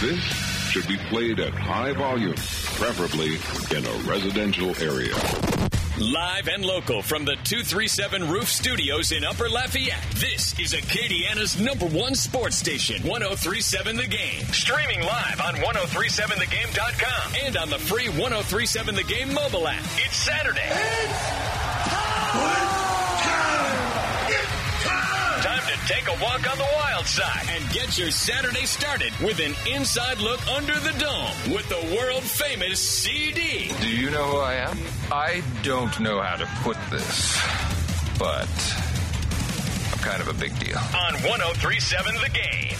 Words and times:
This 0.00 0.20
should 0.70 0.88
be 0.88 0.96
played 1.08 1.38
at 1.40 1.54
high 1.54 1.92
volume, 1.92 2.34
preferably 2.34 3.36
in 3.76 3.86
a 3.86 4.10
residential 4.10 4.74
area. 4.82 5.14
Live 6.00 6.48
and 6.48 6.64
local 6.64 7.00
from 7.00 7.24
the 7.24 7.36
237 7.44 8.28
Roof 8.28 8.48
Studios 8.48 9.12
in 9.12 9.22
Upper 9.24 9.48
Lafayette. 9.48 10.02
This 10.16 10.58
is 10.58 10.72
Acadiana's 10.74 11.60
number 11.60 11.86
one 11.86 12.16
sports 12.16 12.56
station, 12.56 13.00
1037 13.06 13.96
The 13.96 14.06
Game. 14.08 14.44
Streaming 14.46 15.00
live 15.06 15.40
on 15.40 15.54
1037thegame.com 15.54 17.34
and 17.46 17.56
on 17.56 17.70
the 17.70 17.78
free 17.78 18.08
1037 18.08 18.96
The 18.96 19.04
Game 19.04 19.32
mobile 19.32 19.68
app. 19.68 19.84
It's 19.98 20.16
Saturday. 20.16 20.68
Time 20.68 21.53
take 25.86 26.08
a 26.08 26.12
walk 26.22 26.50
on 26.50 26.56
the 26.56 26.66
wild 26.76 27.04
side 27.04 27.46
and 27.50 27.68
get 27.70 27.98
your 27.98 28.10
Saturday 28.10 28.64
started 28.64 29.12
with 29.20 29.38
an 29.38 29.54
inside 29.70 30.16
look 30.18 30.40
under 30.48 30.72
the 30.80 30.92
dome 30.98 31.52
with 31.52 31.68
the 31.68 31.94
world 31.94 32.22
famous 32.22 32.80
CD. 32.80 33.70
Do 33.82 33.88
you 33.88 34.08
know 34.10 34.24
who 34.24 34.38
I 34.38 34.54
am? 34.54 34.78
I 35.12 35.42
don't 35.62 36.00
know 36.00 36.22
how 36.22 36.36
to 36.36 36.46
put 36.62 36.78
this, 36.90 37.38
but 38.18 38.48
I'm 39.92 39.98
kind 39.98 40.22
of 40.22 40.28
a 40.28 40.34
big 40.34 40.58
deal. 40.58 40.78
On 40.78 41.12
1037 41.22 42.14
The 42.14 42.30
Game. 42.30 42.78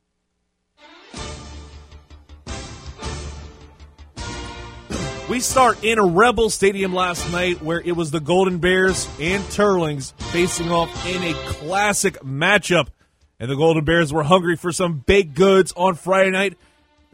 We 5.28 5.40
start 5.40 5.84
in 5.84 5.98
a 5.98 6.06
Rebel 6.06 6.52
Stadium 6.52 6.94
last 6.94 7.32
night 7.32 7.60
where 7.64 7.82
it 7.82 7.94
was 7.94 8.12
the 8.12 8.20
Golden 8.20 8.60
Bears 8.60 9.10
and 9.20 9.44
Teurlings 9.46 10.14
facing 10.32 10.72
off 10.72 11.04
in 11.08 11.24
a 11.24 11.34
classic 11.48 12.20
matchup. 12.20 12.90
And 13.40 13.50
the 13.50 13.56
Golden 13.56 13.84
Bears 13.84 14.14
were 14.14 14.22
hungry 14.22 14.56
for 14.56 14.72
some 14.72 15.00
baked 15.00 15.34
goods 15.34 15.74
on 15.76 15.96
Friday 15.96 16.30
night, 16.30 16.58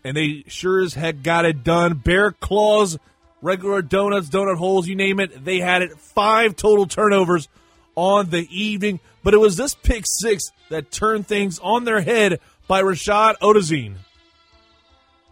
and 0.03 0.17
they 0.17 0.43
sure 0.47 0.83
as 0.83 0.93
heck 0.93 1.23
got 1.23 1.45
it 1.45 1.63
done. 1.63 1.93
Bear 1.93 2.33
claws, 2.33 2.99
regular 3.41 3.81
donuts, 3.81 4.27
donut 4.27 4.57
holes, 4.57 4.89
you 4.89 4.95
name 4.95 5.21
it, 5.21 5.45
they 5.45 5.59
had 5.59 5.81
it. 5.81 5.97
Five 5.97 6.57
total 6.57 6.87
turnovers 6.87 7.47
on 7.95 8.29
the 8.29 8.45
evening, 8.51 8.99
but 9.23 9.33
it 9.33 9.39
was 9.39 9.55
this 9.55 9.73
pick 9.73 10.03
six 10.05 10.51
that 10.67 10.91
turned 10.91 11.27
things 11.27 11.59
on 11.59 11.85
their 11.85 12.01
head 12.01 12.41
by 12.67 12.81
Rashad 12.81 13.35
Odazine. 13.41 13.95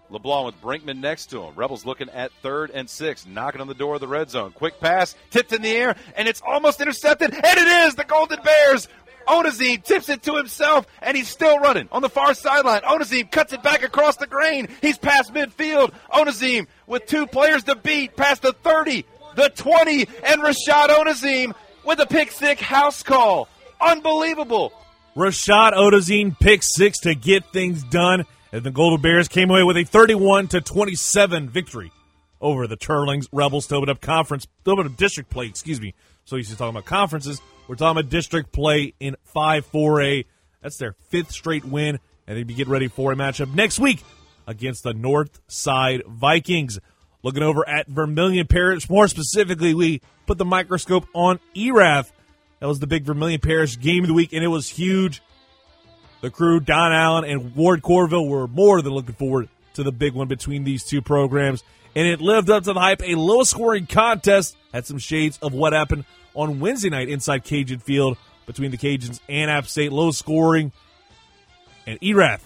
LeBlanc 0.09 0.45
with 0.45 0.61
Brinkman 0.61 0.99
next 0.99 1.27
to 1.27 1.43
him. 1.43 1.55
Rebels 1.55 1.85
looking 1.85 2.09
at 2.09 2.31
third 2.41 2.71
and 2.71 2.89
six, 2.89 3.25
knocking 3.25 3.61
on 3.61 3.67
the 3.67 3.73
door 3.73 3.95
of 3.95 4.01
the 4.01 4.07
red 4.07 4.29
zone. 4.29 4.51
Quick 4.51 4.79
pass, 4.79 5.15
tipped 5.29 5.53
in 5.53 5.61
the 5.61 5.69
air, 5.69 5.95
and 6.15 6.27
it's 6.27 6.41
almost 6.45 6.81
intercepted, 6.81 7.33
and 7.33 7.43
it 7.43 7.67
is 7.87 7.95
the 7.95 8.03
Golden 8.03 8.41
Bears. 8.41 8.87
Onazim 9.27 9.83
tips 9.83 10.09
it 10.09 10.23
to 10.23 10.35
himself, 10.35 10.87
and 11.01 11.15
he's 11.15 11.29
still 11.29 11.59
running 11.59 11.87
on 11.91 12.01
the 12.01 12.09
far 12.09 12.33
sideline. 12.33 12.81
Onazim 12.81 13.29
cuts 13.29 13.53
it 13.53 13.61
back 13.61 13.83
across 13.83 14.17
the 14.17 14.25
grain. 14.25 14.67
He's 14.81 14.97
past 14.97 15.33
midfield. 15.33 15.93
Onazim 16.11 16.65
with 16.87 17.05
two 17.05 17.27
players 17.27 17.63
to 17.65 17.75
beat, 17.75 18.15
past 18.15 18.41
the 18.41 18.53
30, 18.53 19.05
the 19.35 19.49
20, 19.49 20.07
and 20.23 20.41
Rashad 20.41 20.87
Onazim 20.87 21.53
with 21.85 21.99
a 21.99 22.07
pick 22.07 22.31
six 22.31 22.61
house 22.61 23.03
call. 23.03 23.47
Unbelievable. 23.79 24.73
Rashad 25.15 25.73
Odazine 25.73 26.37
pick 26.39 26.63
six 26.63 26.99
to 26.99 27.13
get 27.13 27.51
things 27.51 27.83
done. 27.83 28.25
And 28.51 28.63
the 28.63 28.71
Golden 28.71 29.01
Bears 29.01 29.27
came 29.27 29.49
away 29.49 29.63
with 29.63 29.77
a 29.77 29.83
31 29.83 30.47
to 30.49 30.61
27 30.61 31.49
victory 31.49 31.91
over 32.41 32.67
the 32.67 32.77
Teurlings 32.77 33.27
Rebels 33.31 33.67
to 33.67 33.75
open 33.75 33.89
up 33.89 34.01
conference, 34.01 34.47
to 34.65 34.71
open 34.71 34.87
up 34.87 34.97
district 34.97 35.29
play, 35.29 35.45
excuse 35.45 35.79
me. 35.79 35.93
So 36.25 36.35
he's 36.35 36.49
talking 36.49 36.69
about 36.69 36.85
conferences. 36.85 37.41
We're 37.67 37.75
talking 37.75 37.99
about 37.99 38.09
district 38.09 38.51
play 38.51 38.93
in 38.99 39.15
5 39.25 39.71
4A. 39.71 40.25
That's 40.61 40.77
their 40.77 40.93
fifth 41.09 41.31
straight 41.31 41.65
win, 41.65 41.99
and 42.27 42.37
they'd 42.37 42.47
be 42.47 42.53
getting 42.53 42.73
ready 42.73 42.87
for 42.87 43.11
a 43.11 43.15
matchup 43.15 43.53
next 43.53 43.79
week 43.79 44.03
against 44.47 44.83
the 44.83 44.93
North 44.93 45.39
Side 45.47 46.03
Vikings. 46.07 46.79
Looking 47.21 47.43
over 47.43 47.67
at 47.67 47.87
Vermilion 47.87 48.47
Parish, 48.47 48.89
more 48.89 49.07
specifically, 49.07 49.73
we 49.73 50.01
put 50.25 50.37
the 50.37 50.45
microscope 50.45 51.05
on 51.13 51.39
Erath. 51.55 52.11
That 52.59 52.67
was 52.67 52.79
the 52.79 52.87
big 52.87 53.03
Vermilion 53.03 53.41
Parish 53.41 53.79
game 53.79 54.03
of 54.03 54.07
the 54.07 54.13
week, 54.13 54.33
and 54.33 54.43
it 54.43 54.47
was 54.47 54.69
huge. 54.69 55.21
The 56.21 56.29
crew, 56.29 56.59
Don 56.59 56.91
Allen 56.91 57.25
and 57.25 57.55
Ward 57.55 57.81
Corville, 57.81 58.27
were 58.27 58.47
more 58.47 58.81
than 58.81 58.93
looking 58.93 59.15
forward 59.15 59.49
to 59.75 59.83
the 59.83 59.91
big 59.91 60.13
one 60.13 60.27
between 60.27 60.63
these 60.63 60.83
two 60.83 61.01
programs. 61.01 61.63
And 61.95 62.07
it 62.07 62.21
lived 62.21 62.49
up 62.49 62.63
to 62.63 62.73
the 62.73 62.79
hype. 62.79 63.01
A 63.01 63.15
low 63.15 63.43
scoring 63.43 63.87
contest 63.87 64.55
had 64.73 64.85
some 64.85 64.99
shades 64.99 65.39
of 65.41 65.53
what 65.53 65.73
happened 65.73 66.05
on 66.33 66.59
Wednesday 66.59 66.89
night 66.89 67.09
inside 67.09 67.43
Cajun 67.43 67.79
Field 67.79 68.17
between 68.45 68.71
the 68.71 68.77
Cajuns 68.77 69.19
and 69.29 69.49
App 69.49 69.67
State. 69.67 69.91
Low 69.91 70.11
scoring. 70.11 70.71
And 71.87 71.97
Erath 72.03 72.45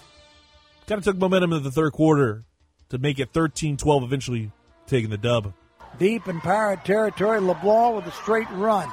kind 0.86 0.98
of 0.98 1.04
took 1.04 1.16
momentum 1.16 1.52
in 1.52 1.62
the 1.62 1.70
third 1.70 1.92
quarter 1.92 2.44
to 2.90 2.98
make 2.98 3.18
it 3.18 3.32
13 3.32 3.76
12, 3.76 4.02
eventually 4.02 4.52
taking 4.86 5.10
the 5.10 5.18
dub. 5.18 5.52
Deep 5.98 6.28
in 6.28 6.40
Pirate 6.40 6.84
territory, 6.84 7.40
LeBlanc 7.40 7.96
with 7.96 8.06
a 8.06 8.16
straight 8.16 8.50
run 8.52 8.90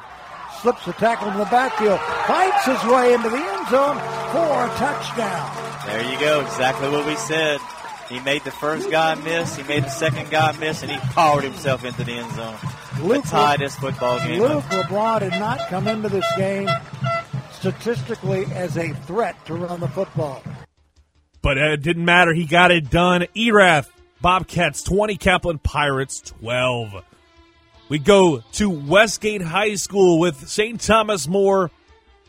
slips 0.61 0.85
the 0.85 0.93
tackle 0.93 1.29
in 1.29 1.37
the 1.37 1.45
backfield, 1.45 1.99
fights 2.27 2.65
his 2.65 2.91
way 2.91 3.13
into 3.13 3.29
the 3.29 3.37
end 3.37 3.67
zone 3.69 3.97
for 4.31 4.65
a 4.65 4.69
touchdown. 4.77 5.87
There 5.87 6.11
you 6.11 6.19
go, 6.19 6.41
exactly 6.41 6.89
what 6.89 7.05
we 7.05 7.15
said. 7.15 7.59
He 8.07 8.19
made 8.19 8.43
the 8.43 8.51
first 8.51 8.91
guy 8.91 9.15
miss, 9.15 9.55
he 9.55 9.63
made 9.63 9.83
the 9.83 9.89
second 9.89 10.29
guy 10.29 10.51
miss, 10.59 10.83
and 10.83 10.91
he 10.91 10.97
powered 10.97 11.43
himself 11.43 11.83
into 11.83 12.03
the 12.03 12.11
end 12.11 12.31
zone. 12.33 12.57
Luke, 13.01 13.23
to 13.23 13.29
tie 13.29 13.57
this 13.57 13.75
football 13.75 14.19
game. 14.19 14.39
Luke 14.39 14.69
LeBlanc 14.71 15.21
did 15.21 15.39
not 15.39 15.59
come 15.69 15.87
into 15.87 16.09
this 16.09 16.25
game 16.37 16.69
statistically 17.53 18.45
as 18.53 18.77
a 18.77 18.93
threat 19.05 19.43
to 19.45 19.55
run 19.55 19.79
the 19.79 19.87
football. 19.87 20.43
But 21.41 21.57
it 21.57 21.81
didn't 21.81 22.05
matter. 22.05 22.33
He 22.33 22.45
got 22.45 22.69
it 22.69 22.89
done. 22.89 23.25
Erath, 23.35 23.89
Bobcats 24.21 24.83
20, 24.83 25.15
Kaplan 25.17 25.59
Pirates 25.59 26.21
12. 26.21 27.03
We 27.91 27.99
go 27.99 28.41
to 28.53 28.69
Westgate 28.69 29.41
High 29.41 29.75
School 29.75 30.17
with 30.17 30.47
St. 30.47 30.79
Thomas 30.79 31.27
More 31.27 31.69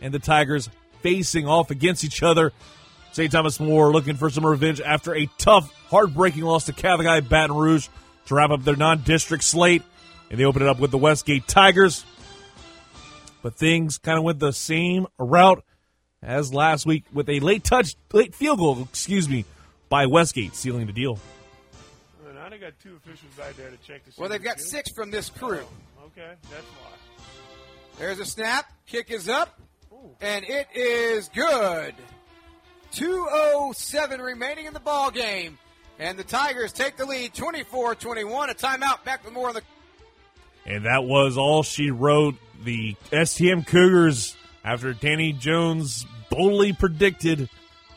and 0.01 0.13
the 0.13 0.19
Tigers 0.19 0.69
facing 1.03 1.47
off 1.47 1.71
against 1.71 2.03
each 2.03 2.21
other. 2.21 2.53
St. 3.13 3.31
Thomas 3.31 3.61
More 3.61 3.93
looking 3.93 4.17
for 4.17 4.29
some 4.29 4.45
revenge 4.45 4.81
after 4.81 5.15
a 5.15 5.27
tough, 5.39 5.73
heartbreaking 5.89 6.43
loss 6.43 6.65
to 6.67 6.73
High 6.73 7.21
Baton 7.21 7.55
Rouge 7.55 7.87
to 8.27 8.35
wrap 8.35 8.51
up 8.51 8.65
their 8.65 8.75
non-district 8.75 9.45
slate, 9.45 9.85
and 10.33 10.41
they 10.41 10.45
open 10.45 10.63
it 10.63 10.69
up 10.69 10.81
with 10.81 10.91
the 10.91 10.99
Westgate 10.99 11.47
Tigers. 11.47 12.05
But 13.41 13.55
things 13.55 13.99
kind 13.99 14.19
of 14.19 14.25
went 14.25 14.41
the 14.41 14.53
same 14.53 15.07
route 15.17 15.63
as 16.25 16.53
last 16.53 16.87
week 16.87 17.05
with 17.13 17.29
a 17.29 17.39
late 17.39 17.63
touch, 17.63 17.95
late 18.13 18.35
field 18.35 18.59
goal, 18.59 18.83
excuse 18.83 19.29
me, 19.29 19.45
by 19.89 20.07
Westgate, 20.07 20.57
sealing 20.57 20.89
the 20.89 20.93
deal. 20.93 21.21
Well, 22.63 22.71
they 22.71 22.77
got 22.77 22.83
two 22.83 22.97
officials 22.97 23.35
back 23.37 23.57
there 23.57 23.71
to 23.71 23.77
check 23.79 24.05
the. 24.05 24.13
Well, 24.21 24.29
they've 24.29 24.43
got 24.43 24.61
six 24.61 24.91
from 24.93 25.11
this 25.11 25.29
crew. 25.31 25.65
Oh, 26.01 26.07
okay, 26.07 26.35
that's 26.51 26.65
why. 26.65 27.25
There's 27.99 28.21
a 28.21 28.25
snap. 28.25 28.67
Kick 28.87 29.11
is 29.11 29.29
up. 29.29 29.59
And 30.21 30.45
it 30.45 30.69
is 30.75 31.29
good. 31.29 31.95
207 32.93 34.21
remaining 34.21 34.67
in 34.67 34.75
the 34.75 34.81
ball 34.81 35.11
game. 35.11 35.59
And 35.99 36.19
the 36.19 36.25
Tigers 36.25 36.73
take 36.73 36.97
the 36.97 37.05
lead 37.05 37.35
24-21. 37.35 38.51
A 38.51 38.55
timeout. 38.55 39.05
Back 39.05 39.25
with 39.25 39.33
more 39.33 39.49
on 39.49 39.55
the 39.55 39.63
And 40.67 40.87
that 40.87 41.05
was 41.05 41.37
all 41.37 41.63
she 41.63 41.91
wrote. 41.91 42.35
The 42.65 42.97
STM 43.11 43.67
Cougars, 43.67 44.37
after 44.65 44.93
Danny 44.93 45.33
Jones 45.33 46.07
boldly 46.31 46.73
predicted 46.73 47.49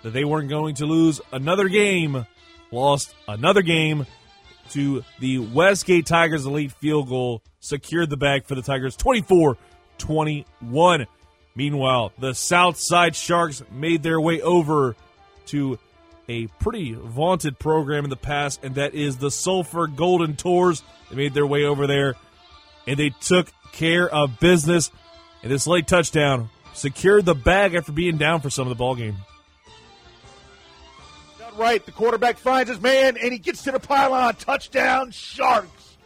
that 0.04 0.12
they 0.12 0.26
weren't 0.26 0.50
going 0.50 0.76
to 0.76 0.86
lose 0.86 1.22
another 1.32 1.70
game, 1.70 2.26
lost 2.72 3.16
another 3.28 3.62
game 3.62 4.06
to 4.72 5.04
the 5.20 5.40
Westgate 5.40 6.06
Tigers. 6.06 6.46
Elite 6.46 6.72
field 6.72 7.10
goal 7.10 7.42
secured 7.60 8.10
the 8.10 8.18
bag 8.18 8.46
for 8.46 8.56
the 8.56 8.62
Tigers 8.62 8.96
24 8.96 9.58
21. 9.98 11.08
Meanwhile, 11.56 12.12
the 12.20 12.34
Southside 12.34 13.16
Sharks 13.16 13.64
made 13.72 14.04
their 14.04 14.20
way 14.20 14.42
over 14.42 14.96
to 15.48 15.80
a 16.28 16.48
pretty 16.48 16.94
vaunted 16.94 17.60
program 17.60 18.04
in 18.04 18.10
the 18.10 18.16
past, 18.16 18.64
and 18.64 18.76
that 18.76 18.94
is 18.94 19.18
the 19.18 19.32
Sulphur 19.32 19.88
Golden 19.88 20.36
Tors. 20.36 20.84
They 21.10 21.16
made 21.16 21.34
their 21.34 21.48
way 21.48 21.66
over 21.66 21.88
there, 21.88 22.16
and 22.88 22.98
they 22.98 23.12
took 23.22 23.52
care 23.72 24.10
of 24.10 24.40
business. 24.40 24.92
And 25.44 25.52
this 25.52 25.68
late 25.68 25.88
touchdown 25.88 26.50
secured 26.74 27.26
the 27.26 27.36
bag 27.36 27.76
after 27.76 27.92
being 27.92 28.18
down 28.18 28.42
for 28.42 28.50
some 28.50 28.64
of 28.64 28.70
the 28.70 28.76
ball 28.76 28.96
game. 28.96 29.18
Right, 31.58 31.86
the 31.86 31.92
quarterback 31.92 32.38
finds 32.38 32.70
his 32.70 32.82
man, 32.82 33.18
and 33.18 33.32
he 33.32 33.40
gets 33.40 33.64
to 33.64 33.72
the 33.72 33.80
pylon. 33.80 34.36
Touchdown, 34.36 35.12
Sharks. 35.12 35.98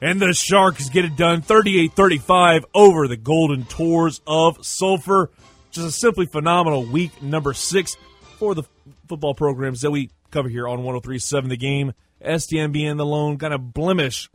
And 0.00 0.20
the 0.20 0.32
Sharks 0.32 0.88
get 0.88 1.04
it 1.04 1.16
done 1.16 1.42
38 1.42 1.92
35 1.92 2.64
over 2.74 3.06
the 3.06 3.16
Golden 3.16 3.64
Tors 3.64 4.20
of 4.26 4.64
Sulphur. 4.64 5.30
Just 5.70 5.86
a 5.86 5.90
simply 5.90 6.26
phenomenal 6.26 6.84
week 6.84 7.22
number 7.22 7.52
six 7.52 7.96
for 8.38 8.54
the 8.54 8.64
football 9.08 9.34
programs 9.34 9.80
that 9.82 9.90
we 9.90 10.10
cover 10.30 10.48
here 10.48 10.66
on 10.66 10.82
1037 10.82 11.50
The 11.50 11.56
Game. 11.56 11.92
STM 12.22 12.72
being 12.72 12.96
the 12.96 13.06
lone 13.06 13.38
kind 13.38 13.52
of 13.52 13.74
blemish 13.74 14.30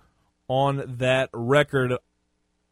on 0.48 0.98
that 0.98 1.30
record. 1.34 1.94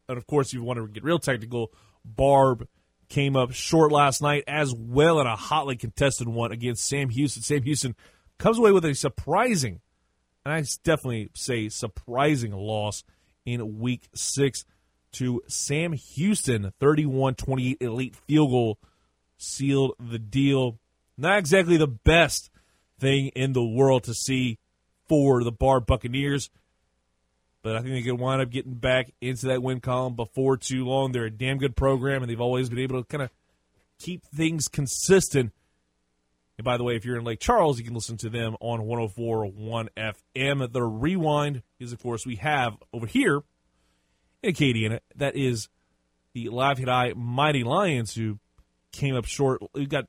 And 0.08 0.18
of 0.18 0.26
course, 0.26 0.48
if 0.48 0.54
you 0.54 0.62
want 0.62 0.78
to 0.78 0.86
get 0.86 1.04
real 1.04 1.18
technical, 1.18 1.72
Barbe 2.04 2.66
came 3.08 3.36
up 3.36 3.52
short 3.52 3.92
last 3.92 4.22
night 4.22 4.44
as 4.46 4.74
well 4.74 5.20
in 5.20 5.26
a 5.26 5.36
hotly 5.36 5.76
contested 5.76 6.28
one 6.28 6.52
against 6.52 6.84
Sam 6.84 7.08
Houston. 7.10 7.42
Sam 7.42 7.62
Houston 7.62 7.96
comes 8.38 8.58
away 8.58 8.72
with 8.72 8.84
a 8.84 8.94
surprising 8.94 9.80
and 10.48 10.54
I 10.54 10.64
definitely 10.82 11.28
say 11.34 11.68
surprising 11.68 12.52
loss 12.52 13.04
in 13.44 13.80
week 13.80 14.08
six 14.14 14.64
to 15.12 15.42
Sam 15.46 15.92
Houston. 15.92 16.72
31 16.80 17.34
28 17.34 17.76
elite 17.80 18.16
field 18.16 18.50
goal 18.50 18.78
sealed 19.36 19.92
the 20.00 20.18
deal. 20.18 20.78
Not 21.18 21.38
exactly 21.38 21.76
the 21.76 21.86
best 21.86 22.50
thing 22.98 23.28
in 23.28 23.52
the 23.52 23.62
world 23.62 24.04
to 24.04 24.14
see 24.14 24.58
for 25.06 25.44
the 25.44 25.52
Barbe 25.52 25.86
Buccaneers, 25.86 26.48
but 27.68 27.76
I 27.76 27.82
think 27.82 27.94
they 27.94 28.02
could 28.02 28.18
wind 28.18 28.42
up 28.42 28.50
getting 28.50 28.74
back 28.74 29.12
into 29.20 29.46
that 29.46 29.62
win 29.62 29.80
column 29.80 30.14
before 30.14 30.56
too 30.56 30.84
long. 30.84 31.12
They're 31.12 31.24
a 31.24 31.30
damn 31.30 31.58
good 31.58 31.76
program, 31.76 32.22
and 32.22 32.30
they've 32.30 32.40
always 32.40 32.68
been 32.68 32.78
able 32.78 33.02
to 33.02 33.06
kind 33.06 33.22
of 33.22 33.30
keep 33.98 34.24
things 34.26 34.68
consistent 34.68 35.52
and 36.58 36.64
by 36.64 36.76
the 36.76 36.82
way, 36.82 36.96
if 36.96 37.04
you're 37.04 37.16
in 37.16 37.24
Lake 37.24 37.38
Charles, 37.38 37.78
you 37.78 37.84
can 37.84 37.94
listen 37.94 38.16
to 38.18 38.28
them 38.28 38.56
on 38.60 38.80
104.1 38.80 39.88
FM. 40.36 40.72
The 40.72 40.82
rewind 40.82 41.62
is, 41.78 41.92
of 41.92 42.02
course, 42.02 42.26
we 42.26 42.34
have 42.36 42.76
over 42.92 43.06
here 43.06 43.42
in 44.42 44.52
Acadiana. 44.52 44.98
That 45.14 45.36
is 45.36 45.68
the 46.32 46.48
Lafayette 46.48 47.16
Mighty 47.16 47.62
Lions, 47.62 48.12
who 48.12 48.40
came 48.90 49.14
up 49.14 49.24
short. 49.24 49.62
We 49.72 49.86
got 49.86 50.06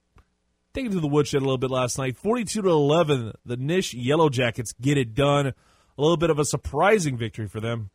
taken 0.73 0.91
to 0.93 0.99
the 0.99 1.07
woodshed 1.07 1.41
a 1.41 1.45
little 1.45 1.59
bit 1.59 1.69
last 1.69 1.99
night. 1.99 2.17
42 2.17 2.63
to 2.63 2.67
11. 2.67 3.33
The 3.45 3.57
Nish 3.57 3.93
Yellow 3.93 4.29
Jackets 4.29 4.73
get 4.81 4.97
it 4.97 5.13
done. 5.13 5.53
A 5.99 6.01
little 6.01 6.15
bit 6.15 6.29
of 6.29 6.39
a 6.39 6.45
surprising 6.45 7.17
victory 7.17 7.49
for 7.49 7.59
them. 7.59 7.89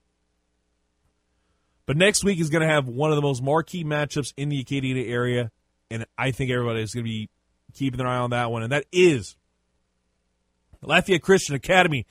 But 1.86 1.96
next 1.96 2.22
week 2.22 2.38
is 2.38 2.50
going 2.50 2.60
to 2.60 2.68
have 2.68 2.86
one 2.86 3.08
of 3.08 3.16
the 3.16 3.22
most 3.22 3.42
marquee 3.42 3.82
matchups 3.82 4.34
in 4.36 4.50
the 4.50 4.62
Acadiana 4.62 5.08
area, 5.08 5.50
and 5.90 6.04
I 6.18 6.30
think 6.30 6.50
everybody 6.50 6.82
is 6.82 6.92
going 6.92 7.06
to 7.06 7.10
be 7.10 7.30
keeping 7.72 8.00
an 8.00 8.06
eye 8.06 8.18
on 8.18 8.28
that 8.28 8.50
one, 8.50 8.62
and 8.62 8.72
that 8.72 8.84
is 8.92 9.36
Lafayette 10.82 11.22
Christian 11.22 11.54
Academy 11.54 12.04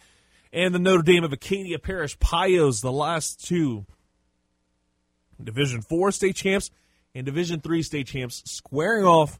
and 0.51 0.73
the 0.73 0.79
Notre 0.79 1.03
Dame 1.03 1.23
of 1.23 1.31
Acadia 1.31 1.77
Parish 1.77 2.17
Pios, 2.17 2.81
the 2.81 2.91
last 2.91 3.45
two 3.45 3.85
Division 5.43 5.83
Four 5.83 6.11
state 6.11 6.35
champs 6.35 6.71
and 7.13 7.23
Division 7.23 7.59
Three 7.59 7.83
state 7.83 8.07
champs, 8.07 8.41
squaring 8.45 9.05
off 9.05 9.39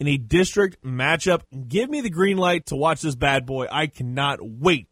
in 0.00 0.08
a 0.08 0.16
district 0.16 0.82
matchup. 0.82 1.42
Give 1.68 1.90
me 1.90 2.00
the 2.00 2.08
green 2.08 2.38
light 2.38 2.64
to 2.66 2.76
watch 2.76 3.02
this 3.02 3.16
bad 3.16 3.44
boy. 3.44 3.66
I 3.70 3.86
cannot 3.86 4.38
wait 4.42 4.87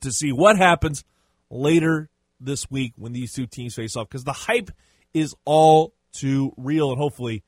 to 0.00 0.12
see 0.12 0.32
what 0.32 0.56
happens 0.56 1.04
later 1.50 2.08
this 2.40 2.70
week 2.70 2.92
when 2.96 3.12
these 3.12 3.32
two 3.32 3.46
teams 3.46 3.74
face 3.74 3.96
off 3.96 4.08
because 4.08 4.24
the 4.24 4.32
hype 4.32 4.70
is 5.12 5.34
all 5.44 5.94
too 6.12 6.52
real, 6.56 6.90
and 6.90 6.98
hopefully 6.98 7.42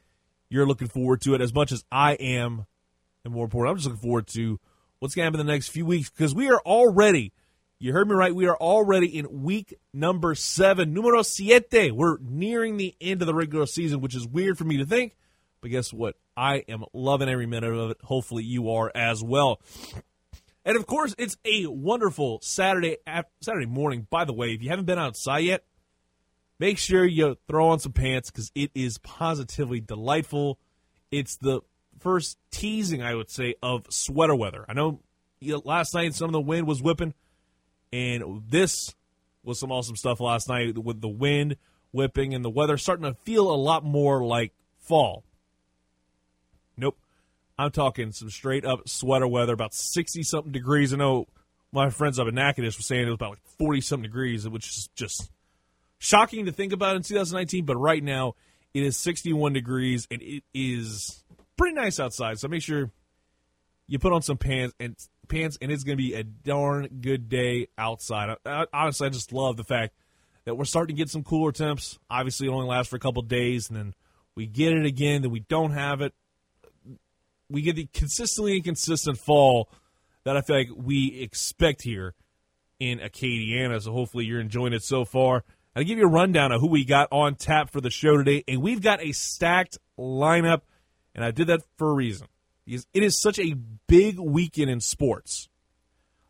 you're 0.48 0.66
looking 0.66 0.88
forward 0.88 1.20
to 1.22 1.34
it 1.34 1.40
as 1.40 1.54
much 1.54 1.72
as 1.72 1.84
I 1.90 2.14
am. 2.14 2.66
And 3.24 3.32
more 3.32 3.44
important, 3.44 3.70
I'm 3.70 3.76
just 3.76 3.86
looking 3.86 4.02
forward 4.02 4.26
to 4.28 4.58
what's 4.98 5.14
going 5.14 5.22
to 5.22 5.26
happen 5.26 5.40
in 5.40 5.46
the 5.46 5.52
next 5.52 5.68
few 5.68 5.86
weeks 5.86 6.10
because 6.10 6.34
we 6.34 6.50
are 6.50 6.60
already, 6.60 7.32
you 7.78 7.92
heard 7.92 8.08
me 8.08 8.14
right, 8.14 8.34
we 8.34 8.46
are 8.46 8.56
already 8.56 9.16
in 9.16 9.42
week 9.42 9.74
number 9.94 10.34
seven, 10.34 10.92
numero 10.92 11.22
siete. 11.22 11.92
We're 11.92 12.18
nearing 12.20 12.76
the 12.76 12.94
end 13.00 13.22
of 13.22 13.26
the 13.26 13.34
regular 13.34 13.66
season, 13.66 14.00
which 14.00 14.14
is 14.14 14.26
weird 14.26 14.58
for 14.58 14.64
me 14.64 14.78
to 14.78 14.86
think. 14.86 15.16
But 15.60 15.70
guess 15.70 15.92
what? 15.92 16.16
I 16.36 16.64
am 16.68 16.84
loving 16.92 17.28
every 17.28 17.46
minute 17.46 17.72
of 17.72 17.92
it. 17.92 17.98
Hopefully, 18.02 18.42
you 18.42 18.70
are 18.72 18.90
as 18.94 19.22
well. 19.22 19.60
And 20.64 20.76
of 20.76 20.86
course, 20.86 21.14
it's 21.18 21.36
a 21.44 21.66
wonderful 21.66 22.38
Saturday 22.42 22.98
Saturday 23.40 23.66
morning. 23.66 24.06
By 24.10 24.24
the 24.24 24.32
way, 24.32 24.52
if 24.52 24.62
you 24.62 24.70
haven't 24.70 24.84
been 24.84 24.98
outside 24.98 25.40
yet, 25.40 25.64
make 26.58 26.78
sure 26.78 27.04
you 27.04 27.36
throw 27.48 27.68
on 27.68 27.80
some 27.80 27.92
pants 27.92 28.30
because 28.30 28.52
it 28.54 28.70
is 28.74 28.98
positively 28.98 29.80
delightful. 29.80 30.58
It's 31.10 31.36
the 31.36 31.62
first 31.98 32.38
teasing, 32.50 33.02
I 33.02 33.14
would 33.14 33.30
say, 33.30 33.56
of 33.62 33.86
sweater 33.90 34.34
weather. 34.34 34.64
I 34.68 34.72
know 34.72 35.00
last 35.64 35.94
night 35.94 36.14
some 36.14 36.26
of 36.26 36.32
the 36.32 36.40
wind 36.40 36.66
was 36.66 36.80
whipping, 36.80 37.14
and 37.92 38.42
this 38.48 38.94
was 39.42 39.58
some 39.58 39.72
awesome 39.72 39.96
stuff 39.96 40.20
last 40.20 40.48
night 40.48 40.78
with 40.78 41.00
the 41.00 41.08
wind 41.08 41.56
whipping 41.90 42.34
and 42.34 42.44
the 42.44 42.50
weather 42.50 42.76
starting 42.76 43.04
to 43.04 43.14
feel 43.14 43.50
a 43.50 43.56
lot 43.56 43.84
more 43.84 44.24
like 44.24 44.52
fall. 44.78 45.24
I'm 47.62 47.70
talking 47.70 48.10
some 48.12 48.28
straight 48.28 48.64
up 48.64 48.88
sweater 48.88 49.28
weather, 49.28 49.52
about 49.52 49.72
60 49.72 50.22
something 50.24 50.52
degrees. 50.52 50.92
I 50.92 50.96
know 50.96 51.28
my 51.72 51.90
friends 51.90 52.18
up 52.18 52.26
in 52.26 52.34
Natchitoches 52.34 52.76
were 52.76 52.82
saying 52.82 53.02
it 53.02 53.06
was 53.06 53.14
about 53.14 53.30
like 53.30 53.46
40 53.58 53.80
something 53.80 54.02
degrees, 54.02 54.48
which 54.48 54.68
is 54.68 54.88
just 54.96 55.30
shocking 55.98 56.46
to 56.46 56.52
think 56.52 56.72
about 56.72 56.96
in 56.96 57.02
2019, 57.02 57.64
but 57.64 57.76
right 57.76 58.02
now 58.02 58.34
it 58.74 58.82
is 58.82 58.96
61 58.96 59.52
degrees 59.52 60.08
and 60.10 60.20
it 60.20 60.42
is 60.52 61.22
pretty 61.56 61.74
nice 61.74 62.00
outside. 62.00 62.40
So 62.40 62.48
make 62.48 62.62
sure 62.62 62.90
you 63.86 63.98
put 64.00 64.12
on 64.12 64.22
some 64.22 64.38
pants 64.38 64.74
and 64.80 64.96
pants, 65.28 65.56
and 65.62 65.70
it's 65.70 65.84
going 65.84 65.96
to 65.96 66.02
be 66.02 66.14
a 66.14 66.24
darn 66.24 66.88
good 67.00 67.28
day 67.28 67.68
outside. 67.78 68.36
I, 68.44 68.50
I, 68.50 68.66
honestly, 68.72 69.06
I 69.06 69.10
just 69.10 69.32
love 69.32 69.56
the 69.56 69.64
fact 69.64 69.94
that 70.44 70.56
we're 70.56 70.64
starting 70.64 70.96
to 70.96 71.00
get 71.00 71.10
some 71.10 71.22
cooler 71.22 71.52
temps. 71.52 71.98
Obviously, 72.10 72.48
it 72.48 72.50
only 72.50 72.66
lasts 72.66 72.90
for 72.90 72.96
a 72.96 73.00
couple 73.00 73.22
days, 73.22 73.68
and 73.68 73.78
then 73.78 73.94
we 74.34 74.46
get 74.46 74.72
it 74.72 74.84
again. 74.84 75.22
Then 75.22 75.30
we 75.30 75.40
don't 75.40 75.72
have 75.72 76.00
it. 76.00 76.12
We 77.52 77.62
get 77.62 77.76
the 77.76 77.88
consistently 77.92 78.56
inconsistent 78.56 79.18
fall 79.18 79.68
that 80.24 80.36
I 80.36 80.40
feel 80.40 80.56
like 80.56 80.68
we 80.74 81.20
expect 81.20 81.82
here 81.82 82.14
in 82.80 82.98
Acadiana. 82.98 83.80
So 83.82 83.92
hopefully, 83.92 84.24
you're 84.24 84.40
enjoying 84.40 84.72
it 84.72 84.82
so 84.82 85.04
far. 85.04 85.44
I'll 85.74 85.84
give 85.84 85.98
you 85.98 86.04
a 86.04 86.10
rundown 86.10 86.52
of 86.52 86.60
who 86.60 86.68
we 86.68 86.84
got 86.84 87.08
on 87.10 87.34
tap 87.34 87.70
for 87.70 87.80
the 87.80 87.90
show 87.90 88.16
today, 88.16 88.44
and 88.46 88.60
we've 88.60 88.82
got 88.82 89.02
a 89.02 89.12
stacked 89.12 89.78
lineup, 89.98 90.60
and 91.14 91.24
I 91.24 91.30
did 91.30 91.46
that 91.46 91.62
for 91.76 91.90
a 91.90 91.94
reason. 91.94 92.26
Because 92.66 92.86
it 92.92 93.02
is 93.02 93.20
such 93.20 93.38
a 93.38 93.54
big 93.86 94.18
weekend 94.18 94.70
in 94.70 94.80
sports. 94.80 95.48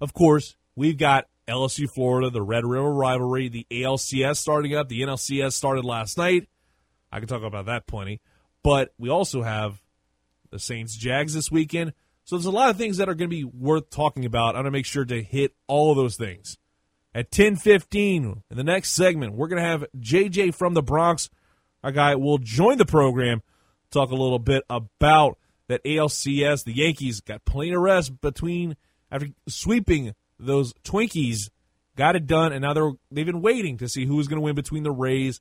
Of 0.00 0.14
course, 0.14 0.56
we've 0.76 0.96
got 0.96 1.26
LSU 1.48 1.88
Florida, 1.92 2.30
the 2.30 2.42
Red 2.42 2.64
River 2.64 2.92
rivalry, 2.92 3.48
the 3.48 3.66
ALCS 3.70 4.36
starting 4.36 4.74
up, 4.74 4.88
the 4.88 5.02
NLCS 5.02 5.52
started 5.52 5.84
last 5.84 6.16
night. 6.16 6.48
I 7.10 7.18
can 7.18 7.28
talk 7.28 7.42
about 7.42 7.66
that 7.66 7.86
plenty. 7.86 8.20
But 8.62 8.94
we 8.96 9.10
also 9.10 9.42
have 9.42 9.81
the 10.52 10.60
Saints 10.60 10.96
Jags 10.96 11.34
this 11.34 11.50
weekend. 11.50 11.92
So 12.24 12.36
there's 12.36 12.46
a 12.46 12.50
lot 12.50 12.70
of 12.70 12.76
things 12.76 12.98
that 12.98 13.08
are 13.08 13.14
going 13.14 13.28
to 13.28 13.36
be 13.36 13.44
worth 13.44 13.90
talking 13.90 14.24
about. 14.24 14.50
I'm 14.50 14.62
going 14.62 14.66
to 14.66 14.70
make 14.70 14.86
sure 14.86 15.04
to 15.04 15.22
hit 15.22 15.54
all 15.66 15.90
of 15.90 15.96
those 15.96 16.16
things. 16.16 16.56
At 17.14 17.30
10:15 17.30 18.42
in 18.50 18.56
the 18.56 18.64
next 18.64 18.92
segment, 18.92 19.34
we're 19.34 19.48
going 19.48 19.62
to 19.62 19.68
have 19.68 19.84
JJ 19.98 20.54
from 20.54 20.74
the 20.74 20.82
Bronx, 20.82 21.28
our 21.82 21.92
guy, 21.92 22.14
will 22.14 22.38
join 22.38 22.78
the 22.78 22.86
program, 22.86 23.42
talk 23.90 24.10
a 24.10 24.14
little 24.14 24.38
bit 24.38 24.62
about 24.70 25.36
that 25.68 25.84
ALCS. 25.84 26.64
The 26.64 26.72
Yankees 26.72 27.20
got 27.20 27.44
plenty 27.44 27.72
of 27.72 27.82
rest 27.82 28.20
between 28.20 28.76
after 29.10 29.28
sweeping 29.46 30.14
those 30.38 30.72
Twinkies, 30.84 31.50
got 31.96 32.16
it 32.16 32.26
done, 32.26 32.52
and 32.52 32.62
now 32.62 32.72
they're 32.72 32.92
they've 33.10 33.26
been 33.26 33.42
waiting 33.42 33.76
to 33.78 33.88
see 33.88 34.06
who 34.06 34.16
was 34.16 34.28
going 34.28 34.38
to 34.38 34.44
win 34.44 34.54
between 34.54 34.82
the 34.82 34.90
Rays 34.90 35.40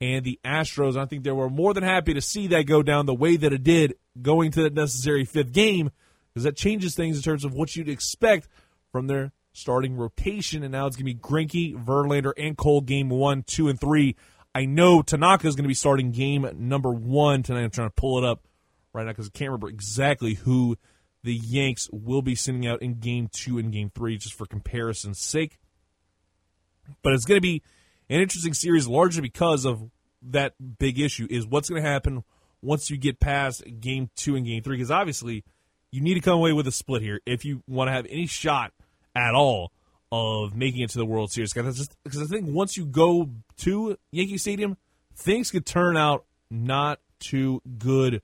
and 0.00 0.24
the 0.24 0.38
Astros. 0.44 0.96
I 0.96 1.06
think 1.06 1.24
they 1.24 1.32
were 1.32 1.48
more 1.48 1.72
than 1.72 1.82
happy 1.82 2.14
to 2.14 2.20
see 2.20 2.48
that 2.48 2.66
go 2.66 2.82
down 2.82 3.06
the 3.06 3.14
way 3.14 3.36
that 3.36 3.52
it 3.52 3.62
did, 3.62 3.94
going 4.22 4.50
to 4.52 4.62
that 4.62 4.74
necessary 4.74 5.24
fifth 5.24 5.52
game, 5.52 5.90
because 6.32 6.44
that 6.44 6.56
changes 6.56 6.94
things 6.94 7.16
in 7.16 7.22
terms 7.22 7.44
of 7.44 7.54
what 7.54 7.76
you'd 7.76 7.88
expect 7.88 8.48
from 8.92 9.06
their 9.06 9.32
starting 9.52 9.96
rotation. 9.96 10.62
And 10.62 10.72
now 10.72 10.86
it's 10.86 10.96
going 10.96 11.06
to 11.06 11.14
be 11.14 11.20
Greinke, 11.20 11.82
Verlander, 11.82 12.32
and 12.36 12.56
Cole 12.56 12.80
game 12.80 13.08
one, 13.08 13.42
two, 13.42 13.68
and 13.68 13.80
three. 13.80 14.16
I 14.54 14.64
know 14.64 15.02
Tanaka 15.02 15.48
is 15.48 15.54
going 15.54 15.64
to 15.64 15.68
be 15.68 15.74
starting 15.74 16.12
game 16.12 16.48
number 16.54 16.90
one 16.90 17.42
tonight. 17.42 17.64
I'm 17.64 17.70
trying 17.70 17.88
to 17.88 17.94
pull 17.94 18.18
it 18.18 18.24
up 18.24 18.46
right 18.92 19.04
now 19.04 19.12
because 19.12 19.26
I 19.26 19.36
can't 19.36 19.50
remember 19.50 19.68
exactly 19.68 20.34
who 20.34 20.76
the 21.22 21.34
Yanks 21.34 21.88
will 21.92 22.22
be 22.22 22.34
sending 22.34 22.66
out 22.66 22.82
in 22.82 23.00
game 23.00 23.28
two 23.30 23.58
and 23.58 23.72
game 23.72 23.90
three, 23.94 24.16
just 24.16 24.34
for 24.34 24.46
comparison's 24.46 25.20
sake. 25.20 25.58
But 27.02 27.12
it's 27.12 27.24
going 27.24 27.38
to 27.38 27.42
be 27.42 27.62
an 28.08 28.20
interesting 28.20 28.54
series 28.54 28.86
largely 28.86 29.22
because 29.22 29.64
of 29.64 29.90
that 30.22 30.54
big 30.78 30.98
issue 30.98 31.26
is 31.28 31.46
what's 31.46 31.68
going 31.68 31.82
to 31.82 31.88
happen 31.88 32.24
once 32.62 32.90
you 32.90 32.96
get 32.96 33.20
past 33.20 33.62
game 33.80 34.10
two 34.16 34.36
and 34.36 34.46
game 34.46 34.62
three. 34.62 34.76
Because 34.76 34.90
obviously, 34.90 35.44
you 35.90 36.00
need 36.00 36.14
to 36.14 36.20
come 36.20 36.34
away 36.34 36.52
with 36.52 36.66
a 36.66 36.72
split 36.72 37.02
here 37.02 37.20
if 37.26 37.44
you 37.44 37.62
want 37.66 37.88
to 37.88 37.92
have 37.92 38.06
any 38.10 38.26
shot 38.26 38.72
at 39.14 39.34
all 39.34 39.72
of 40.12 40.54
making 40.54 40.82
it 40.82 40.90
to 40.90 40.98
the 40.98 41.06
World 41.06 41.30
Series. 41.32 41.52
Because 41.52 41.88
I 42.16 42.24
think 42.24 42.46
once 42.48 42.76
you 42.76 42.86
go 42.86 43.30
to 43.58 43.96
Yankee 44.12 44.38
Stadium, 44.38 44.76
things 45.14 45.50
could 45.50 45.66
turn 45.66 45.96
out 45.96 46.24
not 46.50 47.00
too 47.18 47.62
good 47.78 48.22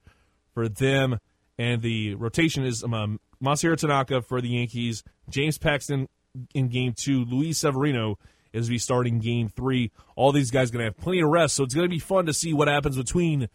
for 0.55 0.69
them. 0.69 1.19
And 1.59 1.83
the 1.83 2.15
rotation 2.15 2.65
is 2.65 2.83
um, 2.83 3.21
Masahiro 3.43 3.77
Tanaka 3.77 4.23
for 4.23 4.41
the 4.41 4.49
Yankees, 4.49 5.03
James 5.29 5.59
Paxton 5.59 6.09
in 6.55 6.69
game 6.69 6.95
two, 6.97 7.25
Luis 7.25 7.59
Severino 7.59 8.19
is 8.53 8.69
be 8.69 8.79
starting 8.79 9.19
game 9.19 9.49
three. 9.49 9.91
All 10.17 10.33
these 10.33 10.51
guys 10.51 10.71
going 10.71 10.81
to 10.81 10.85
have 10.85 10.97
plenty 10.97 11.21
of 11.21 11.31
rest, 11.31 11.55
so 11.55 11.65
it's 11.65 11.75
going 11.75 11.87
to 11.87 11.91
be 11.91 11.99
fun 11.99 12.27
to 12.27 12.35
see 12.35 12.53
what 12.53 12.69
happens 12.69 12.97
between 12.97 13.49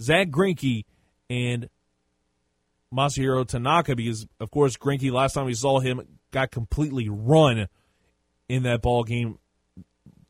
Zach 0.00 0.28
Greinke 0.28 0.84
and 1.28 1.68
Masahiro 2.92 3.46
Tanaka 3.46 3.94
because, 3.94 4.26
of 4.40 4.50
course, 4.50 4.76
Greinke, 4.76 5.12
last 5.12 5.34
time 5.34 5.46
we 5.46 5.54
saw 5.54 5.80
him, 5.80 6.02
got 6.30 6.50
completely 6.50 7.08
run 7.08 7.68
in 8.48 8.62
that 8.62 8.82
ball 8.82 9.04
game 9.04 9.38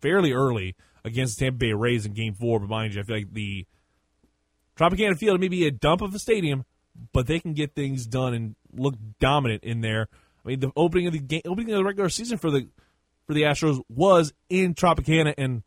fairly 0.01 0.33
early 0.33 0.75
against 1.05 1.39
the 1.39 1.47
Tampa 1.47 1.59
Bay 1.59 1.73
Rays 1.73 2.07
in 2.07 2.13
game 2.13 2.35
four. 2.35 2.59
But 2.61 2.69
mind 2.69 2.95
you, 2.95 3.01
I 3.01 3.05
feel 3.05 3.17
like 3.17 3.33
the 3.33 3.67
Tropicana 4.77 5.17
Field 5.17 5.41
may 5.41 5.49
be 5.49 5.67
a 5.67 5.71
dump 5.71 6.03
of 6.03 6.15
a 6.15 6.19
stadium, 6.19 6.65
but 7.13 7.27
they 7.27 7.41
can 7.41 7.53
get 7.53 7.75
things 7.75 8.07
done 8.07 8.35
and 8.35 8.57
look 8.73 8.95
dominant 9.19 9.65
in 9.65 9.81
there. 9.81 10.09
I 10.45 10.49
mean, 10.49 10.61
the 10.61 10.73
opening 10.77 11.07
of 11.07 11.13
the 11.13 11.19
game, 11.19 11.43
opening 11.47 11.73
of 11.73 11.79
the 11.79 11.85
regular 11.85 12.09
season 12.09 12.39
for 12.39 12.51
the 12.51 12.69
for 13.27 13.35
the 13.35 13.43
Astros 13.43 13.83
was 13.89 14.33
in 14.49 14.75
Tropicana, 14.75 15.35
and 15.37 15.63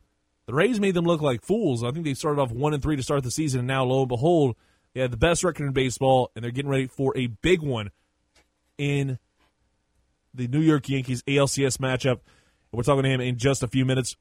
the 0.51 0.55
Rays 0.55 0.81
made 0.81 0.96
them 0.96 1.05
look 1.05 1.22
like 1.22 1.46
fools. 1.46 1.81
I 1.81 1.91
think 1.91 2.03
they 2.03 2.13
started 2.13 2.41
off 2.41 2.51
one 2.51 2.74
and 2.74 2.84
three 2.84 2.98
to 2.98 3.03
start 3.03 3.24
the 3.24 3.31
season, 3.31 3.60
and 3.60 3.67
now 3.70 3.86
lo 3.86 4.01
and 4.01 4.10
behold, 4.10 4.58
they 4.93 5.00
had 5.00 5.10
the 5.10 5.15
best 5.15 5.46
record 5.46 5.65
in 5.65 5.72
baseball, 5.72 6.29
and 6.36 6.43
they're 6.43 6.51
getting 6.51 6.70
ready 6.70 6.88
for 6.88 7.17
a 7.17 7.27
big 7.27 7.62
one 7.62 7.91
in 8.77 9.17
the 10.34 10.50
New 10.50 10.60
York 10.60 10.89
Yankees 10.89 11.24
ALCS 11.24 11.77
matchup. 11.77 12.20
We're 12.74 12.84
talking 12.84 13.03
to 13.03 13.10
him 13.10 13.22
in 13.22 13.38
just 13.38 13.63
a 13.63 13.67
few 13.70 13.86
minutes. 13.86 14.17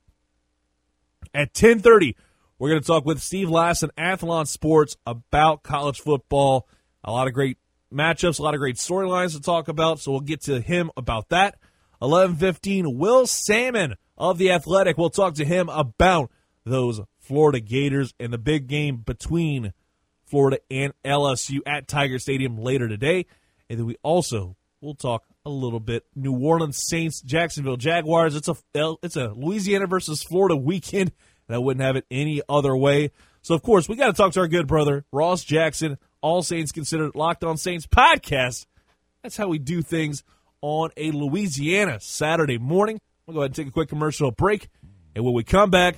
At 1.35 1.53
ten 1.53 1.81
thirty, 1.81 2.17
we're 2.61 2.69
going 2.69 2.81
to 2.81 2.87
talk 2.87 3.05
with 3.05 3.21
Steve 3.21 3.49
Lassan, 3.49 3.91
Athlon 3.99 4.47
Sports, 4.47 4.97
about 5.05 5.65
college 5.65 5.99
football. 5.99 6.69
A 7.03 7.11
lot 7.11 7.27
of 7.27 7.35
great 7.35 7.59
matchups, 7.93 8.39
a 8.39 8.43
lot 8.43 8.55
of 8.55 8.61
great 8.61 8.77
storylines 8.77 9.33
to 9.33 9.41
talk 9.41 9.67
about. 9.67 9.99
So 9.99 10.13
we'll 10.13 10.21
get 10.21 10.43
to 10.43 10.61
him 10.61 10.93
about 10.97 11.31
that. 11.31 11.59
11:15 12.01 12.99
Will 12.99 13.27
Sammon 13.27 13.97
of 14.21 14.39
the 14.39 14.53
Athletic. 14.53 14.99
We'll 14.99 15.11
talk 15.11 15.35
to 15.35 15.45
him 15.45 15.69
about 15.71 16.31
those 16.65 17.01
Florida 17.19 17.59
Gators 17.59 18.15
and 18.21 18.33
the 18.33 18.39
big 18.39 18.69
game 18.69 18.99
between 18.99 19.73
Florida 20.27 20.59
and 20.71 20.93
LSU 21.05 21.61
at 21.67 21.89
Tiger 21.89 22.19
Stadium 22.19 22.59
later 22.59 22.87
today. 22.87 23.27
And 23.69 23.79
then 23.79 23.87
we 23.87 23.97
also 24.03 24.57
will 24.81 24.95
talk 24.95 25.25
a 25.45 25.51
little 25.51 25.81
bit 25.81 26.05
New 26.15 26.39
Orleans 26.39 26.77
Saints, 26.77 27.23
Jacksonville 27.23 27.79
Jaguars. 27.79 28.37
It's 28.37 28.49
a 28.49 28.57
it's 29.03 29.17
a 29.17 29.29
Louisiana 29.29 29.87
versus 29.87 30.23
Florida 30.23 30.55
weekend, 30.55 31.13
and 31.49 31.55
I 31.55 31.59
wouldn't 31.59 31.83
have 31.83 31.97
it 31.97 32.05
any 32.11 32.43
other 32.49 32.77
way. 32.77 33.11
So 33.41 33.55
of 33.55 33.63
course 33.63 33.89
we 33.89 33.97
got 33.97 34.09
to 34.09 34.13
talk 34.13 34.33
to 34.33 34.41
our 34.41 34.49
good 34.49 34.67
brother 34.67 35.07
Ross 35.13 35.45
Jackson, 35.45 35.97
All 36.21 36.43
Saints 36.43 36.73
Considered 36.73 37.15
Locked 37.15 37.43
On 37.43 37.57
Saints 37.57 37.87
podcast. 37.87 38.67
That's 39.23 39.39
how 39.39 39.49
we 39.49 39.59
do 39.59 39.81
things 39.81 40.25
on 40.61 40.91
a 40.99 41.11
Louisiana 41.11 42.01
Saturday 42.01 42.59
morning. 42.59 43.01
We'll 43.31 43.37
go 43.37 43.41
ahead 43.43 43.51
and 43.51 43.55
take 43.55 43.69
a 43.69 43.71
quick 43.71 43.89
commercial 43.89 44.33
break. 44.33 44.69
And 45.15 45.25
when 45.25 45.35
we 45.35 45.45
come 45.45 45.71
back, 45.71 45.95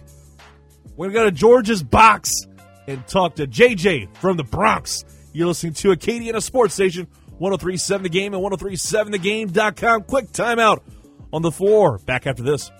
we're 0.96 1.06
going 1.06 1.14
to 1.14 1.18
go 1.20 1.24
to 1.24 1.30
George's 1.30 1.82
Box 1.82 2.30
and 2.86 3.06
talk 3.06 3.36
to 3.36 3.46
JJ 3.46 4.14
from 4.18 4.36
the 4.36 4.44
Bronx. 4.44 5.02
You're 5.32 5.46
listening 5.46 5.72
to 5.74 5.92
Acadiana 5.92 6.42
Sports 6.42 6.74
Station, 6.74 7.08
1037 7.38 8.02
The 8.02 8.08
Game 8.10 8.34
and 8.34 8.42
1037thegame.com. 8.44 10.02
Quick 10.02 10.26
timeout 10.32 10.80
on 11.32 11.40
the 11.40 11.50
floor. 11.50 11.96
Back 12.04 12.26
after 12.26 12.42
this. 12.42 12.70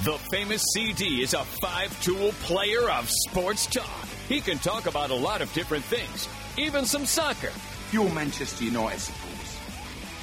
The 0.00 0.18
famous 0.30 0.62
CD 0.72 1.20
is 1.20 1.34
a 1.34 1.44
five 1.44 2.02
tool 2.02 2.32
player 2.44 2.88
of 2.88 3.10
sports 3.10 3.66
talk. 3.66 4.08
He 4.30 4.40
can 4.40 4.56
talk 4.56 4.86
about 4.86 5.10
a 5.10 5.14
lot 5.14 5.42
of 5.42 5.52
different 5.52 5.84
things, 5.84 6.26
even 6.56 6.86
some 6.86 7.04
soccer. 7.04 7.52
You're 7.90 8.12
Manchester 8.12 8.64
United 8.64 9.00
supporters. 9.00 9.58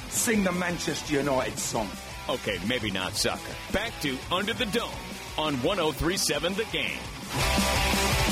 Sing 0.08 0.44
the 0.44 0.52
Manchester 0.52 1.14
United 1.14 1.58
song. 1.58 1.88
Okay, 2.28 2.58
maybe 2.66 2.90
not 2.90 3.14
soccer. 3.14 3.52
Back 3.72 3.92
to 4.02 4.16
Under 4.30 4.52
the 4.52 4.66
Dome 4.66 4.90
on 5.36 5.54
1037 5.62 6.54
The 6.54 6.64
Game. 6.66 8.25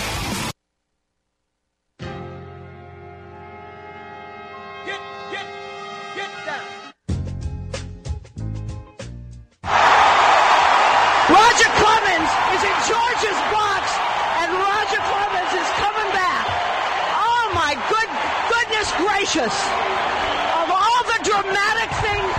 Of 19.37 20.71
all 20.71 21.03
the 21.11 21.19
dramatic 21.27 21.91
things, 21.99 22.31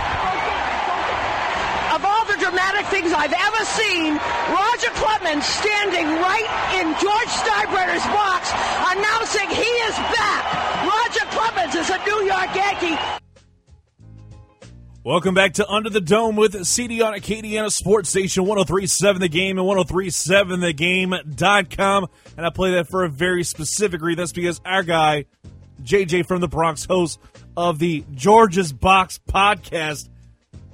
of 1.92 2.00
all 2.02 2.24
the 2.24 2.38
dramatic 2.40 2.86
things 2.86 3.12
I've 3.12 3.34
ever 3.36 3.64
seen, 3.66 4.16
Roger 4.16 4.88
Clemens 4.96 5.44
standing 5.44 6.06
right 6.06 6.48
in 6.80 6.94
George 6.96 7.28
Steinbrenner's 7.28 8.06
box, 8.16 8.48
announcing 8.96 9.50
he 9.50 9.68
is 9.84 9.94
back. 10.08 10.40
Roger 10.88 11.26
Clemens 11.36 11.74
is 11.74 11.90
a 11.90 11.98
New 12.06 12.24
York 12.24 12.54
Yankee. 12.54 12.96
Welcome 15.04 15.34
back 15.34 15.52
to 15.54 15.68
Under 15.68 15.90
the 15.90 16.00
Dome 16.00 16.36
with 16.36 16.66
CD 16.66 17.02
on 17.02 17.12
Acadiana 17.12 17.70
Sports 17.70 18.08
Station 18.08 18.46
1037 18.46 19.20
The 19.20 19.28
Game 19.28 19.58
and 19.58 19.68
1037thegame.com. 19.68 22.06
And 22.38 22.46
I 22.46 22.48
play 22.48 22.70
that 22.72 22.88
for 22.88 23.04
a 23.04 23.10
very 23.10 23.44
specific 23.44 24.00
reason. 24.00 24.16
That's 24.16 24.32
because 24.32 24.62
our 24.64 24.82
guy, 24.82 25.26
JJ 25.86 26.26
from 26.26 26.40
the 26.40 26.48
Bronx, 26.48 26.84
host 26.84 27.20
of 27.56 27.78
the 27.78 28.04
George's 28.12 28.72
Box 28.72 29.20
podcast. 29.28 30.08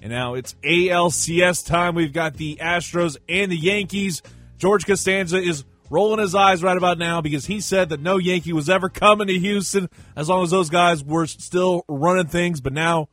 And 0.00 0.11
now 0.11 0.35
it's 0.35 0.54
ALCS 0.64 1.66
time. 1.66 1.95
We've 1.95 2.12
got 2.12 2.35
the 2.35 2.57
Astros 2.57 3.19
and 3.28 3.52
the 3.52 3.57
Yankees. 3.57 4.23
George 4.57 4.87
Costanza 4.87 5.37
is 5.37 5.64
rolling 5.90 6.19
his 6.19 6.35
eyes 6.35 6.62
right 6.62 6.76
about 6.76 6.97
now 6.97 7.21
because 7.21 7.45
he 7.45 7.61
said 7.61 7.90
that 7.90 8.00
no 8.00 8.16
Yankee 8.16 8.54
was 8.54 8.71
ever 8.71 8.88
coming 8.88 9.28
to 9.28 9.38
Houston 9.38 9.90
as 10.16 10.31
long 10.31 10.42
as 10.42 10.50
those 10.50 10.71
guys 10.71 11.04
were 11.04 11.26
still 11.26 11.85
running 11.88 12.26
things. 12.26 12.62
But 12.62 12.73
now 12.73 13.11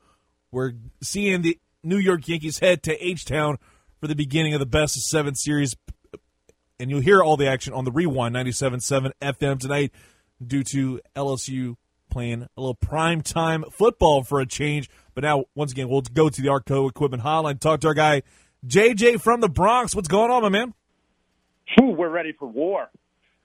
we're 0.51 0.71
seeing 1.03 1.41
the 1.41 1.59
New 1.83 1.97
York 1.97 2.27
Yankees 2.29 2.59
head 2.59 2.81
to 2.83 3.05
H 3.05 3.25
Town 3.25 3.57
for 3.99 4.07
the 4.07 4.15
beginning 4.15 4.53
of 4.53 4.61
the 4.61 4.65
best 4.65 4.95
of 4.95 5.03
seven 5.03 5.35
series. 5.35 5.75
And 6.79 6.89
you'll 6.89 7.01
hear 7.01 7.21
all 7.21 7.35
the 7.35 7.47
action 7.47 7.73
on 7.73 7.83
the 7.83 7.91
Rewind 7.91 8.33
97.7 8.33 9.11
FM 9.21 9.59
tonight 9.59 9.91
due 10.45 10.63
to 10.63 11.01
LSU 11.13 11.75
playing 12.09 12.43
a 12.43 12.61
little 12.61 12.75
prime 12.75 13.21
time 13.21 13.63
football 13.71 14.23
for 14.23 14.39
a 14.39 14.45
change. 14.45 14.89
But 15.13 15.23
now, 15.23 15.45
once 15.55 15.71
again, 15.71 15.89
we'll 15.89 16.01
go 16.01 16.29
to 16.29 16.41
the 16.41 16.49
Arco 16.49 16.87
Equipment 16.87 17.23
Hotline, 17.23 17.59
talk 17.59 17.81
to 17.81 17.87
our 17.87 17.93
guy 17.93 18.23
JJ 18.65 19.21
from 19.21 19.41
the 19.41 19.49
Bronx. 19.49 19.95
What's 19.95 20.07
going 20.07 20.31
on, 20.31 20.41
my 20.41 20.49
man? 20.49 20.73
Whew, 21.77 21.91
we're 21.91 22.09
ready 22.09 22.33
for 22.33 22.47
war. 22.47 22.89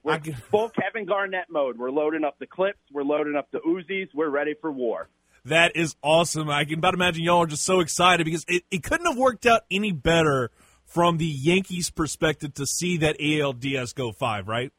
We're 0.03 0.21
full 0.51 0.69
Kevin 0.69 1.07
Garnett 1.07 1.47
mode. 1.49 1.79
We're 1.79 1.91
loading 1.91 2.25
up 2.25 2.39
the 2.39 2.47
clips. 2.47 2.79
We're 2.93 3.05
loading 3.05 3.37
up 3.37 3.51
the 3.53 3.61
Uzis. 3.61 4.09
We're 4.15 4.29
ready 4.29 4.55
for 4.61 4.71
war. 4.71 5.09
That 5.47 5.77
is 5.77 5.97
awesome. 6.03 6.51
I 6.51 6.65
can 6.65 6.79
about 6.79 6.95
imagine 6.95 7.23
y'all 7.23 7.43
are 7.43 7.47
just 7.47 7.65
so 7.65 7.81
excited 7.81 8.25
because 8.25 8.45
it, 8.49 8.65
it 8.71 8.83
couldn't 8.83 9.07
have 9.07 9.17
worked 9.17 9.47
out 9.47 9.63
any 9.71 9.93
better 9.93 10.51
from 10.85 11.17
the 11.19 11.27
Yankees' 11.27 11.91
perspective 11.91 12.55
to 12.55 12.67
see 12.67 12.99
that 12.99 13.19
ALDS 13.19 13.95
go 13.95 14.13
five, 14.13 14.47
right? 14.47 14.73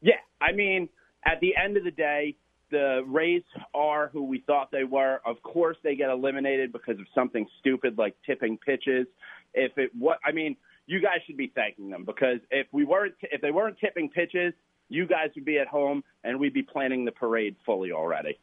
Yeah, 0.00 0.14
I 0.40 0.52
mean, 0.52 0.88
at 1.24 1.40
the 1.40 1.54
end 1.56 1.76
of 1.76 1.84
the 1.84 1.90
day, 1.90 2.36
the 2.74 3.02
Rays 3.06 3.42
are 3.72 4.08
who 4.12 4.24
we 4.24 4.42
thought 4.46 4.70
they 4.70 4.84
were. 4.84 5.20
Of 5.24 5.42
course, 5.42 5.76
they 5.82 5.94
get 5.94 6.10
eliminated 6.10 6.72
because 6.72 6.98
of 6.98 7.06
something 7.14 7.46
stupid 7.60 7.96
like 7.96 8.16
tipping 8.26 8.58
pitches. 8.58 9.06
If 9.54 9.78
it 9.78 9.90
what 9.96 10.18
I 10.24 10.32
mean, 10.32 10.56
you 10.86 11.00
guys 11.00 11.18
should 11.26 11.36
be 11.36 11.52
thanking 11.54 11.90
them 11.90 12.04
because 12.04 12.40
if 12.50 12.66
we 12.72 12.84
weren't 12.84 13.14
if 13.22 13.40
they 13.40 13.52
weren't 13.52 13.78
tipping 13.78 14.10
pitches, 14.10 14.52
you 14.88 15.06
guys 15.06 15.30
would 15.36 15.44
be 15.44 15.58
at 15.58 15.68
home 15.68 16.02
and 16.24 16.40
we'd 16.40 16.52
be 16.52 16.62
planning 16.62 17.04
the 17.04 17.12
parade 17.12 17.54
fully 17.64 17.92
already. 17.92 18.38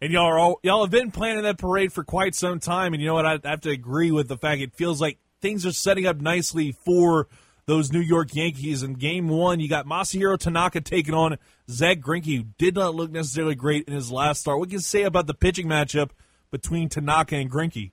And 0.00 0.12
y'all 0.12 0.26
are 0.26 0.38
all, 0.38 0.60
y'all 0.62 0.82
have 0.82 0.90
been 0.90 1.10
planning 1.10 1.44
that 1.44 1.58
parade 1.58 1.92
for 1.92 2.04
quite 2.04 2.34
some 2.34 2.60
time. 2.60 2.92
And 2.92 3.02
you 3.02 3.08
know 3.08 3.14
what? 3.14 3.26
I 3.26 3.38
have 3.44 3.62
to 3.62 3.70
agree 3.70 4.10
with 4.10 4.28
the 4.28 4.36
fact 4.36 4.60
it 4.60 4.74
feels 4.74 5.00
like 5.00 5.18
things 5.40 5.64
are 5.64 5.72
setting 5.72 6.06
up 6.06 6.20
nicely 6.20 6.72
for 6.72 7.28
those 7.66 7.92
New 7.92 8.00
York 8.00 8.34
Yankees. 8.34 8.82
In 8.82 8.94
game 8.94 9.28
one, 9.28 9.60
you 9.60 9.68
got 9.68 9.86
Masahiro 9.86 10.38
Tanaka 10.38 10.80
taking 10.80 11.14
on 11.14 11.38
Zach 11.70 12.00
Greinke, 12.00 12.36
who 12.36 12.44
did 12.58 12.74
not 12.74 12.94
look 12.94 13.10
necessarily 13.10 13.54
great 13.54 13.88
in 13.88 13.94
his 13.94 14.10
last 14.10 14.40
start. 14.40 14.58
What 14.58 14.68
can 14.68 14.74
you 14.74 14.80
say 14.80 15.02
about 15.02 15.26
the 15.26 15.34
pitching 15.34 15.66
matchup 15.66 16.10
between 16.50 16.88
Tanaka 16.88 17.36
and 17.36 17.50
Greinke? 17.50 17.92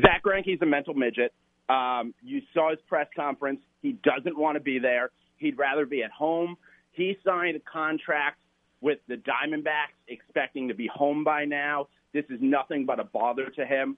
Zack 0.00 0.22
Greinke's 0.24 0.60
a 0.62 0.66
mental 0.66 0.94
midget. 0.94 1.32
Um, 1.68 2.14
you 2.22 2.42
saw 2.52 2.70
his 2.70 2.80
press 2.88 3.06
conference. 3.14 3.60
He 3.80 3.92
doesn't 3.92 4.38
want 4.38 4.56
to 4.56 4.60
be 4.60 4.78
there. 4.78 5.10
He'd 5.36 5.58
rather 5.58 5.86
be 5.86 6.02
at 6.02 6.10
home. 6.10 6.56
He 6.92 7.16
signed 7.24 7.56
a 7.56 7.60
contract 7.60 8.38
with 8.80 8.98
the 9.08 9.14
Diamondbacks, 9.14 9.94
expecting 10.08 10.68
to 10.68 10.74
be 10.74 10.88
home 10.92 11.24
by 11.24 11.44
now. 11.44 11.88
This 12.12 12.24
is 12.28 12.38
nothing 12.40 12.84
but 12.84 13.00
a 13.00 13.04
bother 13.04 13.48
to 13.50 13.64
him. 13.64 13.96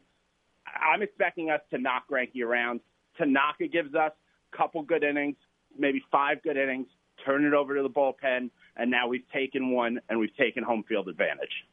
I'm 0.66 1.02
expecting 1.02 1.50
us 1.50 1.60
to 1.70 1.78
knock 1.78 2.04
Greinke 2.10 2.42
around. 2.44 2.80
Tanaka 3.16 3.66
gives 3.68 3.94
us 3.94 4.12
couple 4.56 4.82
good 4.82 5.02
innings, 5.02 5.36
maybe 5.78 6.02
five 6.10 6.42
good 6.42 6.56
innings, 6.56 6.86
turn 7.24 7.44
it 7.44 7.54
over 7.54 7.76
to 7.76 7.82
the 7.82 7.90
bullpen, 7.90 8.50
and 8.76 8.90
now 8.90 9.08
we've 9.08 9.28
taken 9.32 9.70
one 9.70 10.00
and 10.08 10.18
we've 10.18 10.36
taken 10.36 10.62
home 10.62 10.84
field 10.88 11.08
advantage. 11.08 11.64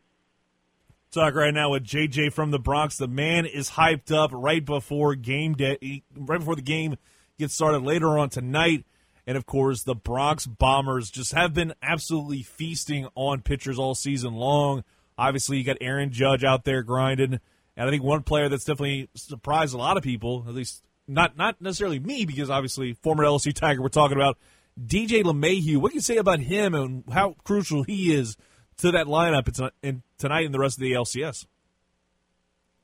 Talk 1.12 1.36
right 1.36 1.54
now 1.54 1.72
with 1.72 1.84
JJ 1.84 2.32
from 2.32 2.52
the 2.52 2.60
Bronx. 2.60 2.98
The 2.98 3.08
man 3.08 3.46
is 3.46 3.72
hyped 3.72 4.16
up 4.16 4.32
right 4.34 4.64
before 4.64 5.16
game 5.16 5.56
day, 5.56 6.04
right 6.16 6.40
before 6.40 6.56
the 6.56 6.62
game 6.62 6.96
gets 7.38 7.54
started 7.54 7.84
later 7.84 8.18
on 8.18 8.30
tonight. 8.30 8.86
And 9.28 9.36
of 9.36 9.46
course, 9.46 9.84
the 9.84 9.96
Bronx 9.96 10.48
Bombers 10.48 11.12
just 11.12 11.34
have 11.34 11.54
been 11.54 11.74
absolutely 11.82 12.44
feasting 12.44 13.08
on 13.14 13.42
pitchers 13.42 13.78
all 13.78 13.94
season 13.94 14.36
long. 14.36 14.84
Obviously, 15.18 15.58
you 15.58 15.66
got 15.66 15.78
Aaron 15.82 16.12
Judge 16.12 16.44
out 16.44 16.64
there 16.64 16.82
grinding, 16.82 17.40
and 17.76 17.88
I 17.88 17.90
think 17.90 18.04
one 18.04 18.24
player 18.24 18.48
that's 18.48 18.64
definitely 18.64 19.10
surprised 19.14 19.74
a 19.74 19.78
lot 19.78 19.98
of 19.98 20.04
people, 20.04 20.46
at 20.48 20.54
least 20.54 20.82
not 21.14 21.38
not 21.38 21.62
necessarily 21.62 22.00
me, 22.00 22.26
because 22.26 22.50
obviously 22.50 22.94
former 22.94 23.24
LSU 23.24 23.54
Tiger 23.54 23.82
we're 23.82 23.90
talking 23.90 24.18
about 24.18 24.38
DJ 24.80 25.24
LeMahieu. 25.24 25.78
What 25.78 25.92
can 25.92 25.98
you 25.98 26.02
say 26.02 26.18
about 26.18 26.40
him 26.40 26.74
and 26.74 27.04
how 27.12 27.36
crucial 27.44 27.84
he 27.84 28.14
is 28.14 28.38
to 28.78 28.92
that 28.92 29.08
lineup 29.08 29.72
in 29.84 30.04
tonight 30.18 30.46
and 30.46 30.54
the 30.54 30.60
rest 30.60 30.78
of 30.78 30.82
the 30.82 30.94
LCS? 30.94 31.46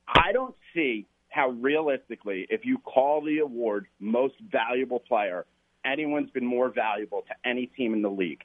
I 0.06 0.32
don't 0.32 0.54
see 0.74 1.06
how 1.28 1.50
realistically, 1.50 2.46
if 2.50 2.64
you 2.64 2.78
call 2.78 3.22
the 3.22 3.38
award 3.38 3.86
most 4.00 4.34
valuable 4.50 5.00
player, 5.00 5.46
anyone's 5.84 6.30
been 6.30 6.46
more 6.46 6.70
valuable 6.70 7.22
to 7.22 7.48
any 7.48 7.66
team 7.66 7.94
in 7.94 8.02
the 8.02 8.10
league. 8.10 8.40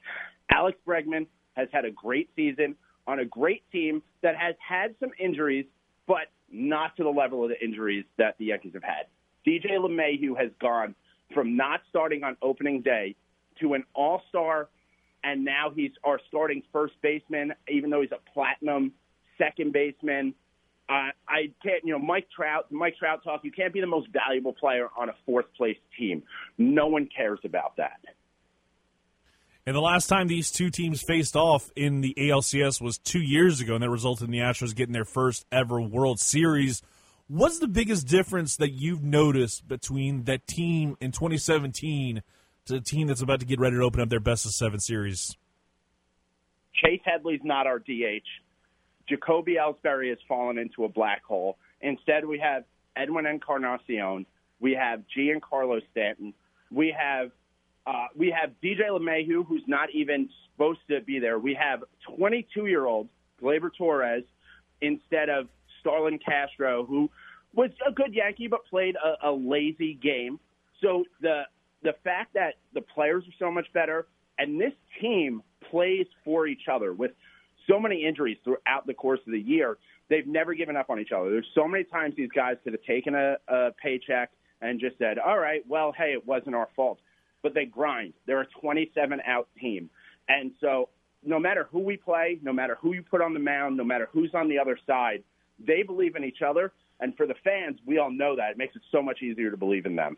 Alex 0.50 0.78
Bregman 0.86 1.26
has 1.54 1.68
had 1.72 1.84
a 1.84 1.90
great 1.90 2.30
season 2.36 2.76
on 3.06 3.18
a 3.18 3.24
great 3.24 3.62
team 3.70 4.02
that 4.22 4.36
has 4.36 4.54
had 4.66 4.94
some 5.00 5.10
injuries, 5.18 5.66
but 6.06 6.26
not 6.50 6.96
to 6.96 7.02
the 7.02 7.10
level 7.10 7.42
of 7.42 7.50
the 7.50 7.64
injuries 7.64 8.04
that 8.18 8.36
the 8.38 8.46
Yankees 8.46 8.72
have 8.74 8.82
had. 8.82 9.06
DJ 9.46 9.72
LeMahieu 9.78 10.38
has 10.40 10.50
gone 10.60 10.94
from 11.32 11.56
not 11.56 11.80
starting 11.90 12.24
on 12.24 12.36
opening 12.42 12.82
day 12.82 13.16
to 13.60 13.74
an 13.74 13.84
all-star, 13.94 14.68
and 15.22 15.44
now 15.44 15.70
he's 15.74 15.92
our 16.04 16.20
starting 16.28 16.62
first 16.72 16.94
baseman, 17.02 17.52
even 17.68 17.90
though 17.90 18.00
he's 18.00 18.12
a 18.12 18.32
platinum 18.32 18.92
second 19.38 19.72
baseman. 19.72 20.34
Uh, 20.88 21.10
I 21.26 21.50
can't, 21.62 21.82
you 21.84 21.92
know, 21.92 21.98
Mike 21.98 22.28
Trout, 22.34 22.70
Mike 22.70 22.96
Trout 22.98 23.24
talk. 23.24 23.40
You 23.42 23.50
can't 23.50 23.72
be 23.72 23.80
the 23.80 23.86
most 23.86 24.08
valuable 24.12 24.52
player 24.52 24.88
on 24.98 25.08
a 25.08 25.14
fourth 25.24 25.46
place 25.56 25.78
team. 25.98 26.22
No 26.58 26.88
one 26.88 27.08
cares 27.14 27.38
about 27.42 27.76
that. 27.78 28.00
And 29.66 29.74
the 29.74 29.80
last 29.80 30.08
time 30.08 30.28
these 30.28 30.50
two 30.50 30.68
teams 30.68 31.00
faced 31.00 31.36
off 31.36 31.70
in 31.74 32.02
the 32.02 32.14
ALCS 32.18 32.82
was 32.82 32.98
two 32.98 33.22
years 33.22 33.60
ago, 33.60 33.74
and 33.74 33.82
that 33.82 33.88
resulted 33.88 34.26
in 34.26 34.30
the 34.30 34.40
Astros 34.40 34.74
getting 34.74 34.92
their 34.92 35.06
first 35.06 35.46
ever 35.50 35.80
World 35.80 36.20
Series. 36.20 36.82
What's 37.28 37.58
the 37.58 37.68
biggest 37.68 38.06
difference 38.06 38.56
that 38.56 38.72
you've 38.72 39.02
noticed 39.02 39.66
between 39.66 40.24
that 40.24 40.46
team 40.46 40.98
in 41.00 41.10
2017 41.10 42.22
to 42.66 42.72
the 42.74 42.80
team 42.82 43.06
that's 43.06 43.22
about 43.22 43.40
to 43.40 43.46
get 43.46 43.58
ready 43.58 43.76
to 43.76 43.82
open 43.82 44.02
up 44.02 44.10
their 44.10 44.20
best 44.20 44.44
of 44.44 44.52
seven 44.52 44.78
series? 44.78 45.34
Chase 46.74 47.00
Headley's 47.02 47.40
not 47.42 47.66
our 47.66 47.78
DH. 47.78 48.26
Jacoby 49.08 49.56
Ellsbury 49.56 50.10
has 50.10 50.18
fallen 50.28 50.58
into 50.58 50.84
a 50.84 50.88
black 50.88 51.24
hole. 51.24 51.56
Instead, 51.80 52.26
we 52.26 52.38
have 52.40 52.64
Edwin 52.94 53.24
Encarnacion. 53.24 54.26
We 54.60 54.72
have 54.72 55.02
Giancarlo 55.16 55.80
Stanton. 55.92 56.34
We 56.70 56.94
have 56.98 57.30
uh, 57.86 58.06
we 58.16 58.34
have 58.38 58.50
DJ 58.62 58.88
LeMahieu, 58.90 59.46
who's 59.46 59.64
not 59.66 59.88
even 59.94 60.28
supposed 60.52 60.80
to 60.88 61.00
be 61.00 61.18
there. 61.18 61.38
We 61.38 61.54
have 61.54 61.84
22 62.16 62.66
year 62.66 62.84
old 62.84 63.08
Gleyber 63.42 63.70
Torres 63.76 64.24
instead 64.82 65.30
of 65.30 65.48
Starlin 65.84 66.18
Castro, 66.18 66.86
who 66.86 67.10
was 67.54 67.70
a 67.86 67.92
good 67.92 68.14
Yankee 68.14 68.48
but 68.48 68.64
played 68.66 68.96
a, 68.96 69.28
a 69.28 69.32
lazy 69.32 69.94
game. 69.94 70.40
So 70.82 71.04
the 71.20 71.42
the 71.82 71.92
fact 72.02 72.32
that 72.34 72.54
the 72.72 72.80
players 72.80 73.24
are 73.24 73.34
so 73.38 73.50
much 73.50 73.66
better 73.74 74.06
and 74.38 74.58
this 74.60 74.72
team 75.00 75.42
plays 75.70 76.06
for 76.24 76.46
each 76.46 76.62
other 76.72 76.92
with 76.92 77.12
so 77.68 77.78
many 77.78 78.04
injuries 78.04 78.38
throughout 78.42 78.86
the 78.86 78.94
course 78.94 79.20
of 79.26 79.32
the 79.32 79.38
year. 79.38 79.76
They've 80.08 80.26
never 80.26 80.54
given 80.54 80.76
up 80.76 80.90
on 80.90 80.98
each 80.98 81.12
other. 81.12 81.30
There's 81.30 81.46
so 81.54 81.68
many 81.68 81.84
times 81.84 82.14
these 82.16 82.30
guys 82.34 82.56
could 82.64 82.72
have 82.72 82.82
taken 82.82 83.14
a, 83.14 83.36
a 83.48 83.70
paycheck 83.82 84.30
and 84.60 84.80
just 84.80 84.98
said, 84.98 85.18
"All 85.18 85.38
right, 85.38 85.62
well, 85.68 85.92
hey, 85.96 86.12
it 86.12 86.26
wasn't 86.26 86.54
our 86.54 86.68
fault." 86.74 86.98
But 87.42 87.54
they 87.54 87.66
grind. 87.66 88.14
They're 88.26 88.42
a 88.42 88.46
27 88.60 89.20
out 89.26 89.48
team, 89.60 89.90
and 90.28 90.52
so 90.60 90.88
no 91.24 91.38
matter 91.38 91.68
who 91.70 91.80
we 91.80 91.96
play, 91.96 92.38
no 92.42 92.52
matter 92.52 92.76
who 92.80 92.92
you 92.94 93.02
put 93.02 93.22
on 93.22 93.34
the 93.34 93.40
mound, 93.40 93.76
no 93.76 93.84
matter 93.84 94.08
who's 94.12 94.30
on 94.34 94.48
the 94.48 94.58
other 94.58 94.78
side, 94.86 95.22
they 95.58 95.82
believe 95.82 96.16
in 96.16 96.24
each 96.24 96.42
other. 96.46 96.72
And 97.00 97.16
for 97.16 97.26
the 97.26 97.34
fans, 97.42 97.78
we 97.86 97.98
all 97.98 98.10
know 98.10 98.36
that 98.36 98.52
it 98.52 98.58
makes 98.58 98.76
it 98.76 98.82
so 98.92 99.02
much 99.02 99.22
easier 99.22 99.50
to 99.50 99.56
believe 99.56 99.86
in 99.86 99.96
them. 99.96 100.16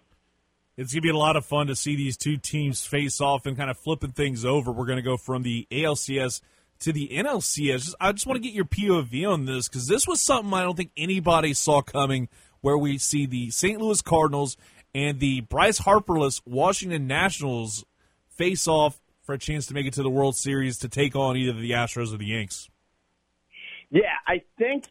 It's 0.77 0.92
going 0.92 1.01
to 1.01 1.07
be 1.07 1.11
a 1.11 1.16
lot 1.16 1.37
of 1.37 1.46
fun 1.46 1.68
to 1.68 1.77
see 1.77 1.96
these 1.96 2.18
two 2.18 2.37
teams 2.37 2.85
face 2.85 3.20
off 3.20 3.46
and 3.46 3.57
kind 3.57 3.70
of 3.70 3.79
flipping 3.79 4.12
things 4.12 4.44
over. 4.44 4.70
We're 4.70 4.85
going 4.85 4.96
to 4.96 5.03
go 5.03 5.16
from 5.16 5.42
the 5.42 5.66
ALCS 5.70 6.42
to 6.81 6.92
the 6.92 7.09
NLCS. 7.09 7.94
I 7.99 8.12
just 8.12 8.27
want 8.27 8.37
to 8.37 8.46
get 8.46 8.53
your 8.53 8.66
POV 8.66 9.27
on 9.31 9.46
this 9.46 9.68
because 9.68 9.87
this 9.87 10.07
was 10.07 10.20
something 10.20 10.53
I 10.53 10.62
don't 10.62 10.77
think 10.77 10.90
anybody 10.96 11.55
saw 11.55 11.81
coming. 11.81 12.29
Where 12.62 12.77
we 12.77 12.99
see 12.99 13.27
the 13.27 13.51
St. 13.51 13.81
Louis 13.81 14.03
Cardinals 14.03 14.57
and 14.92 15.20
the 15.20 15.42
Bryce 15.42 15.79
Harperless 15.79 16.42
Washington 16.44 17.07
Nationals 17.07 17.85
face 18.29 18.66
off 18.66 18.99
for 19.22 19.35
a 19.35 19.38
chance 19.38 19.66
to 19.66 19.75
make 19.75 19.87
it 19.87 19.92
to 19.94 20.03
the 20.03 20.11
World 20.11 20.37
Series 20.37 20.79
to 20.79 20.88
take 20.88 21.14
on 21.14 21.37
either 21.37 21.53
the 21.53 21.72
Astros 21.72 22.12
or 22.12 22.16
the 22.16 22.27
Yanks. 22.27 22.68
Yeah, 23.90 24.14
I 24.27 24.42
think 24.59 24.87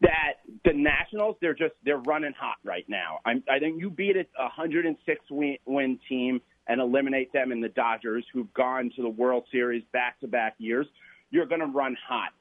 that 0.00 0.34
the 0.64 0.72
Nationals 0.72 1.36
they're 1.40 1.54
just 1.54 1.74
they're 1.84 1.98
running 1.98 2.32
hot 2.38 2.56
right 2.64 2.84
now. 2.88 3.18
I'm, 3.24 3.42
I 3.50 3.58
think 3.58 3.80
you 3.80 3.90
beat 3.90 4.16
a 4.16 4.24
106 4.36 5.20
win, 5.30 5.56
win 5.66 5.98
team 6.08 6.40
and 6.66 6.80
eliminate 6.80 7.32
them 7.32 7.52
in 7.52 7.60
the 7.60 7.68
Dodgers, 7.68 8.24
who've 8.32 8.52
gone 8.54 8.92
to 8.96 9.02
the 9.02 9.08
World 9.08 9.44
Series 9.50 9.82
back 9.92 10.20
to 10.20 10.28
back 10.28 10.54
years 10.58 10.86
you're 11.30 11.46
going 11.46 11.60
to 11.60 11.66
run 11.66 11.96
hot. 12.08 12.32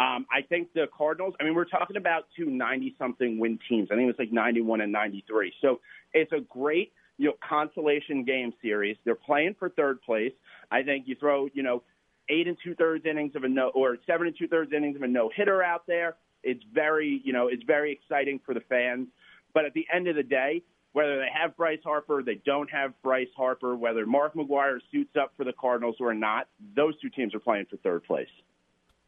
Um, 0.00 0.26
I 0.30 0.42
think 0.42 0.72
the 0.74 0.86
Cardinals, 0.96 1.34
I 1.40 1.44
mean, 1.44 1.54
we're 1.54 1.64
talking 1.64 1.96
about 1.96 2.26
two 2.36 2.46
90 2.46 2.94
something 2.98 3.38
win 3.38 3.58
teams. 3.68 3.88
I 3.90 3.94
think 3.94 4.04
it 4.04 4.06
was 4.06 4.16
like 4.18 4.32
91 4.32 4.80
and 4.80 4.92
93. 4.92 5.52
So 5.60 5.80
it's 6.12 6.32
a 6.32 6.40
great, 6.40 6.92
you 7.16 7.26
know, 7.26 7.34
consolation 7.46 8.24
game 8.24 8.52
series. 8.62 8.96
They're 9.04 9.16
playing 9.16 9.56
for 9.58 9.68
third 9.68 10.00
place. 10.02 10.32
I 10.70 10.82
think 10.82 11.08
you 11.08 11.16
throw, 11.18 11.48
you 11.52 11.62
know, 11.62 11.82
eight 12.28 12.46
and 12.46 12.56
two 12.62 12.74
thirds 12.74 13.06
innings 13.06 13.34
of 13.34 13.42
a 13.42 13.48
no, 13.48 13.70
or 13.74 13.96
seven 14.06 14.28
and 14.28 14.36
two 14.38 14.46
thirds 14.46 14.72
innings 14.72 14.94
of 14.94 15.02
a 15.02 15.08
no 15.08 15.30
hitter 15.34 15.62
out 15.62 15.84
there. 15.88 16.14
It's 16.42 16.62
very, 16.72 17.20
you 17.24 17.32
know, 17.32 17.48
it's 17.48 17.62
very 17.64 17.92
exciting 17.92 18.40
for 18.44 18.54
the 18.54 18.60
fans. 18.68 19.08
But 19.54 19.64
at 19.64 19.74
the 19.74 19.86
end 19.92 20.08
of 20.08 20.16
the 20.16 20.22
day, 20.22 20.62
whether 20.92 21.18
they 21.18 21.28
have 21.32 21.56
Bryce 21.56 21.80
Harper, 21.84 22.22
they 22.24 22.40
don't 22.44 22.70
have 22.70 22.92
Bryce 23.02 23.28
Harper, 23.36 23.76
whether 23.76 24.06
Mark 24.06 24.34
McGwire 24.34 24.78
suits 24.90 25.14
up 25.20 25.32
for 25.36 25.44
the 25.44 25.52
Cardinals 25.52 25.96
or 26.00 26.14
not, 26.14 26.48
those 26.74 26.98
two 27.00 27.10
teams 27.10 27.34
are 27.34 27.40
playing 27.40 27.66
for 27.70 27.76
third 27.78 28.04
place. 28.04 28.28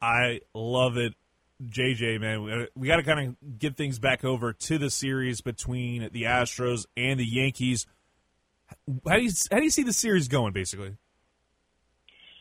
I 0.01 0.41
love 0.55 0.97
it. 0.97 1.15
JJ, 1.63 2.21
man, 2.21 2.69
we 2.75 2.89
got 2.89 2.97
to 2.97 3.03
kind 3.03 3.29
of 3.29 3.59
get 3.59 3.77
things 3.77 3.99
back 3.99 4.25
over 4.25 4.55
to 4.55 4.79
the 4.79 4.89
series 4.89 5.43
between 5.43 6.09
the 6.11 6.23
Astros 6.23 6.87
and 6.97 7.21
the 7.21 7.27
Yankees. 7.27 7.87
How 9.07 9.17
do 9.17 9.23
you 9.23 9.31
how 9.51 9.59
do 9.59 9.65
you 9.65 9.71
see 9.71 9.83
the 9.83 9.93
series 9.93 10.29
going? 10.29 10.55
Basically, 10.55 10.97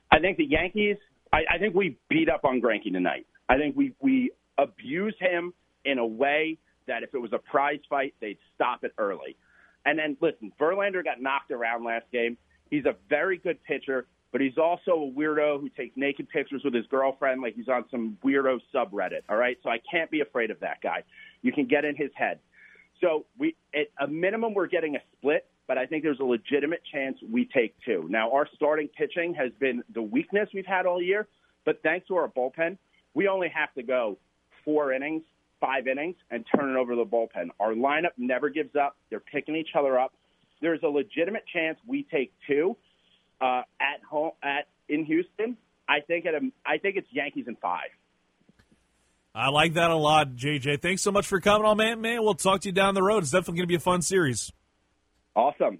I 0.09 0.19
think 0.19 0.37
the 0.37 0.45
Yankees. 0.45 0.97
I, 1.33 1.39
I 1.55 1.57
think 1.57 1.75
we 1.75 1.97
beat 2.09 2.29
up 2.29 2.45
on 2.45 2.61
Greinke 2.61 2.93
tonight. 2.93 3.25
I 3.49 3.57
think 3.57 3.75
we 3.75 3.93
we 3.99 4.31
abuse 4.61 5.15
him 5.19 5.53
in 5.85 5.97
a 5.97 6.05
way 6.05 6.57
that 6.87 7.03
if 7.03 7.13
it 7.13 7.19
was 7.19 7.31
a 7.33 7.37
prize 7.37 7.79
fight, 7.89 8.13
they'd 8.19 8.37
stop 8.55 8.83
it 8.83 8.93
early. 8.97 9.37
And 9.85 9.97
then 9.97 10.17
listen, 10.21 10.51
Verlander 10.59 11.03
got 11.03 11.21
knocked 11.21 11.51
around 11.51 11.85
last 11.85 12.05
game. 12.11 12.37
He's 12.69 12.85
a 12.85 12.95
very 13.09 13.37
good 13.37 13.63
pitcher, 13.63 14.07
but 14.31 14.41
he's 14.41 14.57
also 14.57 14.91
a 14.91 15.11
weirdo 15.11 15.61
who 15.61 15.69
takes 15.69 15.95
naked 15.95 16.29
pictures 16.29 16.61
with 16.63 16.73
his 16.73 16.85
girlfriend 16.87 17.41
like 17.41 17.55
he's 17.55 17.69
on 17.69 17.85
some 17.89 18.17
weirdo 18.23 18.59
subreddit. 18.73 19.21
All 19.29 19.37
right, 19.37 19.57
so 19.63 19.69
I 19.69 19.79
can't 19.89 20.11
be 20.11 20.21
afraid 20.21 20.51
of 20.51 20.59
that 20.59 20.81
guy. 20.83 21.03
You 21.41 21.51
can 21.51 21.65
get 21.65 21.85
in 21.85 21.95
his 21.95 22.11
head. 22.15 22.39
So 23.01 23.25
we, 23.37 23.55
at 23.73 23.87
a 23.99 24.07
minimum, 24.07 24.53
we're 24.53 24.67
getting 24.67 24.95
a 24.95 24.99
split, 25.17 25.47
but 25.67 25.77
I 25.77 25.85
think 25.85 26.03
there's 26.03 26.19
a 26.19 26.25
legitimate 26.25 26.81
chance 26.91 27.17
we 27.31 27.45
take 27.45 27.75
two. 27.85 28.07
Now, 28.09 28.31
our 28.31 28.47
starting 28.55 28.89
pitching 28.89 29.33
has 29.35 29.51
been 29.59 29.83
the 29.93 30.01
weakness 30.01 30.49
we've 30.53 30.65
had 30.65 30.85
all 30.85 31.01
year, 31.01 31.27
but 31.65 31.81
thanks 31.81 32.07
to 32.07 32.17
our 32.17 32.27
bullpen, 32.27 32.77
we 33.13 33.27
only 33.27 33.49
have 33.49 33.73
to 33.75 33.83
go 33.83 34.17
four 34.69 34.93
innings, 34.93 35.23
five 35.59 35.87
innings, 35.87 36.15
and 36.29 36.45
turn 36.55 36.69
it 36.69 36.77
over 36.77 36.93
to 36.93 36.97
the 36.97 37.05
bullpen. 37.05 37.49
Our 37.59 37.73
lineup 37.73 38.11
never 38.17 38.49
gives 38.49 38.75
up. 38.75 38.95
They're 39.09 39.19
picking 39.19 39.55
each 39.55 39.69
other 39.77 39.99
up. 39.99 40.13
There's 40.61 40.81
a 40.83 40.87
legitimate 40.87 41.43
chance 41.51 41.79
we 41.87 42.03
take 42.03 42.31
two 42.47 42.77
uh, 43.41 43.63
at 43.79 44.03
home 44.07 44.31
at 44.43 44.67
in 44.87 45.05
Houston. 45.05 45.57
I 45.87 46.01
think 46.01 46.25
at 46.27 46.35
a, 46.35 46.41
I 46.65 46.77
think 46.77 46.97
it's 46.97 47.07
Yankees 47.11 47.45
in 47.47 47.55
five. 47.55 47.89
I 49.33 49.49
like 49.49 49.73
that 49.73 49.89
a 49.89 49.95
lot, 49.95 50.35
JJ. 50.35 50.81
Thanks 50.81 51.01
so 51.01 51.11
much 51.11 51.25
for 51.25 51.39
coming 51.39 51.65
on, 51.65 51.77
man. 51.77 52.01
Man, 52.01 52.21
we'll 52.21 52.33
talk 52.35 52.61
to 52.61 52.69
you 52.69 52.73
down 52.73 52.93
the 52.93 53.03
road. 53.03 53.23
It's 53.23 53.31
definitely 53.31 53.57
going 53.57 53.67
to 53.67 53.67
be 53.67 53.75
a 53.75 53.79
fun 53.79 54.01
series. 54.01 54.51
Awesome. 55.35 55.79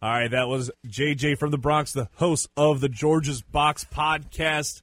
All 0.00 0.10
right, 0.10 0.30
that 0.30 0.46
was 0.46 0.70
JJ 0.86 1.38
from 1.38 1.50
the 1.50 1.58
Bronx, 1.58 1.92
the 1.92 2.08
host 2.16 2.48
of 2.56 2.80
the 2.80 2.88
George's 2.88 3.42
Box 3.42 3.84
podcast. 3.84 4.82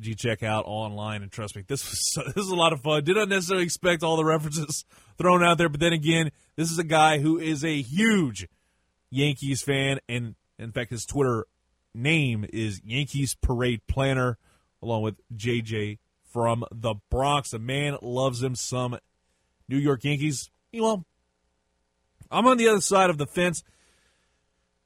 You 0.00 0.14
check 0.14 0.42
out 0.42 0.64
online? 0.66 1.22
And 1.22 1.30
trust 1.30 1.54
me, 1.54 1.64
this 1.66 1.88
was 1.88 2.12
so, 2.12 2.22
this 2.26 2.44
is 2.44 2.50
a 2.50 2.56
lot 2.56 2.72
of 2.72 2.80
fun. 2.80 3.04
Did 3.04 3.16
not 3.16 3.28
necessarily 3.28 3.64
expect 3.64 4.02
all 4.02 4.16
the 4.16 4.24
references 4.24 4.84
thrown 5.18 5.42
out 5.42 5.58
there, 5.58 5.68
but 5.68 5.80
then 5.80 5.92
again, 5.92 6.30
this 6.56 6.70
is 6.70 6.78
a 6.78 6.84
guy 6.84 7.18
who 7.18 7.38
is 7.38 7.64
a 7.64 7.82
huge 7.82 8.48
Yankees 9.10 9.62
fan, 9.62 9.98
and 10.08 10.34
in 10.58 10.72
fact, 10.72 10.90
his 10.90 11.04
Twitter 11.04 11.46
name 11.94 12.46
is 12.52 12.80
Yankees 12.84 13.34
Parade 13.34 13.82
Planner, 13.86 14.38
along 14.82 15.02
with 15.02 15.20
JJ 15.34 15.98
from 16.24 16.64
the 16.72 16.94
Bronx. 17.10 17.52
A 17.52 17.58
man 17.58 17.98
loves 18.00 18.42
him 18.42 18.54
some 18.54 18.98
New 19.68 19.76
York 19.76 20.04
Yankees. 20.04 20.50
Well, 20.72 21.04
I'm 22.30 22.46
on 22.46 22.56
the 22.56 22.68
other 22.68 22.80
side 22.80 23.10
of 23.10 23.18
the 23.18 23.26
fence, 23.26 23.62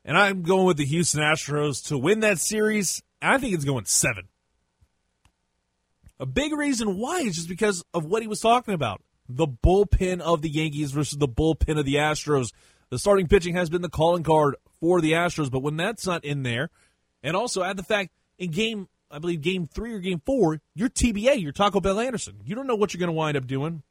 and 0.05 0.19
I'm 0.19 0.42
going 0.42 0.66
with 0.66 0.77
the 0.77 0.85
Houston 0.85 1.21
Astros 1.21 1.87
to 1.88 1.97
win 1.97 2.21
that 2.21 2.38
series. 2.40 3.03
I 3.23 3.38
think 3.38 3.55
it's 3.55 3.64
going 3.64 3.85
seven. 3.85 4.29
A 6.18 6.26
big 6.26 6.52
reason 6.52 6.98
why 6.98 7.20
is 7.20 7.37
just 7.37 7.48
because 7.48 7.85
of 7.92 8.05
what 8.05 8.22
he 8.22 8.29
was 8.29 8.40
talking 8.40 8.74
about. 8.74 9.02
The 9.29 9.46
bullpen 9.46 10.20
of 10.20 10.40
the 10.42 10.48
Yankees 10.48 10.92
versus 10.92 11.18
the 11.18 11.29
bullpen 11.29 11.79
of 11.79 11.85
the 11.85 11.96
Astros. 11.96 12.52
The 12.90 12.98
starting 12.98 13.26
pitching 13.26 13.55
has 13.57 13.68
been 13.68 13.83
the 13.83 13.88
calling 13.88 14.22
card 14.22 14.57
for 14.81 15.00
the 15.00 15.12
Astros, 15.12 15.50
but 15.50 15.62
when 15.62 15.76
that's 15.76 16.07
not 16.07 16.24
in 16.24 16.42
there, 16.42 16.70
and 17.22 17.37
also 17.37 17.62
add 17.62 17.76
the 17.76 17.83
fact 17.83 18.12
in 18.38 18.50
game, 18.50 18.88
I 19.11 19.18
believe 19.18 19.40
game 19.40 19.66
three 19.66 19.94
or 19.94 19.98
game 19.98 20.22
four, 20.24 20.61
you're 20.74 20.88
TBA, 20.88 21.42
you're 21.42 21.52
Taco 21.52 21.81
Bell 21.81 21.98
Anderson. 21.98 22.37
You 22.44 22.55
don't 22.55 22.66
know 22.66 22.76
what 22.76 22.94
you're 22.94 23.00
going 23.00 23.09
to 23.09 23.12
wind 23.12 23.37
up 23.37 23.46
doing. 23.46 23.83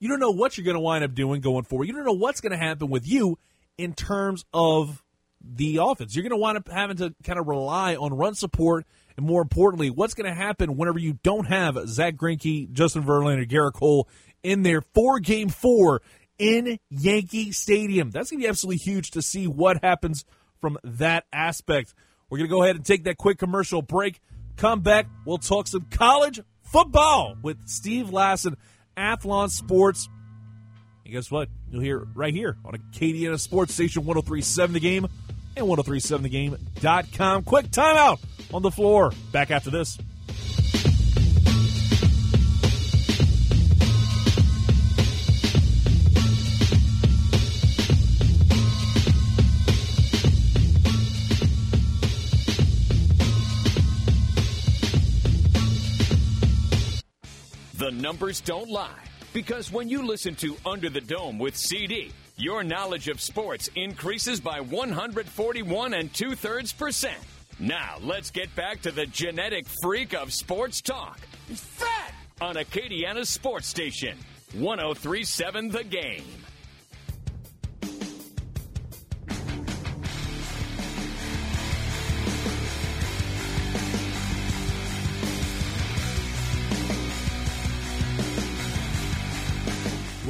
You 0.00 0.08
don't 0.08 0.18
know 0.18 0.32
what 0.32 0.56
you're 0.56 0.64
going 0.64 0.74
to 0.74 0.80
wind 0.80 1.04
up 1.04 1.14
doing 1.14 1.40
going 1.40 1.62
forward. 1.62 1.86
You 1.86 1.94
don't 1.94 2.04
know 2.04 2.12
what's 2.12 2.40
going 2.40 2.50
to 2.50 2.58
happen 2.58 2.90
with 2.90 3.06
you 3.06 3.38
in 3.78 3.94
terms 3.94 4.44
of 4.52 5.02
the 5.40 5.78
offense. 5.80 6.16
You're 6.16 6.24
going 6.24 6.30
to 6.30 6.36
wind 6.36 6.58
up 6.58 6.68
having 6.68 6.96
to 6.96 7.14
kind 7.22 7.38
of 7.38 7.46
rely 7.46 7.94
on 7.94 8.12
run 8.14 8.34
support, 8.34 8.84
and 9.16 9.26
more 9.26 9.42
importantly, 9.42 9.90
what's 9.90 10.14
going 10.14 10.28
to 10.28 10.34
happen 10.34 10.76
whenever 10.76 10.98
you 10.98 11.18
don't 11.22 11.46
have 11.46 11.78
Zach 11.86 12.16
Greinke, 12.16 12.70
Justin 12.72 13.02
Verlander, 13.02 13.48
Gerrit 13.48 13.74
Cole 13.74 14.08
in 14.42 14.62
there 14.62 14.82
for 14.94 15.20
Game 15.20 15.48
Four 15.48 16.02
in 16.38 16.78
Yankee 16.90 17.52
Stadium. 17.52 18.10
That's 18.10 18.30
going 18.30 18.40
to 18.40 18.44
be 18.44 18.48
absolutely 18.48 18.78
huge 18.78 19.12
to 19.12 19.22
see 19.22 19.46
what 19.46 19.82
happens 19.82 20.24
from 20.60 20.78
that 20.84 21.24
aspect. 21.32 21.94
We're 22.28 22.38
going 22.38 22.50
to 22.50 22.54
go 22.54 22.62
ahead 22.62 22.76
and 22.76 22.84
take 22.84 23.04
that 23.04 23.16
quick 23.18 23.38
commercial 23.38 23.82
break. 23.82 24.20
Come 24.56 24.80
back, 24.80 25.06
we'll 25.24 25.38
talk 25.38 25.66
some 25.66 25.86
college 25.90 26.40
football 26.62 27.36
with 27.42 27.68
Steve 27.68 28.06
Lassan 28.06 28.54
Athlon 28.96 29.50
Sports. 29.50 30.08
And 31.04 31.12
guess 31.12 31.30
what? 31.30 31.48
You'll 31.70 31.82
hear 31.82 32.06
right 32.14 32.34
here 32.34 32.56
on 32.64 32.74
Acadiana 32.74 33.38
Sports 33.38 33.74
Station 33.74 34.04
1037 34.04 34.74
The 34.74 34.80
Game 34.80 35.08
and 35.56 35.66
1037thegame.com. 35.66 37.42
Quick 37.44 37.66
timeout 37.66 38.20
on 38.52 38.62
the 38.62 38.70
floor. 38.70 39.12
Back 39.32 39.50
after 39.50 39.70
this. 39.70 39.98
The 57.74 57.90
numbers 57.90 58.40
don't 58.40 58.70
lie. 58.70 58.88
Because 59.32 59.72
when 59.72 59.88
you 59.88 60.06
listen 60.06 60.34
to 60.36 60.56
Under 60.64 60.90
the 60.90 61.00
Dome 61.00 61.38
with 61.38 61.56
CD, 61.56 62.12
your 62.36 62.64
knowledge 62.64 63.08
of 63.08 63.20
sports 63.20 63.68
increases 63.74 64.40
by 64.40 64.60
141 64.60 65.94
and 65.94 66.12
two 66.12 66.34
thirds 66.34 66.72
percent. 66.72 67.18
Now, 67.58 67.96
let's 68.00 68.30
get 68.30 68.54
back 68.56 68.82
to 68.82 68.90
the 68.90 69.06
genetic 69.06 69.66
freak 69.82 70.14
of 70.14 70.32
sports 70.32 70.80
talk. 70.80 71.20
Fat! 71.54 72.14
On 72.40 72.56
Acadiana's 72.56 73.28
sports 73.28 73.68
station, 73.68 74.16
1037 74.54 75.68
The 75.68 75.84
Game. 75.84 76.24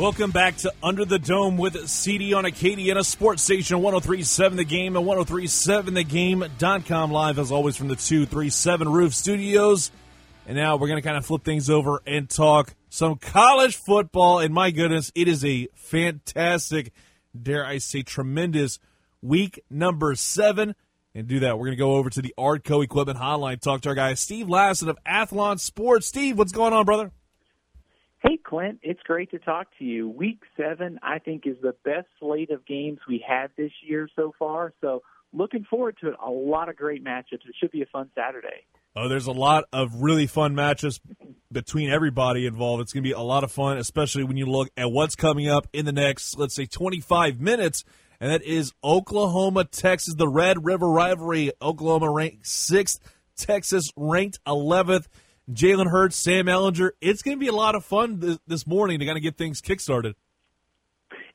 Welcome 0.02 0.32
back 0.32 0.56
to 0.56 0.74
Under 0.82 1.04
the 1.04 1.20
Dome 1.20 1.56
with 1.56 1.88
CD 1.88 2.34
on 2.34 2.42
Acadiana 2.42 3.04
Sports 3.04 3.44
Station 3.44 3.80
1037 3.80 4.56
The 4.56 4.64
Game 4.64 4.96
and 4.96 5.06
1037thegame.com 5.06 7.12
live 7.12 7.38
as 7.38 7.52
always 7.52 7.76
from 7.76 7.86
the 7.86 7.94
237 7.94 8.88
Roof 8.88 9.14
Studios. 9.14 9.92
And 10.44 10.56
now 10.56 10.74
we're 10.74 10.88
going 10.88 11.00
to 11.00 11.06
kind 11.06 11.16
of 11.16 11.24
flip 11.24 11.44
things 11.44 11.70
over 11.70 12.02
and 12.04 12.28
talk 12.28 12.74
some 12.88 13.14
college 13.14 13.76
football. 13.76 14.40
And 14.40 14.52
my 14.52 14.72
goodness, 14.72 15.12
it 15.14 15.28
is 15.28 15.44
a 15.44 15.68
fantastic, 15.76 16.92
dare 17.40 17.64
I 17.64 17.78
say, 17.78 18.02
tremendous 18.02 18.80
week 19.22 19.62
number 19.70 20.16
seven. 20.16 20.74
And 21.14 21.28
do 21.28 21.38
that, 21.38 21.60
we're 21.60 21.66
going 21.66 21.78
to 21.78 21.80
go 21.80 21.92
over 21.92 22.10
to 22.10 22.20
the 22.20 22.34
Ardco 22.36 22.82
Equipment 22.82 23.20
Hotline, 23.20 23.60
talk 23.60 23.82
to 23.82 23.90
our 23.90 23.94
guy 23.94 24.14
Steve 24.14 24.48
Lassan 24.48 24.88
of 24.88 24.98
Athlon 25.06 25.60
Sports. 25.60 26.08
Steve, 26.08 26.38
what's 26.38 26.50
going 26.50 26.72
on, 26.72 26.84
brother? 26.84 27.12
Hey, 28.22 28.38
Clint, 28.42 28.78
it's 28.82 29.02
great 29.02 29.32
to 29.32 29.38
talk 29.38 29.66
to 29.78 29.84
you. 29.84 30.08
Week 30.08 30.40
seven, 30.56 31.00
I 31.02 31.18
think, 31.18 31.44
is 31.44 31.56
the 31.60 31.74
best 31.84 32.06
slate 32.20 32.50
of 32.50 32.64
games 32.64 33.00
we 33.08 33.24
had 33.26 33.50
this 33.56 33.72
year 33.84 34.08
so 34.14 34.32
far. 34.38 34.72
So, 34.80 35.02
looking 35.32 35.64
forward 35.68 35.96
to 36.02 36.08
it. 36.08 36.14
A 36.24 36.30
lot 36.30 36.68
of 36.68 36.76
great 36.76 37.04
matchups. 37.04 37.46
It 37.48 37.54
should 37.58 37.72
be 37.72 37.82
a 37.82 37.86
fun 37.86 38.10
Saturday. 38.14 38.66
Oh, 38.94 39.08
there's 39.08 39.26
a 39.26 39.32
lot 39.32 39.64
of 39.72 40.02
really 40.02 40.26
fun 40.26 40.54
matchups 40.54 41.00
between 41.50 41.90
everybody 41.90 42.46
involved. 42.46 42.82
It's 42.82 42.92
going 42.92 43.02
to 43.02 43.08
be 43.08 43.12
a 43.12 43.20
lot 43.20 43.42
of 43.42 43.50
fun, 43.50 43.78
especially 43.78 44.22
when 44.22 44.36
you 44.36 44.46
look 44.46 44.68
at 44.76 44.92
what's 44.92 45.16
coming 45.16 45.48
up 45.48 45.66
in 45.72 45.84
the 45.84 45.92
next, 45.92 46.38
let's 46.38 46.54
say, 46.54 46.66
25 46.66 47.40
minutes. 47.40 47.84
And 48.20 48.30
that 48.30 48.42
is 48.42 48.72
Oklahoma, 48.84 49.64
Texas, 49.64 50.14
the 50.14 50.28
Red 50.28 50.64
River 50.64 50.88
rivalry. 50.88 51.50
Oklahoma 51.60 52.10
ranked 52.10 52.46
sixth, 52.46 53.00
Texas 53.36 53.90
ranked 53.96 54.38
11th. 54.46 55.06
Jalen 55.50 55.90
Hurts, 55.90 56.16
Sam 56.16 56.46
Ehlinger. 56.46 56.90
It's 57.00 57.22
going 57.22 57.36
to 57.36 57.40
be 57.40 57.48
a 57.48 57.52
lot 57.54 57.74
of 57.74 57.84
fun 57.84 58.20
this, 58.20 58.38
this 58.46 58.66
morning 58.66 59.00
to 59.00 59.06
kind 59.06 59.16
of 59.16 59.22
get 59.22 59.36
things 59.36 59.60
kickstarted. 59.60 60.14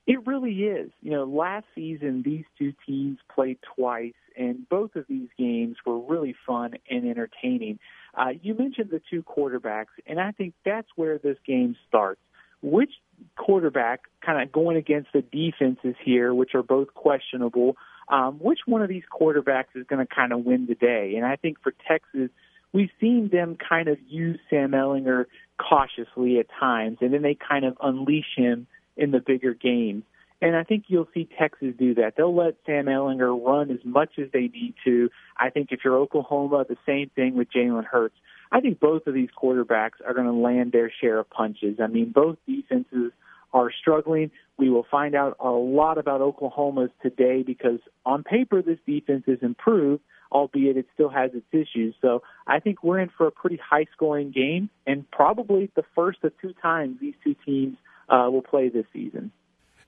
It 0.06 0.26
really 0.26 0.54
is. 0.64 0.90
You 1.02 1.12
know, 1.12 1.26
last 1.26 1.66
season 1.76 2.24
these 2.24 2.46
two 2.58 2.74
teams 2.86 3.20
played 3.34 3.60
twice, 3.76 4.14
and 4.38 4.68
both 4.70 4.96
of 4.96 5.06
these 5.10 5.28
games 5.38 5.76
were 5.86 6.00
really 6.00 6.34
fun 6.46 6.76
and 6.90 7.06
entertaining. 7.06 7.80
Uh, 8.14 8.30
you 8.42 8.54
mentioned 8.54 8.90
the 8.90 9.02
two 9.10 9.22
quarterbacks, 9.22 9.88
and 10.06 10.20
I 10.20 10.32
think 10.32 10.54
that's 10.64 10.88
where 10.96 11.18
this 11.18 11.38
game 11.46 11.76
starts. 11.90 12.22
Which 12.62 12.92
quarterback, 13.36 14.04
kind 14.26 14.42
of 14.42 14.52
going 14.52 14.78
against 14.78 15.10
the 15.14 15.22
defenses 15.22 15.96
here, 16.04 16.34
which 16.34 16.56
are 16.56 16.64
both 16.64 16.94
questionable, 16.94 17.76
um, 18.08 18.40
which 18.40 18.60
one 18.66 18.82
of 18.82 18.88
these 18.88 19.04
quarterbacks 19.12 19.76
is 19.76 19.86
going 19.88 20.06
to 20.06 20.12
kind 20.12 20.32
of 20.32 20.46
win 20.46 20.68
the 20.68 20.76
day? 20.76 21.16
And 21.18 21.26
I 21.26 21.36
think 21.36 21.62
for 21.62 21.74
Texas, 21.86 22.30
we've 22.74 22.90
seen 23.00 23.30
them 23.32 23.58
kind 23.58 23.88
of 23.88 23.98
use 24.08 24.40
Sam 24.50 24.72
Ehlinger 24.72 25.26
cautiously 25.58 26.40
at 26.40 26.48
times, 26.60 26.98
and 27.02 27.14
then 27.14 27.22
they 27.22 27.36
kind 27.36 27.66
of 27.66 27.78
unleash 27.82 28.36
him 28.36 28.68
in 28.96 29.12
the 29.12 29.20
bigger 29.20 29.54
games. 29.54 30.04
And 30.42 30.56
I 30.56 30.64
think 30.64 30.86
you'll 30.88 31.08
see 31.14 31.28
Texas 31.40 31.74
do 31.80 31.96
that. 31.96 32.14
They'll 32.16 32.36
let 32.36 32.56
Sam 32.66 32.86
Ehlinger 32.86 33.44
run 33.44 33.72
as 33.72 33.84
much 33.84 34.20
as 34.20 34.28
they 34.32 34.48
need 34.48 34.76
to. 34.86 35.10
I 35.38 35.50
think 35.50 35.70
if 35.72 35.80
you're 35.84 35.98
Oklahoma, 35.98 36.66
the 36.68 36.78
same 36.86 37.10
thing 37.16 37.36
with 37.36 37.48
Jalen 37.52 37.86
Hurts. 37.86 38.16
I 38.52 38.62
think 38.62 38.80
both 38.80 39.08
of 39.08 39.14
these 39.14 39.30
quarterbacks 39.42 40.00
are 40.06 40.14
going 40.14 40.28
to 40.28 40.34
land 40.34 40.72
their 40.72 40.92
share 41.02 41.20
of 41.20 41.30
punches. 41.30 41.80
I 41.82 41.88
mean, 41.88 42.12
both 42.14 42.38
defenses 42.48 43.12
are 43.54 43.72
struggling. 43.82 44.32
We 44.58 44.70
will 44.70 44.86
find 44.90 45.16
out 45.16 45.38
a 45.40 45.50
lot 45.50 45.98
about 45.98 46.22
Oklahoma's 46.22 46.90
today 47.02 47.44
because 47.44 47.80
on 48.06 48.24
paper 48.24 48.62
this 48.62 48.80
defense 48.86 49.24
is 49.28 49.40
improved, 49.42 50.02
albeit 50.32 50.78
it 50.78 50.88
still 50.94 51.10
has 51.10 51.32
its 51.34 51.46
issues. 51.52 51.96
So 52.02 52.24
I 52.46 52.60
think 52.60 52.84
we're 52.84 53.00
in 53.00 53.10
for 53.18 53.28
a 53.28 53.32
pretty 53.32 53.58
high 53.58 53.86
scoring 53.94 54.32
game 54.32 54.70
and 54.86 55.10
probably 55.12 55.72
the 55.76 55.84
first 55.96 56.20
of 56.24 56.34
two 56.42 56.54
times 56.62 56.98
these 57.00 57.16
two 57.24 57.36
teams 57.46 57.78
uh, 58.10 58.30
will 58.32 58.42
play 58.42 58.70
this 58.70 58.86
season. 58.94 59.32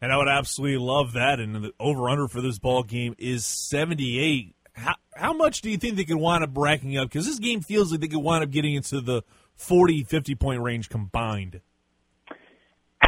And 0.02 0.14
I 0.14 0.18
would 0.18 0.30
absolutely 0.30 0.78
love 0.78 1.14
that. 1.14 1.40
And 1.40 1.56
the 1.56 1.74
over 1.80 2.10
under 2.10 2.28
for 2.28 2.42
this 2.42 2.58
ball 2.58 2.84
game 2.84 3.16
is 3.18 3.46
78. 3.46 4.56
How, 4.74 4.96
how 5.14 5.34
much 5.34 5.62
do 5.62 5.70
you 5.70 5.78
think 5.78 5.98
they 5.98 6.06
could 6.06 6.18
wind 6.18 6.44
up 6.44 6.52
racking 6.56 6.98
up? 6.98 7.10
Because 7.10 7.26
this 7.26 7.40
game 7.40 7.62
feels 7.62 7.92
like 7.92 8.00
they 8.00 8.08
could 8.08 8.20
wind 8.20 8.44
up 8.44 8.50
getting 8.50 8.76
into 8.76 9.02
the 9.02 9.24
40, 9.56 10.06
50 10.06 10.36
point 10.36 10.62
range 10.62 10.90
combined. 10.90 11.60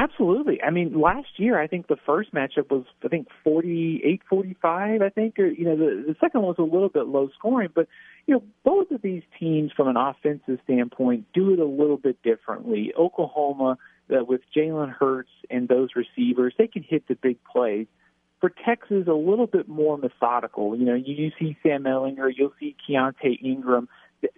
Absolutely. 0.02 0.60
I 0.64 0.72
mean, 0.72 1.00
last 1.00 1.28
year 1.38 1.62
I 1.62 1.68
think 1.68 1.86
the 1.86 1.98
first 2.08 2.34
matchup 2.34 2.72
was 2.72 2.86
I 3.06 3.08
think 3.08 3.28
forty 3.44 4.02
eight 4.04 4.24
forty 4.28 4.56
five. 4.60 5.04
I 5.04 5.10
think, 5.10 5.38
or 5.38 5.46
you 5.46 5.64
know, 5.64 5.78
the 5.78 6.06
the 6.08 6.16
second 6.20 6.42
one 6.42 6.48
was 6.48 6.56
a 6.58 6.64
little 6.64 6.90
bit 6.90 7.06
low 7.06 7.30
scoring, 7.38 7.70
but 7.76 7.88
you 8.26 8.34
know, 8.34 8.44
both 8.64 8.90
of 8.90 9.04
these 9.04 9.22
teams 9.40 9.72
from 9.78 9.88
an 9.88 9.98
offensive 9.98 10.58
standpoint 10.64 11.26
do 11.36 11.54
it 11.54 11.60
a 11.60 11.66
little 11.66 11.98
bit 11.98 12.20
differently. 12.24 12.92
Oklahoma, 12.98 13.78
uh, 14.10 14.24
with 14.24 14.42
Jalen 14.56 14.92
Hurts 14.92 15.30
and 15.52 15.68
those 15.68 15.90
receivers, 15.96 16.56
they 16.58 16.68
can 16.68 16.82
hit 16.82 17.08
the 17.08 17.14
big 17.14 17.38
plays. 17.44 17.86
For 18.40 18.52
Texas, 18.66 19.06
a 19.08 19.14
little 19.14 19.46
bit 19.46 19.68
more 19.68 20.00
methodical. 20.00 20.76
You 20.76 20.86
know, 20.86 20.96
you, 20.96 21.14
you 21.14 21.32
see 21.38 21.56
Sam 21.62 21.84
Ehlinger, 21.84 22.32
you'll 22.36 22.54
see 22.60 22.76
Keaontay 22.90 23.44
Ingram. 23.44 23.88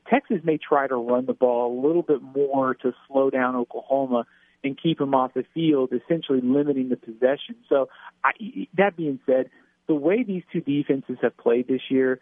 Texas 0.10 0.40
may 0.44 0.58
try 0.58 0.88
to 0.88 0.96
run 0.96 1.26
the 1.26 1.34
ball 1.34 1.72
a 1.72 1.88
little 1.88 2.02
bit 2.02 2.22
more 2.22 2.74
to 2.74 2.92
slow 3.08 3.30
down 3.30 3.56
Oklahoma 3.56 4.26
and 4.64 4.80
keep 4.82 5.00
him 5.00 5.14
off 5.14 5.34
the 5.34 5.44
field, 5.54 5.92
essentially 5.92 6.40
limiting 6.42 6.90
the 6.90 6.98
possession. 6.98 7.56
So, 7.70 7.90
I, 8.24 8.32
that 8.78 8.96
being 8.96 9.20
said, 9.26 9.50
the 9.88 9.96
way 9.96 10.24
these 10.24 10.44
two 10.52 10.62
defenses 10.62 11.18
have 11.22 11.36
played 11.38 11.68
this 11.68 11.82
year, 11.90 12.20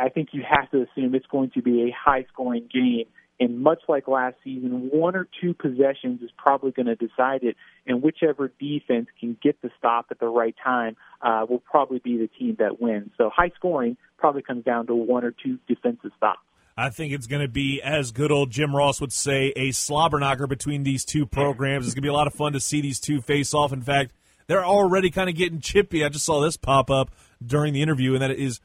I 0.00 0.08
think 0.08 0.30
you 0.32 0.42
have 0.48 0.70
to 0.70 0.82
assume 0.82 1.14
it's 1.14 1.26
going 1.26 1.50
to 1.54 1.62
be 1.62 1.82
a 1.82 1.94
high 1.96 2.26
scoring 2.32 2.68
game. 2.72 3.06
And 3.38 3.60
much 3.60 3.80
like 3.88 4.06
last 4.06 4.36
season, 4.44 4.90
one 4.92 5.16
or 5.16 5.26
two 5.40 5.54
possessions 5.54 6.20
is 6.20 6.30
probably 6.36 6.72
going 6.72 6.86
to 6.86 6.94
decide 6.94 7.42
it. 7.42 7.56
And 7.86 8.02
whichever 8.02 8.52
defense 8.60 9.06
can 9.18 9.36
get 9.42 9.62
the 9.62 9.70
stop 9.78 10.06
at 10.10 10.20
the 10.20 10.28
right 10.28 10.54
time 10.62 10.96
uh, 11.22 11.46
will 11.48 11.60
probably 11.60 12.00
be 12.00 12.18
the 12.18 12.28
team 12.28 12.56
that 12.58 12.82
wins. 12.82 13.12
So 13.16 13.30
high 13.34 13.50
scoring 13.56 13.96
probably 14.18 14.42
comes 14.42 14.64
down 14.64 14.88
to 14.88 14.94
one 14.94 15.24
or 15.24 15.30
two 15.30 15.58
defensive 15.66 16.10
stops. 16.18 16.40
I 16.80 16.88
think 16.88 17.12
it's 17.12 17.26
going 17.26 17.42
to 17.42 17.48
be, 17.48 17.82
as 17.82 18.10
good 18.10 18.32
old 18.32 18.50
Jim 18.50 18.74
Ross 18.74 19.02
would 19.02 19.12
say, 19.12 19.52
a 19.54 19.70
slobber 19.70 20.18
knocker 20.18 20.46
between 20.46 20.82
these 20.82 21.04
two 21.04 21.26
programs. 21.26 21.84
It's 21.84 21.94
going 21.94 22.00
to 22.00 22.06
be 22.06 22.08
a 22.08 22.14
lot 22.14 22.26
of 22.26 22.32
fun 22.32 22.54
to 22.54 22.60
see 22.60 22.80
these 22.80 22.98
two 22.98 23.20
face 23.20 23.52
off. 23.52 23.74
In 23.74 23.82
fact, 23.82 24.12
they're 24.46 24.64
already 24.64 25.10
kind 25.10 25.28
of 25.28 25.36
getting 25.36 25.60
chippy. 25.60 26.02
I 26.02 26.08
just 26.08 26.24
saw 26.24 26.40
this 26.40 26.56
pop 26.56 26.90
up 26.90 27.10
during 27.44 27.74
the 27.74 27.82
interview, 27.82 28.14
and 28.14 28.22
that 28.22 28.30
is 28.30 28.60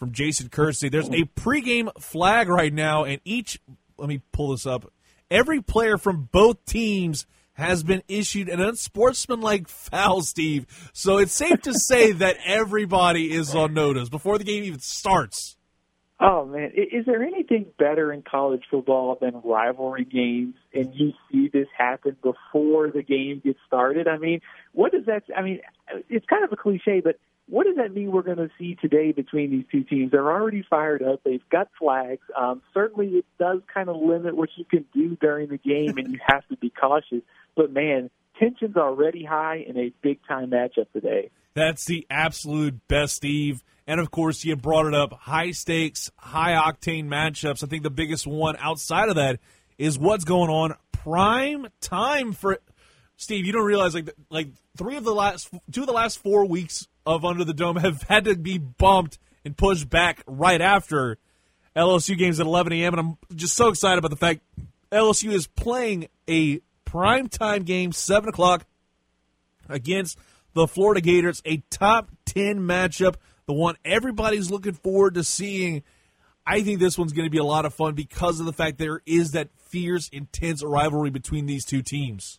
from 0.00 0.10
Jason 0.10 0.48
Kersey. 0.48 0.88
There's 0.88 1.10
a 1.10 1.26
pregame 1.36 1.96
flag 2.02 2.48
right 2.48 2.72
now, 2.72 3.04
and 3.04 3.20
each, 3.24 3.60
let 3.96 4.08
me 4.08 4.20
pull 4.32 4.50
this 4.50 4.66
up. 4.66 4.92
Every 5.30 5.62
player 5.62 5.96
from 5.96 6.28
both 6.32 6.64
teams 6.64 7.24
has 7.52 7.84
been 7.84 8.02
issued 8.08 8.48
an 8.48 8.60
unsportsmanlike 8.60 9.68
foul, 9.68 10.22
Steve. 10.22 10.66
So 10.92 11.18
it's 11.18 11.30
safe 11.30 11.62
to 11.62 11.74
say 11.74 12.10
that 12.10 12.36
everybody 12.44 13.30
is 13.30 13.54
on 13.54 13.74
notice 13.74 14.08
before 14.08 14.38
the 14.38 14.44
game 14.44 14.64
even 14.64 14.80
starts. 14.80 15.56
Oh 16.22 16.44
man, 16.44 16.72
is 16.74 17.06
there 17.06 17.22
anything 17.22 17.66
better 17.78 18.12
in 18.12 18.22
college 18.22 18.64
football 18.70 19.16
than 19.18 19.40
rivalry 19.42 20.04
games 20.04 20.54
and 20.74 20.94
you 20.94 21.12
see 21.32 21.48
this 21.48 21.68
happen 21.76 22.14
before 22.22 22.90
the 22.90 23.02
game 23.02 23.40
gets 23.42 23.58
started? 23.66 24.06
I 24.06 24.18
mean, 24.18 24.40
what 24.72 24.92
does 24.92 25.06
that 25.06 25.22
I 25.34 25.40
mean, 25.40 25.60
it's 26.10 26.26
kind 26.26 26.44
of 26.44 26.52
a 26.52 26.56
cliche, 26.56 27.00
but 27.02 27.16
what 27.50 27.66
does 27.66 27.76
that 27.76 27.94
mean 27.94 28.12
we're 28.12 28.22
going 28.22 28.36
to 28.36 28.50
see 28.58 28.76
today 28.76 29.12
between 29.12 29.50
these 29.50 29.64
two 29.72 29.82
teams? 29.82 30.12
They're 30.12 30.30
already 30.30 30.64
fired 30.68 31.02
up. 31.02 31.22
They've 31.24 31.42
got 31.50 31.68
flags. 31.78 32.22
Um, 32.38 32.62
certainly, 32.72 33.08
it 33.08 33.24
does 33.40 33.60
kind 33.72 33.88
of 33.88 33.96
limit 33.96 34.36
what 34.36 34.50
you 34.56 34.64
can 34.64 34.84
do 34.94 35.16
during 35.20 35.48
the 35.48 35.58
game, 35.58 35.98
and 35.98 36.12
you 36.12 36.20
have 36.26 36.46
to 36.48 36.56
be 36.56 36.70
cautious. 36.70 37.22
But 37.56 37.72
man, 37.72 38.08
tension's 38.38 38.76
already 38.76 39.24
high 39.24 39.64
in 39.66 39.76
a 39.76 39.92
big 40.00 40.20
time 40.28 40.50
matchup 40.50 40.92
today. 40.92 41.30
That's 41.54 41.84
the 41.86 42.06
absolute 42.08 42.86
best, 42.86 43.16
Steve. 43.16 43.64
And 43.90 43.98
of 43.98 44.12
course, 44.12 44.44
you 44.44 44.54
brought 44.54 44.86
it 44.86 44.94
up 44.94 45.12
high 45.14 45.50
stakes, 45.50 46.12
high 46.16 46.52
octane 46.52 47.08
matchups. 47.08 47.64
I 47.64 47.66
think 47.66 47.82
the 47.82 47.90
biggest 47.90 48.24
one 48.24 48.54
outside 48.60 49.08
of 49.08 49.16
that 49.16 49.40
is 49.78 49.98
what's 49.98 50.22
going 50.22 50.48
on 50.48 50.76
prime 50.92 51.66
time 51.80 52.32
for 52.32 52.60
Steve. 53.16 53.46
You 53.46 53.50
don't 53.50 53.64
realize 53.64 53.92
like 53.92 54.14
like 54.30 54.46
three 54.76 54.96
of 54.96 55.02
the 55.02 55.12
last 55.12 55.50
two 55.72 55.80
of 55.80 55.88
the 55.88 55.92
last 55.92 56.20
four 56.20 56.46
weeks 56.46 56.86
of 57.04 57.24
Under 57.24 57.42
the 57.42 57.52
Dome 57.52 57.74
have 57.78 58.02
had 58.08 58.26
to 58.26 58.36
be 58.36 58.58
bumped 58.58 59.18
and 59.44 59.56
pushed 59.56 59.90
back 59.90 60.22
right 60.24 60.60
after 60.60 61.18
LSU 61.74 62.16
games 62.16 62.38
at 62.38 62.46
11 62.46 62.72
a.m. 62.74 62.94
And 62.94 63.00
I'm 63.00 63.36
just 63.36 63.56
so 63.56 63.70
excited 63.70 63.98
about 63.98 64.12
the 64.12 64.16
fact 64.16 64.42
LSU 64.92 65.32
is 65.32 65.48
playing 65.48 66.06
a 66.28 66.60
prime 66.84 67.28
time 67.28 67.64
game, 67.64 67.90
seven 67.90 68.28
o'clock 68.28 68.66
against 69.68 70.16
the 70.54 70.68
Florida 70.68 71.00
Gators, 71.00 71.42
a 71.44 71.56
top 71.70 72.08
10 72.26 72.60
matchup 72.60 73.16
the 73.50 73.54
one 73.54 73.74
everybody's 73.84 74.48
looking 74.48 74.74
forward 74.74 75.14
to 75.14 75.24
seeing. 75.24 75.82
I 76.46 76.62
think 76.62 76.78
this 76.78 76.96
one's 76.96 77.12
going 77.12 77.26
to 77.26 77.30
be 77.30 77.38
a 77.38 77.44
lot 77.44 77.64
of 77.64 77.74
fun 77.74 77.94
because 77.94 78.38
of 78.38 78.46
the 78.46 78.52
fact 78.52 78.78
there 78.78 79.02
is 79.06 79.32
that 79.32 79.48
fierce, 79.58 80.08
intense 80.10 80.62
rivalry 80.62 81.10
between 81.10 81.46
these 81.46 81.64
two 81.64 81.82
teams. 81.82 82.38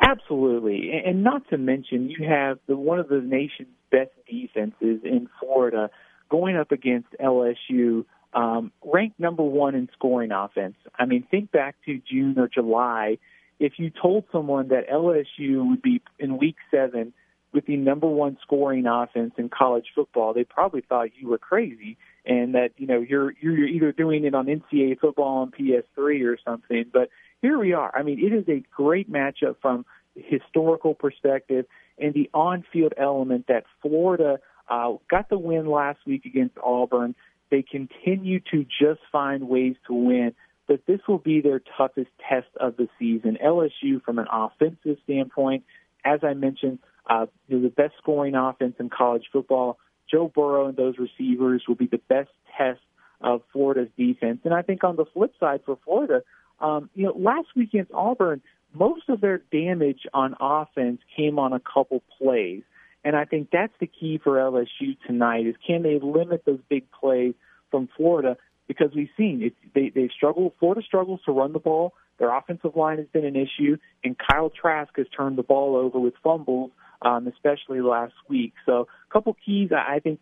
Absolutely, 0.00 0.90
and 1.06 1.22
not 1.22 1.48
to 1.50 1.56
mention 1.56 2.10
you 2.10 2.28
have 2.28 2.58
the 2.66 2.76
one 2.76 2.98
of 2.98 3.08
the 3.08 3.20
nation's 3.20 3.68
best 3.92 4.10
defenses 4.28 5.02
in 5.04 5.28
Florida 5.38 5.88
going 6.28 6.56
up 6.56 6.72
against 6.72 7.06
LSU, 7.20 8.04
um, 8.34 8.72
ranked 8.84 9.20
number 9.20 9.44
one 9.44 9.76
in 9.76 9.88
scoring 9.92 10.32
offense. 10.32 10.74
I 10.98 11.06
mean, 11.06 11.24
think 11.30 11.52
back 11.52 11.76
to 11.86 12.00
June 12.10 12.40
or 12.40 12.48
July. 12.48 13.18
If 13.60 13.74
you 13.78 13.90
told 13.90 14.24
someone 14.32 14.68
that 14.68 14.88
LSU 14.88 15.68
would 15.68 15.80
be 15.80 16.02
in 16.18 16.38
Week 16.38 16.56
Seven 16.72 17.12
with 17.52 17.66
the 17.66 17.76
number 17.76 18.06
one 18.06 18.36
scoring 18.42 18.86
offense 18.86 19.32
in 19.38 19.48
college 19.48 19.86
football, 19.94 20.34
they 20.34 20.44
probably 20.44 20.82
thought 20.82 21.08
you 21.18 21.28
were 21.28 21.38
crazy 21.38 21.96
and 22.24 22.54
that 22.54 22.70
you 22.76 22.86
know 22.86 23.00
you're 23.00 23.32
you're 23.40 23.66
either 23.66 23.92
doing 23.92 24.24
it 24.24 24.34
on 24.34 24.46
NCAA 24.46 24.98
football 24.98 25.38
on 25.38 25.52
PS3 25.52 26.26
or 26.26 26.36
something. 26.44 26.84
But 26.92 27.08
here 27.40 27.58
we 27.58 27.72
are. 27.72 27.96
I 27.96 28.02
mean, 28.02 28.18
it 28.18 28.32
is 28.32 28.48
a 28.48 28.62
great 28.74 29.10
matchup 29.10 29.56
from 29.62 29.86
historical 30.14 30.94
perspective 30.94 31.66
and 31.98 32.14
the 32.14 32.30
on-field 32.34 32.94
element 32.96 33.46
that 33.48 33.64
Florida 33.82 34.38
uh, 34.68 34.94
got 35.08 35.28
the 35.28 35.38
win 35.38 35.66
last 35.66 35.98
week 36.06 36.24
against 36.24 36.56
Auburn. 36.62 37.14
They 37.50 37.62
continue 37.62 38.40
to 38.50 38.64
just 38.64 39.00
find 39.12 39.48
ways 39.48 39.76
to 39.86 39.94
win, 39.94 40.34
but 40.66 40.80
this 40.86 41.00
will 41.06 41.18
be 41.18 41.40
their 41.40 41.60
toughest 41.76 42.10
test 42.28 42.48
of 42.58 42.76
the 42.76 42.88
season. 42.98 43.38
LSU, 43.44 44.02
from 44.02 44.18
an 44.18 44.26
offensive 44.30 44.98
standpoint, 45.04 45.64
as 46.04 46.20
I 46.22 46.34
mentioned, 46.34 46.80
uh, 47.08 47.26
the 47.48 47.72
best 47.76 47.94
scoring 47.98 48.34
offense 48.34 48.74
in 48.78 48.90
college 48.90 49.24
football. 49.32 49.78
Joe 50.10 50.30
Burrow 50.32 50.68
and 50.68 50.76
those 50.76 50.94
receivers 50.98 51.64
will 51.66 51.74
be 51.74 51.86
the 51.86 52.00
best 52.08 52.30
test 52.56 52.80
of 53.20 53.42
Florida's 53.52 53.88
defense. 53.96 54.40
And 54.44 54.54
I 54.54 54.62
think 54.62 54.84
on 54.84 54.96
the 54.96 55.04
flip 55.04 55.32
side 55.40 55.60
for 55.64 55.78
Florida, 55.84 56.22
um, 56.60 56.90
you 56.94 57.04
know, 57.04 57.14
last 57.16 57.48
week 57.56 57.70
against 57.70 57.92
Auburn, 57.92 58.40
most 58.72 59.08
of 59.08 59.20
their 59.20 59.38
damage 59.52 60.00
on 60.12 60.34
offense 60.40 61.00
came 61.16 61.38
on 61.38 61.52
a 61.52 61.60
couple 61.60 62.02
plays. 62.18 62.62
And 63.04 63.16
I 63.16 63.24
think 63.24 63.50
that's 63.52 63.72
the 63.80 63.86
key 63.86 64.18
for 64.22 64.36
LSU 64.36 64.96
tonight 65.06 65.46
is 65.46 65.54
can 65.64 65.82
they 65.82 65.98
limit 66.02 66.44
those 66.44 66.60
big 66.68 66.90
plays 66.90 67.34
from 67.70 67.88
Florida? 67.96 68.36
Because 68.66 68.90
we've 68.94 69.10
seen 69.16 69.42
it, 69.42 69.54
they 69.74 69.90
they 69.90 70.08
struggle. 70.14 70.52
Florida 70.58 70.82
struggles 70.84 71.20
to 71.24 71.32
run 71.32 71.52
the 71.52 71.60
ball. 71.60 71.94
Their 72.18 72.36
offensive 72.36 72.74
line 72.74 72.98
has 72.98 73.06
been 73.06 73.24
an 73.24 73.36
issue, 73.36 73.76
and 74.02 74.16
Kyle 74.18 74.50
Trask 74.50 74.90
has 74.96 75.06
turned 75.16 75.38
the 75.38 75.44
ball 75.44 75.76
over 75.76 76.00
with 76.00 76.14
fumbles 76.24 76.72
um, 77.02 77.26
especially 77.26 77.80
last 77.80 78.14
week. 78.28 78.52
So 78.64 78.86
a 79.08 79.12
couple 79.12 79.36
keys 79.44 79.70
I 79.72 80.00
think 80.00 80.20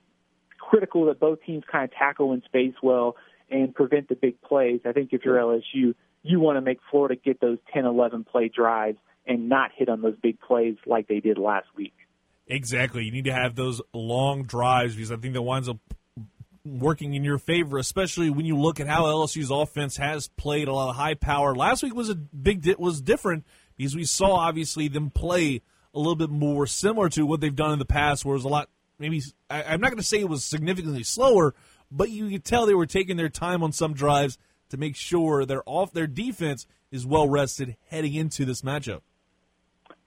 critical 0.58 1.06
that 1.06 1.20
both 1.20 1.38
teams 1.46 1.64
kind 1.70 1.84
of 1.84 1.92
tackle 1.92 2.32
in 2.32 2.42
space 2.42 2.74
well 2.82 3.16
and 3.50 3.74
prevent 3.74 4.08
the 4.08 4.14
big 4.14 4.40
plays. 4.40 4.80
I 4.84 4.92
think 4.92 5.10
if 5.12 5.24
you're 5.24 5.36
LSU, 5.36 5.94
you 6.22 6.40
want 6.40 6.56
to 6.56 6.62
make 6.62 6.78
Florida 6.90 7.16
get 7.22 7.40
those 7.40 7.58
10, 7.72 7.84
11 7.84 8.24
play 8.24 8.48
drives 8.48 8.98
and 9.26 9.48
not 9.48 9.70
hit 9.76 9.88
on 9.88 10.02
those 10.02 10.16
big 10.22 10.40
plays 10.40 10.76
like 10.86 11.06
they 11.08 11.20
did 11.20 11.38
last 11.38 11.66
week. 11.76 11.94
Exactly. 12.46 13.04
You 13.04 13.12
need 13.12 13.24
to 13.24 13.32
have 13.32 13.54
those 13.54 13.80
long 13.92 14.44
drives 14.44 14.94
because 14.94 15.12
I 15.12 15.16
think 15.16 15.34
that 15.34 15.42
winds 15.42 15.68
up 15.68 15.78
working 16.64 17.14
in 17.14 17.24
your 17.24 17.38
favor, 17.38 17.78
especially 17.78 18.30
when 18.30 18.46
you 18.46 18.56
look 18.56 18.80
at 18.80 18.86
how 18.86 19.04
LSU's 19.04 19.50
offense 19.50 19.96
has 19.96 20.28
played 20.28 20.68
a 20.68 20.72
lot 20.72 20.90
of 20.90 20.96
high 20.96 21.14
power. 21.14 21.54
Last 21.54 21.82
week 21.82 21.94
was 21.94 22.08
a 22.08 22.14
big 22.14 22.62
di- 22.62 22.76
was 22.78 23.00
different 23.00 23.44
because 23.76 23.94
we 23.94 24.04
saw 24.04 24.36
obviously 24.36 24.88
them 24.88 25.10
play 25.10 25.62
a 25.94 25.98
little 25.98 26.16
bit 26.16 26.30
more 26.30 26.66
similar 26.66 27.08
to 27.10 27.24
what 27.24 27.40
they've 27.40 27.54
done 27.54 27.72
in 27.72 27.78
the 27.78 27.84
past, 27.84 28.24
where 28.24 28.34
it 28.34 28.38
was 28.38 28.44
a 28.44 28.48
lot 28.48 28.68
maybe 28.98 29.22
I, 29.50 29.62
I'm 29.62 29.80
not 29.80 29.88
going 29.88 29.98
to 29.98 30.04
say 30.04 30.20
it 30.20 30.28
was 30.28 30.44
significantly 30.44 31.02
slower, 31.02 31.54
but 31.90 32.10
you 32.10 32.28
could 32.28 32.44
tell 32.44 32.66
they 32.66 32.74
were 32.74 32.86
taking 32.86 33.16
their 33.16 33.28
time 33.28 33.62
on 33.62 33.72
some 33.72 33.94
drives 33.94 34.38
to 34.70 34.76
make 34.76 34.96
sure 34.96 35.44
their 35.44 35.62
off 35.66 35.92
their 35.92 36.06
defense 36.06 36.66
is 36.90 37.06
well 37.06 37.28
rested 37.28 37.76
heading 37.88 38.14
into 38.14 38.44
this 38.44 38.62
matchup. 38.62 39.00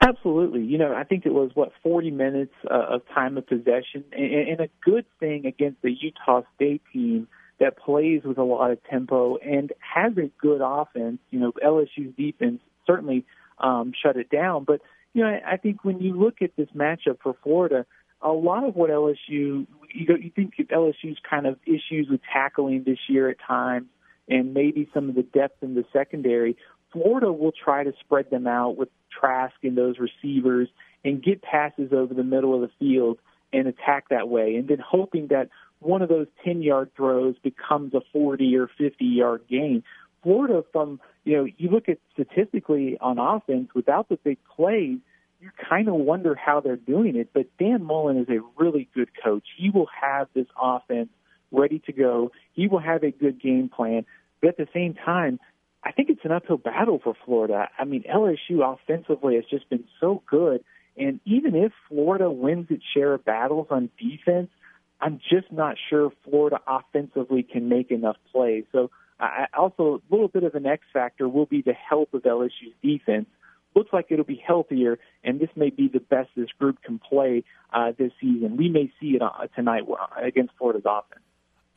Absolutely. 0.00 0.62
You 0.62 0.78
know, 0.78 0.94
I 0.94 1.02
think 1.02 1.26
it 1.26 1.32
was 1.32 1.50
what 1.54 1.72
40 1.82 2.12
minutes 2.12 2.54
uh, 2.70 2.94
of 2.94 3.02
time 3.12 3.36
of 3.36 3.46
possession, 3.46 4.04
and, 4.12 4.48
and 4.48 4.60
a 4.60 4.68
good 4.84 5.04
thing 5.18 5.44
against 5.46 5.82
the 5.82 5.90
Utah 5.90 6.42
State 6.54 6.82
team 6.92 7.26
that 7.58 7.76
plays 7.76 8.22
with 8.24 8.38
a 8.38 8.44
lot 8.44 8.70
of 8.70 8.78
tempo 8.84 9.36
and 9.38 9.72
has 9.80 10.16
a 10.16 10.30
good 10.40 10.60
offense. 10.62 11.18
You 11.30 11.40
know, 11.40 11.52
LSU's 11.52 12.14
defense 12.16 12.60
certainly 12.86 13.26
um, 13.58 13.92
shut 14.00 14.16
it 14.16 14.30
down, 14.30 14.62
but 14.64 14.80
you 15.18 15.24
know, 15.24 15.30
I, 15.30 15.54
I 15.54 15.56
think 15.56 15.84
when 15.84 15.98
you 16.00 16.14
look 16.14 16.42
at 16.42 16.54
this 16.56 16.68
matchup 16.76 17.18
for 17.20 17.34
Florida, 17.42 17.84
a 18.22 18.30
lot 18.30 18.62
of 18.62 18.76
what 18.76 18.88
LSU 18.90 19.66
you 19.90 20.06
know, 20.08 20.14
you 20.14 20.30
think 20.30 20.54
LSU's 20.70 21.18
kind 21.28 21.46
of 21.46 21.56
issues 21.66 22.06
with 22.08 22.20
tackling 22.32 22.84
this 22.84 22.98
year 23.08 23.28
at 23.28 23.36
times, 23.44 23.86
and 24.28 24.54
maybe 24.54 24.88
some 24.94 25.08
of 25.08 25.16
the 25.16 25.22
depth 25.24 25.62
in 25.62 25.74
the 25.74 25.84
secondary. 25.92 26.56
Florida 26.92 27.32
will 27.32 27.52
try 27.52 27.82
to 27.82 27.92
spread 28.00 28.30
them 28.30 28.46
out 28.46 28.76
with 28.76 28.90
Trask 29.10 29.54
and 29.64 29.76
those 29.76 29.96
receivers 29.98 30.68
and 31.04 31.22
get 31.22 31.42
passes 31.42 31.92
over 31.92 32.14
the 32.14 32.22
middle 32.22 32.54
of 32.54 32.60
the 32.60 32.70
field 32.78 33.18
and 33.52 33.66
attack 33.66 34.10
that 34.10 34.28
way, 34.28 34.54
and 34.54 34.68
then 34.68 34.78
hoping 34.78 35.28
that 35.28 35.48
one 35.80 36.02
of 36.02 36.08
those 36.08 36.28
10 36.44 36.62
yard 36.62 36.90
throws 36.96 37.34
becomes 37.42 37.92
a 37.94 38.00
40 38.12 38.56
or 38.56 38.68
50 38.78 39.04
yard 39.04 39.42
gain. 39.50 39.82
Florida, 40.22 40.64
from, 40.72 41.00
you 41.24 41.36
know, 41.36 41.46
you 41.56 41.70
look 41.70 41.88
at 41.88 41.98
statistically 42.12 42.98
on 43.00 43.18
offense 43.18 43.70
without 43.74 44.08
the 44.08 44.16
big 44.16 44.38
plays, 44.54 44.98
you 45.40 45.50
kind 45.68 45.88
of 45.88 45.94
wonder 45.94 46.34
how 46.34 46.60
they're 46.60 46.76
doing 46.76 47.16
it. 47.16 47.30
But 47.32 47.46
Dan 47.58 47.84
Mullen 47.84 48.18
is 48.18 48.28
a 48.28 48.40
really 48.56 48.88
good 48.94 49.10
coach. 49.22 49.44
He 49.56 49.70
will 49.70 49.88
have 50.00 50.28
this 50.34 50.46
offense 50.60 51.10
ready 51.52 51.80
to 51.86 51.92
go. 51.92 52.32
He 52.52 52.66
will 52.66 52.80
have 52.80 53.02
a 53.02 53.10
good 53.10 53.40
game 53.40 53.68
plan. 53.68 54.04
But 54.40 54.50
at 54.50 54.56
the 54.56 54.68
same 54.74 54.94
time, 54.94 55.38
I 55.84 55.92
think 55.92 56.10
it's 56.10 56.24
an 56.24 56.32
uphill 56.32 56.56
battle 56.56 57.00
for 57.02 57.14
Florida. 57.24 57.68
I 57.78 57.84
mean, 57.84 58.04
LSU 58.04 58.62
offensively 58.62 59.36
has 59.36 59.44
just 59.48 59.68
been 59.70 59.84
so 60.00 60.22
good. 60.28 60.64
And 60.96 61.20
even 61.24 61.54
if 61.54 61.72
Florida 61.88 62.30
wins 62.30 62.66
its 62.70 62.82
share 62.92 63.14
of 63.14 63.24
battles 63.24 63.68
on 63.70 63.88
defense, 63.98 64.50
I'm 65.00 65.20
just 65.30 65.52
not 65.52 65.76
sure 65.88 66.10
Florida 66.24 66.58
offensively 66.66 67.44
can 67.44 67.68
make 67.68 67.92
enough 67.92 68.16
plays. 68.32 68.64
So 68.72 68.90
I 69.20 69.46
also 69.56 70.02
a 70.10 70.12
little 70.12 70.28
bit 70.28 70.42
of 70.42 70.56
an 70.56 70.66
X 70.66 70.82
factor 70.92 71.28
will 71.28 71.46
be 71.46 71.62
the 71.62 71.72
health 71.72 72.08
of 72.12 72.22
LSU's 72.22 72.74
defense 72.82 73.26
looks 73.78 73.92
like 73.92 74.06
it'll 74.10 74.24
be 74.24 74.42
healthier, 74.44 74.98
and 75.22 75.38
this 75.40 75.48
may 75.56 75.70
be 75.70 75.88
the 75.88 76.00
best 76.00 76.30
this 76.36 76.50
group 76.58 76.82
can 76.82 76.98
play 76.98 77.44
uh, 77.72 77.92
this 77.96 78.12
season. 78.20 78.56
We 78.56 78.68
may 78.68 78.92
see 79.00 79.16
it 79.16 79.22
uh, 79.22 79.30
tonight 79.54 79.84
against 80.22 80.52
Florida's 80.58 80.84
offense. 80.84 81.22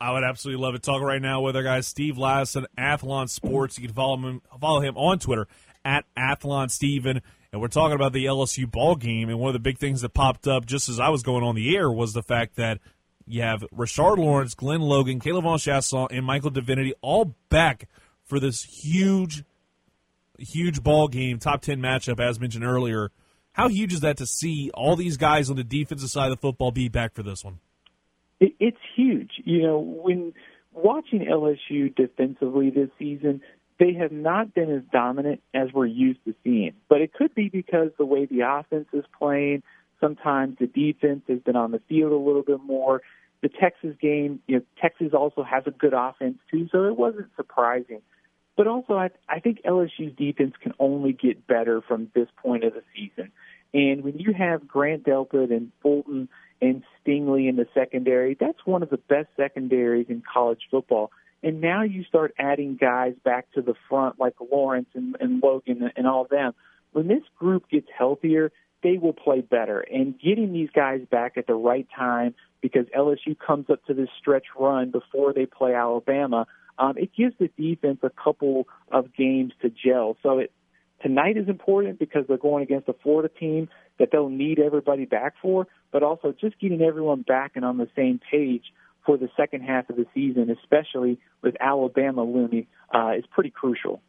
I 0.00 0.10
would 0.10 0.24
absolutely 0.24 0.60
love 0.60 0.74
it. 0.74 0.82
Talking 0.82 1.06
right 1.06 1.22
now 1.22 1.42
with 1.42 1.54
our 1.54 1.62
guy 1.62 1.80
Steve 1.80 2.16
Lassan, 2.16 2.66
Athlon 2.76 3.28
Sports. 3.28 3.78
You 3.78 3.86
can 3.86 3.94
follow 3.94 4.16
him 4.16 4.42
follow 4.60 4.80
him 4.80 4.96
on 4.96 5.20
Twitter 5.20 5.46
at 5.84 6.04
Athlon 6.18 6.72
Steven. 6.72 7.22
And 7.52 7.60
we're 7.60 7.68
talking 7.68 7.94
about 7.94 8.12
the 8.12 8.24
LSU 8.24 8.68
ball 8.68 8.96
game. 8.96 9.28
And 9.28 9.38
one 9.38 9.50
of 9.50 9.52
the 9.52 9.60
big 9.60 9.78
things 9.78 10.00
that 10.00 10.12
popped 10.12 10.48
up 10.48 10.66
just 10.66 10.88
as 10.88 10.98
I 10.98 11.10
was 11.10 11.22
going 11.22 11.44
on 11.44 11.54
the 11.54 11.76
air 11.76 11.88
was 11.88 12.14
the 12.14 12.22
fact 12.22 12.56
that 12.56 12.80
you 13.26 13.42
have 13.42 13.64
Rashard 13.72 14.18
Lawrence, 14.18 14.54
Glen 14.54 14.80
Logan, 14.80 15.20
K'Lavon 15.20 15.58
Chaisson, 15.58 16.08
and 16.10 16.26
Michael 16.26 16.50
Divinity 16.50 16.94
all 17.00 17.36
back 17.48 17.88
for 18.24 18.40
this 18.40 18.64
huge 18.64 19.44
huge 20.38 20.82
ball 20.82 21.08
game, 21.08 21.38
top 21.38 21.62
10 21.62 21.80
matchup, 21.80 22.20
as 22.20 22.40
mentioned 22.40 22.64
earlier. 22.64 23.10
How 23.52 23.68
huge 23.68 23.92
is 23.92 24.00
that 24.00 24.16
to 24.18 24.26
see 24.26 24.70
all 24.72 24.96
these 24.96 25.16
guys 25.16 25.50
on 25.50 25.56
the 25.56 25.64
defensive 25.64 26.08
side 26.08 26.30
of 26.30 26.38
the 26.38 26.40
football 26.40 26.70
be 26.70 26.88
back 26.88 27.14
for 27.14 27.22
this 27.22 27.44
one? 27.44 27.58
It's 28.40 28.78
huge. 28.96 29.32
You 29.44 29.62
know, 29.62 29.78
when 29.78 30.32
watching 30.72 31.20
LSU 31.20 31.94
defensively 31.94 32.70
this 32.70 32.88
season, 32.98 33.42
they 33.78 33.94
have 33.94 34.12
not 34.12 34.54
been 34.54 34.70
as 34.70 34.82
dominant 34.92 35.42
as 35.54 35.68
we're 35.72 35.86
used 35.86 36.24
to 36.24 36.34
seeing. 36.42 36.72
But 36.88 37.00
it 37.00 37.12
could 37.12 37.34
be 37.34 37.48
because 37.48 37.90
the 37.98 38.06
way 38.06 38.26
the 38.26 38.40
offense 38.40 38.88
is 38.92 39.04
playing, 39.18 39.62
sometimes 40.00 40.56
the 40.58 40.66
defense 40.66 41.22
has 41.28 41.40
been 41.40 41.56
on 41.56 41.70
the 41.72 41.80
field 41.88 42.12
a 42.12 42.16
little 42.16 42.42
bit 42.42 42.60
more. 42.64 43.02
The 43.42 43.48
Texas 43.48 43.96
game, 44.00 44.40
you 44.46 44.56
know, 44.56 44.62
Texas 44.80 45.08
also 45.14 45.42
has 45.42 45.64
a 45.66 45.72
good 45.72 45.94
offense 45.94 46.38
too, 46.50 46.68
so 46.70 46.84
it 46.84 46.96
wasn't 46.96 47.28
surprising. 47.36 48.02
But 48.56 48.66
also, 48.66 48.94
I, 48.94 49.10
I 49.28 49.40
think 49.40 49.62
LSU's 49.62 50.14
defense 50.16 50.54
can 50.60 50.72
only 50.78 51.12
get 51.12 51.46
better 51.46 51.80
from 51.80 52.10
this 52.14 52.28
point 52.36 52.64
of 52.64 52.74
the 52.74 52.82
season. 52.94 53.32
And 53.72 54.04
when 54.04 54.18
you 54.18 54.34
have 54.34 54.68
Grant 54.68 55.04
Delpit 55.04 55.50
and 55.50 55.72
Fulton 55.82 56.28
and 56.60 56.82
Stingley 57.00 57.48
in 57.48 57.56
the 57.56 57.66
secondary, 57.72 58.36
that's 58.38 58.66
one 58.66 58.82
of 58.82 58.90
the 58.90 58.98
best 58.98 59.28
secondaries 59.36 60.06
in 60.10 60.22
college 60.30 60.60
football. 60.70 61.10
And 61.42 61.60
now 61.60 61.82
you 61.82 62.04
start 62.04 62.34
adding 62.38 62.76
guys 62.76 63.14
back 63.24 63.50
to 63.52 63.62
the 63.62 63.74
front 63.88 64.20
like 64.20 64.34
Lawrence 64.50 64.88
and, 64.94 65.16
and 65.18 65.42
Logan 65.42 65.90
and 65.96 66.06
all 66.06 66.26
them. 66.30 66.52
When 66.92 67.08
this 67.08 67.24
group 67.38 67.68
gets 67.70 67.88
healthier, 67.96 68.52
they 68.82 68.98
will 68.98 69.14
play 69.14 69.40
better. 69.40 69.80
And 69.80 70.20
getting 70.20 70.52
these 70.52 70.68
guys 70.74 71.00
back 71.10 71.38
at 71.38 71.46
the 71.46 71.54
right 71.54 71.88
time 71.96 72.34
because 72.60 72.84
LSU 72.96 73.36
comes 73.38 73.70
up 73.70 73.84
to 73.86 73.94
this 73.94 74.10
stretch 74.20 74.44
run 74.58 74.90
before 74.90 75.32
they 75.32 75.46
play 75.46 75.74
Alabama– 75.74 76.46
um, 76.82 76.94
it 76.98 77.10
gives 77.16 77.34
the 77.38 77.48
defense 77.56 78.00
a 78.02 78.10
couple 78.10 78.66
of 78.90 79.14
games 79.14 79.52
to 79.62 79.70
gel. 79.70 80.16
So 80.22 80.40
it 80.40 80.52
tonight 81.00 81.36
is 81.36 81.48
important 81.48 82.00
because 82.00 82.24
they're 82.26 82.36
going 82.36 82.64
against 82.64 82.88
a 82.88 82.94
Florida 83.04 83.32
team 83.32 83.68
that 84.00 84.08
they'll 84.10 84.28
need 84.28 84.58
everybody 84.58 85.04
back 85.04 85.34
for, 85.40 85.68
but 85.92 86.02
also 86.02 86.34
just 86.38 86.58
getting 86.58 86.82
everyone 86.82 87.22
back 87.22 87.52
and 87.54 87.64
on 87.64 87.78
the 87.78 87.88
same 87.94 88.20
page 88.30 88.64
for 89.06 89.16
the 89.16 89.28
second 89.36 89.62
half 89.62 89.88
of 89.90 89.96
the 89.96 90.06
season, 90.12 90.50
especially 90.50 91.20
with 91.40 91.54
Alabama 91.60 92.24
looming, 92.24 92.66
uh, 92.92 93.12
is 93.16 93.24
pretty 93.30 93.50
crucial. 93.50 94.02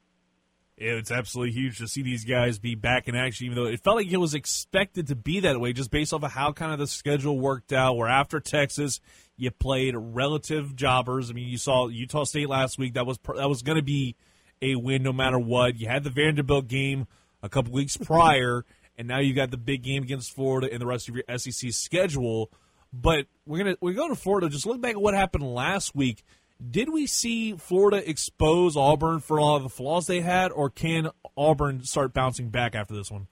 Yeah, 0.78 0.94
it's 0.94 1.12
absolutely 1.12 1.54
huge 1.54 1.78
to 1.78 1.88
see 1.88 2.02
these 2.02 2.26
guys 2.26 2.58
be 2.58 2.74
back 2.74 3.08
in 3.08 3.16
action, 3.16 3.46
even 3.46 3.56
though 3.56 3.70
it 3.70 3.84
felt 3.84 3.98
like 3.98 4.12
it 4.12 4.18
was 4.18 4.34
expected 4.34 5.08
to 5.08 5.16
be 5.16 5.42
that 5.42 5.60
way, 5.60 5.74
just 5.74 5.92
based 5.92 6.14
off 6.14 6.24
of 6.24 6.32
how 6.32 6.52
kind 6.52 6.74
of 6.74 6.80
the 6.80 6.88
schedule 6.88 7.40
worked 7.40 7.72
out. 7.72 7.96
Where 7.96 8.10
after 8.10 8.40
Texas, 8.40 9.00
you 9.38 9.52
played 9.52 9.96
relative 9.98 10.76
jobbers. 10.76 11.30
I 11.30 11.34
mean, 11.34 11.48
you 11.48 11.58
saw 11.58 11.88
Utah 11.88 12.24
State 12.24 12.50
last 12.50 12.78
week. 12.78 12.93
That 12.93 13.06
was 13.06 13.19
that 13.36 13.50
was 13.50 13.62
going 13.62 13.78
to 13.78 13.84
be 13.84 14.15
a 14.62 14.76
win 14.76 15.04
no 15.04 15.13
matter 15.13 15.39
what. 15.39 15.80
You 15.80 15.88
had 15.88 16.04
the 16.04 16.10
Vanderbilt 16.10 16.67
game 16.67 17.08
a 17.41 17.50
couple 17.50 17.74
weeks 17.74 17.98
prior, 18.04 18.65
and 18.98 19.08
now 19.08 19.19
you 19.19 19.34
got 19.34 19.52
the 19.52 19.58
big 19.58 19.84
game 19.84 20.04
against 20.04 20.34
Florida 20.34 20.69
and 20.72 20.82
the 20.82 20.86
rest 20.86 21.10
of 21.10 21.15
your 21.15 21.38
SEC 21.38 21.72
schedule. 21.72 22.52
But 22.91 23.28
we're 23.46 23.58
gonna 23.58 23.78
we're 23.82 23.93
going 23.93 24.10
to 24.10 24.15
Florida. 24.15 24.50
Just 24.50 24.65
look 24.65 24.80
back 24.80 24.91
at 24.91 25.02
what 25.02 25.13
happened 25.13 25.43
last 25.43 25.96
week 25.96 26.24
did 26.69 26.89
we 26.89 27.08
see 27.08 27.54
Florida 27.54 28.08
expose 28.10 28.78
Auburn 28.78 29.19
for 29.19 29.39
all 29.39 29.60
the 29.60 29.69
flaws 29.69 30.08
they 30.08 30.22
had, 30.22 30.52
or 30.52 30.69
can 30.69 31.10
Auburn 31.36 31.84
start 31.84 32.13
bouncing 32.13 32.50
back 32.50 32.76
after 32.76 32.93
this 32.93 33.12
one? 33.12 33.28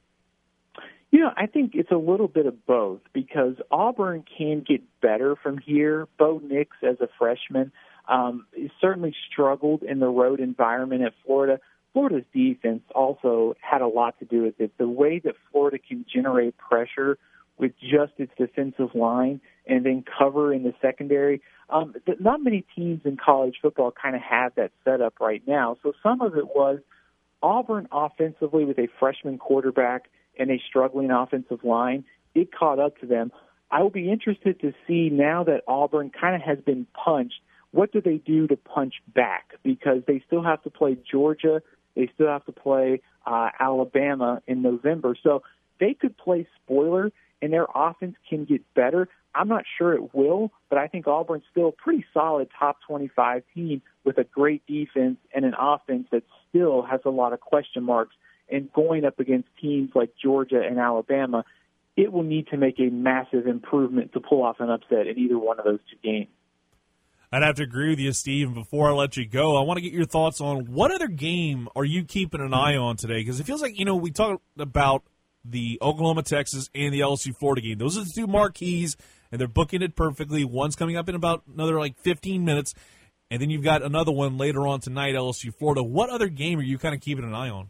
You 1.12 1.19
know, 1.19 1.32
I 1.36 1.45
think 1.45 1.71
it's 1.76 1.91
a 1.91 1.97
little 1.97 2.30
bit 2.30 2.45
of 2.45 2.65
both 2.65 3.02
because 3.13 3.56
Auburn 3.69 4.24
can 4.38 4.63
get 4.65 4.82
better 5.02 5.36
from 5.36 5.58
here. 5.58 6.08
Bo 6.17 6.41
Nix, 6.41 6.78
as 6.84 6.95
a 7.02 7.10
freshman, 7.19 7.74
um, 8.08 8.45
certainly 8.80 9.13
struggled 9.30 9.84
in 9.84 10.00
the 10.00 10.08
road 10.08 10.39
environment 10.39 11.04
at 11.04 11.13
Florida. 11.26 11.60
Florida's 11.91 12.24
defense 12.34 12.82
also 12.95 13.56
had 13.60 13.82
a 13.82 13.88
lot 13.88 14.17
to 14.19 14.26
do 14.26 14.43
with 14.43 14.60
it. 14.60 14.71
The 14.78 14.88
way 14.88 15.19
that 15.19 15.36
Florida 15.52 15.78
can 15.78 16.06
generate 16.12 16.58
pressure 16.58 17.17
with 17.58 17.74
just 17.80 18.13
its 18.17 18.32
defensive 18.38 18.95
line 18.95 19.41
and 19.67 19.86
then 19.86 20.06
cover 20.17 20.54
in 20.54 20.63
the 20.63 20.74
secondary. 20.82 21.41
Um, 21.70 21.93
not 22.20 22.41
many 22.41 22.66
teams 22.74 23.01
in 23.03 23.18
college 23.18 23.55
football 23.62 23.91
kind 23.91 24.16
of 24.16 24.22
have 24.22 24.55
that 24.55 24.72
set 24.86 25.01
up 25.01 25.16
right 25.20 25.43
now. 25.45 25.76
So 25.84 25.91
some 26.01 26.22
of 26.22 26.38
it 26.38 26.47
was 26.47 26.80
Auburn 27.43 27.88
offensively 27.91 28.64
with 28.64 28.80
a 28.80 28.88
freshman 28.99 29.38
quarterback 29.38 30.09
and 30.38 30.52
a 30.52 30.62
struggling 30.68 31.12
offensive 31.12 31.64
line. 31.64 32.04
It 32.34 32.50
caught 32.52 32.80
up 32.80 33.00
to 33.00 33.06
them. 33.06 33.32
I 33.70 33.82
will 33.84 33.90
be 33.90 34.12
interested 34.12 34.60
to 34.62 34.74
see 34.88 35.10
now 35.10 35.44
that 35.46 35.62
Auburn 35.68 36.12
kind 36.12 36.36
of 36.36 36.42
has 36.42 36.60
been 36.60 36.88
punched. 36.94 37.42
What 37.72 37.94
do 37.94 38.02
they 38.02 38.18
do 38.18 38.48
to 38.48 38.58
punch 38.58 38.96
back? 39.14 39.54
Because 39.64 40.04
they 40.08 40.22
still 40.28 40.44
have 40.44 40.62
to 40.64 40.70
play 40.70 40.98
Georgia, 41.10 41.62
they 41.96 42.10
still 42.14 42.28
have 42.28 42.46
to 42.46 42.52
play 42.52 43.02
uh, 43.26 43.50
Alabama 43.60 44.42
in 44.48 44.62
November. 44.62 45.16
So 45.22 45.44
they 45.80 45.94
could 45.94 46.18
play 46.18 46.48
spoiler, 46.64 47.12
and 47.42 47.52
their 47.54 47.68
offense 47.74 48.16
can 48.30 48.46
get 48.46 48.62
better. 48.74 49.08
I'm 49.34 49.48
not 49.48 49.64
sure 49.78 49.94
it 49.94 50.14
will, 50.14 50.52
but 50.70 50.78
I 50.78 50.88
think 50.88 51.08
Auburn's 51.08 51.44
still 51.50 51.70
a 51.70 51.72
pretty 51.72 52.06
solid 52.14 52.50
top 52.58 52.80
25 52.88 53.44
team 53.56 53.82
with 54.04 54.18
a 54.18 54.26
great 54.26 54.66
defense 54.68 55.18
and 55.34 55.46
an 55.46 55.54
offense 55.58 56.08
that 56.12 56.24
still 56.50 56.82
has 56.82 57.00
a 57.06 57.10
lot 57.10 57.32
of 57.32 57.40
question 57.40 57.84
marks. 57.84 58.16
And 58.52 58.72
going 58.74 59.06
up 59.06 59.20
against 59.20 59.47
teams 59.62 59.91
like 59.95 60.12
Georgia 60.22 60.62
and 60.62 60.78
Alabama, 60.78 61.45
it 61.95 62.12
will 62.12 62.24
need 62.24 62.47
to 62.47 62.58
make 62.58 62.80
a 62.80 62.89
massive 62.89 63.47
improvement 63.47 64.14
to 64.14 64.20
pull 64.20 64.43
off 64.43 64.58
an 64.60 64.70
upset 64.70 65.08
in 65.08 65.18
either 65.18 65.38
one 65.38 65.60
of 65.60 65.66
those 65.66 65.80
two 65.89 65.97
games. 66.04 66.30
I'd 67.34 67.43
have 67.43 67.56
to 67.56 67.64
agree 67.64 67.89
with 67.89 67.99
you, 67.99 68.12
Steve. 68.12 68.47
And 68.47 68.56
before 68.56 68.89
I 68.89 68.91
let 68.91 69.16
you 69.16 69.26
go, 69.26 69.56
I 69.56 69.62
want 69.62 69.78
to 69.78 69.82
get 69.82 69.93
your 69.93 70.06
thoughts 70.06 70.41
on 70.41 70.66
what 70.66 70.91
other 70.91 71.08
game 71.08 71.70
are 71.78 71.86
you 71.86 72.04
keeping 72.04 72.41
an 72.41 72.54
eye 72.54 72.76
on 72.76 72.97
today? 72.97 73.20
Because 73.22 73.39
it 73.39 73.45
feels 73.45 73.62
like 73.62 73.80
you 73.80 73.86
know 73.86 73.95
we 73.95 74.12
talked 74.12 74.43
about 74.60 75.04
the 75.45 75.80
Oklahoma 75.82 76.24
Texas 76.24 76.70
and 76.76 76.93
the 76.93 76.99
LSU 76.99 77.34
Florida 77.39 77.62
game. 77.62 77.78
Those 77.78 77.97
are 77.97 78.04
the 78.04 78.12
two 78.14 78.28
marquees, 78.28 78.97
and 79.32 79.39
they're 79.39 79.47
booking 79.47 79.82
it 79.82 79.95
perfectly. 79.95 80.43
One's 80.43 80.76
coming 80.76 80.97
up 80.97 81.08
in 81.08 81.16
about 81.16 81.43
another 81.52 81.80
like 81.80 81.97
15 81.99 82.43
minutes, 82.43 82.74
and 83.30 83.41
then 83.41 83.49
you've 83.49 83.64
got 83.64 83.82
another 83.82 84.12
one 84.12 84.38
later 84.38 84.68
on 84.68 84.82
tonight, 84.82 85.16
LSU 85.16 85.56
Florida. 85.58 85.82
What 85.82 86.10
other 86.10 86.28
game 86.28 86.60
are 86.60 86.64
you 86.64 86.78
kind 86.78 86.93
of 86.93 86.99
keeping 86.99 87.24
an 87.24 87.34
eye 87.34 87.49
on? 87.49 87.70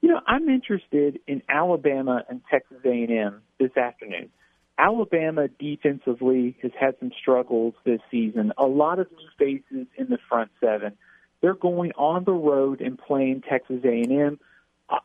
You 0.00 0.10
know, 0.10 0.20
I'm 0.26 0.48
interested 0.48 1.18
in 1.26 1.42
Alabama 1.48 2.24
and 2.28 2.40
Texas 2.50 2.78
A&M 2.84 3.42
this 3.58 3.76
afternoon. 3.76 4.30
Alabama 4.78 5.48
defensively 5.48 6.56
has 6.62 6.70
had 6.78 6.94
some 7.00 7.10
struggles 7.20 7.74
this 7.84 8.00
season. 8.10 8.52
A 8.56 8.66
lot 8.66 9.00
of 9.00 9.08
new 9.10 9.28
faces 9.36 9.88
in 9.96 10.08
the 10.08 10.18
front 10.28 10.50
seven. 10.60 10.92
They're 11.40 11.54
going 11.54 11.92
on 11.92 12.24
the 12.24 12.32
road 12.32 12.80
and 12.80 12.96
playing 12.96 13.42
Texas 13.48 13.80
A&M. 13.84 14.38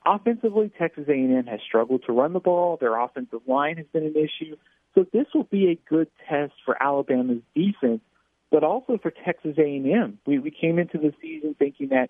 Offensively, 0.05 0.71
Texas 0.77 1.05
A&M 1.09 1.45
has 1.47 1.59
struggled 1.67 2.03
to 2.05 2.13
run 2.13 2.33
the 2.33 2.39
ball. 2.39 2.77
Their 2.79 2.97
offensive 2.99 3.41
line 3.47 3.77
has 3.77 3.87
been 3.91 4.03
an 4.03 4.15
issue. 4.15 4.55
So 4.95 5.05
this 5.11 5.25
will 5.33 5.43
be 5.43 5.69
a 5.69 5.89
good 5.89 6.07
test 6.29 6.53
for 6.65 6.81
Alabama's 6.81 7.41
defense, 7.55 8.01
but 8.51 8.63
also 8.63 8.99
for 9.01 9.11
Texas 9.11 9.55
A&M. 9.57 10.19
We 10.25 10.37
we 10.37 10.51
came 10.51 10.77
into 10.77 10.99
the 10.99 11.13
season 11.19 11.55
thinking 11.57 11.89
that 11.89 12.09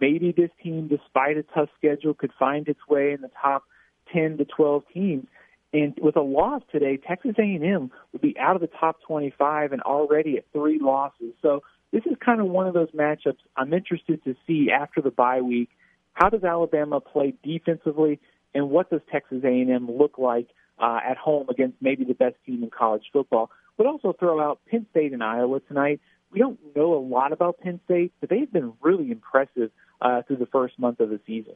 maybe 0.00 0.32
this 0.32 0.50
team, 0.62 0.88
despite 0.88 1.36
a 1.36 1.42
tough 1.42 1.68
schedule, 1.76 2.14
could 2.14 2.32
find 2.38 2.68
its 2.68 2.80
way 2.88 3.12
in 3.12 3.20
the 3.20 3.30
top 3.40 3.64
10 4.12 4.38
to 4.38 4.44
12 4.44 4.82
teams. 4.92 5.26
And 5.72 5.98
with 6.00 6.16
a 6.16 6.22
loss 6.22 6.62
today, 6.70 6.96
Texas 6.96 7.34
A&M 7.36 7.90
would 8.12 8.22
be 8.22 8.36
out 8.38 8.54
of 8.54 8.60
the 8.60 8.68
top 8.68 8.98
25 9.06 9.72
and 9.72 9.82
already 9.82 10.36
at 10.36 10.44
three 10.52 10.78
losses. 10.80 11.34
So 11.42 11.62
this 11.92 12.02
is 12.06 12.16
kind 12.24 12.40
of 12.40 12.46
one 12.46 12.68
of 12.68 12.74
those 12.74 12.90
matchups 12.92 13.38
I'm 13.56 13.72
interested 13.72 14.22
to 14.24 14.36
see 14.46 14.68
after 14.70 15.00
the 15.00 15.10
bye 15.10 15.40
week. 15.40 15.70
How 16.12 16.28
does 16.28 16.44
Alabama 16.44 17.00
play 17.00 17.34
defensively, 17.42 18.20
and 18.54 18.70
what 18.70 18.88
does 18.88 19.00
Texas 19.10 19.42
A&M 19.44 19.90
look 19.90 20.16
like 20.16 20.46
uh, 20.78 21.00
at 21.04 21.16
home 21.16 21.48
against 21.48 21.76
maybe 21.80 22.04
the 22.04 22.14
best 22.14 22.36
team 22.46 22.62
in 22.62 22.70
college 22.70 23.04
football? 23.12 23.50
Would 23.76 23.88
also 23.88 24.12
throw 24.12 24.40
out 24.40 24.60
Penn 24.70 24.86
State 24.92 25.12
and 25.12 25.24
Iowa 25.24 25.58
tonight. 25.58 26.00
We 26.30 26.38
don't 26.38 26.58
know 26.76 26.94
a 26.94 27.02
lot 27.02 27.32
about 27.32 27.58
Penn 27.58 27.80
State, 27.84 28.12
but 28.20 28.30
they've 28.30 28.52
been 28.52 28.74
really 28.80 29.10
impressive 29.10 29.70
uh, 30.00 30.22
through 30.22 30.36
the 30.36 30.46
first 30.46 30.78
month 30.78 31.00
of 31.00 31.10
the 31.10 31.20
season. 31.26 31.54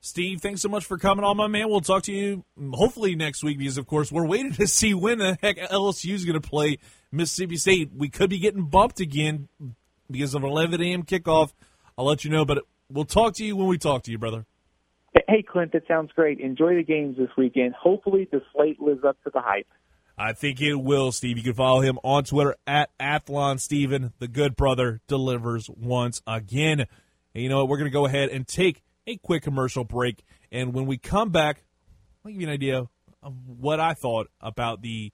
Steve, 0.00 0.40
thanks 0.40 0.62
so 0.62 0.68
much 0.68 0.84
for 0.84 0.96
coming 0.96 1.24
on, 1.24 1.36
my 1.36 1.48
man. 1.48 1.68
We'll 1.68 1.80
talk 1.80 2.04
to 2.04 2.12
you 2.12 2.44
hopefully 2.72 3.16
next 3.16 3.42
week 3.42 3.58
because, 3.58 3.78
of 3.78 3.86
course, 3.86 4.12
we're 4.12 4.26
waiting 4.26 4.52
to 4.52 4.66
see 4.68 4.94
when 4.94 5.18
the 5.18 5.36
heck 5.42 5.56
LSU 5.56 6.14
is 6.14 6.24
going 6.24 6.40
to 6.40 6.48
play 6.48 6.78
Mississippi 7.10 7.56
State. 7.56 7.90
We 7.96 8.08
could 8.08 8.30
be 8.30 8.38
getting 8.38 8.66
bumped 8.66 9.00
again 9.00 9.48
because 10.10 10.34
of 10.34 10.44
11 10.44 10.80
a.m. 10.80 11.02
kickoff. 11.02 11.52
I'll 11.96 12.04
let 12.04 12.24
you 12.24 12.30
know, 12.30 12.44
but 12.44 12.64
we'll 12.90 13.04
talk 13.04 13.34
to 13.34 13.44
you 13.44 13.56
when 13.56 13.66
we 13.66 13.76
talk 13.76 14.04
to 14.04 14.12
you, 14.12 14.18
brother. 14.18 14.46
Hey, 15.26 15.42
Clint, 15.42 15.72
that 15.72 15.86
sounds 15.88 16.12
great. 16.14 16.38
Enjoy 16.38 16.76
the 16.76 16.84
games 16.84 17.16
this 17.16 17.30
weekend. 17.36 17.74
Hopefully, 17.74 18.28
the 18.30 18.40
slate 18.54 18.80
lives 18.80 19.04
up 19.04 19.16
to 19.24 19.30
the 19.32 19.40
hype. 19.40 19.66
I 20.16 20.32
think 20.32 20.60
it 20.60 20.74
will, 20.74 21.12
Steve. 21.12 21.38
You 21.38 21.44
can 21.44 21.54
follow 21.54 21.80
him 21.80 21.98
on 22.02 22.24
Twitter 22.24 22.56
at 22.66 22.90
Athlon 22.98 23.60
Steven. 23.60 24.12
The 24.18 24.28
good 24.28 24.56
brother 24.56 25.00
delivers 25.06 25.70
once 25.70 26.22
again. 26.26 26.86
And 27.34 27.42
you 27.42 27.48
know 27.48 27.58
what? 27.58 27.68
We're 27.68 27.78
going 27.78 27.90
to 27.90 27.94
go 27.94 28.06
ahead 28.06 28.30
and 28.30 28.46
take 28.46 28.82
a 29.06 29.16
quick 29.16 29.42
commercial 29.42 29.84
break. 29.84 30.24
And 30.50 30.72
when 30.72 30.86
we 30.86 30.98
come 30.98 31.30
back, 31.30 31.62
I'll 32.24 32.32
give 32.32 32.40
you 32.40 32.46
an 32.46 32.52
idea 32.52 32.86
of 33.22 33.34
what 33.46 33.80
I 33.80 33.94
thought 33.94 34.28
about 34.40 34.82
the 34.82 35.12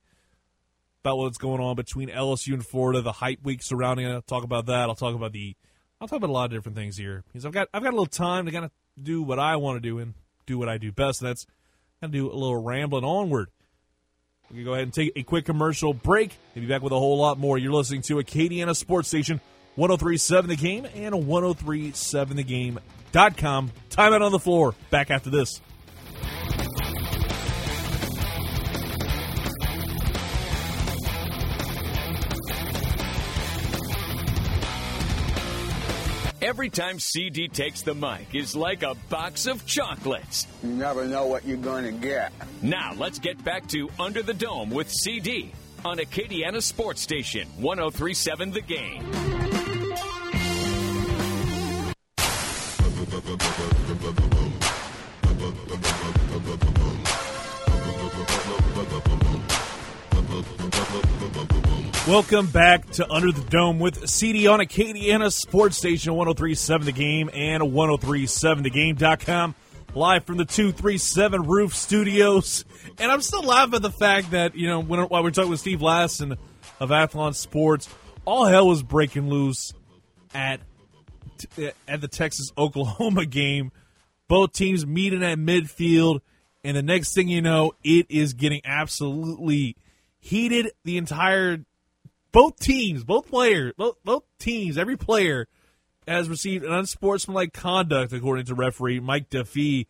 about 1.02 1.18
what's 1.18 1.36
going 1.36 1.60
on 1.60 1.76
between 1.76 2.08
LSU 2.08 2.54
and 2.54 2.66
Florida, 2.66 3.02
the 3.02 3.12
hype 3.12 3.42
week 3.42 3.62
surrounding 3.62 4.06
it. 4.06 4.12
I'll 4.12 4.22
talk 4.22 4.42
about 4.42 4.66
that. 4.66 4.88
I'll 4.88 4.94
talk 4.94 5.14
about 5.14 5.32
the 5.32 5.54
I'll 6.00 6.08
talk 6.08 6.16
about 6.16 6.30
a 6.30 6.32
lot 6.32 6.46
of 6.46 6.50
different 6.50 6.76
things 6.76 6.96
here 6.96 7.24
because 7.26 7.44
I've 7.44 7.52
got 7.52 7.68
I've 7.74 7.82
got 7.82 7.90
a 7.90 7.96
little 7.96 8.06
time 8.06 8.46
to 8.46 8.52
kind 8.52 8.64
of 8.64 8.70
do 9.00 9.22
what 9.22 9.38
I 9.38 9.56
want 9.56 9.76
to 9.76 9.80
do 9.80 9.98
and 9.98 10.14
do 10.46 10.58
what 10.58 10.68
I 10.68 10.78
do 10.78 10.92
best. 10.92 11.20
And 11.20 11.28
that's 11.28 11.44
kind 12.00 12.08
of 12.08 12.12
do 12.12 12.30
a 12.30 12.34
little 12.34 12.62
rambling 12.62 13.04
onward. 13.04 13.48
We 14.50 14.56
can 14.56 14.64
go 14.64 14.74
ahead 14.74 14.84
and 14.84 14.92
take 14.92 15.12
a 15.16 15.22
quick 15.22 15.46
commercial 15.46 15.94
break 15.94 16.36
and 16.54 16.64
be 16.64 16.68
back 16.68 16.82
with 16.82 16.92
a 16.92 16.98
whole 16.98 17.18
lot 17.18 17.38
more. 17.38 17.58
You're 17.58 17.72
listening 17.72 18.02
to 18.02 18.16
Acadiana 18.16 18.76
Sports 18.76 19.08
Station 19.08 19.40
1037 19.76 20.48
The 20.48 20.56
Game 20.56 20.86
and 20.94 21.14
1037thegame.com. 21.14 23.72
Timeout 23.90 24.20
on 24.20 24.32
the 24.32 24.38
floor. 24.38 24.74
Back 24.90 25.10
after 25.10 25.30
this. 25.30 25.60
Every 36.42 36.68
time 36.68 37.00
CD 37.00 37.48
takes 37.48 37.80
the 37.80 37.94
mic 37.94 38.34
is 38.34 38.54
like 38.54 38.82
a 38.82 38.94
box 39.08 39.46
of 39.46 39.64
chocolates. 39.64 40.46
You 40.62 40.70
never 40.70 41.06
know 41.06 41.26
what 41.26 41.46
you're 41.46 41.56
going 41.56 41.84
to 41.84 41.92
get. 41.92 42.32
Now 42.60 42.92
let's 42.98 43.18
get 43.18 43.42
back 43.42 43.66
to 43.68 43.88
Under 43.98 44.22
the 44.22 44.34
Dome 44.34 44.68
with 44.68 44.90
CD 44.90 45.52
on 45.86 45.96
Acadiana 45.96 46.62
Sports 46.62 47.00
Station 47.00 47.48
1037 47.56 48.50
The 48.50 48.60
Game. 48.60 49.43
Welcome 62.06 62.48
back 62.48 62.86
to 62.90 63.10
Under 63.10 63.32
the 63.32 63.40
Dome 63.48 63.78
with 63.78 64.10
CD 64.10 64.46
on 64.46 64.60
Acadiana 64.60 65.32
Sports 65.32 65.78
Station 65.78 66.12
1037 66.12 66.84
The 66.84 66.92
Game 66.92 67.30
and 67.32 67.62
1037thegame.com. 67.62 69.54
Live 69.94 70.24
from 70.24 70.36
the 70.36 70.44
237 70.44 71.44
Roof 71.44 71.74
Studios. 71.74 72.66
And 72.98 73.10
I'm 73.10 73.22
still 73.22 73.42
laughing 73.42 73.76
at 73.76 73.82
the 73.82 73.90
fact 73.90 74.32
that, 74.32 74.54
you 74.54 74.68
know, 74.68 74.80
when, 74.80 75.00
while 75.00 75.22
we 75.22 75.28
are 75.28 75.32
talking 75.32 75.50
with 75.50 75.60
Steve 75.60 75.78
Lassan 75.78 76.36
of 76.78 76.90
Athlon 76.90 77.34
Sports, 77.34 77.88
all 78.26 78.44
hell 78.44 78.68
was 78.68 78.82
breaking 78.82 79.30
loose 79.30 79.72
at 80.34 80.60
at 81.88 82.02
the 82.02 82.08
Texas 82.08 82.52
Oklahoma 82.58 83.24
game. 83.30 83.72
Both 84.28 84.52
teams 84.52 84.84
meeting 84.84 85.22
at 85.22 85.38
midfield, 85.38 86.20
and 86.62 86.76
the 86.76 86.82
next 86.82 87.14
thing 87.14 87.28
you 87.28 87.40
know, 87.40 87.72
it 87.82 88.04
is 88.10 88.34
getting 88.34 88.60
absolutely 88.62 89.78
heated. 90.20 90.70
The 90.84 90.98
entire 90.98 91.64
both 92.34 92.58
teams, 92.58 93.04
both 93.04 93.28
players, 93.28 93.72
both, 93.78 93.96
both 94.04 94.24
teams, 94.40 94.76
every 94.76 94.96
player 94.96 95.46
has 96.06 96.28
received 96.28 96.64
an 96.64 96.72
unsportsmanlike 96.72 97.52
conduct, 97.52 98.12
according 98.12 98.44
to 98.46 98.56
referee 98.56 98.98
Mike 98.98 99.30
Defee. 99.30 99.86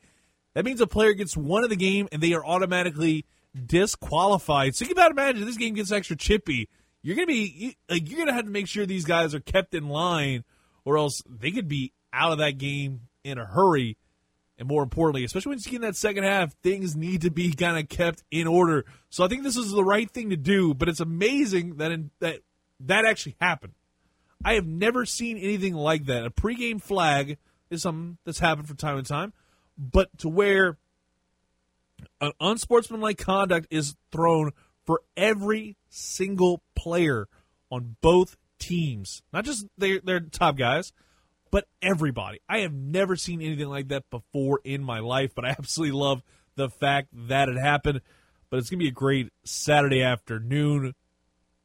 That 0.53 0.67
means 0.67 0.81
a 0.83 0.87
player 0.87 1.15
gets 1.15 1.37
one 1.37 1.65
of 1.65 1.71
the 1.71 1.77
game 1.77 2.07
and 2.13 2.23
they 2.23 2.35
are 2.35 2.45
automatically 2.45 3.25
disqualified. 3.67 4.77
So 4.77 4.85
you 4.85 4.91
can 4.91 4.99
about 4.99 5.11
imagine 5.11 5.47
this 5.47 5.57
game 5.57 5.75
gets 5.75 5.91
extra 5.91 6.17
chippy. 6.17 6.69
You're 7.03 7.17
gonna 7.17 7.27
be 7.27 7.77
like 7.89 8.09
you're 8.09 8.19
gonna 8.19 8.35
have 8.35 8.45
to 8.45 8.51
make 8.51 8.69
sure 8.69 8.85
these 8.85 9.07
guys 9.07 9.35
are 9.35 9.41
kept 9.41 9.75
in 9.75 9.89
line, 9.89 10.45
or 10.85 10.99
else 10.99 11.23
they 11.27 11.51
could 11.51 11.69
be 11.69 11.93
out 12.13 12.33
of 12.33 12.39
that 12.39 12.59
game 12.59 13.09
in 13.25 13.39
a 13.39 13.47
hurry. 13.47 13.97
And 14.57 14.69
more 14.69 14.83
importantly, 14.83 15.25
especially 15.25 15.51
when 15.51 15.59
you 15.59 15.65
get 15.65 15.75
in 15.77 15.83
that 15.83 15.97
second 15.97 16.25
half, 16.25 16.53
things 16.63 16.95
need 16.95 17.23
to 17.23 17.31
be 17.31 17.53
kind 17.53 17.79
of 17.79 17.89
kept 17.89 18.23
in 18.31 18.47
order. 18.47 18.85
So 19.11 19.25
I 19.25 19.29
think 19.29 19.43
this 19.43 19.57
is 19.57 19.73
the 19.73 19.85
right 19.85 20.09
thing 20.09 20.31
to 20.31 20.37
do. 20.37 20.75
But 20.75 20.89
it's 20.89 21.01
amazing 21.01 21.77
that 21.77 21.91
in, 21.91 22.11
that 22.21 22.41
that 22.81 23.05
actually 23.05 23.37
happened. 23.41 23.75
I 24.45 24.55
have 24.55 24.67
never 24.67 25.07
seen 25.07 25.39
anything 25.39 25.75
like 25.75 26.05
that. 26.07 26.25
A 26.25 26.31
pregame 26.31 26.81
flag 26.81 27.39
is 27.71 27.83
something 27.83 28.19
that's 28.25 28.39
happened 28.39 28.69
from 28.69 28.77
time 28.77 29.03
to 29.03 29.09
time, 29.09 29.33
but 29.77 30.17
to 30.19 30.29
where 30.29 30.77
an 32.21 32.33
unsportsmanlike 32.41 33.19
conduct 33.19 33.67
is 33.71 33.97
thrown 34.13 34.53
for 34.85 35.01
every 35.17 35.77
single 35.89 36.63
player 36.75 37.27
on 37.71 37.97
both 38.01 38.37
teams, 38.59 39.23
not 39.33 39.45
just 39.45 39.67
their 39.79 40.01
their 40.01 40.21
top 40.21 40.57
guys, 40.57 40.93
but 41.55 41.69
everybody. 41.81 42.41
I 42.49 42.63
have 42.63 42.73
never 42.73 43.15
seen 43.15 43.41
anything 43.41 43.69
like 43.69 43.87
that 43.89 44.11
before 44.11 44.59
in 44.65 44.83
my 44.83 44.99
life, 44.99 45.37
but 45.37 45.45
I 45.45 45.51
absolutely 45.51 45.97
love 45.97 46.21
the 46.57 46.69
fact 46.69 47.11
that 47.29 47.49
it 47.49 47.57
happened. 47.57 48.01
But 48.51 48.57
it's 48.57 48.69
going 48.69 48.81
to 48.81 48.85
be 48.85 48.89
a 48.89 48.93
great 48.93 49.31
Saturday 49.45 50.03
afternoon 50.03 50.95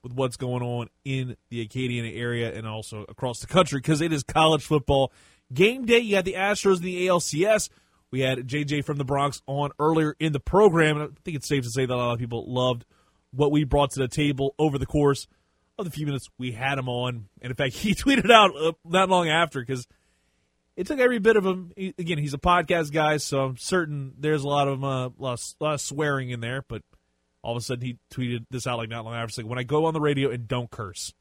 with 0.04 0.14
what's 0.14 0.38
going 0.38 0.62
on 0.62 0.90
in 1.04 1.38
the 1.50 1.68
Acadiana 1.68 2.16
area 2.16 2.54
and 2.56 2.68
also 2.68 3.04
across 3.10 3.40
the 3.40 3.48
country 3.48 3.80
because 3.80 4.00
it 4.00 4.14
is 4.14 4.22
college 4.22 4.64
football 4.64 5.12
game 5.52 5.88
day. 5.88 5.98
You 5.98 6.18
had 6.18 6.26
the 6.26 6.34
Astros 6.34 6.76
and 6.76 6.84
the 6.84 7.08
ALCS. 7.08 7.70
We 8.12 8.20
had 8.20 8.48
JJ 8.48 8.86
from 8.86 8.98
the 8.98 9.06
Bronx 9.06 9.42
on 9.48 9.72
earlier 9.80 10.16
in 10.20 10.34
the 10.34 10.40
program, 10.40 10.98
and 10.98 11.12
I 11.12 11.20
think 11.26 11.36
it's 11.36 11.48
safe 11.48 11.64
to 11.64 11.72
say 11.72 11.88
that 11.88 11.94
a 11.94 11.98
lot 11.98 12.14
of 12.14 12.20
people 12.20 12.46
loved 12.48 12.86
what 13.32 13.52
we 13.52 13.64
brought 13.64 13.90
to 13.92 14.00
the 14.02 14.08
table 14.08 14.54
over 14.60 14.78
the 14.78 14.86
course 14.86 15.26
of 15.80 15.86
the 15.86 15.92
few 15.92 16.06
minutes 16.06 16.30
we 16.38 16.52
had 16.52 16.78
him 16.78 16.90
on. 16.90 17.28
And 17.42 17.52
in 17.52 17.56
fact, 17.56 17.74
he 17.76 17.96
tweeted 17.96 18.32
out 18.32 18.56
uh, 18.56 18.74
not 18.86 19.10
long 19.10 19.30
after 19.30 19.60
because 19.60 19.88
it 20.76 20.88
took 20.88 21.00
every 21.00 21.20
bit 21.20 21.36
of 21.36 21.46
him. 21.46 21.72
He, 21.76 21.94
again, 21.98 22.18
he's 22.18 22.34
a 22.34 22.40
podcast 22.40 22.92
guy, 22.92 23.18
so 23.18 23.40
I'm 23.42 23.58
certain 23.58 24.14
there's 24.18 24.44
a 24.44 24.48
lot 24.48 24.68
of 24.68 24.84
uh, 24.84 25.10
lot 25.18 25.34
of, 25.34 25.56
lot 25.60 25.74
of 25.74 25.82
swearing 25.82 26.30
in 26.30 26.40
there. 26.40 26.64
But 26.68 26.84
all 27.42 27.56
of 27.56 27.62
a 27.62 27.64
sudden, 27.64 27.86
he 27.86 27.98
tweeted 28.14 28.46
this 28.50 28.68
out 28.68 28.78
like 28.78 28.90
not 28.90 29.06
long 29.06 29.16
after, 29.16 29.34
saying, 29.34 29.48
"When 29.48 29.60
I 29.60 29.64
go 29.64 29.86
on 29.86 29.94
the 29.94 30.02
radio 30.02 30.30
and 30.30 30.48
don't 30.48 30.70
curse." 30.72 31.14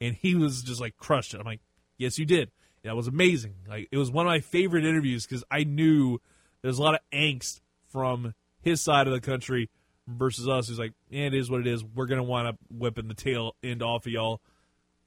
and 0.00 0.14
he 0.14 0.34
was 0.34 0.62
just 0.62 0.80
like 0.80 0.96
crushed 0.96 1.34
it. 1.34 1.40
I'm 1.40 1.46
like, 1.46 1.60
yes, 1.96 2.18
you 2.18 2.26
did. 2.26 2.50
That 2.84 2.96
was 2.96 3.08
amazing. 3.08 3.54
Like 3.68 3.88
it 3.90 3.98
was 3.98 4.10
one 4.10 4.26
of 4.26 4.30
my 4.30 4.40
favorite 4.40 4.84
interviews 4.84 5.26
because 5.26 5.44
I 5.50 5.64
knew 5.64 6.20
there's 6.62 6.78
a 6.78 6.82
lot 6.82 6.94
of 6.94 7.00
angst 7.12 7.60
from 7.90 8.34
his 8.60 8.80
side 8.80 9.06
of 9.06 9.12
the 9.12 9.20
country 9.20 9.70
versus 10.08 10.48
us. 10.48 10.68
He's 10.68 10.78
like, 10.78 10.94
yeah, 11.10 11.26
it 11.26 11.34
is 11.34 11.50
what 11.50 11.60
it 11.60 11.66
is. 11.66 11.84
We're 11.84 12.06
gonna 12.06 12.22
wind 12.22 12.48
up 12.48 12.56
whipping 12.70 13.08
the 13.08 13.14
tail 13.14 13.54
end 13.62 13.82
off 13.82 14.06
of 14.06 14.12
y'all. 14.12 14.40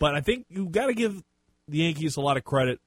But 0.01 0.15
I 0.15 0.21
think 0.21 0.47
you 0.49 0.67
got 0.67 0.87
to 0.87 0.95
give 0.95 1.21
the 1.67 1.77
Yankees 1.77 2.17
a 2.17 2.21
lot 2.21 2.35
of 2.35 2.43
credit 2.43 2.79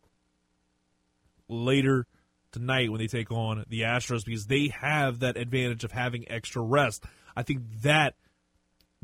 later 1.48 2.08
tonight 2.50 2.90
when 2.90 2.98
they 2.98 3.06
take 3.06 3.30
on 3.30 3.64
the 3.68 3.82
Astros 3.82 4.24
because 4.24 4.46
they 4.46 4.72
have 4.80 5.20
that 5.20 5.36
advantage 5.36 5.84
of 5.84 5.92
having 5.92 6.28
extra 6.28 6.60
rest. 6.60 7.04
I 7.36 7.44
think 7.44 7.60
that 7.82 8.14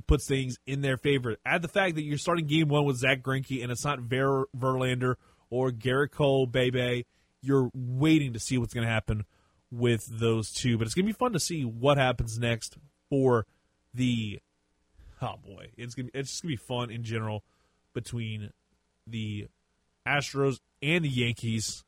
puts 0.09 0.27
things 0.27 0.57
in 0.67 0.81
their 0.81 0.97
favor. 0.97 1.37
Add 1.47 1.63
the 1.63 1.69
fact 1.69 1.95
that 1.95 2.03
you're 2.03 2.19
starting 2.19 2.47
game 2.47 2.67
one 2.67 2.85
with 2.85 2.97
Zach 2.97 3.23
Greinke 3.23 3.63
and 3.63 3.71
it's 3.71 3.85
not 3.85 4.01
Ver- 4.01 4.47
Verlander 4.57 5.15
or 5.49 5.71
Gerrit 5.71 6.11
Cole, 6.11 6.47
Bebe. 6.47 7.07
You're 7.43 7.71
waiting 7.73 8.33
to 8.33 8.41
see 8.41 8.59
what's 8.59 8.75
going 8.75 8.87
to 8.87 8.93
happen 8.93 9.25
with 9.71 10.05
those 10.11 10.51
two, 10.51 10.79
but 10.79 10.89
it's 10.89 10.95
going 10.95 11.07
to 11.07 11.13
be 11.13 11.17
fun 11.17 11.33
to 11.33 11.39
see 11.39 11.65
what 11.65 11.97
happens 11.97 12.41
next 12.41 12.77
for 13.11 13.47
the. 13.93 14.41
Oh 15.21 15.35
boy, 15.45 15.71
it's 15.77 15.95
gonna 15.95 16.09
it's 16.15 16.31
just 16.31 16.43
gonna 16.43 16.53
be 16.53 16.57
fun 16.57 16.91
in 16.91 17.03
general 17.03 17.45
between 17.93 18.53
the 19.07 19.49
Astros 20.07 20.61
and 20.81 21.05
the 21.05 21.09
Yankees. 21.11 21.85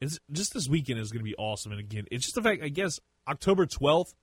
It's 0.00 0.18
just 0.32 0.54
this 0.54 0.68
weekend 0.68 0.98
is 0.98 1.10
to 1.10 1.22
be 1.22 1.34
awesome, 1.36 1.72
and 1.72 1.80
again, 1.80 2.06
it's 2.10 2.24
just 2.24 2.36
the 2.36 2.42
fact. 2.42 2.62
I 2.62 2.68
guess 2.68 3.00
October 3.28 3.66
twelfth, 3.66 4.14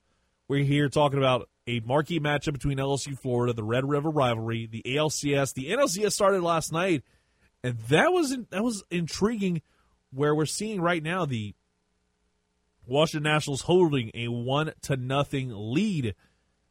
we're 0.47 0.63
here 0.63 0.89
talking 0.89 1.19
about 1.19 1.49
a 1.67 1.81
marquee 1.81 2.19
matchup 2.19 2.53
between 2.53 2.77
LSU, 2.77 3.17
Florida, 3.17 3.53
the 3.53 3.63
Red 3.63 3.87
River 3.87 4.09
rivalry, 4.09 4.65
the 4.65 4.81
ALCS, 4.85 5.53
the 5.53 5.71
NLCS 5.71 6.13
started 6.13 6.41
last 6.41 6.71
night, 6.71 7.03
and 7.63 7.77
that 7.89 8.11
was 8.11 8.35
that 8.49 8.63
was 8.63 8.83
intriguing. 8.89 9.61
Where 10.11 10.35
we're 10.35 10.45
seeing 10.45 10.79
right 10.79 11.01
now 11.01 11.25
the 11.25 11.55
Washington 12.85 13.23
Nationals 13.23 13.61
holding 13.61 14.11
a 14.13 14.27
one 14.27 14.73
to 14.83 14.97
nothing 14.97 15.51
lead 15.53 16.15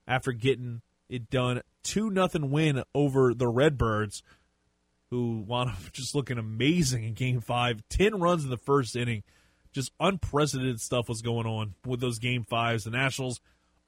after 0.06 0.32
getting 0.32 0.82
it 1.08 1.30
done 1.30 1.62
two 1.82 2.10
nothing 2.10 2.50
win 2.50 2.82
over 2.94 3.34
the 3.34 3.48
Redbirds, 3.48 4.22
who 5.10 5.40
wound 5.46 5.70
up 5.70 5.76
just 5.92 6.14
looking 6.14 6.38
amazing 6.38 7.04
in 7.04 7.14
Game 7.14 7.40
Five. 7.40 7.82
Ten 7.88 8.18
runs 8.18 8.44
in 8.44 8.50
the 8.50 8.56
first 8.56 8.96
inning, 8.96 9.22
just 9.72 9.92
unprecedented 10.00 10.80
stuff 10.80 11.08
was 11.08 11.22
going 11.22 11.46
on 11.46 11.74
with 11.86 12.00
those 12.00 12.18
Game 12.18 12.44
Fives. 12.44 12.84
The 12.84 12.90
Nationals 12.90 13.40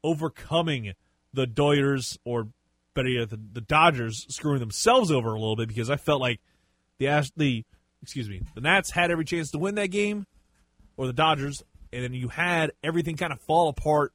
overcoming 0.03 0.93
the 1.33 1.47
Doyers, 1.47 2.19
or 2.25 2.49
better 2.95 3.09
yet, 3.09 3.31
the, 3.31 3.41
the 3.53 3.61
Dodgers 3.61 4.27
screwing 4.29 4.61
themselves 4.61 5.11
over 5.11 5.31
a 5.31 5.39
little 5.39 5.57
bit 5.57 5.69
because 5.69 5.91
I 5.91 5.97
felt 5.97 6.21
like 6.21 6.41
the 6.99 7.07
the 7.37 7.65
excuse 8.03 8.29
me, 8.29 8.43
the 8.55 8.61
Nats 8.61 8.91
had 8.91 9.11
every 9.11 9.25
chance 9.25 9.51
to 9.53 9.59
win 9.59 9.77
that 9.77 9.89
game, 9.89 10.27
or 10.97 11.07
the 11.07 11.13
Dodgers, 11.13 11.63
and 11.95 12.03
then 12.03 12.13
you 12.13 12.29
had 12.29 12.73
everything 12.83 13.17
kind 13.17 13.33
of 13.33 13.41
fall 13.41 13.69
apart 13.69 14.13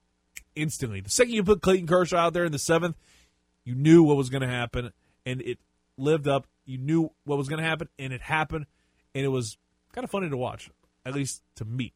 instantly. 0.55 1.01
The 1.01 1.09
second 1.09 1.33
you 1.33 1.43
put 1.43 1.61
Clayton 1.61 1.87
Kershaw 1.87 2.17
out 2.17 2.33
there 2.33 2.45
in 2.45 2.51
the 2.51 2.59
seventh, 2.59 2.97
you 3.63 3.73
knew 3.73 4.03
what 4.03 4.17
was 4.17 4.29
going 4.29 4.41
to 4.41 4.47
happen, 4.47 4.91
and 5.25 5.41
it 5.41 5.59
lived 5.97 6.27
up. 6.27 6.45
You 6.65 6.77
knew 6.77 7.11
what 7.23 7.37
was 7.37 7.47
going 7.47 7.61
to 7.61 7.67
happen, 7.67 7.87
and 7.97 8.11
it 8.13 8.21
happened, 8.21 8.65
and 9.15 9.25
it 9.25 9.29
was 9.29 9.57
kind 9.93 10.03
of 10.03 10.11
funny 10.11 10.29
to 10.29 10.37
watch, 10.37 10.69
at 11.05 11.15
least 11.15 11.41
to 11.55 11.65
me. 11.65 11.93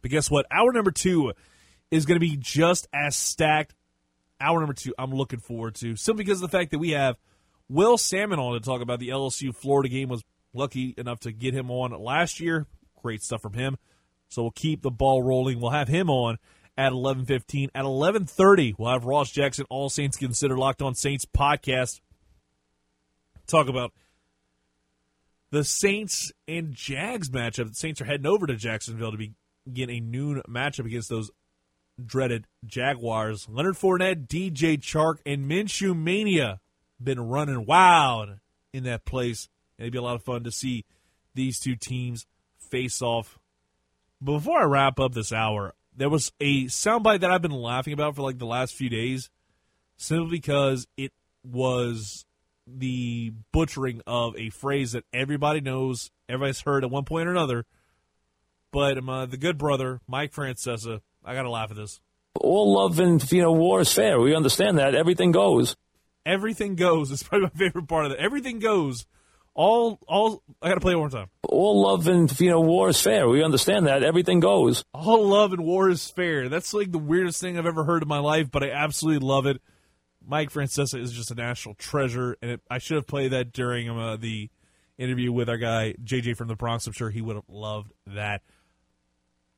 But 0.00 0.10
guess 0.10 0.30
what? 0.30 0.46
Hour 0.50 0.72
number 0.72 0.90
two 0.90 1.32
is 1.90 2.06
going 2.06 2.16
to 2.16 2.26
be 2.26 2.36
just 2.36 2.86
as 2.92 3.16
stacked. 3.16 3.74
Hour 4.40 4.60
number 4.60 4.74
two, 4.74 4.94
I'm 4.98 5.12
looking 5.12 5.40
forward 5.40 5.74
to 5.76 5.96
simply 5.96 6.24
because 6.24 6.42
of 6.42 6.50
the 6.50 6.56
fact 6.56 6.70
that 6.70 6.78
we 6.78 6.90
have 6.90 7.16
Will 7.68 7.96
Sammon 7.96 8.38
on 8.38 8.54
to 8.54 8.60
talk 8.60 8.82
about 8.82 9.00
the 9.00 9.08
LSU 9.08 9.54
Florida 9.54 9.88
game. 9.88 10.08
Was 10.08 10.22
lucky 10.52 10.94
enough 10.98 11.20
to 11.20 11.32
get 11.32 11.54
him 11.54 11.70
on 11.70 11.90
last 11.92 12.40
year. 12.40 12.66
Great 13.02 13.22
stuff 13.22 13.42
from 13.42 13.54
him. 13.54 13.76
So 14.28 14.42
we'll 14.42 14.50
keep 14.50 14.82
the 14.82 14.90
ball 14.90 15.22
rolling. 15.22 15.60
We'll 15.60 15.70
have 15.70 15.88
him 15.88 16.10
on 16.10 16.38
at 16.76 16.92
11:15. 16.92 17.70
At 17.74 17.84
11:30, 17.84 18.74
we'll 18.78 18.92
have 18.92 19.04
Ross 19.04 19.30
Jackson, 19.30 19.66
All 19.70 19.88
Saints 19.88 20.16
Considered 20.16 20.58
Locked 20.58 20.82
On 20.82 20.94
Saints 20.94 21.24
podcast. 21.24 22.00
Talk 23.46 23.68
about 23.68 23.92
the 25.50 25.64
Saints 25.64 26.32
and 26.48 26.74
Jags 26.74 27.30
matchup. 27.30 27.68
The 27.68 27.74
Saints 27.74 28.00
are 28.00 28.06
heading 28.06 28.26
over 28.26 28.46
to 28.46 28.56
Jacksonville 28.56 29.12
to 29.12 29.32
begin 29.66 29.90
a 29.90 30.00
noon 30.00 30.42
matchup 30.48 30.86
against 30.86 31.10
those 31.10 31.30
dreaded 32.04 32.46
Jaguars. 32.66 33.48
Leonard 33.48 33.76
Fournette, 33.76 34.26
DJ 34.26 34.76
Chark, 34.78 35.18
and 35.24 35.48
Minshew 35.48 35.96
Mania 35.96 36.60
been 37.02 37.20
running 37.20 37.66
wild 37.66 38.38
in 38.72 38.84
that 38.84 39.04
place. 39.04 39.48
It'd 39.78 39.92
be 39.92 39.98
a 39.98 40.02
lot 40.02 40.16
of 40.16 40.22
fun 40.22 40.44
to 40.44 40.50
see 40.50 40.84
these 41.34 41.58
two 41.58 41.76
teams 41.76 42.26
face 42.58 43.00
off. 43.02 43.38
Before 44.24 44.58
I 44.58 44.64
wrap 44.64 44.98
up 44.98 45.12
this 45.12 45.32
hour, 45.32 45.74
there 45.94 46.08
was 46.08 46.32
a 46.40 46.64
soundbite 46.64 47.20
that 47.20 47.30
I've 47.30 47.42
been 47.42 47.50
laughing 47.50 47.92
about 47.92 48.16
for 48.16 48.22
like 48.22 48.38
the 48.38 48.46
last 48.46 48.74
few 48.74 48.88
days, 48.88 49.28
simply 49.98 50.30
because 50.30 50.86
it 50.96 51.12
was 51.44 52.24
the 52.66 53.32
butchering 53.52 54.00
of 54.06 54.34
a 54.36 54.48
phrase 54.48 54.92
that 54.92 55.04
everybody 55.12 55.60
knows, 55.60 56.10
everybody's 56.28 56.60
heard 56.60 56.84
at 56.84 56.90
one 56.90 57.04
point 57.04 57.28
or 57.28 57.32
another. 57.32 57.66
But 58.72 58.98
uh, 59.06 59.26
the 59.26 59.36
good 59.36 59.58
brother, 59.58 60.00
Mike 60.08 60.32
Francesa, 60.32 61.00
I 61.24 61.34
got 61.34 61.42
to 61.42 61.50
laugh 61.50 61.70
at 61.70 61.76
this. 61.76 62.00
All 62.40 62.74
love 62.74 62.98
and 62.98 63.30
you 63.30 63.42
know 63.42 63.52
war 63.52 63.80
is 63.82 63.92
fair. 63.92 64.18
We 64.18 64.34
understand 64.34 64.78
that 64.78 64.94
everything 64.94 65.32
goes. 65.32 65.76
Everything 66.26 66.74
goes. 66.74 67.12
It's 67.12 67.22
probably 67.22 67.50
my 67.52 67.58
favorite 67.58 67.86
part 67.86 68.06
of 68.06 68.12
it. 68.12 68.18
Everything 68.18 68.58
goes. 68.58 69.06
All, 69.54 70.00
all. 70.08 70.42
I 70.60 70.68
got 70.68 70.74
to 70.74 70.80
play 70.80 70.92
it 70.92 70.96
one 70.96 71.10
more 71.10 71.20
time. 71.20 71.30
All 71.48 71.82
love 71.82 72.08
and 72.08 72.40
you 72.40 72.50
know 72.50 72.60
war 72.60 72.88
is 72.88 73.00
fair. 73.00 73.28
We 73.28 73.42
understand 73.42 73.86
that 73.86 74.02
everything 74.02 74.40
goes. 74.40 74.84
All 74.92 75.28
love 75.28 75.52
and 75.52 75.64
war 75.64 75.88
is 75.88 76.10
fair. 76.10 76.48
That's 76.48 76.74
like 76.74 76.90
the 76.90 76.98
weirdest 76.98 77.40
thing 77.40 77.56
I've 77.56 77.66
ever 77.66 77.84
heard 77.84 78.02
in 78.02 78.08
my 78.08 78.18
life, 78.18 78.50
but 78.50 78.64
I 78.64 78.70
absolutely 78.70 79.26
love 79.26 79.46
it. 79.46 79.62
Mike 80.26 80.50
Francesa 80.50 80.98
is 80.98 81.12
just 81.12 81.30
a 81.30 81.34
national 81.34 81.74
treasure, 81.74 82.36
and 82.42 82.52
it, 82.52 82.60
I 82.70 82.78
should 82.78 82.96
have 82.96 83.06
played 83.06 83.32
that 83.32 83.52
during 83.52 83.88
uh, 83.90 84.16
the 84.16 84.50
interview 84.98 85.32
with 85.32 85.48
our 85.48 85.58
guy 85.58 85.94
JJ 86.02 86.36
from 86.36 86.48
the 86.48 86.56
Bronx. 86.56 86.86
I'm 86.86 86.92
sure 86.92 87.10
he 87.10 87.20
would 87.20 87.36
have 87.36 87.48
loved 87.48 87.92
that. 88.06 88.42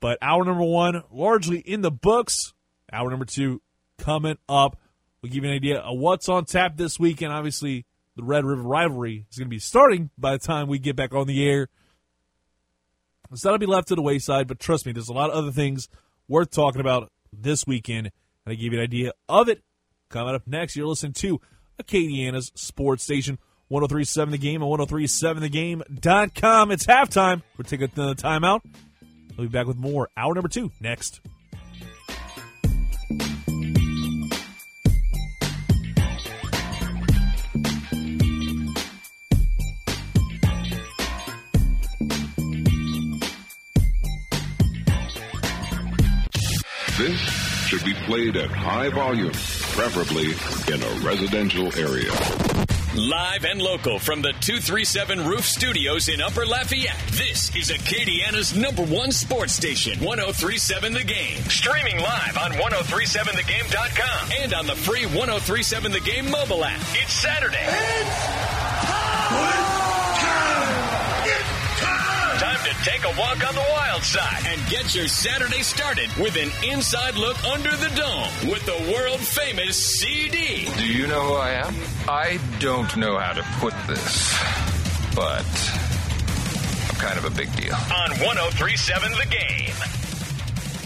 But 0.00 0.18
hour 0.20 0.44
number 0.44 0.64
one, 0.64 1.02
largely 1.10 1.58
in 1.58 1.80
the 1.80 1.90
books. 1.90 2.52
Hour 2.92 3.10
number 3.10 3.24
two 3.24 3.62
coming 3.98 4.36
up. 4.48 4.78
We'll 5.22 5.32
give 5.32 5.44
you 5.44 5.50
an 5.50 5.56
idea 5.56 5.78
of 5.78 5.98
what's 5.98 6.28
on 6.28 6.44
tap 6.44 6.76
this 6.76 6.98
weekend. 6.98 7.32
Obviously, 7.32 7.86
the 8.16 8.24
Red 8.24 8.44
River 8.44 8.62
rivalry 8.62 9.26
is 9.30 9.38
going 9.38 9.46
to 9.46 9.54
be 9.54 9.58
starting 9.58 10.10
by 10.18 10.32
the 10.32 10.38
time 10.38 10.68
we 10.68 10.78
get 10.78 10.96
back 10.96 11.14
on 11.14 11.26
the 11.26 11.46
air. 11.46 11.68
So 13.34 13.48
that'll 13.48 13.58
be 13.58 13.66
left 13.66 13.88
to 13.88 13.94
the 13.94 14.02
wayside, 14.02 14.48
but 14.48 14.58
trust 14.58 14.86
me, 14.86 14.92
there's 14.92 15.08
a 15.08 15.12
lot 15.12 15.30
of 15.30 15.36
other 15.36 15.52
things 15.52 15.88
worth 16.28 16.50
talking 16.50 16.80
about 16.80 17.10
this 17.32 17.66
weekend, 17.66 18.10
and 18.44 18.52
I 18.52 18.54
give 18.54 18.72
you 18.72 18.78
an 18.78 18.84
idea 18.84 19.12
of 19.28 19.48
it. 19.48 19.62
Coming 20.08 20.34
up 20.34 20.46
next, 20.46 20.76
you're 20.76 20.86
listening 20.86 21.14
to 21.14 21.40
Acadiana's 21.82 22.52
Sports 22.54 23.02
Station, 23.02 23.38
1037 23.68 24.30
The 24.30 24.38
Game 24.38 24.62
and 24.62 24.70
1037thegame.com. 24.70 26.70
It's 26.70 26.86
halftime. 26.86 27.42
We're 27.58 27.64
taking 27.64 27.90
the 27.94 28.14
timeout. 28.14 28.60
We'll 29.36 29.48
be 29.48 29.52
back 29.52 29.66
with 29.66 29.76
more. 29.76 30.08
Hour 30.16 30.34
number 30.34 30.48
two 30.48 30.70
next. 30.80 31.20
Should 47.76 47.84
be 47.84 47.94
played 48.06 48.36
at 48.36 48.50
high 48.50 48.88
volume, 48.88 49.32
preferably 49.32 50.32
in 50.72 50.82
a 50.82 51.06
residential 51.06 51.66
area. 51.78 52.10
Live 52.94 53.44
and 53.44 53.60
local 53.60 53.98
from 53.98 54.22
the 54.22 54.32
237 54.40 55.26
Roof 55.26 55.44
Studios 55.44 56.08
in 56.08 56.22
Upper 56.22 56.46
Lafayette, 56.46 56.98
this 57.10 57.54
is 57.54 57.70
Acadiana's 57.70 58.56
number 58.56 58.82
one 58.82 59.12
sports 59.12 59.52
station, 59.52 60.02
1037 60.02 60.94
The 60.94 61.04
Game. 61.04 61.36
Streaming 61.50 62.00
live 62.00 62.38
on 62.38 62.52
1037thegame.com 62.52 64.30
and 64.42 64.54
on 64.54 64.66
the 64.66 64.76
free 64.76 65.04
1037 65.04 65.92
The 65.92 66.00
Game 66.00 66.30
mobile 66.30 66.64
app. 66.64 66.80
It's 66.94 67.12
Saturday. 67.12 67.58
It's 67.60 68.26
Time 69.28 69.65
take 72.84 73.04
a 73.04 73.18
walk 73.18 73.46
on 73.46 73.54
the 73.54 73.64
wild 73.72 74.02
side 74.02 74.42
and 74.46 74.60
get 74.68 74.94
your 74.94 75.08
Saturday 75.08 75.62
started 75.62 76.08
with 76.20 76.36
an 76.36 76.50
inside 76.68 77.14
look 77.14 77.42
under 77.44 77.70
the 77.70 77.88
dome 77.96 78.50
with 78.50 78.64
the 78.66 78.92
world 78.92 79.20
famous 79.20 79.76
CD. 79.76 80.68
Do 80.76 80.86
you 80.86 81.06
know 81.06 81.22
who 81.22 81.34
I 81.34 81.50
am? 81.52 81.74
I 82.08 82.38
don't 82.60 82.94
know 82.96 83.18
how 83.18 83.32
to 83.32 83.42
put 83.58 83.74
this, 83.86 84.34
but 85.14 85.44
I'm 86.90 86.96
kind 86.96 87.18
of 87.18 87.24
a 87.24 87.30
big 87.30 87.54
deal. 87.56 87.74
On 87.74 88.10
1037 88.10 89.12
The 89.12 89.26
Game. 89.26 89.96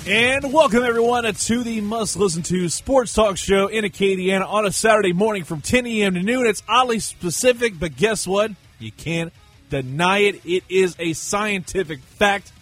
And 0.06 0.52
welcome 0.52 0.82
everyone 0.82 1.32
to 1.32 1.62
the 1.62 1.80
must 1.80 2.16
listen 2.16 2.42
to 2.44 2.68
sports 2.68 3.12
talk 3.12 3.36
show 3.36 3.66
in 3.66 3.84
Acadiana 3.84 4.48
on 4.48 4.64
a 4.64 4.72
Saturday 4.72 5.12
morning 5.12 5.44
from 5.44 5.60
10 5.60 5.86
a.m. 5.86 6.14
to 6.14 6.22
noon. 6.22 6.46
It's 6.46 6.62
oddly 6.68 7.00
specific, 7.00 7.78
but 7.78 7.96
guess 7.96 8.26
what? 8.26 8.50
You 8.78 8.90
can't 8.92 9.32
deny 9.70 10.18
it. 10.18 10.44
It 10.44 10.64
is 10.68 10.94
a 10.98 11.14
scientific 11.14 12.00
fact. 12.00 12.52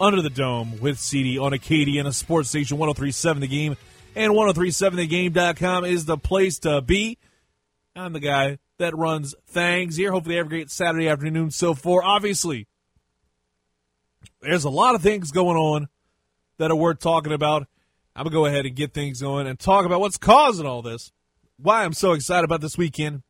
Under 0.00 0.22
the 0.22 0.30
Dome 0.30 0.80
with 0.80 0.98
CD 0.98 1.38
on 1.38 1.52
Acadiana 1.52 2.14
Sports 2.14 2.48
Station 2.48 2.78
1037 2.78 3.42
The 3.42 3.46
Game 3.46 3.76
and 4.16 4.32
1037thegame.com 4.32 5.84
is 5.84 6.06
the 6.06 6.16
place 6.16 6.58
to 6.60 6.80
be. 6.80 7.18
I'm 7.94 8.14
the 8.14 8.20
guy 8.20 8.58
that 8.78 8.96
runs 8.96 9.34
things 9.46 9.96
here. 9.96 10.10
Hopefully, 10.10 10.36
have 10.36 10.46
a 10.46 10.48
great 10.48 10.70
Saturday 10.70 11.08
afternoon 11.08 11.50
so 11.50 11.74
far. 11.74 12.02
Obviously, 12.02 12.66
there's 14.40 14.64
a 14.64 14.70
lot 14.70 14.94
of 14.94 15.02
things 15.02 15.30
going 15.30 15.56
on 15.56 15.88
that 16.58 16.70
are 16.70 16.76
worth 16.76 17.00
talking 17.00 17.32
about. 17.32 17.66
I'm 18.16 18.24
going 18.24 18.32
to 18.32 18.38
go 18.38 18.46
ahead 18.46 18.66
and 18.66 18.74
get 18.74 18.92
things 18.92 19.20
going 19.20 19.46
and 19.46 19.58
talk 19.58 19.84
about 19.84 20.00
what's 20.00 20.18
causing 20.18 20.66
all 20.66 20.82
this, 20.82 21.12
why 21.58 21.84
I'm 21.84 21.92
so 21.92 22.12
excited 22.12 22.44
about 22.44 22.60
this 22.60 22.76
weekend, 22.76 23.22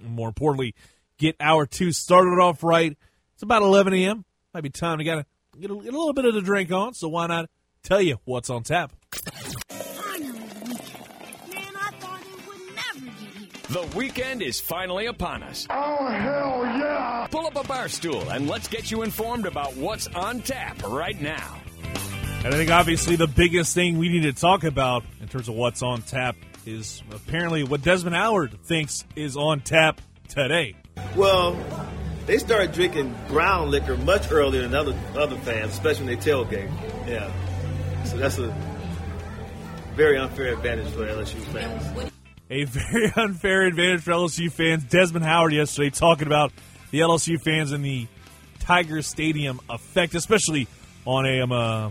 and 0.00 0.10
more 0.10 0.28
importantly, 0.28 0.74
get 1.18 1.36
hour 1.40 1.66
two 1.66 1.92
started 1.92 2.40
off 2.40 2.62
right. 2.62 2.96
It's 3.34 3.42
about 3.42 3.62
11 3.62 3.94
a.m. 3.94 4.24
Might 4.54 4.62
be 4.62 4.70
time 4.70 4.98
to 4.98 5.04
get 5.04 5.18
a, 5.18 5.26
get 5.60 5.70
a, 5.70 5.74
get 5.74 5.94
a 5.94 5.98
little 5.98 6.12
bit 6.12 6.24
of 6.24 6.34
the 6.34 6.40
drink 6.40 6.72
on, 6.72 6.94
so 6.94 7.08
why 7.08 7.26
not 7.26 7.50
tell 7.82 8.00
you 8.00 8.18
what's 8.24 8.50
on 8.50 8.62
tap? 8.62 8.92
The 13.68 13.82
weekend 13.96 14.42
is 14.42 14.60
finally 14.60 15.06
upon 15.06 15.42
us. 15.42 15.66
Oh, 15.68 16.06
hell 16.06 16.62
yeah! 16.64 17.26
Pull 17.30 17.46
up 17.46 17.56
a 17.56 17.66
bar 17.66 17.88
stool 17.88 18.30
and 18.30 18.48
let's 18.48 18.68
get 18.68 18.92
you 18.92 19.02
informed 19.02 19.44
about 19.44 19.76
what's 19.76 20.06
on 20.06 20.40
tap 20.40 20.82
right 20.86 21.20
now. 21.20 21.60
And 22.44 22.54
I 22.54 22.58
think 22.58 22.70
obviously 22.70 23.16
the 23.16 23.26
biggest 23.26 23.74
thing 23.74 23.98
we 23.98 24.08
need 24.08 24.22
to 24.22 24.32
talk 24.32 24.62
about 24.62 25.02
in 25.20 25.26
terms 25.26 25.48
of 25.48 25.56
what's 25.56 25.82
on 25.82 26.02
tap 26.02 26.36
is 26.64 27.02
apparently 27.10 27.64
what 27.64 27.82
Desmond 27.82 28.14
Howard 28.14 28.56
thinks 28.62 29.04
is 29.16 29.36
on 29.36 29.60
tap 29.60 30.00
today. 30.28 30.76
Well, 31.16 31.56
they 32.26 32.38
started 32.38 32.72
drinking 32.72 33.14
brown 33.28 33.70
liquor 33.70 33.96
much 33.96 34.30
earlier 34.30 34.62
than 34.62 34.74
other 34.74 34.94
other 35.16 35.36
fans, 35.36 35.72
especially 35.72 36.06
when 36.06 36.18
they 36.18 36.22
tailgate. 36.22 36.70
Yeah, 37.08 37.32
so 38.04 38.16
that's 38.16 38.38
a 38.38 38.54
very 39.94 40.18
unfair 40.18 40.52
advantage 40.52 40.88
for 40.88 41.06
LSU 41.06 41.40
fans. 41.52 42.12
A 42.50 42.64
very 42.64 43.12
unfair 43.16 43.62
advantage 43.66 44.02
for 44.02 44.10
LSU 44.12 44.52
fans. 44.52 44.84
Desmond 44.84 45.24
Howard 45.24 45.52
yesterday 45.52 45.90
talking 45.90 46.26
about 46.26 46.52
the 46.90 47.00
LSU 47.00 47.40
fans 47.40 47.72
and 47.72 47.84
the 47.84 48.06
Tiger 48.60 49.00
Stadium 49.02 49.60
effect, 49.70 50.14
especially 50.14 50.68
on 51.04 51.24
a 51.24 51.40
um, 51.40 51.52
uh, 51.52 51.90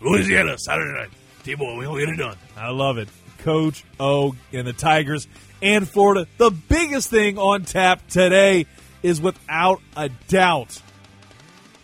Louisiana 0.00 0.58
Saturday 0.58 0.92
night. 0.92 1.10
T-boy, 1.44 1.78
we 1.78 1.86
will 1.86 1.98
get 1.98 2.10
it 2.10 2.16
done. 2.16 2.36
I 2.56 2.70
love 2.70 2.98
it. 2.98 3.08
Coach 3.42 3.84
O 3.98 4.34
and 4.52 4.66
the 4.66 4.72
Tigers 4.72 5.26
and 5.62 5.88
Florida. 5.88 6.26
The 6.38 6.50
biggest 6.50 7.10
thing 7.10 7.38
on 7.38 7.64
tap 7.64 8.06
today 8.08 8.66
is 9.02 9.20
without 9.20 9.80
a 9.96 10.08
doubt 10.28 10.80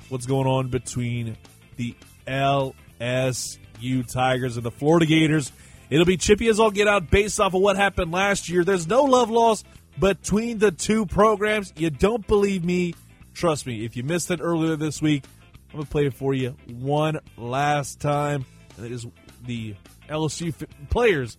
what's 0.08 0.26
going 0.26 0.46
on 0.46 0.68
between 0.68 1.36
the 1.76 1.94
LSU 2.26 4.10
Tigers 4.10 4.56
and 4.56 4.64
the 4.64 4.70
Florida 4.70 5.06
Gators. 5.06 5.52
It'll 5.88 6.04
be 6.04 6.16
chippy 6.16 6.48
as 6.48 6.58
all 6.58 6.70
get 6.70 6.88
out 6.88 7.10
based 7.10 7.40
off 7.40 7.54
of 7.54 7.60
what 7.60 7.76
happened 7.76 8.12
last 8.12 8.48
year. 8.48 8.64
There's 8.64 8.86
no 8.86 9.04
love 9.04 9.30
lost 9.30 9.66
between 9.98 10.58
the 10.58 10.72
two 10.72 11.06
programs. 11.06 11.72
You 11.76 11.90
don't 11.90 12.26
believe 12.26 12.64
me? 12.64 12.94
Trust 13.34 13.66
me. 13.66 13.84
If 13.84 13.96
you 13.96 14.02
missed 14.02 14.30
it 14.30 14.40
earlier 14.42 14.76
this 14.76 15.00
week, 15.00 15.24
I'm 15.70 15.76
going 15.76 15.84
to 15.84 15.90
play 15.90 16.06
it 16.06 16.14
for 16.14 16.34
you 16.34 16.56
one 16.66 17.20
last 17.36 18.00
time. 18.00 18.44
And 18.76 18.86
it 18.86 18.92
is 18.92 19.06
the 19.44 19.74
LSU 20.08 20.48
f- 20.48 20.68
players 20.90 21.36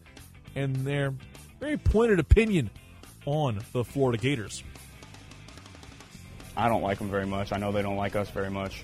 and 0.55 0.75
their 0.77 1.13
very 1.59 1.77
pointed 1.77 2.19
opinion 2.19 2.69
on 3.25 3.59
the 3.73 3.83
Florida 3.83 4.17
Gators. 4.17 4.63
I 6.55 6.67
don't 6.69 6.81
like 6.81 6.97
them 6.97 7.09
very 7.09 7.25
much. 7.25 7.51
I 7.51 7.57
know 7.57 7.71
they 7.71 7.81
don't 7.81 7.97
like 7.97 8.15
us 8.15 8.29
very 8.29 8.49
much, 8.49 8.83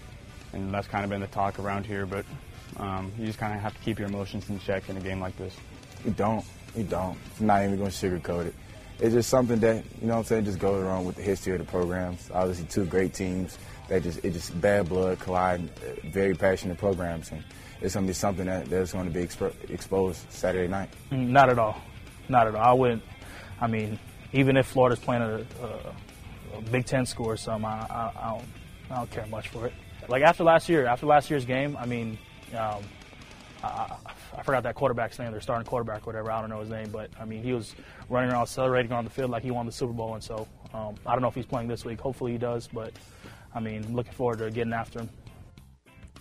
and 0.54 0.72
that's 0.72 0.88
kind 0.88 1.04
of 1.04 1.10
been 1.10 1.22
the 1.22 1.28
talk 1.28 1.60
around 1.60 1.86
here. 1.86 2.06
But 2.06 2.26
um, 2.78 3.12
you 3.18 3.26
just 3.26 3.40
kind 3.40 3.54
of 3.54 3.62
have 3.62 3.74
to 3.74 3.80
keep 3.82 3.98
your 4.00 4.08
emotions 4.08 4.48
in 4.50 4.60
check 4.60 4.90
in 4.90 4.98
a 4.98 5.00
game 5.00 5.20
like 5.20 5.36
this. 5.38 5.56
You 6.06 6.12
don't. 6.12 6.46
You 6.76 6.84
don't. 6.84 7.18
I'm 7.40 7.46
not 7.48 7.64
even 7.64 7.78
going 7.78 7.90
to 7.90 7.96
sugarcoat 8.10 8.48
it. 8.48 8.56
It's 9.00 9.14
just 9.14 9.30
something 9.30 9.60
that 9.60 9.84
you 10.02 10.08
know 10.08 10.14
what 10.14 10.20
I'm 10.20 10.26
saying 10.26 10.46
just 10.46 10.60
goes 10.60 10.84
along 10.84 11.06
with 11.06 11.16
the 11.16 11.24
history 11.24 11.54
of 11.54 11.60
the 11.60 11.66
programs. 11.66 12.30
Obviously, 12.32 12.66
two 12.66 12.86
great 12.86 13.14
teams. 13.14 13.58
that 13.90 14.04
just 14.04 14.24
it 14.24 14.32
just 14.32 14.60
bad 14.62 14.88
blood 14.88 15.20
collide. 15.20 15.62
Very 16.06 16.36
passionate 16.36 16.78
programs, 16.78 17.32
and 17.32 17.44
it's 17.84 17.94
going 17.94 18.06
to 18.06 18.10
be 18.10 18.14
something 18.14 18.46
that 18.46 18.66
that's 18.66 18.94
going 18.94 19.06
to 19.06 19.12
be 19.12 19.22
expo- 19.24 19.54
exposed 19.70 20.26
Saturday 20.32 20.68
night. 20.68 20.90
Mm, 21.12 21.28
Not 21.30 21.50
at 21.50 21.60
all. 21.60 21.80
Not 22.30 22.48
at 22.48 22.56
all. 22.56 22.64
I 22.64 22.74
wouldn't. 22.74 23.04
I 23.62 23.68
mean, 23.68 24.00
even 24.32 24.58
if 24.58 24.66
Florida's 24.68 25.00
playing 25.00 25.22
a, 25.22 25.46
a, 25.62 26.58
a 26.58 26.62
Big 26.72 26.86
Ten 26.86 27.06
school 27.06 27.28
or 27.28 27.38
something, 27.38 27.66
I, 27.66 27.86
I, 27.90 28.12
I 28.16 28.30
don't. 28.32 28.46
I 28.90 28.96
don't 28.98 29.12
care 29.12 29.26
much 29.28 29.48
for 29.50 29.66
it. 29.68 29.74
Like 30.08 30.24
after 30.24 30.44
last 30.44 30.70
year, 30.70 30.86
after 30.86 31.06
last 31.06 31.30
year's 31.30 31.46
game, 31.46 31.76
I 31.80 31.86
mean, 31.86 32.18
um, 32.56 32.84
I, 33.64 33.96
I 34.38 34.44
forgot 34.44 34.64
that 34.64 34.76
quarterback's 34.76 35.18
name, 35.20 35.32
their 35.32 35.42
starting 35.42 35.66
quarterback, 35.66 36.04
or 36.04 36.08
whatever. 36.08 36.32
I 36.32 36.42
don't 36.42 36.50
know 36.50 36.60
his 36.60 36.70
name, 36.70 36.90
but 36.92 37.10
I 37.20 37.26
mean, 37.26 37.42
he 37.44 37.54
was 37.54 37.74
running 38.10 38.30
around, 38.32 38.48
celebrating 38.48 38.92
on 38.92 39.04
the 39.04 39.10
field 39.10 39.32
like 39.32 39.44
he 39.44 39.52
won 39.52 39.66
the 39.66 39.72
Super 39.72 39.94
Bowl, 39.94 40.14
and 40.14 40.24
so 40.24 40.48
um, 40.74 40.96
I 41.06 41.14
don't 41.14 41.22
know 41.22 41.28
if 41.30 41.36
he's 41.36 41.46
playing 41.46 41.68
this 41.70 41.86
week. 41.86 42.00
Hopefully, 42.02 42.34
he 42.34 42.38
does, 42.38 42.68
but 42.68 42.94
I 43.56 43.60
mean, 43.60 43.94
looking 43.96 44.14
forward 44.14 44.40
to 44.40 44.52
getting 44.52 44.74
after 44.74 45.00
him. 45.00 45.10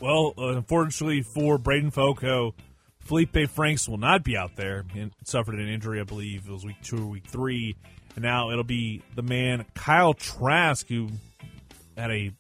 Well, 0.03 0.35
unfortunately 0.37 1.23
for 1.23 1.61
Breiden 1.61 1.95
Fehoko, 1.95 2.55
Felipe 2.99 3.49
Franks 3.49 3.89
will 3.89 3.99
not 3.99 4.25
be 4.25 4.37
out 4.37 4.57
there. 4.57 4.85
He 4.93 5.09
suffered 5.23 5.55
an 5.55 5.69
injury, 5.69 6.01
I 6.01 6.03
believe 6.03 6.49
it 6.49 6.51
was 6.51 6.65
week 6.65 6.83
two 6.83 7.05
or 7.05 7.07
week 7.07 7.29
three, 7.29 7.77
and 8.17 8.25
now 8.25 8.51
it'll 8.51 8.65
be 8.65 9.01
the 9.15 9.23
man 9.23 9.65
Kyle 9.77 10.13
Trask 10.13 10.89
who 10.89 11.09
had 11.97 12.11
a, 12.11 12.33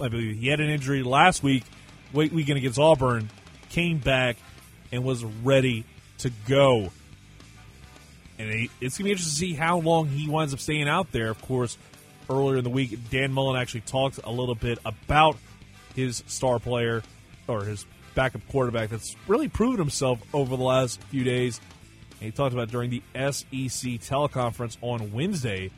I 0.00 0.08
believe 0.08 0.40
he 0.40 0.48
had 0.48 0.58
an 0.58 0.68
injury 0.68 1.04
last 1.04 1.44
week, 1.44 1.62
week 2.12 2.32
weekend 2.32 2.58
against 2.58 2.80
Auburn, 2.80 3.30
came 3.70 3.98
back 3.98 4.36
and 4.90 5.04
was 5.04 5.22
ready 5.22 5.84
to 6.18 6.32
go. 6.48 6.90
And 8.40 8.68
it's 8.80 8.98
gonna 8.98 9.04
be 9.04 9.12
interesting 9.12 9.34
to 9.34 9.38
see 9.38 9.54
how 9.54 9.78
long 9.78 10.08
he 10.08 10.28
winds 10.28 10.52
up 10.52 10.58
staying 10.58 10.88
out 10.88 11.12
there. 11.12 11.30
Of 11.30 11.40
course, 11.42 11.78
earlier 12.28 12.56
in 12.56 12.64
the 12.64 12.70
week, 12.70 13.08
Dan 13.08 13.32
Mullen 13.32 13.54
actually 13.54 13.82
talked 13.82 14.18
a 14.24 14.32
little 14.32 14.56
bit 14.56 14.80
about 14.84 15.36
his 15.94 16.22
star 16.26 16.58
player 16.58 17.02
or 17.48 17.64
his 17.64 17.86
backup 18.14 18.46
quarterback 18.48 18.90
that's 18.90 19.16
really 19.26 19.48
proven 19.48 19.78
himself 19.78 20.20
over 20.32 20.56
the 20.56 20.62
last 20.62 21.00
few 21.04 21.24
days. 21.24 21.60
And 22.20 22.22
he 22.22 22.30
talked 22.30 22.54
about 22.54 22.68
during 22.70 22.90
the 22.90 23.02
SEC 23.14 24.00
teleconference 24.00 24.76
on 24.80 25.12
Wednesday. 25.12 25.70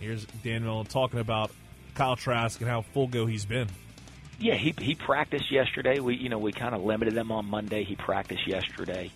Here's 0.00 0.24
Dan 0.42 0.64
Mullen 0.64 0.86
talking 0.86 1.20
about 1.20 1.50
Kyle 1.94 2.16
Trask 2.16 2.60
and 2.60 2.68
how 2.68 2.82
full 2.82 3.06
go 3.06 3.26
he's 3.26 3.44
been. 3.44 3.68
Yeah, 4.38 4.54
he 4.54 4.74
he 4.78 4.94
practiced 4.94 5.50
yesterday. 5.52 6.00
We 6.00 6.16
you 6.16 6.28
know 6.28 6.38
we 6.38 6.52
kind 6.52 6.74
of 6.74 6.82
limited 6.82 7.16
him 7.16 7.30
on 7.30 7.46
Monday. 7.46 7.84
He 7.84 7.94
practiced 7.94 8.46
yesterday, 8.48 9.12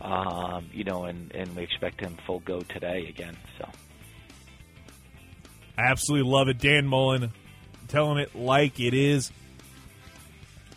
um, 0.00 0.66
you 0.72 0.84
know, 0.84 1.04
and 1.04 1.30
and 1.34 1.54
we 1.54 1.62
expect 1.62 2.00
him 2.00 2.16
full 2.26 2.40
go 2.40 2.60
today 2.60 3.06
again. 3.08 3.36
So 3.58 3.68
I 5.76 5.90
absolutely 5.90 6.30
love 6.30 6.48
it. 6.48 6.58
Dan 6.58 6.86
Mullen 6.86 7.32
telling 7.88 8.18
it 8.18 8.34
like 8.34 8.80
it 8.80 8.94
is. 8.94 9.30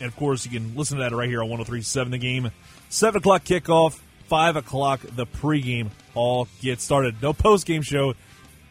And 0.00 0.08
of 0.08 0.16
course, 0.16 0.44
you 0.44 0.50
can 0.50 0.76
listen 0.76 0.98
to 0.98 1.04
that 1.04 1.14
right 1.14 1.28
here 1.28 1.42
on 1.42 1.48
1037 1.48 2.10
The 2.10 2.18
Game. 2.18 2.50
7 2.88 3.18
o'clock 3.18 3.44
kickoff, 3.44 3.98
5 4.26 4.56
o'clock 4.56 5.00
the 5.00 5.26
pregame 5.26 5.90
all 6.14 6.48
get 6.60 6.80
started. 6.80 7.20
No 7.22 7.32
postgame 7.32 7.84
show, 7.84 8.14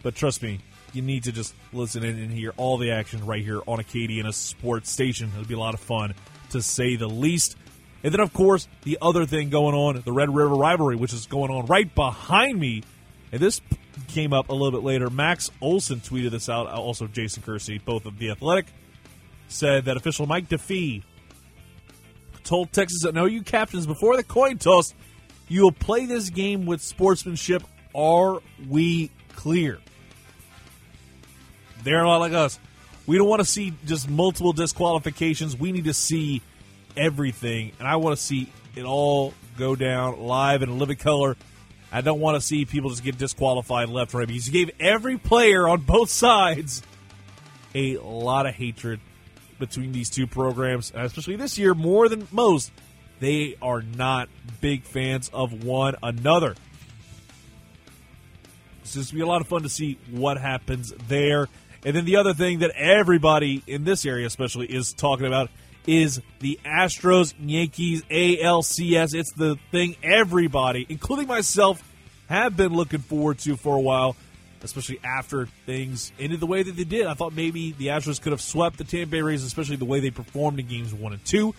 but 0.03 0.15
trust 0.15 0.41
me, 0.41 0.59
you 0.93 1.01
need 1.01 1.23
to 1.25 1.31
just 1.31 1.53
listen 1.73 2.03
in 2.03 2.17
and 2.17 2.31
hear 2.31 2.53
all 2.57 2.77
the 2.77 2.91
action 2.91 3.25
right 3.25 3.43
here 3.43 3.61
on 3.67 3.79
Acadiana 3.79 4.33
Sports 4.33 4.89
Station. 4.89 5.29
It'll 5.33 5.45
be 5.45 5.53
a 5.53 5.59
lot 5.59 5.73
of 5.73 5.79
fun, 5.79 6.13
to 6.51 6.61
say 6.61 6.95
the 6.95 7.07
least. 7.07 7.57
And 8.03 8.13
then, 8.13 8.21
of 8.21 8.31
course, 8.33 8.67
the 8.83 8.97
other 9.01 9.25
thing 9.25 9.49
going 9.49 9.75
on, 9.75 10.01
the 10.05 10.13
Red 10.13 10.33
River 10.33 10.55
rivalry, 10.55 10.95
which 10.95 11.11
is 11.11 11.25
going 11.25 11.51
on 11.51 11.65
right 11.65 11.93
behind 11.93 12.59
me. 12.59 12.83
And 13.31 13.41
this 13.41 13.61
came 14.07 14.31
up 14.31 14.49
a 14.49 14.53
little 14.53 14.71
bit 14.71 14.85
later. 14.85 15.09
Max 15.09 15.51
Olson 15.59 15.99
tweeted 15.99 16.31
this 16.31 16.47
out. 16.47 16.67
Also, 16.67 17.07
Jason 17.07 17.43
Kersey, 17.43 17.79
both 17.79 18.05
of 18.05 18.17
the 18.17 18.29
Athletic, 18.29 18.67
said 19.47 19.85
that 19.85 19.97
official 19.97 20.25
Mike 20.25 20.47
DeFee 20.47 21.03
told 22.45 22.71
Texas 22.71 23.03
and 23.03 23.17
OU 23.17 23.41
captains, 23.43 23.85
before 23.85 24.15
the 24.15 24.23
coin 24.23 24.57
toss, 24.57 24.93
you 25.47 25.63
will 25.63 25.71
play 25.71 26.05
this 26.05 26.29
game 26.29 26.65
with 26.65 26.81
sportsmanship. 26.81 27.63
Are 27.93 28.41
we 28.67 29.11
clear? 29.35 29.79
They're 31.83 32.03
a 32.03 32.07
lot 32.07 32.21
like 32.21 32.33
us. 32.33 32.59
We 33.05 33.17
don't 33.17 33.27
want 33.27 33.41
to 33.41 33.45
see 33.45 33.73
just 33.85 34.09
multiple 34.09 34.53
disqualifications. 34.53 35.55
We 35.57 35.71
need 35.71 35.85
to 35.85 35.93
see 35.93 36.41
everything, 36.97 37.73
and 37.79 37.87
I 37.87 37.97
want 37.97 38.17
to 38.17 38.23
see 38.23 38.51
it 38.75 38.83
all 38.83 39.33
go 39.57 39.75
down 39.75 40.19
live 40.19 40.63
in 40.63 40.79
living 40.79 40.97
color. 40.97 41.37
I 41.91 42.01
don't 42.01 42.19
want 42.19 42.35
to 42.35 42.41
see 42.41 42.65
people 42.65 42.89
just 42.89 43.03
get 43.03 43.17
disqualified 43.17 43.89
left 43.89 44.13
and 44.13 44.19
right 44.19 44.27
because 44.27 44.47
you 44.47 44.65
gave 44.65 44.75
every 44.79 45.17
player 45.17 45.67
on 45.67 45.81
both 45.81 46.09
sides 46.25 46.81
a 47.75 47.97
lot 47.97 48.45
of 48.45 48.55
hatred, 48.55 48.99
between 49.59 49.91
these 49.91 50.09
two 50.09 50.27
programs, 50.27 50.91
especially 50.95 51.35
this 51.35 51.57
year 51.57 51.73
more 51.73 52.09
than 52.09 52.27
most. 52.31 52.71
They 53.19 53.55
are 53.61 53.81
not 53.81 54.27
big 54.59 54.83
fans 54.83 55.29
of 55.33 55.63
one 55.63 55.95
another. 56.03 56.55
So 58.83 58.99
it's 58.99 59.11
going 59.11 59.11
to 59.11 59.15
be 59.15 59.21
a 59.21 59.25
lot 59.25 59.41
of 59.41 59.47
fun 59.47 59.63
to 59.63 59.69
see 59.69 59.97
what 60.11 60.37
happens 60.37 60.93
there. 61.07 61.47
And 61.85 61.95
then 61.95 62.05
the 62.05 62.17
other 62.17 62.33
thing 62.33 62.59
that 62.59 62.71
everybody 62.71 63.63
in 63.67 63.83
this 63.83 64.05
area, 64.05 64.27
especially, 64.27 64.67
is 64.67 64.93
talking 64.93 65.25
about 65.25 65.49
is 65.87 66.21
the 66.39 66.59
Astros 66.65 67.33
Yankees 67.39 68.03
ALCS. 68.09 69.13
It's 69.13 69.31
the 69.33 69.57
thing 69.71 69.95
everybody, 70.03 70.85
including 70.89 71.27
myself, 71.27 71.83
have 72.27 72.57
been 72.57 72.73
looking 72.73 73.01
forward 73.01 73.39
to 73.39 73.55
for 73.55 73.75
a 73.75 73.79
while, 73.79 74.15
especially 74.63 74.99
after 75.03 75.45
things 75.65 76.11
ended 76.19 76.39
the 76.39 76.45
way 76.45 76.63
that 76.63 76.75
they 76.75 76.83
did. 76.83 77.07
I 77.07 77.13
thought 77.13 77.33
maybe 77.33 77.71
the 77.73 77.87
Astros 77.87 78.21
could 78.21 78.31
have 78.31 78.41
swept 78.41 78.77
the 78.77 78.83
Tampa 78.83 79.11
Bay 79.11 79.21
Rays, 79.21 79.43
especially 79.43 79.75
the 79.75 79.85
way 79.85 79.99
they 79.99 80.11
performed 80.11 80.59
in 80.59 80.67
games 80.67 80.93
one 80.93 81.13
and 81.13 81.23
two. 81.25 81.53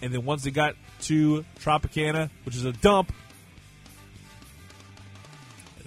And 0.00 0.12
then 0.12 0.24
once 0.24 0.42
they 0.42 0.50
got 0.50 0.74
to 1.02 1.44
Tropicana, 1.60 2.30
which 2.44 2.56
is 2.56 2.64
a 2.64 2.72
dump, 2.72 3.12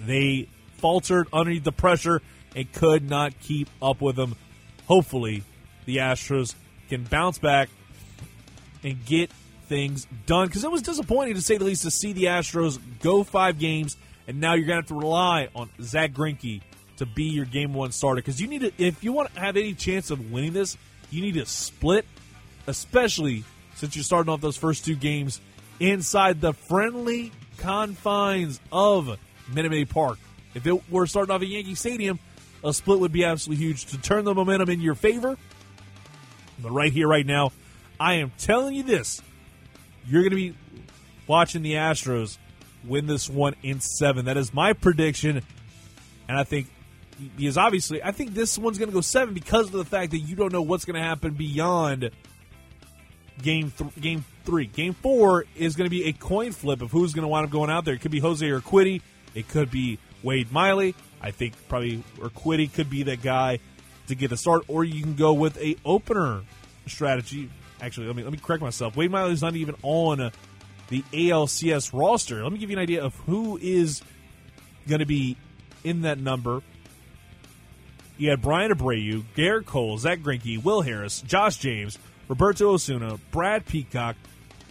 they 0.00 0.48
faltered 0.78 1.28
underneath 1.32 1.64
the 1.64 1.72
pressure 1.72 2.22
and 2.54 2.70
could 2.72 3.08
not 3.08 3.38
keep 3.40 3.68
up 3.82 4.00
with 4.00 4.16
them. 4.16 4.36
Hopefully, 4.86 5.42
the 5.84 5.98
Astros 5.98 6.54
can 6.88 7.04
bounce 7.04 7.38
back 7.38 7.68
and 8.82 9.04
get 9.04 9.30
things 9.68 10.06
done 10.26 10.46
because 10.46 10.64
it 10.64 10.70
was 10.70 10.82
disappointing 10.82 11.34
to 11.34 11.42
say 11.42 11.56
the 11.56 11.64
least 11.64 11.82
to 11.82 11.90
see 11.90 12.12
the 12.12 12.24
Astros 12.24 12.78
go 13.00 13.24
five 13.24 13.58
games 13.58 13.96
and 14.26 14.40
now 14.40 14.54
you're 14.54 14.66
going 14.66 14.82
to 14.82 14.82
have 14.82 14.88
to 14.88 14.94
rely 14.94 15.48
on 15.54 15.70
Zach 15.80 16.12
Greinke 16.12 16.62
to 16.98 17.06
be 17.06 17.24
your 17.24 17.44
game 17.44 17.74
one 17.74 17.92
starter 17.92 18.20
because 18.20 18.40
you 18.40 18.46
need 18.46 18.60
to 18.60 18.72
if 18.78 19.04
you 19.04 19.12
want 19.12 19.32
to 19.34 19.40
have 19.40 19.56
any 19.56 19.74
chance 19.74 20.10
of 20.10 20.30
winning 20.30 20.52
this, 20.52 20.76
you 21.10 21.22
need 21.22 21.34
to 21.34 21.46
split, 21.46 22.06
especially 22.66 23.44
since 23.74 23.94
you're 23.94 24.02
starting 24.02 24.32
off 24.32 24.40
those 24.40 24.56
first 24.56 24.84
two 24.84 24.96
games 24.96 25.40
inside 25.78 26.40
the 26.40 26.52
friendly 26.52 27.32
confines 27.58 28.60
of 28.72 29.18
Minute 29.52 29.70
Maid 29.70 29.90
Park. 29.90 30.18
If 30.54 30.66
it 30.66 30.90
were 30.90 31.06
starting 31.06 31.34
off 31.34 31.42
at 31.42 31.48
Yankee 31.48 31.74
Stadium, 31.74 32.18
a 32.64 32.72
split 32.72 32.98
would 33.00 33.12
be 33.12 33.24
absolutely 33.24 33.64
huge 33.64 33.86
to 33.86 33.98
turn 33.98 34.24
the 34.24 34.34
momentum 34.34 34.70
in 34.70 34.80
your 34.80 34.94
favor. 34.94 35.36
But 36.58 36.72
right 36.72 36.92
here, 36.92 37.06
right 37.06 37.26
now, 37.26 37.52
I 38.00 38.14
am 38.14 38.32
telling 38.38 38.74
you 38.74 38.82
this: 38.82 39.20
you're 40.06 40.22
going 40.22 40.30
to 40.30 40.36
be 40.36 40.54
watching 41.26 41.62
the 41.62 41.74
Astros 41.74 42.38
win 42.86 43.06
this 43.06 43.28
one 43.28 43.54
in 43.62 43.80
seven. 43.80 44.26
That 44.26 44.36
is 44.36 44.54
my 44.54 44.72
prediction, 44.72 45.42
and 46.28 46.38
I 46.38 46.44
think 46.44 46.68
because 47.36 47.56
obviously 47.56 48.02
I 48.02 48.12
think 48.12 48.34
this 48.34 48.58
one's 48.58 48.78
going 48.78 48.90
to 48.90 48.94
go 48.94 49.00
seven 49.00 49.34
because 49.34 49.66
of 49.66 49.72
the 49.72 49.84
fact 49.84 50.12
that 50.12 50.18
you 50.18 50.36
don't 50.36 50.52
know 50.52 50.62
what's 50.62 50.84
going 50.84 51.00
to 51.00 51.06
happen 51.06 51.34
beyond 51.34 52.10
game 53.42 53.72
th- 53.76 53.94
game 54.00 54.24
three. 54.44 54.66
Game 54.66 54.94
four 54.94 55.44
is 55.56 55.76
going 55.76 55.86
to 55.86 55.90
be 55.90 56.04
a 56.04 56.12
coin 56.12 56.52
flip 56.52 56.82
of 56.82 56.90
who's 56.90 57.14
going 57.14 57.22
to 57.22 57.28
wind 57.28 57.46
up 57.46 57.50
going 57.50 57.70
out 57.70 57.84
there. 57.84 57.94
It 57.94 58.00
could 58.00 58.10
be 58.10 58.20
Jose 58.20 58.46
Urquidy. 58.46 59.02
It 59.34 59.48
could 59.48 59.70
be 59.70 59.98
Wade 60.22 60.52
Miley. 60.52 60.94
I 61.20 61.30
think 61.30 61.54
probably 61.68 62.02
Urquidy 62.18 62.72
could 62.72 62.90
be 62.90 63.04
that 63.04 63.22
guy 63.22 63.58
to 64.08 64.14
get 64.14 64.30
the 64.30 64.36
start, 64.36 64.62
or 64.68 64.84
you 64.84 65.02
can 65.02 65.14
go 65.14 65.32
with 65.32 65.58
a 65.58 65.76
opener 65.84 66.42
strategy. 66.86 67.50
Actually, 67.80 68.06
let 68.06 68.16
me 68.16 68.22
let 68.22 68.32
me 68.32 68.38
correct 68.38 68.62
myself. 68.62 68.96
Wade 68.96 69.10
Miley's 69.10 69.42
not 69.42 69.56
even 69.56 69.74
on 69.82 70.30
the 70.88 71.02
ALCS 71.12 71.90
roster. 71.92 72.42
Let 72.42 72.52
me 72.52 72.58
give 72.58 72.70
you 72.70 72.76
an 72.76 72.82
idea 72.82 73.02
of 73.02 73.14
who 73.26 73.58
is 73.60 74.02
going 74.88 75.00
to 75.00 75.06
be 75.06 75.36
in 75.84 76.02
that 76.02 76.18
number. 76.18 76.62
You 78.18 78.30
had 78.30 78.40
Bryan 78.40 78.72
Abreu, 78.72 79.24
Gerrit 79.36 79.66
Cole, 79.66 79.98
Zach 79.98 80.20
Greinke, 80.20 80.62
Will 80.62 80.80
Harris, 80.80 81.20
Josh 81.22 81.58
James, 81.58 81.98
Roberto 82.28 82.72
Osuna, 82.72 83.18
Brad 83.30 83.66
Peacock, 83.66 84.16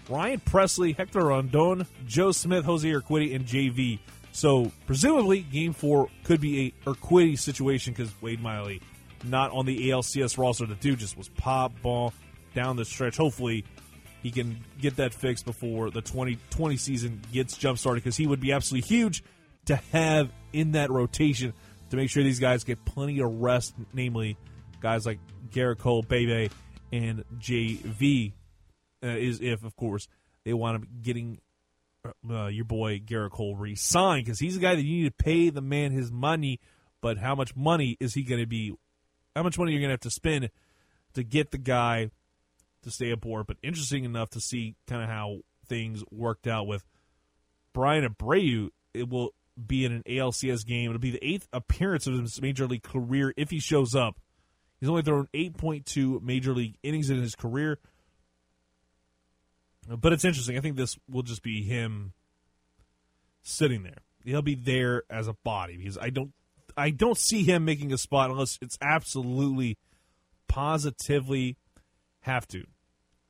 Ryan 0.10 0.40
Pressly, 0.40 0.96
Hector 0.96 1.26
Rondon, 1.26 1.86
Joe 2.08 2.32
Smith, 2.32 2.66
Jose 2.66 2.88
Urquidy, 2.88 3.36
and 3.36 3.46
JV. 3.46 4.00
So 4.32 4.72
presumably, 4.86 5.42
Game 5.42 5.74
Four 5.74 6.10
could 6.24 6.42
be 6.42 6.74
a 6.86 6.90
Urquidy 6.90 7.40
situation 7.40 7.94
because 7.94 8.12
Wade 8.22 8.42
Miley 8.42 8.82
not 9.24 9.52
on 9.52 9.66
the 9.66 9.90
ALCS 9.90 10.38
roster. 10.38 10.66
The 10.66 10.76
dude 10.76 11.00
just 11.00 11.18
was 11.18 11.30
pop 11.30 11.72
ball 11.82 12.14
down 12.54 12.76
the 12.76 12.86
stretch. 12.86 13.18
Hopefully, 13.18 13.66
he 14.26 14.32
can 14.32 14.58
get 14.82 14.96
that 14.96 15.14
fixed 15.14 15.46
before 15.46 15.92
the 15.92 16.02
2020 16.02 16.78
season 16.78 17.22
gets 17.32 17.56
jump 17.56 17.78
started 17.78 18.04
because 18.04 18.18
he 18.18 18.26
would 18.26 18.40
be 18.40 18.52
absolutely 18.52 18.88
huge 18.88 19.24
to 19.66 19.76
have 19.92 20.32
in 20.52 20.72
that 20.72 20.90
rotation 20.90 21.54
to 21.92 21.96
make 21.96 22.10
sure 22.10 22.24
these 22.24 22.40
guys 22.40 22.64
get 22.64 22.84
plenty 22.86 23.20
of 23.20 23.32
rest, 23.40 23.76
namely 23.94 24.36
guys 24.82 25.06
like 25.06 25.20
Gerrit 25.52 25.78
Cole, 25.78 26.02
Bebe, 26.02 26.50
and 26.92 27.24
JV. 27.38 28.34
Uh, 29.04 29.10
is 29.10 29.42
if, 29.42 29.64
of 29.64 29.76
course, 29.76 30.08
they 30.44 30.56
want 30.56 30.82
to 30.82 30.88
getting 31.04 31.40
uh, 32.28 32.48
your 32.48 32.66
boy 32.66 32.98
Gerrit 32.98 33.30
Cole 33.30 33.56
re-signed 33.56 34.26
because 34.26 34.40
he's 34.40 34.58
a 34.58 34.60
guy 34.60 34.74
that 34.74 34.82
you 34.84 35.04
need 35.04 35.16
to 35.16 35.24
pay 35.24 35.52
the 35.52 35.62
man 35.62 35.92
his 35.92 36.12
money. 36.12 36.60
But 37.00 37.20
how 37.20 37.36
much 37.36 37.56
money 37.56 37.96
is 38.00 38.16
he 38.16 38.24
going 38.24 38.42
to 38.42 38.48
be? 38.48 38.74
How 39.36 39.44
much 39.44 39.60
money 39.60 39.70
are 39.70 39.74
you're 39.74 39.82
going 39.82 39.90
to 39.90 39.94
have 39.94 40.00
to 40.00 40.10
spend 40.10 40.50
to 41.14 41.24
get 41.24 41.52
the 41.52 41.60
guy 41.60 42.10
to 42.86 42.92
stay 42.92 43.12
aboard? 43.12 43.48
But 43.48 43.58
interesting 43.62 44.06
enough 44.06 44.30
to 44.32 44.40
see 44.40 44.76
kind 44.88 45.04
of 45.04 45.10
how 45.10 45.40
things 45.68 46.04
worked 46.10 46.48
out 46.48 46.68
with 46.68 46.86
Bryan 47.74 48.08
Abreu. 48.08 48.70
It 48.94 49.10
will 49.10 49.34
be 49.68 49.86
in 49.86 49.92
an 49.92 50.04
ALCS 50.08 50.66
game. 50.66 50.90
It'll 50.90 51.00
be 51.00 51.12
the 51.12 51.26
eighth 51.26 51.48
appearance 51.52 52.08
of 52.08 52.20
his 52.20 52.42
major 52.42 52.66
league 52.66 52.84
career 52.84 53.34
if 53.36 53.50
he 53.50 53.60
shows 53.60 53.94
up. 53.94 54.18
He's 54.80 54.90
only 54.90 55.02
thrown 55.02 55.28
8.2 55.34 56.22
major 56.22 56.54
league 56.54 56.78
innings 56.84 57.10
in 57.10 57.22
his 57.22 57.36
career. 57.36 57.80
But 59.88 60.14
it's 60.14 60.26
interesting. 60.26 60.58
I 60.58 60.62
think 60.62 60.76
this 60.76 60.98
will 61.10 61.24
just 61.24 61.44
be 61.44 61.64
him 61.64 62.14
sitting 63.44 63.84
there. 63.84 64.00
He'll 64.24 64.42
be 64.42 64.56
there 64.56 65.04
as 65.10 65.28
a 65.28 65.34
body 65.44 65.78
because 65.78 65.98
I 65.98 66.10
don't 66.10 66.34
I 66.76 66.90
don't 66.90 67.18
see 67.18 67.44
him 67.44 67.64
making 67.64 67.94
a 67.94 67.98
spot 67.98 68.32
unless 68.32 68.58
it's 68.62 68.78
absolutely 68.82 69.78
positively 70.48 71.58
have 72.22 72.48
to. 72.50 72.66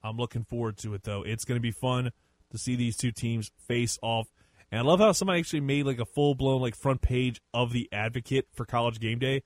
I'm 0.06 0.18
looking 0.18 0.44
forward 0.44 0.78
to 0.78 0.94
it 0.94 1.04
though. 1.04 1.24
It's 1.24 1.46
going 1.46 1.58
to 1.58 1.62
be 1.62 1.72
fun 1.72 2.12
to 2.52 2.58
see 2.58 2.76
these 2.76 2.96
two 2.96 3.12
teams 3.12 3.52
face 3.68 3.98
off. 4.02 4.28
And 4.72 4.80
I 4.80 4.84
love 4.84 5.00
how 5.00 5.12
somebody 5.12 5.40
actually 5.40 5.62
made 5.62 5.86
like 5.86 6.00
a 6.00 6.06
full 6.06 6.36
blown 6.36 6.62
like 6.62 6.76
front 6.76 7.02
page 7.02 7.42
of 7.54 7.72
the 7.72 7.90
Advocate 7.92 8.48
for 8.54 8.66
College 8.66 9.00
Game 9.00 9.20
Day, 9.20 9.44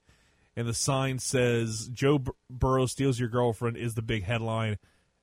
and 0.56 0.66
the 0.66 0.74
sign 0.74 1.18
says 1.18 1.88
Joe 1.92 2.18
Bur- 2.18 2.32
Burrow 2.50 2.86
steals 2.86 3.18
your 3.18 3.28
girlfriend 3.28 3.76
is 3.76 3.94
the 3.94 4.02
big 4.02 4.24
headline. 4.24 4.78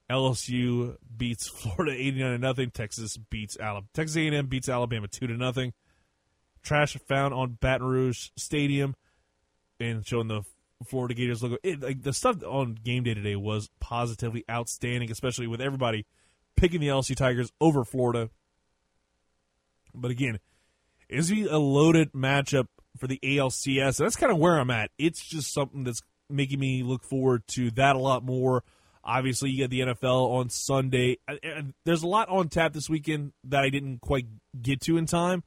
LSU 0.09 0.95
beats 1.15 1.47
Florida 1.47 1.95
89 1.95 2.31
to 2.31 2.37
nothing. 2.37 2.71
Texas 2.71 3.17
beats 3.17 3.57
Alabama. 3.59 3.87
Texas 3.93 4.17
A&M 4.17 4.47
beats 4.47 4.69
Alabama 4.69 5.07
2 5.07 5.27
to 5.27 5.33
nothing. 5.33 5.73
Trash 6.63 6.97
found 7.07 7.33
on 7.33 7.57
Baton 7.59 7.87
Rouge 7.87 8.29
Stadium 8.35 8.95
and 9.79 10.05
showing 10.05 10.27
the 10.27 10.43
Florida 10.85 11.13
Gators 11.13 11.43
logo. 11.43 11.57
It, 11.63 11.81
like 11.81 12.03
the 12.03 12.13
stuff 12.13 12.43
on 12.43 12.75
game 12.75 13.03
day 13.03 13.13
today 13.13 13.35
was 13.35 13.69
positively 13.79 14.45
outstanding, 14.49 15.11
especially 15.11 15.47
with 15.47 15.61
everybody 15.61 16.05
picking 16.55 16.81
the 16.81 16.87
LSU 16.87 17.15
Tigers 17.15 17.51
over 17.59 17.83
Florida. 17.83 18.29
But 19.93 20.11
again, 20.11 20.39
it's 21.09 21.29
be 21.29 21.47
a 21.47 21.57
loaded 21.57 22.11
matchup 22.13 22.67
for 22.97 23.07
the 23.07 23.19
ALCS. 23.23 23.99
And 23.99 24.05
that's 24.05 24.15
kind 24.15 24.31
of 24.31 24.37
where 24.37 24.59
I'm 24.59 24.71
at. 24.71 24.91
It's 24.97 25.25
just 25.25 25.53
something 25.53 25.83
that's 25.83 26.01
making 26.29 26.59
me 26.59 26.83
look 26.83 27.03
forward 27.03 27.43
to 27.49 27.71
that 27.71 27.95
a 27.95 27.99
lot 27.99 28.23
more. 28.23 28.63
Obviously, 29.03 29.49
you 29.49 29.57
get 29.57 29.69
the 29.69 29.79
NFL 29.79 30.31
on 30.31 30.49
Sunday. 30.49 31.17
There's 31.85 32.03
a 32.03 32.07
lot 32.07 32.27
on 32.27 32.49
tap 32.49 32.73
this 32.73 32.89
weekend 32.89 33.31
that 33.45 33.63
I 33.63 33.69
didn't 33.69 34.01
quite 34.01 34.25
get 34.61 34.81
to 34.81 34.97
in 34.97 35.05
time. 35.05 35.43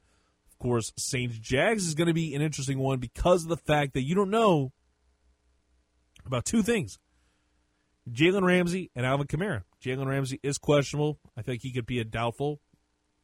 Of 0.51 0.57
course, 0.57 0.91
Saints 0.97 1.37
Jags 1.37 1.87
is 1.87 1.93
going 1.93 2.07
to 2.07 2.13
be 2.13 2.33
an 2.33 2.41
interesting 2.41 2.79
one 2.79 2.99
because 2.99 3.43
of 3.43 3.49
the 3.49 3.57
fact 3.57 3.93
that 3.93 4.01
you 4.01 4.15
don't 4.15 4.31
know 4.31 4.71
about 6.31 6.45
two 6.45 6.63
things 6.63 6.97
Jalen 8.09 8.43
Ramsey 8.43 8.89
and 8.95 9.05
Alvin 9.05 9.27
Kamara. 9.27 9.63
Jalen 9.83 10.07
Ramsey 10.07 10.39
is 10.41 10.57
questionable. 10.57 11.19
I 11.37 11.41
think 11.41 11.61
he 11.61 11.71
could 11.71 11.85
be 11.85 11.99
a 11.99 12.03
doubtful. 12.03 12.59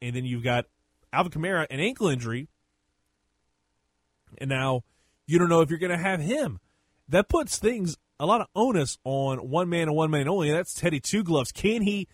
And 0.00 0.14
then 0.14 0.24
you've 0.24 0.44
got 0.44 0.66
Alvin 1.12 1.32
Kamara, 1.32 1.66
an 1.70 1.80
ankle 1.80 2.08
injury. 2.08 2.48
And 4.38 4.48
now 4.48 4.84
you 5.26 5.38
don't 5.38 5.48
know 5.48 5.62
if 5.62 5.70
you're 5.70 5.78
going 5.78 5.90
to 5.90 5.98
have 5.98 6.20
him. 6.20 6.60
That 7.08 7.28
puts 7.28 7.58
things 7.58 7.96
a 8.20 8.26
lot 8.26 8.40
of 8.40 8.48
onus 8.54 8.98
on 9.04 9.38
one 9.38 9.68
man 9.68 9.88
and 9.88 9.96
one 9.96 10.10
man 10.10 10.28
only. 10.28 10.50
That's 10.50 10.74
Teddy 10.74 11.00
Two 11.00 11.24
Gloves. 11.24 11.50
Can 11.50 11.82
he 11.82 12.06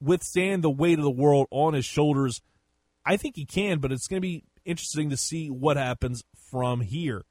withstand 0.00 0.62
the 0.62 0.70
weight 0.70 0.98
of 0.98 1.04
the 1.04 1.10
world 1.10 1.48
on 1.50 1.74
his 1.74 1.84
shoulders? 1.84 2.40
I 3.04 3.16
think 3.16 3.36
he 3.36 3.44
can, 3.44 3.78
but 3.80 3.90
it's 3.90 4.06
going 4.06 4.22
to 4.22 4.26
be 4.26 4.44
interesting 4.64 5.10
to 5.10 5.16
see 5.16 5.48
what 5.48 5.76
happens 5.76 6.22
from 6.50 6.80
here 6.80 7.24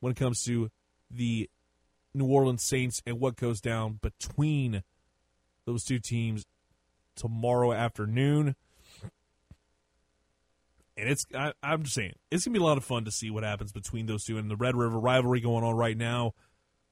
when 0.00 0.12
it 0.12 0.16
comes 0.16 0.42
to 0.44 0.70
the 1.10 1.50
New 2.14 2.26
Orleans 2.26 2.62
Saints 2.62 3.02
and 3.06 3.20
what 3.20 3.36
goes 3.36 3.60
down 3.60 3.98
between 4.02 4.82
those 5.64 5.84
two 5.84 5.98
teams 5.98 6.44
tomorrow 7.16 7.72
afternoon. 7.72 8.54
And 10.96 11.08
it's 11.08 11.24
I, 11.34 11.52
am 11.62 11.84
just 11.84 11.94
saying 11.94 12.14
it's 12.30 12.44
gonna 12.44 12.52
be 12.52 12.60
a 12.62 12.66
lot 12.66 12.76
of 12.76 12.84
fun 12.84 13.04
to 13.06 13.10
see 13.10 13.30
what 13.30 13.44
happens 13.44 13.72
between 13.72 14.06
those 14.06 14.24
two 14.24 14.36
and 14.36 14.50
the 14.50 14.56
Red 14.56 14.76
River 14.76 14.98
rivalry 14.98 15.40
going 15.40 15.64
on 15.64 15.74
right 15.74 15.96
now. 15.96 16.34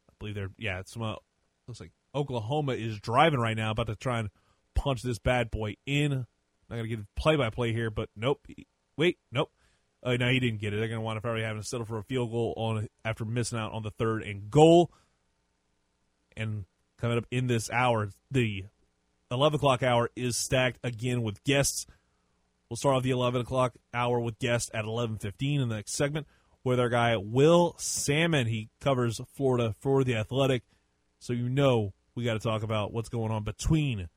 I 0.09 0.13
believe 0.19 0.35
they're 0.35 0.51
yeah 0.57 0.81
it's 0.81 0.97
about 0.97 1.23
looks 1.69 1.81
like 1.81 1.93
Oklahoma 2.15 2.73
is 2.73 2.99
driving 3.01 3.41
right 3.41 3.57
now, 3.57 3.71
about 3.71 3.87
to 3.87 3.97
try 3.97 4.19
and 4.19 4.31
punch 4.75 5.03
this 5.03 5.19
bad 5.19 5.51
boy 5.51 5.77
in. 5.87 6.13
I'm 6.13 6.27
Not 6.69 6.77
going 6.77 6.91
to 6.91 6.97
get 6.97 7.15
play 7.17 7.37
by 7.37 7.51
play 7.51 7.73
here, 7.73 7.91
but 7.91 8.09
nope. 8.17 8.47
Wait, 8.97 9.19
nope. 9.31 9.51
Uh, 10.03 10.17
no, 10.17 10.29
he 10.29 10.41
didn't 10.41 10.61
get 10.61 10.73
it. 10.73 10.79
They're 10.79 10.89
going 10.89 10.99
to 10.99 11.05
want 11.05 11.19
to 11.19 11.21
probably 11.21 11.43
have 11.43 11.57
to 11.57 11.63
settle 11.63 11.87
for 11.87 11.99
a 11.99 12.03
field 12.03 12.31
goal 12.31 12.55
on 12.57 12.89
after 13.05 13.25
missing 13.25 13.59
out 13.59 13.73
on 13.73 13.83
the 13.83 13.91
third 13.91 14.23
and 14.23 14.51
goal. 14.51 14.91
And 16.37 16.65
coming 16.99 17.19
up 17.19 17.27
in 17.31 17.47
this 17.47 17.71
hour, 17.71 18.11
the 18.31 18.65
11 19.31 19.57
o'clock 19.57 19.83
hour 19.83 20.11
is 20.17 20.37
stacked 20.37 20.79
again 20.83 21.23
with 21.23 21.43
guests. 21.45 21.87
We'll 22.69 22.77
start 22.77 22.97
off 22.97 23.03
the 23.03 23.11
11 23.11 23.41
o'clock 23.41 23.75
hour 23.93 24.21
with 24.21 24.39
guests 24.39 24.71
at 24.73 24.85
11:15 24.85 25.61
in 25.61 25.69
the 25.69 25.75
next 25.75 25.93
segment 25.93 26.27
with 26.65 26.79
our 26.79 26.89
guy 26.89 27.17
Will 27.17 27.75
Sammon. 27.79 28.47
He 28.47 28.71
covers 28.81 29.21
Florida 29.35 29.75
for 29.79 30.05
the 30.05 30.17
Athletic, 30.17 30.63
so 31.19 31.33
you 31.33 31.49
know 31.49 31.95
we 32.15 32.25
got 32.25 32.35
to 32.35 32.41
talk 32.41 32.63
about 32.63 32.93
what's 32.93 33.09
going 33.09 33.33
on 33.33 33.45
between 33.45 34.09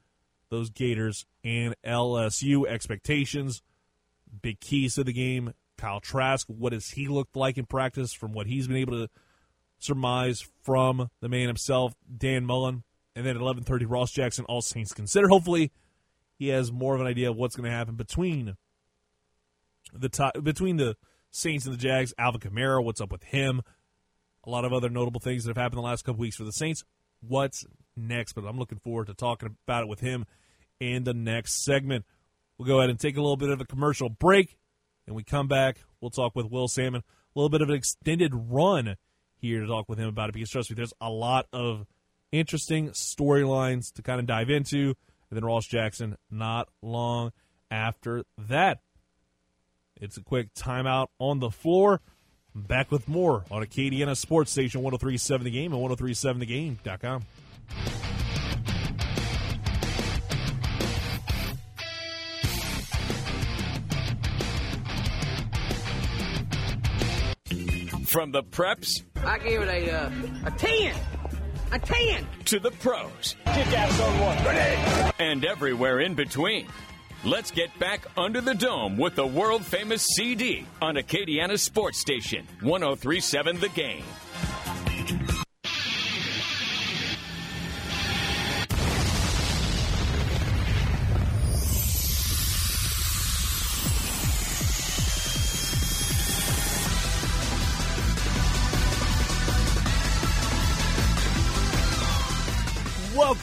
those 0.49 0.69
Gators 0.69 1.25
and 1.43 1.75
LSU 1.83 2.67
expectations, 2.67 3.61
big 4.41 4.59
keys 4.59 4.95
to 4.95 5.03
the 5.03 5.13
game. 5.13 5.53
Kyle 5.77 5.99
Trask, 5.99 6.47
what 6.47 6.73
has 6.73 6.91
he 6.91 7.07
looked 7.07 7.35
like 7.35 7.57
in 7.57 7.65
practice 7.65 8.13
from 8.13 8.33
what 8.33 8.47
he's 8.47 8.67
been 8.67 8.77
able 8.77 9.05
to 9.05 9.09
surmise 9.83 10.47
from 10.61 11.09
the 11.19 11.29
man 11.29 11.47
himself, 11.47 11.93
Dan 12.15 12.45
Mullen, 12.45 12.83
and 13.15 13.25
then 13.25 13.35
at 13.35 13.41
11:30 13.41 13.85
Ross 13.85 14.11
Jackson, 14.11 14.45
all 14.45 14.61
Saints 14.61 14.93
considered. 14.93 15.29
Hopefully, 15.29 15.71
he 16.37 16.47
has 16.47 16.71
more 16.71 16.95
of 16.95 17.01
an 17.01 17.07
idea 17.07 17.29
of 17.29 17.37
what's 17.37 17.55
going 17.55 17.69
to 17.69 17.75
happen 17.75 17.95
between 17.95 18.55
the 19.93 20.09
top, 20.09 20.41
between 20.43 20.77
the 20.77 20.95
Saints 21.31 21.65
and 21.65 21.73
the 21.73 21.79
Jags. 21.79 22.13
Alvin 22.17 22.41
Kamara, 22.41 22.83
what's 22.83 23.01
up 23.01 23.11
with 23.11 23.23
him? 23.23 23.61
A 24.45 24.49
lot 24.49 24.65
of 24.65 24.73
other 24.73 24.89
notable 24.89 25.21
things 25.21 25.43
that 25.43 25.51
have 25.51 25.61
happened 25.61 25.77
the 25.77 25.85
last 25.85 26.03
couple 26.03 26.21
weeks 26.21 26.35
for 26.35 26.43
the 26.43 26.51
Saints. 26.51 26.83
What's 27.21 27.65
next? 27.95 28.33
But 28.33 28.45
I'm 28.45 28.57
looking 28.57 28.79
forward 28.79 29.07
to 29.07 29.13
talking 29.13 29.55
about 29.65 29.83
it 29.83 29.87
with 29.87 30.01
him 30.01 30.25
in 30.79 31.03
the 31.03 31.13
next 31.13 31.63
segment. 31.63 32.05
We'll 32.57 32.67
go 32.67 32.79
ahead 32.79 32.89
and 32.89 32.99
take 32.99 33.17
a 33.17 33.21
little 33.21 33.37
bit 33.37 33.49
of 33.49 33.61
a 33.61 33.65
commercial 33.65 34.09
break, 34.09 34.57
and 35.07 35.15
we 35.15 35.23
come 35.23 35.47
back. 35.47 35.77
We'll 36.01 36.11
talk 36.11 36.35
with 36.35 36.51
Will 36.51 36.67
Sammon. 36.67 37.01
A 37.01 37.39
little 37.39 37.49
bit 37.49 37.61
of 37.61 37.69
an 37.69 37.75
extended 37.75 38.31
run 38.33 38.95
here 39.43 39.59
to 39.59 39.67
talk 39.67 39.89
with 39.89 39.99
him 39.99 40.07
about 40.07 40.29
it 40.29 40.33
because 40.33 40.49
trust 40.49 40.69
me, 40.71 40.75
there's 40.75 40.93
a 41.01 41.09
lot 41.09 41.47
of 41.51 41.85
interesting 42.31 42.89
storylines 42.91 43.93
to 43.93 44.01
kind 44.01 44.19
of 44.19 44.25
dive 44.25 44.49
into. 44.49 44.95
And 45.29 45.37
then 45.37 45.43
Ross 45.43 45.67
Jackson 45.67 46.15
not 46.31 46.69
long 46.81 47.31
after 47.69 48.23
that. 48.37 48.79
It's 49.99 50.17
a 50.17 50.21
quick 50.21 50.53
timeout 50.53 51.07
on 51.19 51.39
the 51.39 51.51
floor. 51.51 52.01
Back 52.55 52.91
with 52.91 53.07
more 53.07 53.43
on 53.51 53.63
Acadiana 53.63 54.15
Sports 54.15 54.51
Station 54.51 54.81
1037 54.81 55.43
The 55.43 55.51
Game 55.51 55.73
and 55.73 55.81
1037thegame.com. 55.81 57.23
From 68.13 68.31
the 68.31 68.43
preps 68.43 69.01
I 69.25 69.39
gave 69.39 69.59
it 69.61 69.67
a 69.67 69.91
uh, 69.91 70.11
a 70.45 70.51
ten, 70.51 70.95
a 71.71 71.79
ten. 71.79 72.27
to 72.45 72.59
the 72.59 72.69
pros 72.69 73.35
Kick 73.45 73.67
ass 73.75 73.99
on 73.99 74.19
one. 74.19 75.13
and 75.19 75.43
everywhere 75.43 75.99
in 75.99 76.13
between. 76.13 76.67
Let's 77.25 77.49
get 77.49 77.69
back 77.79 78.05
under 78.15 78.39
the 78.39 78.53
dome 78.53 78.97
with 78.97 79.15
the 79.15 79.25
world 79.25 79.65
famous 79.65 80.05
CD 80.05 80.63
on 80.79 80.93
Acadiana 80.93 81.57
Sports 81.57 81.97
Station 81.97 82.45
1037 82.61 83.59
The 83.59 83.69
Game. 83.69 84.03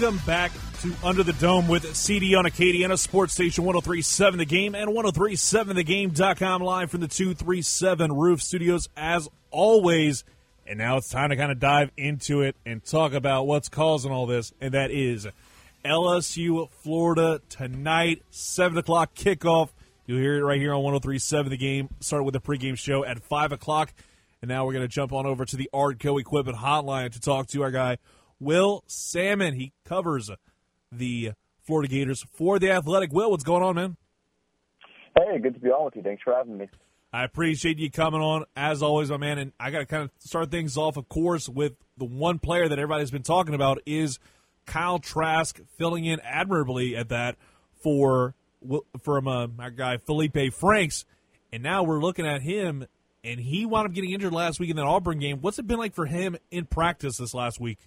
Welcome 0.00 0.22
back 0.24 0.50
to 0.80 0.94
Under 1.04 1.22
the 1.22 1.34
Dome 1.34 1.68
with 1.68 1.94
CD 1.94 2.34
on 2.34 2.46
Acadiana 2.46 2.98
Sports 2.98 3.34
Station 3.34 3.64
1037 3.64 4.38
The 4.38 4.46
Game 4.46 4.74
and 4.74 4.92
1037thegame.com 4.92 6.62
live 6.62 6.90
from 6.90 7.02
the 7.02 7.06
237 7.06 8.10
Roof 8.10 8.40
Studios 8.40 8.88
as 8.96 9.28
always. 9.50 10.24
And 10.66 10.78
now 10.78 10.96
it's 10.96 11.10
time 11.10 11.28
to 11.28 11.36
kind 11.36 11.52
of 11.52 11.60
dive 11.60 11.90
into 11.98 12.40
it 12.40 12.56
and 12.64 12.82
talk 12.82 13.12
about 13.12 13.46
what's 13.46 13.68
causing 13.68 14.10
all 14.10 14.24
this, 14.24 14.54
and 14.58 14.72
that 14.72 14.90
is 14.90 15.28
LSU 15.84 16.70
Florida 16.70 17.42
tonight, 17.50 18.22
7 18.30 18.78
o'clock 18.78 19.14
kickoff. 19.14 19.68
You'll 20.06 20.20
hear 20.20 20.38
it 20.38 20.42
right 20.42 20.58
here 20.58 20.72
on 20.72 20.82
1037 20.82 21.50
The 21.50 21.58
Game. 21.58 21.90
Start 22.00 22.24
with 22.24 22.34
a 22.34 22.40
pregame 22.40 22.78
show 22.78 23.04
at 23.04 23.22
5 23.22 23.52
o'clock. 23.52 23.92
And 24.40 24.48
now 24.48 24.64
we're 24.64 24.72
going 24.72 24.88
to 24.88 24.88
jump 24.88 25.12
on 25.12 25.26
over 25.26 25.44
to 25.44 25.56
the 25.58 25.68
Artco 25.74 26.18
Equipment 26.18 26.56
Hotline 26.56 27.12
to 27.12 27.20
talk 27.20 27.48
to 27.48 27.62
our 27.62 27.70
guy, 27.70 27.98
Will 28.40 28.82
Sammon. 28.86 29.54
He 29.54 29.72
covers 29.84 30.30
the 30.90 31.32
Florida 31.62 31.88
Gators 31.88 32.24
for 32.32 32.58
the 32.58 32.70
Athletic. 32.70 33.12
Will, 33.12 33.30
what's 33.30 33.44
going 33.44 33.62
on, 33.62 33.74
man? 33.76 33.96
Hey, 35.16 35.38
good 35.38 35.54
to 35.54 35.60
be 35.60 35.68
on 35.68 35.84
with 35.84 35.96
you. 35.96 36.02
Thanks 36.02 36.22
for 36.22 36.34
having 36.34 36.58
me. 36.58 36.68
I 37.12 37.24
appreciate 37.24 37.78
you 37.78 37.90
coming 37.90 38.20
on 38.20 38.44
as 38.56 38.82
always, 38.82 39.10
my 39.10 39.16
man. 39.16 39.38
And 39.38 39.52
I 39.58 39.70
got 39.70 39.80
to 39.80 39.86
kind 39.86 40.04
of 40.04 40.10
start 40.18 40.50
things 40.50 40.76
off, 40.76 40.96
of 40.96 41.08
course, 41.08 41.48
with 41.48 41.72
the 41.96 42.04
one 42.04 42.38
player 42.38 42.68
that 42.68 42.78
everybody's 42.78 43.10
been 43.10 43.22
talking 43.22 43.54
about 43.54 43.80
is 43.84 44.18
Kyle 44.66 45.00
Trask 45.00 45.60
filling 45.76 46.04
in 46.04 46.20
admirably 46.20 46.96
at 46.96 47.08
that 47.08 47.36
for 47.82 48.34
from 49.02 49.26
uh, 49.26 49.48
my 49.48 49.70
guy 49.70 49.96
Felipe 49.96 50.52
Franks. 50.52 51.04
And 51.52 51.62
now 51.64 51.82
we're 51.82 52.00
looking 52.00 52.26
at 52.26 52.42
him, 52.42 52.86
and 53.24 53.40
he 53.40 53.66
wound 53.66 53.88
up 53.88 53.92
getting 53.92 54.12
injured 54.12 54.32
last 54.32 54.60
week 54.60 54.70
in 54.70 54.76
that 54.76 54.86
Auburn 54.86 55.18
game. 55.18 55.38
What's 55.40 55.58
it 55.58 55.66
been 55.66 55.78
like 55.78 55.94
for 55.94 56.06
him 56.06 56.36
in 56.52 56.66
practice 56.66 57.16
this 57.16 57.34
last 57.34 57.58
week? 57.60 57.78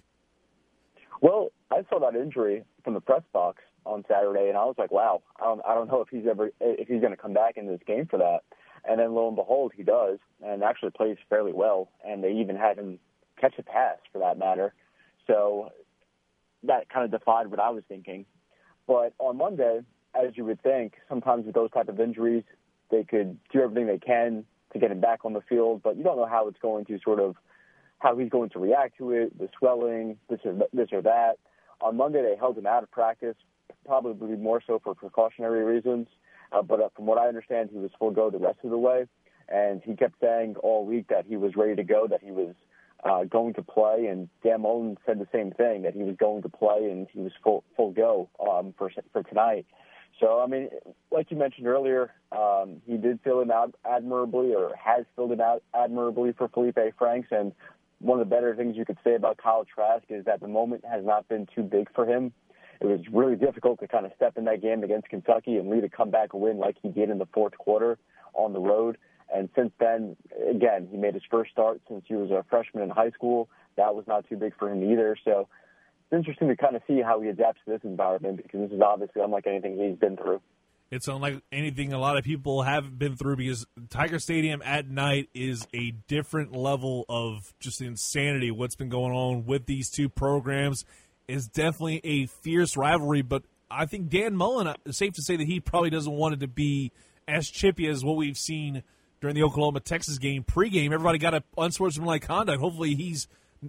Well, 1.24 1.52
I 1.70 1.84
saw 1.88 1.98
that 2.00 2.20
injury 2.20 2.64
from 2.84 2.92
the 2.92 3.00
press 3.00 3.22
box 3.32 3.62
on 3.86 4.04
Saturday, 4.06 4.50
and 4.50 4.58
I 4.58 4.66
was 4.66 4.74
like, 4.76 4.92
"Wow, 4.92 5.22
I 5.40 5.44
don't, 5.44 5.62
I 5.66 5.74
don't 5.74 5.88
know 5.88 6.02
if 6.02 6.08
he's 6.10 6.26
ever 6.30 6.50
if 6.60 6.86
he's 6.86 7.00
going 7.00 7.12
to 7.12 7.16
come 7.16 7.32
back 7.32 7.56
in 7.56 7.66
this 7.66 7.80
game 7.86 8.04
for 8.04 8.18
that." 8.18 8.40
And 8.86 9.00
then 9.00 9.14
lo 9.14 9.28
and 9.28 9.34
behold, 9.34 9.72
he 9.74 9.82
does, 9.82 10.18
and 10.44 10.62
actually 10.62 10.90
plays 10.90 11.16
fairly 11.30 11.54
well. 11.54 11.88
And 12.06 12.22
they 12.22 12.32
even 12.32 12.56
had 12.56 12.76
him 12.76 12.98
catch 13.40 13.54
a 13.58 13.62
pass, 13.62 13.96
for 14.12 14.18
that 14.18 14.36
matter. 14.36 14.74
So 15.26 15.70
that 16.64 16.90
kind 16.90 17.06
of 17.06 17.18
defied 17.18 17.46
what 17.46 17.58
I 17.58 17.70
was 17.70 17.84
thinking. 17.88 18.26
But 18.86 19.14
on 19.18 19.38
Monday, 19.38 19.80
as 20.14 20.36
you 20.36 20.44
would 20.44 20.62
think, 20.62 20.92
sometimes 21.08 21.46
with 21.46 21.54
those 21.54 21.70
type 21.70 21.88
of 21.88 22.00
injuries, 22.00 22.44
they 22.90 23.02
could 23.02 23.38
do 23.50 23.62
everything 23.62 23.86
they 23.86 23.96
can 23.96 24.44
to 24.74 24.78
get 24.78 24.90
him 24.90 25.00
back 25.00 25.24
on 25.24 25.32
the 25.32 25.40
field, 25.40 25.80
but 25.82 25.96
you 25.96 26.04
don't 26.04 26.18
know 26.18 26.26
how 26.26 26.48
it's 26.48 26.60
going 26.60 26.84
to 26.84 26.98
sort 27.02 27.18
of 27.18 27.36
how 27.98 28.16
he's 28.16 28.30
going 28.30 28.50
to 28.50 28.58
react 28.58 28.98
to 28.98 29.12
it, 29.12 29.38
the 29.38 29.48
swelling, 29.58 30.16
this 30.28 30.40
or 30.44 30.54
this 30.72 30.88
or 30.92 31.02
that. 31.02 31.34
On 31.80 31.96
Monday, 31.96 32.22
they 32.22 32.36
held 32.36 32.56
him 32.56 32.66
out 32.66 32.82
of 32.82 32.90
practice, 32.90 33.36
probably 33.86 34.36
more 34.36 34.62
so 34.66 34.80
for 34.82 34.94
precautionary 34.94 35.64
reasons. 35.64 36.06
Uh, 36.52 36.62
but 36.62 36.80
uh, 36.80 36.88
from 36.94 37.06
what 37.06 37.18
I 37.18 37.26
understand, 37.26 37.70
he 37.72 37.78
was 37.78 37.90
full 37.98 38.10
go 38.10 38.30
the 38.30 38.38
rest 38.38 38.58
of 38.62 38.70
the 38.70 38.78
way, 38.78 39.06
and 39.48 39.82
he 39.84 39.96
kept 39.96 40.14
saying 40.20 40.56
all 40.62 40.84
week 40.84 41.08
that 41.08 41.26
he 41.26 41.36
was 41.36 41.56
ready 41.56 41.74
to 41.76 41.84
go, 41.84 42.06
that 42.06 42.22
he 42.22 42.30
was 42.30 42.54
uh, 43.04 43.24
going 43.24 43.54
to 43.54 43.62
play. 43.62 44.06
And 44.06 44.28
Dan 44.42 44.62
Mullen 44.62 44.96
said 45.04 45.18
the 45.18 45.28
same 45.32 45.50
thing 45.52 45.82
that 45.82 45.94
he 45.94 46.02
was 46.02 46.16
going 46.16 46.42
to 46.42 46.48
play 46.48 46.90
and 46.90 47.06
he 47.12 47.20
was 47.20 47.32
full 47.42 47.64
full 47.76 47.92
go 47.92 48.28
um, 48.40 48.74
for 48.76 48.90
for 49.12 49.22
tonight. 49.22 49.66
So 50.20 50.40
I 50.40 50.46
mean, 50.46 50.70
like 51.10 51.30
you 51.30 51.36
mentioned 51.36 51.66
earlier, 51.66 52.12
um, 52.32 52.80
he 52.86 52.96
did 52.96 53.20
fill 53.24 53.40
him 53.40 53.50
out 53.50 53.74
admirably, 53.84 54.54
or 54.54 54.74
has 54.76 55.04
filled 55.16 55.32
him 55.32 55.40
out 55.40 55.62
admirably 55.74 56.32
for 56.32 56.48
Felipe 56.48 56.78
Franks. 56.98 57.28
And 57.30 57.52
one 58.04 58.20
of 58.20 58.28
the 58.28 58.34
better 58.34 58.54
things 58.54 58.76
you 58.76 58.84
could 58.84 58.98
say 59.02 59.14
about 59.14 59.38
Kyle 59.38 59.64
Trask 59.64 60.04
is 60.10 60.26
that 60.26 60.40
the 60.40 60.48
moment 60.48 60.84
has 60.84 61.04
not 61.04 61.26
been 61.28 61.46
too 61.54 61.62
big 61.62 61.88
for 61.94 62.06
him. 62.06 62.32
It 62.80 62.86
was 62.86 63.00
really 63.10 63.36
difficult 63.36 63.80
to 63.80 63.88
kind 63.88 64.04
of 64.04 64.12
step 64.14 64.36
in 64.36 64.44
that 64.44 64.60
game 64.60 64.82
against 64.82 65.08
Kentucky 65.08 65.56
and 65.56 65.70
lead 65.70 65.84
a 65.84 65.88
comeback 65.88 66.34
win 66.34 66.58
like 66.58 66.76
he 66.82 66.90
did 66.90 67.08
in 67.08 67.18
the 67.18 67.26
fourth 67.32 67.56
quarter 67.56 67.98
on 68.34 68.52
the 68.52 68.60
road. 68.60 68.98
And 69.34 69.48
since 69.56 69.72
then, 69.80 70.16
again, 70.50 70.88
he 70.90 70.98
made 70.98 71.14
his 71.14 71.22
first 71.30 71.50
start 71.50 71.80
since 71.88 72.04
he 72.06 72.14
was 72.14 72.30
a 72.30 72.44
freshman 72.50 72.82
in 72.82 72.90
high 72.90 73.10
school. 73.10 73.48
That 73.76 73.94
was 73.94 74.04
not 74.06 74.28
too 74.28 74.36
big 74.36 74.52
for 74.58 74.70
him 74.70 74.84
either. 74.92 75.16
So 75.24 75.48
it's 76.02 76.12
interesting 76.12 76.48
to 76.48 76.56
kind 76.56 76.76
of 76.76 76.82
see 76.86 77.00
how 77.00 77.20
he 77.20 77.28
adapts 77.30 77.60
to 77.64 77.70
this 77.72 77.80
environment 77.84 78.36
because 78.36 78.60
this 78.60 78.76
is 78.76 78.82
obviously 78.82 79.22
unlike 79.22 79.46
anything 79.46 79.78
he's 79.78 79.98
been 79.98 80.16
through. 80.16 80.42
It's 80.90 81.08
unlike 81.08 81.42
anything 81.50 81.92
a 81.92 81.98
lot 81.98 82.16
of 82.16 82.24
people 82.24 82.62
have 82.62 82.98
been 82.98 83.16
through 83.16 83.36
because 83.36 83.66
Tiger 83.90 84.18
Stadium 84.18 84.62
at 84.64 84.88
night 84.88 85.28
is 85.34 85.66
a 85.74 85.92
different 86.06 86.54
level 86.54 87.04
of 87.08 87.52
just 87.58 87.80
insanity. 87.80 88.50
What's 88.50 88.76
been 88.76 88.90
going 88.90 89.12
on 89.12 89.44
with 89.44 89.66
these 89.66 89.90
two 89.90 90.08
programs 90.08 90.84
is 91.26 91.48
definitely 91.48 92.00
a 92.04 92.26
fierce 92.26 92.76
rivalry, 92.76 93.22
but 93.22 93.42
I 93.70 93.86
think 93.86 94.08
Dan 94.08 94.36
Mullen, 94.36 94.66
uh, 94.66 94.74
it's 94.84 94.98
safe 94.98 95.14
to 95.14 95.22
say 95.22 95.36
that 95.36 95.46
he 95.46 95.58
probably 95.58 95.90
doesn't 95.90 96.12
want 96.12 96.34
it 96.34 96.40
to 96.40 96.48
be 96.48 96.92
as 97.26 97.48
chippy 97.48 97.88
as 97.88 98.04
what 98.04 98.16
we've 98.16 98.36
seen 98.36 98.82
during 99.20 99.34
the 99.34 99.42
Oklahoma 99.42 99.80
Texas 99.80 100.18
game 100.18 100.44
pregame. 100.44 100.92
Everybody 100.92 101.18
got 101.18 101.34
a 101.34 101.42
unsportsmanlike 101.56 102.22
conduct. 102.22 102.60
Hopefully, 102.60 102.94
he's 102.94 103.26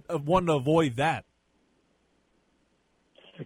uh, 0.08 0.18
one 0.18 0.46
to 0.46 0.52
avoid 0.52 0.96
that. 0.96 1.24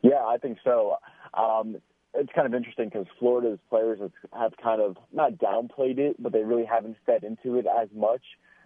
Yeah, 0.03 0.25
I 0.27 0.37
think 0.39 0.59
so. 0.65 0.97
Um, 1.35 1.77
it's 2.15 2.31
kind 2.35 2.47
of 2.47 2.55
interesting 2.55 2.89
because 2.89 3.07
Florida's 3.19 3.59
players 3.69 4.01
have, 4.33 4.53
kind 4.63 4.81
of 4.81 4.97
not 5.13 5.35
downplayed 5.35 5.99
it, 5.99 6.21
but 6.21 6.33
they 6.33 6.43
really 6.43 6.65
haven't 6.65 6.97
fed 7.07 7.25
into 7.25 7.59
it 7.59 7.67
as 7.81 7.89
much. 7.95 8.23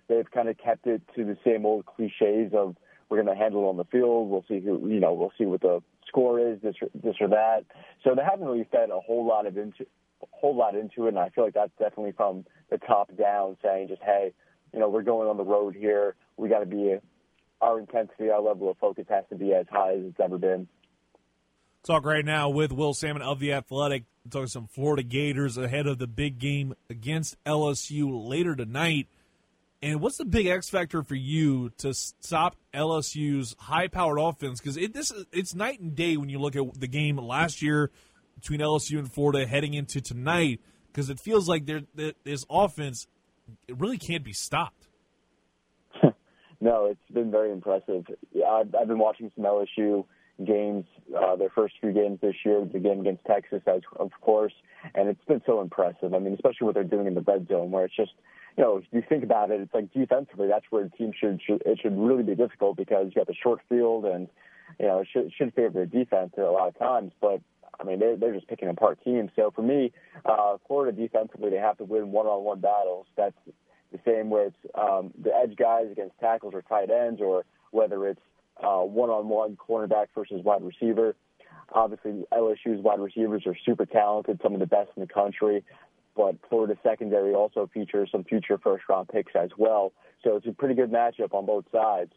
They've 0.09 0.31
kind 0.31 0.49
of 0.49 0.57
kept 0.59 0.87
it 0.87 1.03
to 1.17 1.25
the 1.25 1.37
same 1.45 1.67
old 1.67 1.87
cliches 1.87 2.53
of 2.55 2.77
we're 3.09 3.23
going 3.23 3.35
to 3.35 3.41
handle 3.41 3.65
it 3.65 3.69
on 3.69 3.77
the 3.77 3.85
field. 3.85 4.31
We'll 4.31 4.45
see 4.49 4.61
who 4.61 4.89
you 4.89 5.01
know. 5.01 5.13
We'll 5.13 5.33
see 5.37 5.45
what 5.45 5.61
the 5.61 5.83
score 6.09 6.41
is, 6.41 6.61
this 6.63 6.77
or, 6.81 6.89
this 6.95 7.17
or 7.21 7.29
that. 7.29 7.65
So 8.03 8.15
they 8.15 8.23
haven't 8.23 8.47
really 8.47 8.67
fed 8.71 8.91
a 8.91 9.01
whole 9.01 9.27
lot 9.27 9.47
of 9.47 9.57
into 9.57 9.87
a 10.23 10.27
whole 10.31 10.57
lot 10.57 10.75
into 10.75 11.07
it, 11.07 11.09
and 11.09 11.19
I 11.19 11.29
feel 11.31 11.45
like 11.45 11.55
that's 11.55 11.73
definitely 11.79 12.13
from 12.13 12.45
the 12.71 12.79
top 12.79 13.15
down, 13.17 13.57
saying 13.63 13.89
just 13.89 14.03
hey, 14.03 14.33
you 14.73 14.79
know, 14.79 14.89
we're 14.89 15.03
going 15.03 15.29
on 15.29 15.37
the 15.37 15.45
road 15.45 15.75
here. 15.75 16.17
We 16.37 16.49
got 16.49 16.61
to 16.61 16.67
be 16.67 16.97
our 17.61 17.79
intensity, 17.79 18.31
our 18.31 18.41
level 18.41 18.71
of 18.71 18.79
focus 18.79 19.07
has 19.09 19.25
to 19.31 19.37
be 19.37 19.55
as 19.55 19.67
high 19.71 19.95
as 19.95 20.05
it's 20.05 20.21
ever 20.23 20.39
been. 20.39 20.67
Talk 21.85 22.07
right 22.07 22.25
now 22.25 22.49
with 22.49 22.73
Will 22.73 22.95
Sammon 22.95 23.21
of 23.21 23.41
the 23.41 23.53
Athletic. 23.53 24.05
Talking 24.31 24.47
some 24.47 24.67
Florida 24.69 25.03
Gators 25.03 25.59
ahead 25.59 25.87
of 25.87 25.99
the 25.99 26.07
big 26.07 26.39
game 26.39 26.75
against 26.89 27.37
LSU 27.45 28.27
later 28.27 28.57
tonight. 28.57 29.07
And 29.83 30.01
what's 30.01 30.17
the 30.17 30.25
big 30.25 30.47
X 30.47 30.71
factor 30.71 31.03
for 31.03 31.15
you 31.15 31.69
to 31.77 31.93
stop 31.93 32.57
LSU's 32.73 33.55
high-powered 33.59 34.19
offense? 34.19 34.61
Because 34.61 34.79
it, 34.79 34.95
this 34.95 35.13
it's 35.31 35.55
night 35.55 35.79
and 35.79 35.95
day 35.95 36.17
when 36.17 36.31
you 36.31 36.39
look 36.39 36.57
at 36.57 36.81
the 36.81 36.87
game 36.87 37.19
last 37.19 37.61
year 37.61 37.91
between 38.41 38.61
LSU 38.61 38.99
and 38.99 39.13
Florida 39.13 39.47
heading 39.47 39.75
into 39.75 40.01
tonight. 40.01 40.63
Because 40.87 41.11
it 41.11 41.21
feels 41.21 41.51
like 41.51 41.67
there, 41.67 41.83
this 41.95 42.47
offense 42.49 43.09
it 43.69 43.79
really 43.79 43.99
can't 43.99 44.25
be 44.25 44.33
stopped. 44.33 44.89
no, 46.63 46.87
it's 46.87 47.13
been 47.13 47.31
very 47.31 47.53
impressive. 47.53 48.07
I've, 48.37 48.75
I've 48.75 48.89
been 48.89 48.99
watching 48.99 49.31
some 49.37 49.45
LSU 49.45 50.07
games, 50.45 50.85
uh, 51.17 51.37
their 51.37 51.51
first 51.51 51.75
few 51.81 51.93
games 51.93 52.19
this 52.21 52.35
year, 52.45 52.65
the 52.65 52.79
game 52.79 53.01
against 53.01 53.25
Texas, 53.25 53.63
as, 53.67 53.83
of 53.97 54.11
course, 54.21 54.53
and 54.95 55.09
it's 55.09 55.25
been 55.27 55.43
so 55.47 55.61
impressive. 55.61 56.15
I 56.15 56.19
mean, 56.19 56.35
especially 56.35 56.65
what 56.67 56.75
they're 56.75 56.83
doing 56.83 57.07
in 57.07 57.15
the 57.15 57.21
red 57.21 57.47
zone, 57.49 57.71
where 57.71 57.85
it's 57.85 57.95
just, 57.95 58.13
you 58.57 58.65
know, 58.65 58.79
if 58.79 58.85
you 58.91 59.03
think 59.09 59.23
about 59.23 59.51
it, 59.51 59.61
it's 59.61 59.75
like 59.75 59.93
defensively, 59.93 60.49
that's 60.49 60.65
where 60.71 60.85
a 60.85 60.91
team 60.91 61.13
should, 61.19 61.41
should 61.45 61.63
it 61.65 61.79
should 61.81 61.97
really 61.97 62.23
be 62.23 62.35
difficult 62.35 62.77
because 62.77 63.07
you 63.07 63.13
got 63.13 63.27
the 63.27 63.35
short 63.35 63.61
field 63.69 64.05
and, 64.05 64.29
you 64.81 64.87
know, 64.87 65.01
it 65.01 65.09
should, 65.13 65.33
should 65.37 65.55
favor 65.55 65.81
the 65.81 65.87
defense 65.87 66.33
a 66.37 66.43
lot 66.43 66.69
of 66.69 66.79
times, 66.79 67.13
but 67.21 67.41
I 67.81 67.85
mean, 67.85 67.99
they're, 67.99 68.17
they're 68.17 68.35
just 68.35 68.49
picking 68.49 68.69
apart 68.69 68.99
teams. 69.05 69.31
So 69.37 69.53
for 69.55 69.63
me, 69.63 69.93
uh, 70.25 70.57
Florida 70.67 70.97
defensively, 70.97 71.51
they 71.51 71.57
have 71.57 71.77
to 71.79 71.85
win 71.85 72.13
one-on-one 72.13 72.61
battles. 72.61 73.07
That's 73.17 73.37
the 73.93 73.99
same 74.05 74.33
it's 74.33 74.57
um, 74.75 75.13
the 75.21 75.35
edge 75.35 75.57
guys 75.57 75.87
against 75.91 76.19
tackles 76.19 76.55
or 76.55 76.63
tight 76.63 76.91
ends, 76.91 77.21
or 77.21 77.45
whether 77.71 78.07
it's 78.09 78.21
one-on-one 78.63 79.57
cornerback 79.57 80.07
versus 80.15 80.43
wide 80.45 80.63
receiver. 80.63 81.17
Obviously, 81.73 82.25
LSU's 82.33 82.83
wide 82.83 83.01
receivers 83.01 83.45
are 83.47 83.57
super 83.65 83.87
talented, 83.87 84.41
some 84.43 84.55
of 84.55 84.61
the 84.61 84.67
best 84.67 84.91
in 84.97 85.01
the 85.01 85.13
country. 85.13 85.65
But 86.17 86.37
Florida 86.49 86.77
secondary 86.83 87.35
also 87.35 87.69
features 87.73 88.09
some 88.13 88.25
future 88.25 88.59
first-round 88.59 89.09
picks 89.09 89.33
as 89.35 89.51
well. 89.59 89.93
So 90.23 90.37
it's 90.37 90.47
a 90.47 90.53
pretty 90.53 90.75
good 90.75 90.93
matchup 90.93 91.35
on 91.35 91.47
both 91.47 91.65
sides. 91.73 92.13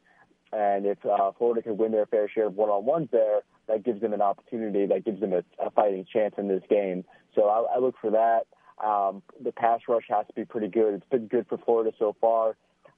And 0.53 0.85
if 0.85 1.03
uh, 1.05 1.31
Florida 1.37 1.61
can 1.61 1.77
win 1.77 1.91
their 1.91 2.05
fair 2.05 2.29
share 2.29 2.47
of 2.47 2.55
one-on-ones 2.55 3.09
there, 3.11 3.41
that 3.67 3.83
gives 3.83 3.99
them 4.01 4.13
an 4.13 4.21
opportunity, 4.21 4.85
that 4.85 5.03
gives 5.03 5.19
them 5.19 5.33
a, 5.33 5.43
a 5.59 5.71
fighting 5.71 6.05
chance 6.11 6.35
in 6.37 6.47
this 6.47 6.63
game. 6.69 7.03
So 7.35 7.43
I, 7.43 7.75
I 7.75 7.79
look 7.79 7.95
for 7.99 8.11
that. 8.11 8.45
Um, 8.85 9.23
the 9.43 9.51
pass 9.51 9.81
rush 9.89 10.05
has 10.09 10.27
to 10.27 10.33
be 10.33 10.45
pretty 10.45 10.67
good. 10.67 10.93
It's 10.93 11.09
been 11.09 11.27
good 11.27 11.47
for 11.49 11.57
Florida 11.57 11.91
so 11.97 12.15
far, 12.21 12.55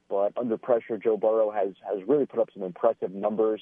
but 0.10 0.34
under 0.38 0.58
pressure, 0.58 0.98
Joe 0.98 1.18
Burrow 1.18 1.52
has 1.52 1.74
has 1.88 2.08
really 2.08 2.26
put 2.26 2.40
up 2.40 2.50
some 2.54 2.64
impressive 2.64 3.12
numbers. 3.12 3.62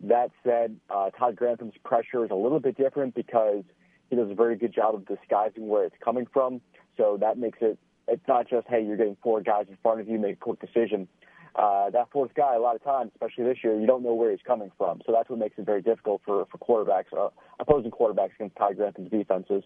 That 0.00 0.30
said, 0.44 0.76
uh, 0.90 1.10
Todd 1.10 1.36
Grantham's 1.36 1.76
pressure 1.84 2.24
is 2.24 2.30
a 2.30 2.36
little 2.36 2.60
bit 2.60 2.76
different 2.76 3.14
because 3.14 3.64
he 4.10 4.16
does 4.16 4.30
a 4.30 4.34
very 4.34 4.56
good 4.56 4.74
job 4.74 4.94
of 4.94 5.06
disguising 5.06 5.68
where 5.68 5.84
it's 5.84 5.96
coming 6.04 6.26
from. 6.32 6.60
So 6.96 7.16
that 7.20 7.38
makes 7.38 7.58
it 7.60 7.78
it's 8.06 8.26
not 8.28 8.48
just 8.48 8.66
hey 8.68 8.84
you're 8.84 8.98
getting 8.98 9.16
four 9.22 9.40
guys 9.40 9.66
in 9.68 9.78
front 9.82 10.00
of 10.00 10.08
you 10.08 10.18
make 10.18 10.34
a 10.34 10.36
quick 10.36 10.60
decision 10.60 11.08
uh, 11.56 11.88
that 11.90 12.10
fourth 12.10 12.34
guy, 12.34 12.56
a 12.56 12.58
lot 12.58 12.74
of 12.74 12.82
times, 12.82 13.12
especially 13.14 13.44
this 13.44 13.58
year, 13.62 13.78
you 13.78 13.86
don't 13.86 14.02
know 14.02 14.14
where 14.14 14.30
he's 14.30 14.40
coming 14.44 14.72
from. 14.76 15.00
So 15.06 15.12
that's 15.12 15.30
what 15.30 15.38
makes 15.38 15.56
it 15.56 15.64
very 15.64 15.82
difficult 15.82 16.22
for, 16.24 16.46
for 16.46 16.58
quarterbacks, 16.58 17.16
uh, 17.16 17.28
opposing 17.60 17.92
quarterbacks 17.92 18.34
against 18.34 18.56
Todd 18.56 18.76
Grantham's 18.76 19.10
defenses. 19.10 19.62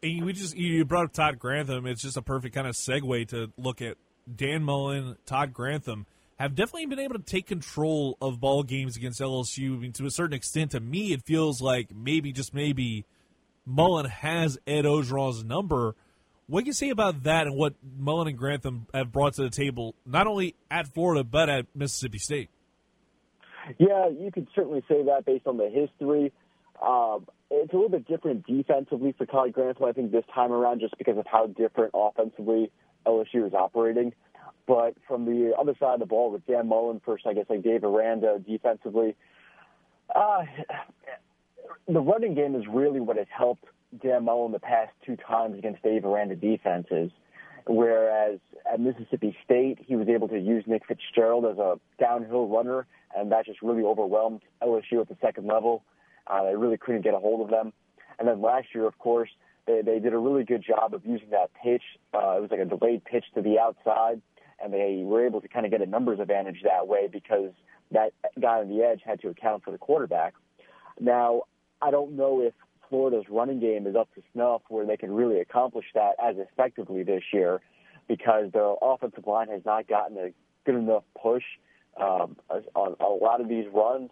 We 0.00 0.32
just 0.32 0.56
you 0.56 0.84
brought 0.84 1.06
up 1.06 1.12
Todd 1.12 1.40
Grantham. 1.40 1.86
It's 1.86 2.02
just 2.02 2.16
a 2.16 2.22
perfect 2.22 2.54
kind 2.54 2.68
of 2.68 2.76
segue 2.76 3.28
to 3.28 3.50
look 3.56 3.82
at 3.82 3.96
Dan 4.36 4.62
Mullen, 4.62 5.16
Todd 5.26 5.52
Grantham 5.52 6.06
have 6.38 6.54
definitely 6.54 6.86
been 6.86 7.00
able 7.00 7.14
to 7.14 7.22
take 7.22 7.46
control 7.46 8.16
of 8.20 8.40
ball 8.40 8.62
games 8.62 8.96
against 8.96 9.20
LSU. 9.20 9.76
I 9.76 9.80
mean, 9.80 9.92
to 9.94 10.06
a 10.06 10.10
certain 10.10 10.34
extent, 10.34 10.72
to 10.72 10.80
me, 10.80 11.12
it 11.12 11.24
feels 11.24 11.60
like 11.60 11.94
maybe 11.94 12.32
just 12.32 12.54
maybe 12.54 13.04
Mullen 13.66 14.06
has 14.06 14.58
Ed 14.66 14.84
Orgeron's 14.84 15.44
number 15.44 15.94
what 16.48 16.60
can 16.60 16.66
you 16.68 16.72
say 16.72 16.88
about 16.88 17.24
that 17.24 17.46
and 17.46 17.54
what 17.54 17.74
Mullen 17.98 18.26
and 18.26 18.38
Grantham 18.38 18.86
have 18.94 19.12
brought 19.12 19.34
to 19.34 19.42
the 19.42 19.50
table, 19.50 19.94
not 20.06 20.26
only 20.26 20.54
at 20.70 20.88
Florida 20.88 21.22
but 21.22 21.50
at 21.50 21.66
Mississippi 21.74 22.18
State? 22.18 22.48
Yeah, 23.76 24.08
you 24.08 24.30
could 24.32 24.48
certainly 24.54 24.82
say 24.88 25.04
that 25.04 25.26
based 25.26 25.46
on 25.46 25.58
the 25.58 25.68
history. 25.68 26.32
Um, 26.82 27.26
it's 27.50 27.72
a 27.72 27.76
little 27.76 27.90
bit 27.90 28.08
different 28.08 28.46
defensively 28.46 29.12
for 29.12 29.26
Todd 29.26 29.52
Grantham, 29.52 29.84
I 29.84 29.92
think, 29.92 30.10
this 30.10 30.24
time 30.34 30.50
around, 30.50 30.80
just 30.80 30.96
because 30.96 31.18
of 31.18 31.26
how 31.30 31.48
different 31.48 31.92
offensively 31.94 32.70
LSU 33.08 33.46
is 33.46 33.54
operating. 33.54 34.12
But 34.66 34.94
from 35.06 35.24
the 35.24 35.54
other 35.58 35.74
side 35.80 35.94
of 35.94 36.00
the 36.00 36.06
ball, 36.06 36.30
with 36.30 36.46
Dan 36.46 36.68
Mullen 36.68 37.00
first, 37.04 37.26
I 37.26 37.32
guess 37.32 37.46
like 37.48 37.62
Dave 37.62 37.84
Aranda 37.84 38.38
defensively, 38.38 39.16
uh, 40.14 40.42
the 41.88 42.00
running 42.00 42.34
game 42.34 42.54
is 42.54 42.64
really 42.70 43.00
what 43.00 43.16
has 43.16 43.26
helped 43.34 43.64
Dan 44.02 44.24
Mullen 44.24 44.52
the 44.52 44.60
past 44.60 44.92
two 45.04 45.16
times 45.16 45.58
against 45.58 45.82
Dave 45.82 46.04
Aranda 46.04 46.36
defenses. 46.36 47.10
Whereas 47.66 48.38
at 48.70 48.80
Mississippi 48.80 49.36
State, 49.44 49.78
he 49.86 49.96
was 49.96 50.08
able 50.08 50.28
to 50.28 50.38
use 50.38 50.64
Nick 50.66 50.86
Fitzgerald 50.86 51.44
as 51.46 51.58
a 51.58 51.78
downhill 51.98 52.48
runner, 52.48 52.86
and 53.16 53.32
that 53.32 53.46
just 53.46 53.62
really 53.62 53.82
overwhelmed 53.82 54.40
LSU 54.62 55.00
at 55.00 55.08
the 55.08 55.16
second 55.20 55.46
level. 55.46 55.82
Uh, 56.26 56.44
they 56.44 56.56
really 56.56 56.76
couldn't 56.76 57.02
get 57.02 57.14
a 57.14 57.18
hold 57.18 57.40
of 57.40 57.50
them. 57.50 57.72
And 58.18 58.28
then 58.28 58.40
last 58.40 58.68
year, 58.74 58.86
of 58.86 58.98
course, 58.98 59.30
they, 59.68 59.82
they 59.82 59.98
did 60.00 60.14
a 60.14 60.18
really 60.18 60.44
good 60.44 60.64
job 60.66 60.94
of 60.94 61.04
using 61.04 61.30
that 61.30 61.50
pitch. 61.62 61.82
Uh, 62.14 62.38
it 62.38 62.40
was 62.40 62.50
like 62.50 62.60
a 62.60 62.64
delayed 62.64 63.04
pitch 63.04 63.24
to 63.34 63.42
the 63.42 63.58
outside, 63.58 64.20
and 64.62 64.72
they 64.72 65.02
were 65.04 65.24
able 65.24 65.40
to 65.40 65.48
kind 65.48 65.66
of 65.66 65.70
get 65.70 65.82
a 65.82 65.86
numbers 65.86 66.18
advantage 66.18 66.62
that 66.64 66.88
way 66.88 67.08
because 67.12 67.50
that 67.92 68.12
guy 68.40 68.60
on 68.60 68.68
the 68.68 68.82
edge 68.82 69.00
had 69.04 69.20
to 69.20 69.28
account 69.28 69.62
for 69.62 69.70
the 69.70 69.78
quarterback. 69.78 70.34
Now, 70.98 71.42
I 71.80 71.90
don't 71.90 72.16
know 72.16 72.40
if 72.42 72.54
Florida's 72.88 73.26
running 73.28 73.60
game 73.60 73.86
is 73.86 73.94
up 73.94 74.12
to 74.14 74.22
snuff 74.32 74.62
where 74.68 74.86
they 74.86 74.96
can 74.96 75.12
really 75.12 75.40
accomplish 75.40 75.86
that 75.94 76.12
as 76.22 76.36
effectively 76.38 77.02
this 77.02 77.22
year 77.32 77.60
because 78.08 78.50
their 78.52 78.74
offensive 78.80 79.26
line 79.26 79.48
has 79.48 79.62
not 79.66 79.86
gotten 79.86 80.16
a 80.16 80.30
good 80.64 80.76
enough 80.76 81.04
push 81.20 81.44
um, 82.00 82.36
on 82.74 82.96
a 83.00 83.04
lot 83.04 83.40
of 83.40 83.48
these 83.48 83.66
runs. 83.72 84.10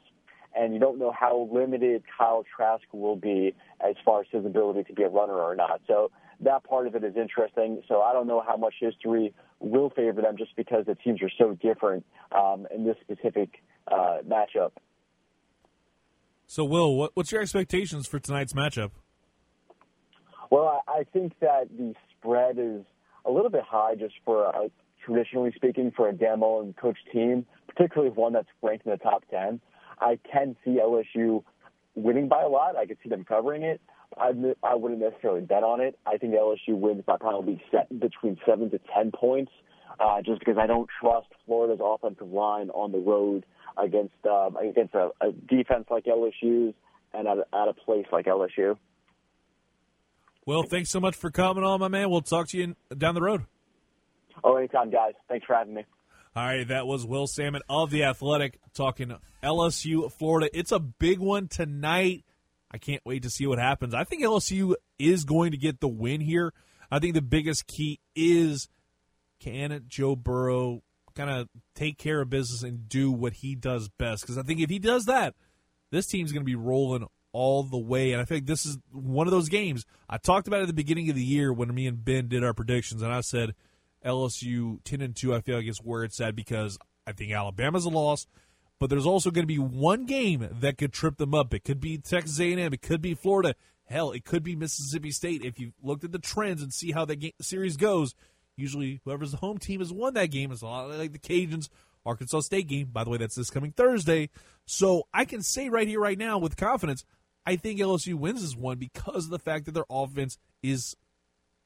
And 0.57 0.73
you 0.73 0.81
don't 0.81 0.99
know 0.99 1.13
how 1.13 1.49
limited 1.53 2.03
Kyle 2.17 2.45
Trask 2.57 2.85
will 2.93 3.17
be 3.17 3.55
as 3.87 3.95
far 4.05 4.23
as 4.23 4.27
his 4.31 4.47
ability 4.47 4.85
to 4.85 4.93
be 4.95 5.03
a 5.03 5.09
runner 5.09 5.35
or 5.35 5.55
not. 5.55 5.83
So 5.87 6.11
that 6.41 6.65
part 6.65 6.87
of 6.87 6.95
it 6.95 7.05
is 7.05 7.15
interesting. 7.17 7.83
So 7.89 8.01
I 8.03 8.13
don't 8.13 8.27
know 8.27 8.43
how 8.47 8.57
much 8.57 8.75
history 8.81 9.35
will 9.61 9.91
favor 9.91 10.23
them 10.23 10.37
just 10.37 10.55
because 10.57 10.87
the 10.87 10.95
teams 10.95 11.21
are 11.23 11.31
so 11.39 11.57
different 11.61 12.05
um, 12.33 12.67
in 12.75 12.85
this 12.85 12.97
specific 13.03 13.63
uh, 13.91 14.19
matchup. 14.27 14.73
So, 16.49 16.65
Will, 16.65 16.95
what, 16.95 17.11
what's 17.15 17.33
your 17.33 17.43
expectations 17.43 18.07
for 18.07 18.21
tonight's 18.21 18.53
matchup? 18.53 18.93
Well, 20.51 20.83
I 20.87 21.05
think 21.13 21.33
that 21.41 21.69
the 21.77 21.95
spread 22.17 22.59
is 22.59 22.83
a 23.25 23.31
little 23.31 23.51
bit 23.51 23.63
high 23.69 23.97
just 23.97 24.15
for, 24.25 24.45
a, 24.45 24.71
traditionally 25.05 25.53
speaking, 25.57 25.93
for 25.97 26.09
a 26.09 26.13
demo 26.13 26.61
and 26.61 26.77
coach 26.77 26.99
team, 27.13 27.47
particularly 27.67 28.13
one 28.13 28.33
that's 28.33 28.47
ranked 28.63 28.87
in 28.87 28.93
the 28.93 28.99
top 28.99 29.25
10. 29.31 29.61
I 29.99 30.19
can 30.31 30.57
see 30.65 30.79
LSU 30.83 31.43
winning 31.95 32.29
by 32.29 32.43
a 32.43 32.49
lot. 32.49 32.77
I 32.77 32.87
could 32.87 32.99
see 33.03 33.09
them 33.09 33.25
covering 33.25 33.63
it. 33.63 33.81
I, 34.17 34.31
I 34.63 34.75
wouldn't 34.75 35.01
necessarily 35.01 35.41
bet 35.41 35.63
on 35.63 35.81
it. 35.81 35.99
I 36.07 36.17
think 36.17 36.35
LSU 36.35 36.79
wins 36.79 37.03
by 37.07 37.17
probably 37.19 37.63
set 37.71 37.89
between 37.99 38.39
seven 38.47 38.71
to 38.71 38.81
ten 38.95 39.11
points, 39.13 39.53
uh, 39.99 40.23
just 40.23 40.39
because 40.39 40.57
I 40.59 40.67
don't 40.67 40.89
trust 41.01 41.29
Florida's 41.45 41.81
offensive 41.83 42.31
line 42.31 42.71
on 42.71 42.93
the 42.93 42.99
road 42.99 43.45
against 43.77 44.15
um, 44.29 44.57
against 44.57 44.95
a, 44.95 45.11
a 45.21 45.33
defense 45.33 45.87
like 45.91 46.05
LSU's 46.05 46.75
and 47.13 47.29
at 47.29 47.39
a, 47.39 47.47
at 47.55 47.69
a 47.69 47.75
place 47.75 48.07
like 48.13 48.27
LSU. 48.27 48.77
Well, 50.47 50.63
thanks 50.63 50.91
so 50.91 51.01
much 51.01 51.17
for 51.17 51.31
coming 51.31 51.65
on, 51.65 51.81
my 51.81 51.89
man. 51.89 52.09
We'll 52.09 52.21
talk 52.21 52.49
to 52.51 52.59
you 52.59 52.77
down 52.97 53.15
the 53.15 53.23
road. 53.23 53.45
Oh, 54.45 54.57
anytime, 54.57 54.91
guys. 54.91 55.15
Thanks 55.29 55.45
for 55.45 55.55
having 55.57 55.75
me. 55.75 55.85
All 56.37 56.45
right, 56.45 56.69
that 56.69 56.87
was 56.87 57.07
Will 57.07 57.27
Sammon 57.27 57.63
of 57.67 57.91
The 57.91 58.05
Athletic 58.05 58.61
talking 58.75 59.11
LSU, 59.43 60.13
Florida. 60.13 60.51
It's 60.53 60.71
a 60.71 60.79
big 60.79 61.19
one 61.19 61.49
tonight. 61.49 62.27
I 62.71 62.77
can't 62.77 63.01
wait 63.07 63.23
to 63.23 63.31
see 63.31 63.47
what 63.47 63.59
happens. 63.59 63.95
I 63.95 64.05
think 64.05 64.23
LSU 64.23 64.75
is 64.99 65.25
going 65.25 65.53
to 65.53 65.57
get 65.57 65.81
the 65.81 65.89
win 65.89 66.21
here. 66.21 66.53
I 66.91 66.99
think 66.99 67.15
the 67.15 67.23
biggest 67.23 67.67
key 67.67 68.01
is 68.15 68.69
can 69.41 69.83
Joe 69.89 70.15
Burrow 70.15 70.83
kind 71.15 71.31
of 71.31 71.49
take 71.75 71.97
care 71.97 72.21
of 72.21 72.29
business 72.29 72.63
and 72.63 72.87
do 72.87 73.11
what 73.11 73.33
he 73.33 73.55
does 73.55 73.89
best. 73.89 74.21
Because 74.21 74.37
I 74.37 74.43
think 74.43 74.61
if 74.61 74.69
he 74.69 74.79
does 74.79 75.07
that, 75.07 75.35
this 75.91 76.07
team's 76.07 76.33
going 76.33 76.43
to 76.43 76.45
be 76.45 76.55
rolling 76.55 77.07
all 77.33 77.63
the 77.63 77.79
way. 77.79 78.13
And 78.13 78.21
I 78.21 78.27
think 78.27 78.45
this 78.45 78.67
is 78.67 78.77
one 78.93 79.27
of 79.27 79.31
those 79.31 79.49
games. 79.49 79.87
I 80.07 80.19
talked 80.19 80.49
about 80.49 80.61
at 80.61 80.67
the 80.67 80.75
beginning 80.75 81.09
of 81.09 81.17
the 81.17 81.25
year 81.25 81.51
when 81.51 81.75
me 81.75 81.87
and 81.87 82.05
Ben 82.05 82.29
did 82.29 82.45
our 82.45 82.53
predictions, 82.53 83.01
and 83.01 83.11
I 83.11 83.23
said 83.23 83.55
LSU 84.07 84.83
10 84.85 85.01
and 85.01 85.17
2, 85.17 85.35
I 85.35 85.41
feel 85.41 85.57
like 85.57 85.67
it's 85.67 85.79
where 85.79 86.05
it's 86.05 86.21
at 86.21 86.37
because 86.37 86.79
I 87.07 87.13
think 87.13 87.33
Alabama's 87.33 87.85
a 87.85 87.91
loss. 87.91 88.27
But 88.79 88.91
there's 88.91 89.07
also 89.07 89.31
going 89.31 89.45
to 89.45 89.47
be 89.47 89.59
one 89.59 90.05
game 90.05 90.49
that 90.61 90.77
could 90.77 90.93
trip 90.93 91.17
them 91.17 91.35
up. 91.35 91.55
It 91.55 91.65
could 91.65 91.81
be 91.81 91.97
Texas 91.99 92.39
A&M. 92.39 92.73
It 92.73 92.83
could 92.83 93.01
be 93.01 93.15
Florida. 93.15 93.55
Hell, 93.85 94.13
it 94.13 94.25
could 94.25 94.43
be 94.43 94.55
Mississippi 94.55 95.11
State. 95.11 95.45
If 95.45 95.59
you 95.59 95.73
looked 95.83 96.05
at 96.05 96.13
the 96.13 96.19
trends 96.19 96.63
and 96.63 96.73
see 96.73 96.93
how 96.93 97.05
that 97.07 97.17
game, 97.17 97.33
series 97.41 97.77
goes, 97.77 98.15
usually 98.57 99.01
whoever's 99.05 99.31
the 99.31 99.39
home 99.39 99.59
team 99.59 99.81
has 99.81 99.93
won 99.93 100.15
that 100.15 100.31
game. 100.31 100.53
It's 100.53 100.63
a 100.63 100.67
lot 100.67 100.91
like 100.91 101.13
the 101.13 101.19
Cajuns, 101.19 101.69
Arkansas 102.05 102.41
State 102.41 102.67
game. 102.67 102.91
By 102.93 103.05
the 103.05 103.11
way, 103.11 103.19
that's 103.19 103.35
this 103.35 103.51
coming 103.51 103.73
Thursday. 103.73 104.29
So 104.67 105.05
I 105.15 105.25
can 105.25 105.43
say 105.43 105.69
right 105.69 105.89
here, 105.89 106.01
right 106.01 106.19
now, 106.19 106.37
with 106.37 106.57
confidence, 106.57 107.05
I 107.47 107.57
think 107.57 107.81
LSU 107.81 108.15
wins 108.15 108.43
this 108.43 108.57
one 108.57 108.77
because 108.77 109.25
of 109.27 109.31
the 109.31 109.39
fact 109.39 109.67
that 109.67 109.73
their 109.73 109.85
offense 109.89 110.37
is 110.63 110.97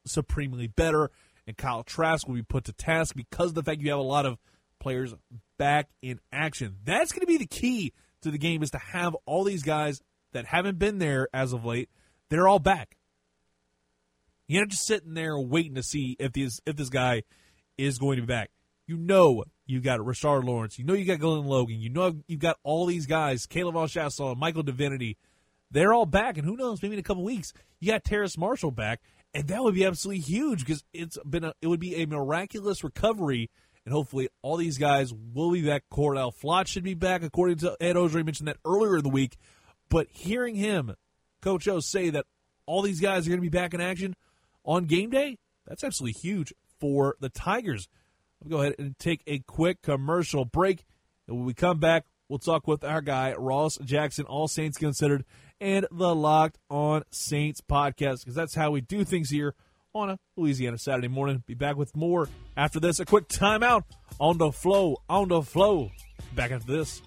supremely 0.07 0.67
better, 0.67 1.11
and 1.51 1.57
Kyle 1.57 1.83
Trask 1.83 2.29
will 2.29 2.37
be 2.37 2.43
put 2.43 2.65
to 2.67 2.73
task 2.73 3.17
because 3.17 3.49
of 3.49 3.55
the 3.57 3.65
fact 3.65 3.81
you 3.81 3.91
have 3.91 3.99
a 3.99 4.03
lot 4.03 4.25
of 4.25 4.39
players 4.79 5.13
back 5.59 5.89
in 6.01 6.21
action. 6.33 6.77
That's 6.85 7.11
going 7.11 7.23
to 7.23 7.27
be 7.27 7.39
the 7.39 7.47
key 7.47 7.93
to 8.23 8.31
the 8.31 8.39
game 8.39 8.63
is 8.63 8.71
to 8.71 8.79
have 8.79 9.17
all 9.27 9.43
these 9.43 9.65
guys 9.65 10.01
that 10.33 10.47
haven't 10.47 10.79
been 10.79 10.99
there 10.99 11.27
as 11.35 11.53
of 11.53 11.65
late. 11.65 11.91
They're 12.29 12.47
all 12.47 12.61
back. 12.61 12.97
You're 14.47 14.63
not 14.63 14.69
just 14.69 14.87
sitting 14.87 15.15
there 15.15 15.37
waiting 15.39 15.75
to 15.75 15.83
see 15.83 16.17
if 16.21 16.33
this 16.33 16.61
if 16.67 16.77
this 16.77 16.89
guy 16.89 17.25
is 17.77 17.99
going 17.99 18.17
to 18.17 18.23
be 18.23 18.27
back. 18.27 18.51
You 18.87 18.97
know 18.97 19.43
you 19.67 19.81
got 19.81 19.99
Rashard 19.99 20.45
Lawrence. 20.45 20.79
You 20.79 20.85
know 20.85 20.95
you 20.95 21.05
got 21.05 21.19
Glen 21.19 21.47
Logan. 21.47 21.81
You 21.81 21.91
know 21.91 22.15
you've 22.29 22.41
got 22.41 22.59
all 22.63 22.87
these 22.87 23.07
guys, 23.07 23.47
K'Lavon 23.47 23.89
Chaisson, 23.89 24.37
Michael 24.37 24.63
Divinity. 24.63 25.19
They're 25.73 25.93
all 25.93 26.07
back, 26.07 26.39
and 26.39 26.47
who 26.47 26.57
knows? 26.57 26.81
Maybe 26.81 26.95
in 26.95 27.01
a 27.01 27.03
couple 27.03 27.25
weeks 27.25 27.53
you 27.81 27.91
got 27.91 28.05
Terrace 28.05 28.39
Marshall 28.39 28.71
back, 28.71 29.01
and 29.35 29.49
that 29.49 29.63
would 29.63 29.75
be 29.75 29.85
absolutely 29.85 30.23
huge 30.23 30.61
because 30.61 30.85
it's 30.93 31.19
been 31.29 31.45
a, 31.45 31.53
it 31.63 31.69
would 31.69 31.81
be 31.81 32.03
a 32.03 32.07
miraculous 32.07 32.83
recovery, 32.83 33.51
and 33.85 33.93
hopefully 33.93 34.29
all 34.43 34.57
these 34.57 34.79
guys 34.79 35.13
will 35.13 35.53
be 35.53 35.63
back. 35.63 35.85
Cordale 35.93 36.33
Flott 36.35 36.67
should 36.67 36.85
be 36.85 36.95
back, 36.95 37.23
according 37.23 37.59
to 37.59 37.77
Ed 37.81 37.97
Orgeron. 37.97 38.25
mentioned 38.25 38.49
that 38.49 38.59
earlier 38.65 38.97
in 38.97 39.03
the 39.03 39.09
week, 39.09 39.37
but 39.89 40.09
hearing 40.11 40.55
him, 40.55 40.95
Coach 41.41 41.69
O, 41.69 41.81
say 41.81 42.11
that 42.11 42.27
all 42.67 42.83
these 42.83 43.01
guys 43.01 43.27
are 43.27 43.31
going 43.31 43.41
to 43.41 43.43
be 43.43 43.49
back 43.49 43.75
in 43.75 43.81
action 43.81 44.15
on 44.65 44.85
game 44.85 45.11
day, 45.11 45.39
that's 45.67 45.85
absolutely 45.85 46.21
huge 46.21 46.53
for 46.79 47.17
the 47.21 47.29
Tigers. 47.29 47.89
We'll 48.41 48.51
go 48.51 48.63
ahead 48.63 48.77
and 48.79 48.99
take 48.99 49.23
a 49.27 49.41
quick 49.41 49.83
commercial 49.83 50.45
break. 50.45 50.85
And 51.29 51.37
when 51.37 51.47
we 51.47 51.55
come 51.55 51.79
back, 51.79 52.07
we'll 52.29 52.39
talk 52.39 52.67
with 52.67 52.85
our 52.85 53.01
guy, 53.01 53.35
Ross 53.35 53.79
Jackson, 53.85 54.25
All 54.27 54.49
Saints 54.49 54.79
Considered, 54.79 55.25
and 55.61 55.87
the 55.91 56.15
Locked 56.15 56.59
on 56.69 57.03
Saints 57.11 57.61
podcast, 57.61 58.21
because 58.21 58.35
that's 58.35 58.55
how 58.55 58.71
we 58.71 58.81
do 58.81 59.05
things 59.05 59.31
here 59.31 59.55
on 59.95 60.11
a 60.11 60.19
Louisiana 60.37 60.79
Saturday 60.79 61.09
morning. 61.09 61.43
Be 61.47 61.55
back 61.55 61.77
with 61.77 61.95
more 61.97 62.29
after 62.57 62.81
this. 62.81 63.01
A 63.01 63.05
quick 63.05 63.29
timeout 63.29 63.83
on 64.19 64.39
the 64.39 64.53
flow, 64.53 64.97
on 65.09 65.29
the 65.29 65.43
flow. 65.43 65.91
Back 66.35 66.51
after 66.53 66.73
this. 66.73 67.03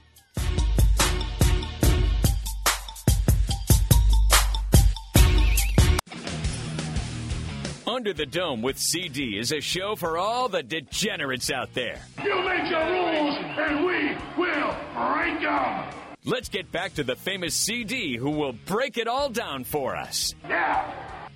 Under 7.85 8.13
the 8.13 8.25
Dome 8.25 8.61
with 8.61 8.79
CD 8.79 9.37
is 9.37 9.51
a 9.51 9.61
show 9.61 9.95
for 9.95 10.17
all 10.17 10.49
the 10.49 10.63
degenerates 10.63 11.51
out 11.51 11.73
there. 11.73 12.01
You 12.23 12.43
make 12.43 12.69
your 12.69 12.85
rules, 12.85 13.37
and 13.37 13.85
we 13.85 14.15
will 14.35 14.75
break 14.95 15.41
them. 15.41 16.02
Let's 16.25 16.47
get 16.47 16.71
back 16.71 16.93
to 16.93 17.03
the 17.03 17.17
famous 17.17 17.53
CD 17.53 18.15
who 18.15 18.29
will 18.29 18.53
break 18.53 18.97
it 18.97 19.07
all 19.09 19.29
down 19.29 19.65
for 19.65 19.95
us. 19.95 20.33
Yeah. 20.47 20.89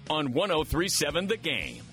On 0.09 0.31
1037 0.31 1.27
The 1.27 1.35
Game. 1.35 1.83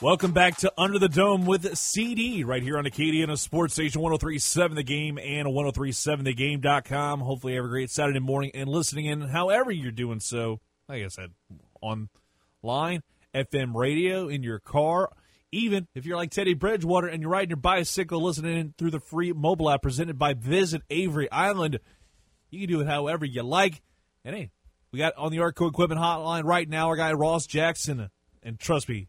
Welcome 0.00 0.30
back 0.30 0.58
to 0.58 0.72
Under 0.78 1.00
the 1.00 1.08
Dome 1.08 1.44
with 1.44 1.76
CD 1.76 2.44
right 2.44 2.62
here 2.62 2.78
on 2.78 2.84
Acadiana 2.84 3.36
Sports 3.36 3.74
Station 3.74 4.00
1037 4.00 4.76
The 4.76 4.84
Game 4.84 5.18
and 5.18 5.48
1037thegame.com. 5.48 7.18
Hopefully, 7.18 7.54
you 7.54 7.58
have 7.58 7.64
a 7.64 7.68
great 7.68 7.90
Saturday 7.90 8.20
morning 8.20 8.52
and 8.54 8.68
listening 8.68 9.06
in 9.06 9.22
however 9.22 9.72
you're 9.72 9.90
doing 9.90 10.20
so. 10.20 10.60
Like 10.88 11.02
I 11.02 11.08
said, 11.08 11.32
online, 11.80 13.02
FM 13.34 13.74
radio, 13.74 14.28
in 14.28 14.44
your 14.44 14.60
car. 14.60 15.10
Even 15.50 15.88
if 15.96 16.06
you're 16.06 16.16
like 16.16 16.30
Teddy 16.30 16.54
Bridgewater 16.54 17.08
and 17.08 17.20
you're 17.20 17.32
riding 17.32 17.50
your 17.50 17.56
bicycle 17.56 18.22
listening 18.22 18.56
in 18.56 18.74
through 18.78 18.92
the 18.92 19.00
free 19.00 19.32
mobile 19.32 19.68
app 19.68 19.82
presented 19.82 20.16
by 20.16 20.32
Visit 20.32 20.82
Avery 20.90 21.28
Island, 21.32 21.80
you 22.50 22.60
can 22.60 22.68
do 22.68 22.80
it 22.82 22.86
however 22.86 23.24
you 23.24 23.42
like. 23.42 23.82
And 24.24 24.36
hey, 24.36 24.52
we 24.92 25.00
got 25.00 25.16
on 25.16 25.32
the 25.32 25.40
Arco 25.40 25.66
Equipment 25.66 26.00
Hotline 26.00 26.44
right 26.44 26.68
now 26.68 26.86
our 26.86 26.96
guy 26.96 27.12
Ross 27.14 27.48
Jackson. 27.48 28.10
And 28.44 28.60
trust 28.60 28.88
me, 28.88 29.08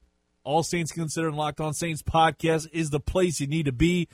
all 0.49 0.63
Saints 0.63 0.91
Considered 0.91 1.35
Locked 1.35 1.61
On 1.61 1.75
Saints 1.75 2.01
podcast 2.01 2.67
is 2.73 2.89
the 2.89 2.99
place 2.99 3.39
you 3.39 3.45
need 3.45 3.67
to 3.67 3.71
be. 3.71 4.07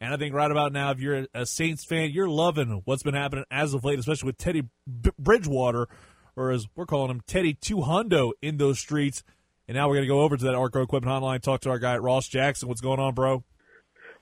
And 0.00 0.14
I 0.14 0.16
think 0.16 0.34
right 0.34 0.50
about 0.50 0.72
now, 0.72 0.90
if 0.90 1.00
you're 1.00 1.26
a 1.34 1.44
Saints 1.44 1.84
fan, 1.84 2.12
you're 2.12 2.30
loving 2.30 2.80
what's 2.86 3.02
been 3.02 3.12
happening 3.12 3.44
as 3.50 3.74
of 3.74 3.84
late, 3.84 3.98
especially 3.98 4.28
with 4.28 4.38
Teddy 4.38 4.62
B- 4.62 5.10
Bridgewater, 5.18 5.86
or 6.34 6.50
as 6.50 6.66
we're 6.76 6.86
calling 6.86 7.10
him, 7.10 7.20
Teddy 7.26 7.52
Two 7.52 7.76
Hundo 7.76 8.32
in 8.40 8.56
those 8.56 8.78
streets. 8.78 9.22
And 9.68 9.76
now 9.76 9.86
we're 9.86 9.96
going 9.96 10.04
to 10.04 10.14
go 10.14 10.22
over 10.22 10.38
to 10.38 10.44
that 10.46 10.54
Arco 10.54 10.80
Equipment 10.80 11.12
Hotline, 11.12 11.42
talk 11.42 11.60
to 11.60 11.70
our 11.70 11.78
guy 11.78 11.98
Ross 11.98 12.26
Jackson. 12.26 12.68
What's 12.70 12.80
going 12.80 12.98
on, 12.98 13.12
bro? 13.12 13.44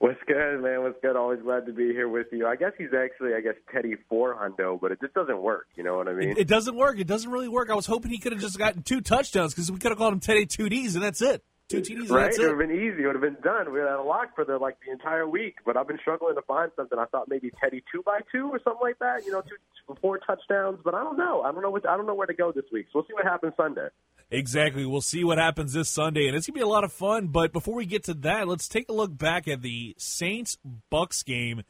What's 0.05 0.21
good, 0.27 0.61
man? 0.63 0.83
What's 0.83 1.01
good? 1.01 1.17
Always 1.17 1.41
glad 1.41 1.65
to 1.65 1.73
be 1.73 1.87
here 1.87 2.11
with 2.11 2.27
you. 2.31 2.47
I 2.47 2.57
guess 2.57 2.73
he's 2.77 2.93
actually, 2.95 3.33
I 3.33 3.41
guess, 3.41 3.55
Teddy 3.73 3.95
Four 4.11 4.35
Hundo, 4.35 4.79
but 4.79 4.93
it 4.93 5.01
just 5.01 5.15
doesn't 5.15 5.41
work. 5.41 5.67
You 5.77 5.83
know 5.83 5.97
what 5.97 6.09
I 6.09 6.13
mean? 6.13 6.33
It, 6.33 6.41
it 6.41 6.47
doesn't 6.47 6.77
work. 6.77 6.99
It 6.99 7.07
doesn't 7.07 7.31
really 7.31 7.49
work. 7.49 7.71
I 7.71 7.75
was 7.75 7.87
hoping 7.87 8.11
he 8.11 8.19
could 8.19 8.33
have 8.33 8.41
just 8.43 8.59
gotten 8.59 8.83
two 8.83 9.01
touchdowns 9.01 9.55
because 9.55 9.73
we 9.73 9.79
could 9.79 9.93
have 9.93 9.97
called 9.97 10.13
him 10.13 10.21
Teddy 10.21 10.45
Two 10.45 10.69
Ds, 10.69 10.95
and 10.95 11.03
that's 11.03 11.23
it. 11.23 11.43
Two 11.69 11.81
TDs, 11.81 12.11
right? 12.11 12.31
it 12.31 12.39
would 12.39 12.51
have 12.51 12.59
been 12.59 12.71
easy. 12.71 13.03
It 13.03 13.07
would 13.07 13.15
have 13.17 13.23
been 13.23 13.39
done. 13.43 13.73
We 13.73 13.79
had 13.79 13.89
a 13.89 14.03
lock 14.03 14.35
for 14.35 14.45
the 14.45 14.59
like 14.59 14.77
the 14.85 14.93
entire 14.93 15.27
week, 15.27 15.57
but 15.65 15.79
I've 15.79 15.89
been 15.89 15.99
struggling 15.99 16.35
to 16.35 16.43
find 16.43 16.71
something. 16.77 16.99
I 16.99 17.07
thought 17.07 17.29
maybe 17.29 17.51
Teddy 17.59 17.83
two 17.91 18.03
by 18.03 18.21
two 18.31 18.51
or 18.51 18.61
something 18.63 18.83
like 18.83 18.99
that. 18.99 19.25
You 19.25 19.33
know, 19.33 19.41
two, 19.41 19.95
four 20.03 20.19
touchdowns, 20.19 20.81
but 20.85 20.95
I 20.95 21.03
don't 21.03 21.17
know. 21.17 21.41
I 21.41 21.53
don't 21.53 21.63
know 21.63 21.71
what 21.71 21.89
I 21.89 21.97
don't 21.97 22.07
know 22.07 22.15
where 22.15 22.27
to 22.27 22.35
go 22.35 22.53
this 22.53 22.67
week. 22.71 22.87
So 22.93 22.99
we'll 22.99 23.07
see 23.07 23.15
what 23.15 23.25
happens 23.25 23.55
Sunday. 23.57 23.89
Exactly. 24.31 24.85
We'll 24.85 25.01
see 25.01 25.25
what 25.25 25.39
happens 25.39 25.73
this 25.73 25.89
Sunday, 25.89 26.27
and 26.27 26.37
it's 26.37 26.47
gonna 26.47 26.55
be 26.55 26.61
a 26.61 26.67
lot 26.67 26.85
of 26.85 26.93
fun. 26.93 27.29
But 27.29 27.55
before 27.55 27.75
we 27.75 27.87
get 27.87 28.05
to 28.05 28.15
that, 28.15 28.47
let's 28.47 28.69
take 28.69 28.91
a 28.91 28.93
look 28.93 29.17
back 29.17 29.49
at 29.49 29.63
the 29.63 29.95
Saints 29.97 30.59
Bucks 30.91 31.23
game, 31.23 31.63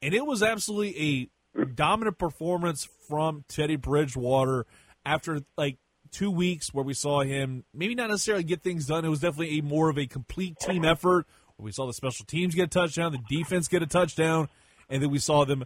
and 0.00 0.14
it 0.14 0.24
was 0.24 0.42
absolutely 0.42 1.28
a 1.58 1.64
dominant 1.74 2.16
performance 2.16 2.88
from 3.06 3.44
Teddy 3.48 3.76
Bridgewater 3.76 4.66
after 5.04 5.40
like 5.56 5.76
two 6.12 6.30
weeks 6.30 6.72
where 6.72 6.84
we 6.84 6.94
saw 6.94 7.22
him 7.22 7.64
maybe 7.74 7.94
not 7.94 8.10
necessarily 8.10 8.44
get 8.44 8.62
things 8.62 8.86
done. 8.86 9.04
It 9.04 9.08
was 9.08 9.20
definitely 9.20 9.58
a 9.58 9.62
more 9.62 9.88
of 9.88 9.98
a 9.98 10.06
complete 10.06 10.58
team 10.58 10.84
effort. 10.84 11.26
We 11.58 11.72
saw 11.72 11.86
the 11.86 11.92
special 11.92 12.26
teams 12.26 12.54
get 12.54 12.64
a 12.64 12.68
touchdown, 12.68 13.12
the 13.12 13.36
defense 13.36 13.68
get 13.68 13.82
a 13.82 13.86
touchdown, 13.86 14.48
and 14.88 15.02
then 15.02 15.10
we 15.10 15.18
saw 15.18 15.44
them 15.44 15.64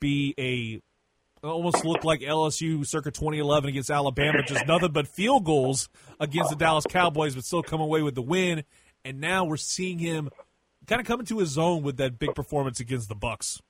be 0.00 0.34
a 0.38 0.82
almost 1.46 1.84
look 1.84 2.04
like 2.04 2.20
LSU 2.20 2.86
circa 2.86 3.10
2011 3.10 3.70
against 3.70 3.90
Alabama, 3.90 4.42
just 4.42 4.66
nothing 4.66 4.92
but 4.92 5.06
field 5.06 5.44
goals 5.44 5.88
against 6.20 6.50
the 6.50 6.56
Dallas 6.56 6.84
Cowboys, 6.88 7.34
but 7.34 7.44
still 7.44 7.62
come 7.62 7.80
away 7.80 8.02
with 8.02 8.14
the 8.14 8.22
win. 8.22 8.64
And 9.04 9.20
now 9.20 9.44
we're 9.44 9.56
seeing 9.56 9.98
him 9.98 10.30
kind 10.86 11.00
of 11.00 11.06
come 11.06 11.20
into 11.20 11.38
his 11.38 11.50
zone 11.50 11.82
with 11.82 11.96
that 11.98 12.18
big 12.18 12.34
performance 12.34 12.80
against 12.80 13.08
the 13.08 13.14
Bucks. 13.14 13.60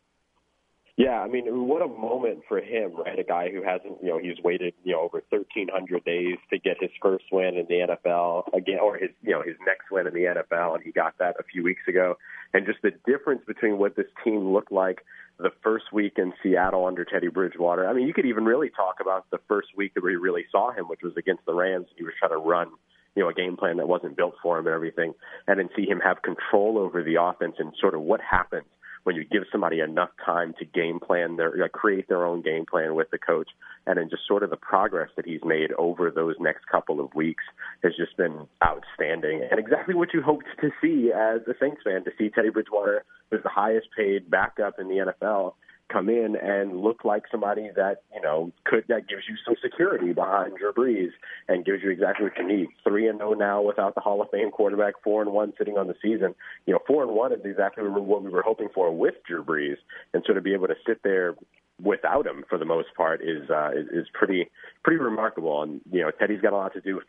Yeah, 0.99 1.21
I 1.21 1.29
mean, 1.29 1.69
what 1.69 1.81
a 1.81 1.87
moment 1.87 2.41
for 2.49 2.59
him, 2.59 2.97
right? 2.97 3.17
A 3.17 3.23
guy 3.23 3.51
who 3.53 3.63
hasn't, 3.63 4.03
you 4.03 4.09
know, 4.09 4.19
he's 4.19 4.43
waited, 4.43 4.75
you 4.83 4.95
know, 4.95 5.03
over 5.03 5.23
1,300 5.31 6.05
days 6.05 6.39
to 6.51 6.59
get 6.59 6.77
his 6.81 6.91
first 7.01 7.25
win 7.31 7.57
in 7.57 7.67
the 7.69 7.87
NFL 7.87 8.53
again, 8.53 8.81
or 8.83 8.97
his, 8.97 9.11
you 9.23 9.31
know, 9.31 9.41
his 9.41 9.55
next 9.65 9.93
win 9.93 10.09
in 10.09 10.13
the 10.13 10.25
NFL, 10.25 10.75
and 10.75 10.83
he 10.83 10.91
got 10.91 11.17
that 11.19 11.37
a 11.39 11.45
few 11.45 11.63
weeks 11.63 11.83
ago. 11.87 12.19
And 12.53 12.67
just 12.67 12.83
the 12.83 12.91
difference 13.07 13.43
between 13.47 13.79
what 13.79 13.95
this 13.95 14.09
team 14.25 14.53
looked 14.53 14.73
like 14.73 15.05
the 15.39 15.53
first 15.63 15.85
week 15.93 16.15
in 16.17 16.33
Seattle 16.43 16.85
under 16.85 17.05
Teddy 17.05 17.29
Bridgewater. 17.29 17.89
I 17.89 17.93
mean, 17.93 18.09
you 18.09 18.13
could 18.13 18.27
even 18.27 18.45
really 18.45 18.71
talk 18.71 18.97
about 19.01 19.31
the 19.31 19.39
first 19.47 19.69
week 19.77 19.95
that 19.95 20.03
we 20.03 20.17
really 20.17 20.47
saw 20.51 20.73
him, 20.73 20.87
which 20.89 21.03
was 21.05 21.13
against 21.17 21.47
the 21.47 21.55
Rams. 21.55 21.87
He 21.97 22.03
was 22.03 22.15
trying 22.19 22.33
to 22.33 22.39
run, 22.39 22.71
you 23.15 23.23
know, 23.23 23.29
a 23.29 23.35
game 23.35 23.57
plan 23.57 23.77
that 23.77 23.87
wasn't 23.87 24.17
built 24.17 24.35
for 24.43 24.59
him 24.59 24.67
and 24.67 24.75
everything, 24.75 25.15
and 25.47 25.61
then 25.61 25.69
see 25.77 25.87
him 25.87 26.01
have 26.01 26.23
control 26.23 26.77
over 26.77 27.05
the 27.05 27.23
offense 27.23 27.55
and 27.61 27.73
sort 27.81 27.95
of 27.95 28.01
what 28.01 28.21
happens 28.21 28.67
when 29.09 29.17
you 29.17 29.25
give 29.25 29.45
somebody 29.51 29.81
enough 29.81 30.11
time 30.23 30.55
to 30.59 30.67
game 30.67 31.01
plan 31.01 31.37
their 31.37 31.65
uh, 31.65 31.69
create 31.69 32.07
their 32.09 32.27
own 32.27 32.43
game 32.43 32.67
plan 32.67 32.95
with 32.95 33.11
the 33.11 33.17
coach 33.17 33.49
and 33.87 33.97
then 33.97 34.11
just 34.11 34.21
sort 34.29 34.43
of 34.43 34.51
the 34.51 34.57
progress 34.57 35.09
that 35.17 35.25
he's 35.25 35.41
made 35.47 35.73
over 35.79 36.11
those 36.11 36.35
next 36.39 36.67
couple 36.67 37.01
of 37.01 37.15
weeks 37.15 37.43
has 37.83 37.93
just 37.97 38.15
been 38.19 38.47
outstanding. 38.63 39.49
And 39.51 39.59
exactly 39.59 39.95
what 39.95 40.13
you 40.13 40.21
hoped 40.21 40.45
to 40.61 40.71
see 40.83 41.11
as 41.11 41.41
a 41.49 41.55
Saints 41.59 41.81
fan 41.83 42.05
to 42.05 42.11
see 42.19 42.29
Teddy 42.29 42.51
Bridgewater 42.51 43.03
was 43.33 43.41
the 43.43 43.49
highest 43.49 43.89
paid 43.97 44.29
backup 44.29 44.79
in 44.79 44.89
the 44.89 44.97
NFL 44.97 45.55
come 45.91 46.09
in 46.09 46.37
and 46.37 46.81
look 46.81 47.05
like 47.05 47.25
somebody 47.31 47.71
that 47.77 48.03
you 48.15 48.21
know 48.21 48.53
could 48.65 48.85
that 48.89 49.09
gives 49.09 49.23
you 49.29 49.37
some 49.45 49.55
security 49.63 50.13
behind 50.13 50.57
Drew 50.59 50.73
Brees 50.73 51.11
and 51.49 51.65
gives 51.65 51.83
you 51.83 51.91
exactly 51.91 52.25
what 52.25 52.39
you 52.39 52.47
need. 52.47 52.69
Three 52.85 53.09
and 53.09 53.19
zero 53.19 53.35
now 53.35 53.63
without 53.63 53.95
the 53.95 54.01
Hall 54.01 54.21
of 54.21 54.31
Fame 54.31 54.51
quarterback. 54.51 54.95
Four 55.03 55.23
and 55.23 55.33
one 55.33 55.53
sitting 55.59 55.79
on 55.79 55.87
the 55.87 55.95
season. 56.03 56.35
You 56.67 56.75
know, 56.75 56.81
four 56.87 57.03
and 57.03 57.13
one 57.13 57.33
is 57.33 57.41
exactly 57.45 57.85
what 57.85 58.23
we 58.23 58.31
were 58.31 58.43
hoping 58.43 58.69
for 58.75 58.95
with 58.95 59.15
Drew 59.27 59.45
Brees, 59.45 59.77
and 60.13 60.23
so 60.27 60.35
to 60.35 60.41
be 60.41 60.55
able 60.55 60.69
to 60.69 60.77
sit 60.87 61.03
there 61.03 61.35
without 61.83 62.27
him 62.27 62.45
for 62.49 62.59
the 62.59 62.65
most 62.65 62.89
part 62.97 63.21
is 63.23 63.49
uh, 63.51 63.71
is, 63.71 63.87
is 63.93 64.07
pretty 64.13 64.51
pretty 64.83 65.01
remarkable. 65.01 65.63
And 65.63 65.81
you 65.91 66.03
know, 66.03 66.11
Teddy's 66.11 66.41
got 66.41 66.53
a 66.53 66.57
lot 66.57 66.73
to 66.75 66.81
do. 66.81 67.01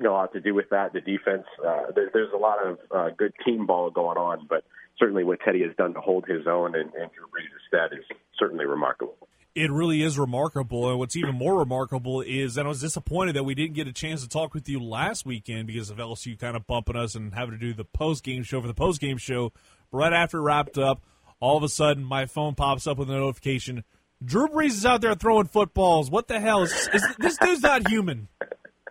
You 0.00 0.10
a 0.10 0.12
lot 0.12 0.32
to 0.32 0.40
do 0.40 0.54
with 0.54 0.70
that. 0.70 0.92
The 0.92 1.00
defense, 1.00 1.44
uh, 1.64 1.92
there, 1.94 2.10
there's 2.12 2.32
a 2.34 2.38
lot 2.38 2.58
of 2.64 2.78
uh, 2.90 3.10
good 3.16 3.32
team 3.44 3.66
ball 3.66 3.90
going 3.90 4.16
on, 4.16 4.46
but 4.48 4.64
certainly 4.98 5.24
what 5.24 5.38
Teddy 5.44 5.62
has 5.62 5.74
done 5.76 5.94
to 5.94 6.00
hold 6.00 6.26
his 6.26 6.46
own 6.46 6.74
and, 6.74 6.92
and 6.94 7.10
Drew 7.12 7.26
Brees' 7.26 7.66
stead 7.68 7.98
is 7.98 8.04
certainly 8.38 8.66
remarkable. 8.66 9.16
It 9.54 9.72
really 9.72 10.02
is 10.02 10.18
remarkable. 10.18 10.88
And 10.90 10.98
what's 10.98 11.16
even 11.16 11.34
more 11.34 11.58
remarkable 11.58 12.20
is 12.20 12.54
that 12.54 12.66
I 12.66 12.68
was 12.68 12.80
disappointed 12.80 13.34
that 13.34 13.44
we 13.44 13.54
didn't 13.54 13.74
get 13.74 13.88
a 13.88 13.92
chance 13.92 14.22
to 14.22 14.28
talk 14.28 14.54
with 14.54 14.68
you 14.68 14.80
last 14.80 15.26
weekend 15.26 15.66
because 15.66 15.90
of 15.90 15.96
LSU 15.96 16.38
kind 16.38 16.56
of 16.56 16.66
bumping 16.66 16.96
us 16.96 17.14
and 17.14 17.34
having 17.34 17.58
to 17.58 17.58
do 17.58 17.74
the 17.74 17.84
post 17.84 18.22
game 18.22 18.42
show 18.44 18.60
for 18.60 18.68
the 18.68 18.74
post 18.74 19.00
game 19.00 19.18
show. 19.18 19.52
Right 19.90 20.12
after 20.12 20.38
it 20.38 20.42
wrapped 20.42 20.78
up, 20.78 21.02
all 21.40 21.56
of 21.56 21.62
a 21.62 21.68
sudden 21.68 22.04
my 22.04 22.26
phone 22.26 22.54
pops 22.54 22.86
up 22.86 22.98
with 22.98 23.10
a 23.10 23.14
notification. 23.14 23.84
Drew 24.24 24.48
Brees 24.48 24.70
is 24.70 24.86
out 24.86 25.00
there 25.00 25.14
throwing 25.14 25.46
footballs. 25.46 26.10
What 26.10 26.28
the 26.28 26.40
hell? 26.40 26.62
Is, 26.62 26.72
is 26.92 27.04
this 27.18 27.36
dude's 27.38 27.62
not 27.62 27.88
human. 27.88 28.28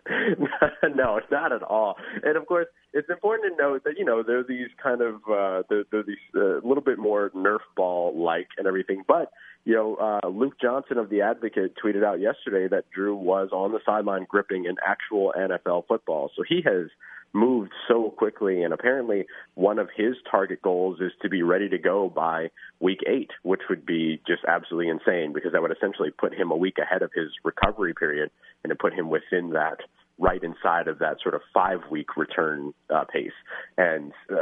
no, 0.96 1.20
not 1.32 1.52
at 1.52 1.64
all. 1.64 1.96
And 2.24 2.38
of 2.38 2.46
course, 2.46 2.68
it's 2.94 3.10
important 3.10 3.58
to 3.58 3.64
note 3.64 3.84
that 3.84 3.98
you 3.98 4.06
know 4.06 4.24
there 4.24 4.40
are 4.40 4.44
these 4.44 4.68
kind 4.82 5.02
of 5.02 5.16
uh, 5.30 5.64
there 5.70 5.84
are 5.94 6.04
these 6.04 6.18
a 6.36 6.58
uh, 6.58 6.60
little 6.64 6.84
bit 6.84 6.98
more 6.98 7.30
Nerf 7.32 7.60
ball 7.76 8.18
like 8.18 8.48
and 8.58 8.68
everything. 8.68 9.04
But 9.08 9.32
you 9.68 9.74
know, 9.74 9.96
uh, 9.96 10.30
Luke 10.30 10.54
Johnson 10.62 10.98
of 10.98 11.10
the 11.10 11.24
Advocate 11.24 11.74
tweeted 11.76 12.02
out 12.02 12.22
yesterday 12.22 12.70
that 12.70 12.90
Drew 12.90 13.14
was 13.14 13.50
on 13.52 13.74
the 13.74 13.82
sideline 13.86 14.26
gripping 14.30 14.66
an 14.66 14.78
actual 14.88 15.34
NFL 15.38 15.88
football. 15.90 16.32
So 16.38 16.44
he 16.48 16.62
has 16.66 16.88
moved 17.34 17.74
so 17.86 18.10
quickly, 18.18 18.64
and 18.64 18.74
apparently 18.74 19.26
one 19.56 19.78
of 19.78 19.90
his 19.94 20.16
target 20.32 20.62
goals 20.62 21.02
is 21.02 21.12
to 21.22 21.28
be 21.28 21.44
ready 21.44 21.68
to 21.68 21.78
go 21.78 22.08
by 22.08 22.50
week 22.80 23.02
eight, 23.06 23.32
which 23.44 23.60
would 23.70 23.86
be 23.86 24.22
just 24.26 24.46
absolutely 24.48 24.88
insane 24.88 25.34
because 25.34 25.52
that 25.52 25.62
would 25.62 25.76
essentially 25.76 26.12
put 26.12 26.34
him 26.34 26.50
a 26.50 26.56
week 26.56 26.78
ahead 26.78 27.02
of 27.02 27.12
his 27.14 27.28
recovery 27.44 27.94
period 27.94 28.32
and 28.64 28.72
to 28.72 28.76
put 28.76 28.94
him 28.94 29.10
within 29.10 29.50
that 29.50 29.80
right 30.20 30.42
inside 30.44 30.88
of 30.88 31.00
that 31.00 31.18
sort 31.22 31.36
of 31.36 31.42
five 31.54 31.80
week 31.92 32.18
return 32.18 32.74
uh, 32.94 33.04
pace. 33.12 33.32
And 33.78 34.12
uh, 34.32 34.36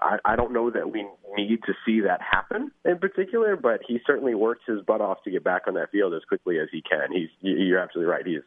I, 0.00 0.16
I 0.24 0.36
don't 0.36 0.52
know 0.52 0.70
that 0.70 0.90
we 0.90 1.06
need 1.36 1.60
to 1.66 1.72
see 1.86 2.00
that 2.00 2.20
happen 2.20 2.72
in 2.84 2.98
particular, 2.98 3.56
but 3.56 3.80
he 3.86 3.98
certainly 4.06 4.34
works 4.34 4.62
his 4.66 4.80
butt 4.82 5.00
off 5.00 5.22
to 5.24 5.30
get 5.30 5.44
back 5.44 5.62
on 5.68 5.74
that 5.74 5.90
field 5.90 6.14
as 6.14 6.22
quickly 6.28 6.58
as 6.58 6.68
he 6.72 6.82
can. 6.82 7.12
He's 7.12 7.28
you're 7.40 7.78
absolutely 7.78 8.10
right. 8.10 8.26
He's 8.26 8.42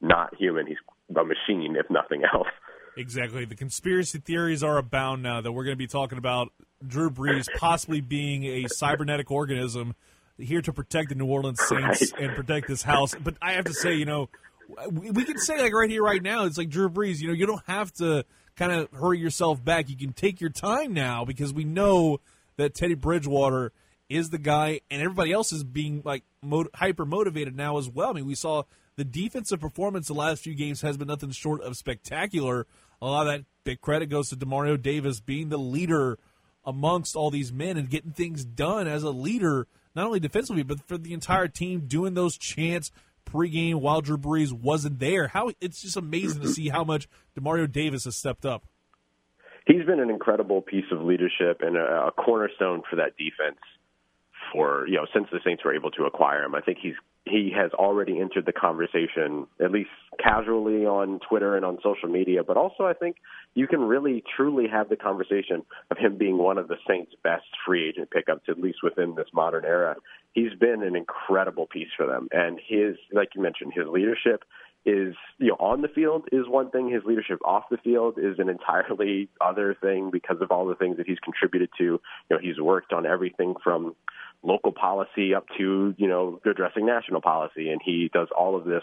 not 0.00 0.34
human. 0.36 0.66
He's 0.66 0.76
a 1.10 1.24
machine, 1.24 1.76
if 1.78 1.88
nothing 1.90 2.22
else. 2.32 2.48
Exactly. 2.96 3.44
The 3.44 3.56
conspiracy 3.56 4.18
theories 4.18 4.62
are 4.62 4.78
abound 4.78 5.22
now 5.22 5.40
that 5.40 5.50
we're 5.50 5.64
going 5.64 5.74
to 5.74 5.78
be 5.78 5.86
talking 5.86 6.18
about 6.18 6.52
Drew 6.86 7.10
Brees 7.10 7.48
possibly 7.56 8.00
being 8.00 8.44
a 8.44 8.68
cybernetic 8.68 9.30
organism 9.30 9.94
here 10.38 10.62
to 10.62 10.72
protect 10.72 11.08
the 11.08 11.14
New 11.14 11.26
Orleans 11.26 11.60
Saints 11.66 12.12
right. 12.12 12.22
and 12.22 12.36
protect 12.36 12.68
this 12.68 12.82
house. 12.82 13.14
But 13.14 13.34
I 13.40 13.52
have 13.52 13.64
to 13.66 13.74
say, 13.74 13.94
you 13.94 14.04
know, 14.04 14.28
we, 14.90 15.24
can 15.24 15.38
say 15.38 15.60
like 15.60 15.72
right 15.72 15.90
here, 15.90 16.02
right 16.02 16.22
now, 16.22 16.44
it's 16.44 16.58
like 16.58 16.68
Drew 16.68 16.88
Brees. 16.88 17.20
You 17.20 17.28
know, 17.28 17.34
you 17.34 17.46
don't 17.46 17.64
have 17.66 17.92
to 17.94 18.24
kind 18.56 18.72
of 18.72 18.90
hurry 18.92 19.18
yourself 19.18 19.64
back. 19.64 19.88
You 19.88 19.96
can 19.96 20.12
take 20.12 20.40
your 20.40 20.50
time 20.50 20.92
now 20.92 21.24
because 21.24 21.52
we 21.52 21.64
know 21.64 22.20
that 22.56 22.74
Teddy 22.74 22.94
Bridgewater 22.94 23.72
is 24.08 24.30
the 24.30 24.38
guy, 24.38 24.80
and 24.90 25.02
everybody 25.02 25.32
else 25.32 25.52
is 25.52 25.64
being 25.64 26.02
like 26.04 26.24
hyper 26.74 27.04
motivated 27.04 27.56
now 27.56 27.78
as 27.78 27.88
well. 27.88 28.10
I 28.10 28.12
mean, 28.12 28.26
we 28.26 28.34
saw 28.34 28.64
the 28.96 29.04
defensive 29.04 29.60
performance 29.60 30.06
the 30.06 30.14
last 30.14 30.42
few 30.42 30.54
games 30.54 30.82
has 30.82 30.96
been 30.96 31.08
nothing 31.08 31.30
short 31.30 31.62
of 31.62 31.76
spectacular. 31.76 32.66
A 33.02 33.06
lot 33.06 33.26
of 33.26 33.32
that 33.32 33.44
big 33.64 33.80
credit 33.80 34.06
goes 34.06 34.28
to 34.28 34.36
Demario 34.36 34.80
Davis 34.80 35.20
being 35.20 35.48
the 35.48 35.58
leader 35.58 36.18
amongst 36.64 37.16
all 37.16 37.30
these 37.30 37.52
men 37.52 37.76
and 37.76 37.90
getting 37.90 38.12
things 38.12 38.44
done 38.44 38.86
as 38.86 39.02
a 39.02 39.10
leader, 39.10 39.66
not 39.94 40.06
only 40.06 40.20
defensively 40.20 40.62
but 40.62 40.86
for 40.86 40.96
the 40.96 41.12
entire 41.12 41.48
team, 41.48 41.86
doing 41.86 42.14
those 42.14 42.38
chants 42.38 42.90
pregame 43.24 43.76
while 43.76 44.00
Drew 44.00 44.18
Brees 44.18 44.52
wasn't 44.52 44.98
there. 44.98 45.28
How 45.28 45.50
it's 45.60 45.82
just 45.82 45.96
amazing 45.96 46.42
to 46.42 46.48
see 46.48 46.68
how 46.68 46.84
much 46.84 47.08
Demario 47.38 47.70
Davis 47.70 48.04
has 48.04 48.16
stepped 48.16 48.46
up. 48.46 48.64
He's 49.66 49.84
been 49.86 50.00
an 50.00 50.10
incredible 50.10 50.60
piece 50.60 50.84
of 50.92 51.02
leadership 51.02 51.60
and 51.60 51.76
a, 51.76 52.08
a 52.08 52.12
cornerstone 52.12 52.82
for 52.88 52.96
that 52.96 53.16
defense 53.16 53.58
for 54.52 54.86
you 54.86 54.96
know 54.96 55.06
since 55.12 55.26
the 55.32 55.40
Saints 55.44 55.64
were 55.64 55.74
able 55.74 55.90
to 55.92 56.04
acquire 56.04 56.44
him. 56.44 56.54
I 56.54 56.60
think 56.60 56.78
he's 56.80 56.94
he 57.26 57.50
has 57.56 57.72
already 57.72 58.20
entered 58.20 58.44
the 58.44 58.52
conversation, 58.52 59.46
at 59.62 59.70
least 59.70 59.88
casually 60.22 60.84
on 60.84 61.20
Twitter 61.26 61.56
and 61.56 61.64
on 61.64 61.78
social 61.82 62.08
media. 62.08 62.44
But 62.44 62.58
also, 62.58 62.84
I 62.84 62.92
think 62.92 63.16
you 63.54 63.66
can 63.66 63.80
really 63.80 64.22
truly 64.36 64.66
have 64.68 64.90
the 64.90 64.96
conversation 64.96 65.62
of 65.90 65.96
him 65.96 66.18
being 66.18 66.36
one 66.36 66.58
of 66.58 66.68
the 66.68 66.76
Saints' 66.86 67.12
best 67.22 67.46
free 67.66 67.88
agent 67.88 68.10
pickups, 68.10 68.44
at 68.48 68.60
least 68.60 68.78
within 68.82 69.14
this 69.14 69.28
modern 69.32 69.64
era. 69.64 69.96
He's 70.34 70.54
been 70.58 70.82
an 70.82 70.96
incredible 70.96 71.66
piece 71.66 71.88
for 71.96 72.06
them, 72.06 72.28
and 72.32 72.60
his, 72.66 72.96
like 73.12 73.30
you 73.34 73.42
mentioned, 73.42 73.72
his 73.74 73.86
leadership 73.86 74.44
is 74.86 75.14
you 75.38 75.48
know 75.48 75.56
on 75.60 75.80
the 75.80 75.88
field 75.88 76.28
is 76.30 76.46
one 76.46 76.70
thing 76.70 76.90
his 76.90 77.02
leadership 77.06 77.38
off 77.42 77.64
the 77.70 77.78
field 77.78 78.18
is 78.18 78.38
an 78.38 78.50
entirely 78.50 79.30
other 79.40 79.74
thing 79.80 80.10
because 80.10 80.36
of 80.42 80.50
all 80.50 80.66
the 80.66 80.74
things 80.74 80.98
that 80.98 81.06
he's 81.06 81.18
contributed 81.20 81.70
to 81.78 81.84
you 81.84 82.00
know 82.30 82.38
he's 82.38 82.60
worked 82.60 82.92
on 82.92 83.06
everything 83.06 83.54
from 83.64 83.94
local 84.44 84.72
policy 84.72 85.34
up 85.34 85.46
to 85.56 85.94
you 85.96 86.06
know 86.06 86.40
addressing 86.44 86.86
national 86.86 87.20
policy, 87.20 87.70
and 87.70 87.80
he 87.84 88.10
does 88.12 88.28
all 88.36 88.56
of 88.56 88.64
this 88.64 88.82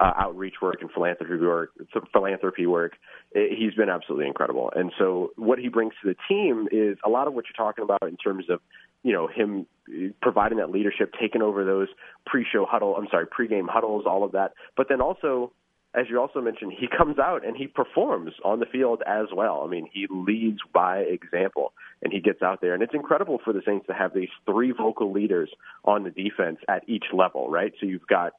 uh, 0.00 0.12
outreach 0.16 0.54
work 0.62 0.76
and 0.80 0.90
philanthropy 0.90 1.44
work. 1.44 1.70
Philanthropy 2.12 2.66
work. 2.66 2.92
He's 3.34 3.74
been 3.74 3.90
absolutely 3.90 4.26
incredible, 4.26 4.72
and 4.74 4.92
so 4.98 5.32
what 5.36 5.58
he 5.58 5.68
brings 5.68 5.92
to 6.02 6.08
the 6.08 6.16
team 6.28 6.68
is 6.70 6.96
a 7.04 7.10
lot 7.10 7.26
of 7.26 7.34
what 7.34 7.44
you're 7.46 7.66
talking 7.66 7.84
about 7.84 8.02
in 8.08 8.16
terms 8.16 8.46
of 8.48 8.60
you 9.02 9.12
know 9.12 9.28
him 9.28 9.66
uh, 9.88 10.12
providing 10.20 10.58
that 10.58 10.70
leadership, 10.70 11.12
taking 11.20 11.42
over 11.42 11.64
those 11.64 11.88
pre-show 12.26 12.66
huddle. 12.68 12.96
I'm 12.96 13.08
sorry, 13.10 13.26
pre-game 13.26 13.68
huddles, 13.70 14.04
all 14.06 14.24
of 14.24 14.32
that, 14.32 14.52
but 14.76 14.86
then 14.88 15.00
also 15.00 15.52
as 15.94 16.06
you 16.08 16.18
also 16.18 16.40
mentioned, 16.40 16.72
he 16.78 16.86
comes 16.96 17.18
out 17.18 17.46
and 17.46 17.56
he 17.56 17.66
performs 17.66 18.32
on 18.44 18.60
the 18.60 18.66
field 18.66 19.02
as 19.06 19.26
well. 19.34 19.62
I 19.64 19.70
mean, 19.70 19.88
he 19.92 20.06
leads 20.10 20.58
by 20.72 20.98
example 20.98 21.72
and 22.02 22.12
he 22.12 22.20
gets 22.20 22.42
out 22.42 22.60
there. 22.60 22.74
And 22.74 22.82
it's 22.82 22.94
incredible 22.94 23.38
for 23.44 23.52
the 23.52 23.62
Saints 23.64 23.86
to 23.86 23.94
have 23.94 24.14
these 24.14 24.30
three 24.46 24.72
vocal 24.72 25.12
leaders 25.12 25.50
on 25.84 26.04
the 26.04 26.10
defense 26.10 26.58
at 26.68 26.88
each 26.88 27.04
level, 27.12 27.50
right? 27.50 27.72
So 27.80 27.86
you've 27.86 28.06
got 28.06 28.32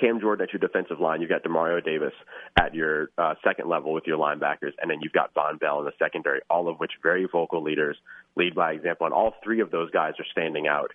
Cam 0.00 0.20
Jordan 0.20 0.46
at 0.48 0.52
your 0.52 0.60
defensive 0.60 1.00
line, 1.00 1.20
you've 1.20 1.30
got 1.30 1.42
Demario 1.42 1.84
Davis 1.84 2.12
at 2.58 2.74
your 2.74 3.10
uh, 3.18 3.34
second 3.44 3.68
level 3.68 3.92
with 3.92 4.04
your 4.06 4.18
linebackers, 4.18 4.72
and 4.80 4.90
then 4.90 4.98
you've 5.02 5.12
got 5.12 5.34
Vonn 5.34 5.60
Bell 5.60 5.80
in 5.80 5.84
the 5.84 5.92
secondary, 5.98 6.40
all 6.48 6.68
of 6.68 6.78
which 6.78 6.92
very 7.02 7.28
vocal 7.30 7.62
leaders 7.62 7.96
lead 8.36 8.54
by 8.54 8.72
example. 8.72 9.06
And 9.06 9.14
all 9.14 9.34
three 9.44 9.60
of 9.60 9.70
those 9.70 9.90
guys 9.90 10.14
are 10.18 10.26
standing 10.32 10.66
out 10.66 10.92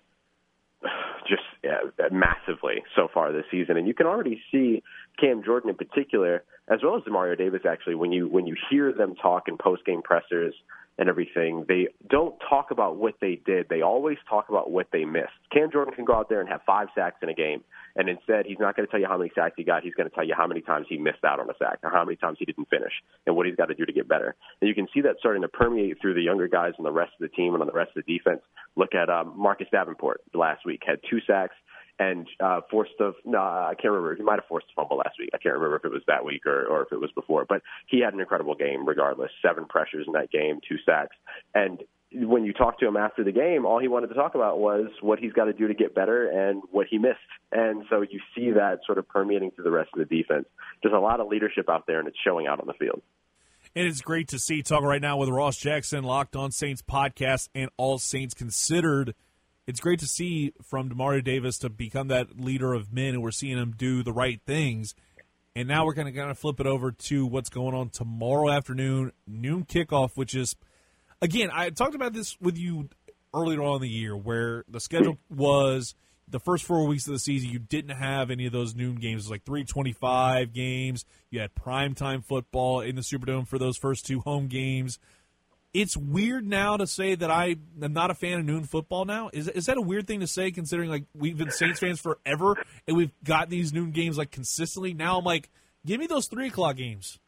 just 1.28 1.42
uh, 1.64 2.08
massively 2.10 2.82
so 2.96 3.08
far 3.12 3.32
this 3.32 3.44
season. 3.50 3.76
And 3.76 3.86
you 3.86 3.94
can 3.94 4.06
already 4.06 4.42
see 4.50 4.82
Cam 5.18 5.42
Jordan 5.44 5.70
in 5.70 5.76
particular, 5.76 6.42
as 6.68 6.80
well 6.82 6.96
as 6.96 7.02
Demario 7.02 7.38
Davis, 7.38 7.62
actually, 7.68 7.94
when 7.94 8.12
you 8.12 8.28
when 8.28 8.46
you 8.46 8.56
hear 8.70 8.92
them 8.92 9.14
talk 9.14 9.48
in 9.48 9.56
post 9.56 9.84
game 9.84 10.02
pressers 10.02 10.54
and 11.00 11.08
everything, 11.08 11.64
they 11.66 11.88
don't 12.10 12.34
talk 12.46 12.70
about 12.70 12.96
what 12.96 13.14
they 13.22 13.40
did. 13.46 13.70
They 13.70 13.80
always 13.80 14.18
talk 14.28 14.50
about 14.50 14.70
what 14.70 14.88
they 14.92 15.06
missed. 15.06 15.32
Cam 15.50 15.70
Jordan 15.72 15.94
can 15.94 16.04
go 16.04 16.14
out 16.14 16.28
there 16.28 16.40
and 16.40 16.48
have 16.50 16.60
five 16.66 16.88
sacks 16.94 17.16
in 17.22 17.30
a 17.30 17.34
game, 17.34 17.64
and 17.96 18.06
instead 18.10 18.44
he's 18.44 18.58
not 18.60 18.76
going 18.76 18.86
to 18.86 18.90
tell 18.90 19.00
you 19.00 19.06
how 19.06 19.16
many 19.16 19.32
sacks 19.34 19.54
he 19.56 19.64
got. 19.64 19.82
He's 19.82 19.94
going 19.94 20.08
to 20.08 20.14
tell 20.14 20.26
you 20.26 20.34
how 20.36 20.46
many 20.46 20.60
times 20.60 20.86
he 20.90 20.98
missed 20.98 21.24
out 21.24 21.40
on 21.40 21.48
a 21.48 21.54
sack 21.58 21.78
or 21.82 21.90
how 21.90 22.04
many 22.04 22.16
times 22.16 22.36
he 22.38 22.44
didn't 22.44 22.68
finish 22.68 22.92
and 23.26 23.34
what 23.34 23.46
he's 23.46 23.56
got 23.56 23.66
to 23.66 23.74
do 23.74 23.86
to 23.86 23.92
get 23.94 24.08
better. 24.08 24.36
And 24.60 24.68
you 24.68 24.74
can 24.74 24.88
see 24.92 25.00
that 25.00 25.16
starting 25.18 25.40
to 25.40 25.48
permeate 25.48 26.02
through 26.02 26.14
the 26.14 26.22
younger 26.22 26.48
guys 26.48 26.74
and 26.76 26.86
the 26.86 26.92
rest 26.92 27.12
of 27.18 27.28
the 27.28 27.34
team 27.34 27.54
and 27.54 27.62
on 27.62 27.66
the 27.66 27.72
rest 27.72 27.96
of 27.96 28.04
the 28.04 28.18
defense. 28.18 28.42
Look 28.76 28.94
at 28.94 29.08
um, 29.08 29.32
Marcus 29.36 29.68
Davenport 29.72 30.20
last 30.34 30.66
week 30.66 30.82
had 30.86 31.00
two 31.08 31.20
sacks 31.26 31.54
and 32.00 32.26
uh, 32.40 32.62
forced 32.70 32.98
a 32.98 33.12
no, 33.24 33.38
I 33.38 33.74
can't 33.80 33.92
remember. 33.92 34.16
He 34.16 34.22
might 34.22 34.40
have 34.40 34.48
forced 34.48 34.66
a 34.72 34.74
fumble 34.74 34.96
last 34.96 35.16
week. 35.18 35.30
I 35.34 35.38
can't 35.38 35.54
remember 35.54 35.76
if 35.76 35.84
it 35.84 35.92
was 35.92 36.02
that 36.08 36.24
week 36.24 36.46
or, 36.46 36.64
or 36.66 36.82
if 36.82 36.92
it 36.92 37.00
was 37.00 37.12
before. 37.12 37.44
But 37.48 37.62
he 37.86 38.00
had 38.00 38.14
an 38.14 38.20
incredible 38.20 38.54
game, 38.54 38.88
regardless. 38.88 39.30
Seven 39.46 39.66
pressures 39.66 40.06
in 40.06 40.14
that 40.14 40.32
game, 40.32 40.60
two 40.66 40.78
sacks, 40.84 41.14
and 41.54 41.82
when 42.12 42.44
you 42.44 42.52
talk 42.52 42.80
to 42.80 42.88
him 42.88 42.96
after 42.96 43.22
the 43.22 43.30
game, 43.30 43.64
all 43.64 43.78
he 43.78 43.86
wanted 43.86 44.08
to 44.08 44.14
talk 44.14 44.34
about 44.34 44.58
was 44.58 44.88
what 45.00 45.20
he's 45.20 45.32
got 45.32 45.44
to 45.44 45.52
do 45.52 45.68
to 45.68 45.74
get 45.74 45.94
better 45.94 46.28
and 46.28 46.60
what 46.72 46.88
he 46.90 46.98
missed. 46.98 47.18
And 47.52 47.84
so 47.88 48.00
you 48.00 48.18
see 48.34 48.50
that 48.50 48.80
sort 48.84 48.98
of 48.98 49.06
permeating 49.06 49.52
through 49.52 49.64
the 49.64 49.70
rest 49.70 49.90
of 49.94 50.08
the 50.08 50.16
defense. 50.16 50.46
There's 50.82 50.94
a 50.94 50.98
lot 50.98 51.20
of 51.20 51.28
leadership 51.28 51.68
out 51.70 51.86
there, 51.86 52.00
and 52.00 52.08
it's 52.08 52.16
showing 52.24 52.48
out 52.48 52.58
on 52.58 52.66
the 52.66 52.74
field. 52.74 53.00
And 53.76 53.86
it's 53.86 54.00
great 54.00 54.28
to 54.28 54.38
see 54.40 54.62
talking 54.62 54.86
right 54.86 55.00
now 55.00 55.18
with 55.18 55.28
Ross 55.28 55.56
Jackson, 55.56 56.02
Locked 56.02 56.34
On 56.34 56.50
Saints 56.50 56.82
podcast, 56.82 57.48
and 57.54 57.70
All 57.76 57.98
Saints 57.98 58.34
Considered 58.34 59.14
it's 59.66 59.80
great 59.80 60.00
to 60.00 60.06
see 60.06 60.52
from 60.62 60.88
Demario 60.88 61.22
Davis 61.22 61.58
to 61.58 61.70
become 61.70 62.08
that 62.08 62.40
leader 62.40 62.72
of 62.72 62.92
men, 62.92 63.14
and 63.14 63.22
we're 63.22 63.30
seeing 63.30 63.58
him 63.58 63.74
do 63.76 64.02
the 64.02 64.12
right 64.12 64.40
things. 64.46 64.94
And 65.54 65.68
now 65.68 65.84
we're 65.84 65.94
going 65.94 66.06
to 66.06 66.18
kind 66.18 66.30
of 66.30 66.38
flip 66.38 66.60
it 66.60 66.66
over 66.66 66.92
to 66.92 67.26
what's 67.26 67.50
going 67.50 67.74
on 67.74 67.90
tomorrow 67.90 68.50
afternoon, 68.50 69.12
noon 69.26 69.64
kickoff, 69.64 70.16
which 70.16 70.34
is, 70.34 70.54
again, 71.20 71.50
I 71.52 71.70
talked 71.70 71.94
about 71.94 72.12
this 72.12 72.40
with 72.40 72.56
you 72.56 72.88
earlier 73.34 73.62
on 73.62 73.76
in 73.76 73.82
the 73.82 73.88
year 73.88 74.16
where 74.16 74.64
the 74.68 74.80
schedule 74.80 75.18
was 75.28 75.94
the 76.30 76.40
first 76.40 76.64
four 76.64 76.86
weeks 76.86 77.06
of 77.06 77.12
the 77.12 77.18
season, 77.18 77.50
you 77.50 77.58
didn't 77.58 77.96
have 77.96 78.30
any 78.30 78.46
of 78.46 78.52
those 78.52 78.74
noon 78.74 78.96
games. 78.96 79.22
It 79.22 79.26
was 79.26 79.30
like 79.30 79.44
325 79.44 80.52
games. 80.52 81.04
You 81.30 81.40
had 81.40 81.54
primetime 81.54 82.24
football 82.24 82.80
in 82.80 82.94
the 82.94 83.02
Superdome 83.02 83.48
for 83.48 83.58
those 83.58 83.76
first 83.76 84.06
two 84.06 84.20
home 84.20 84.46
games. 84.46 84.98
It's 85.72 85.96
weird 85.96 86.46
now 86.46 86.76
to 86.76 86.86
say 86.86 87.14
that 87.14 87.30
I 87.30 87.56
am 87.80 87.92
not 87.92 88.10
a 88.10 88.14
fan 88.14 88.40
of 88.40 88.44
noon 88.44 88.64
football 88.64 89.04
now. 89.04 89.30
Is, 89.32 89.46
is 89.48 89.66
that 89.66 89.76
a 89.76 89.80
weird 89.80 90.06
thing 90.06 90.20
to 90.20 90.26
say 90.26 90.50
considering 90.50 90.90
like 90.90 91.04
we've 91.14 91.38
been 91.38 91.50
Saints 91.52 91.78
fans 91.78 92.00
forever 92.00 92.56
and 92.88 92.96
we've 92.96 93.12
got 93.22 93.48
these 93.48 93.72
noon 93.72 93.92
games 93.92 94.18
like 94.18 94.32
consistently? 94.32 94.94
Now 94.94 95.18
I'm 95.18 95.24
like, 95.24 95.48
give 95.86 96.00
me 96.00 96.08
those 96.08 96.26
three 96.26 96.48
o'clock 96.48 96.76
games. 96.76 97.20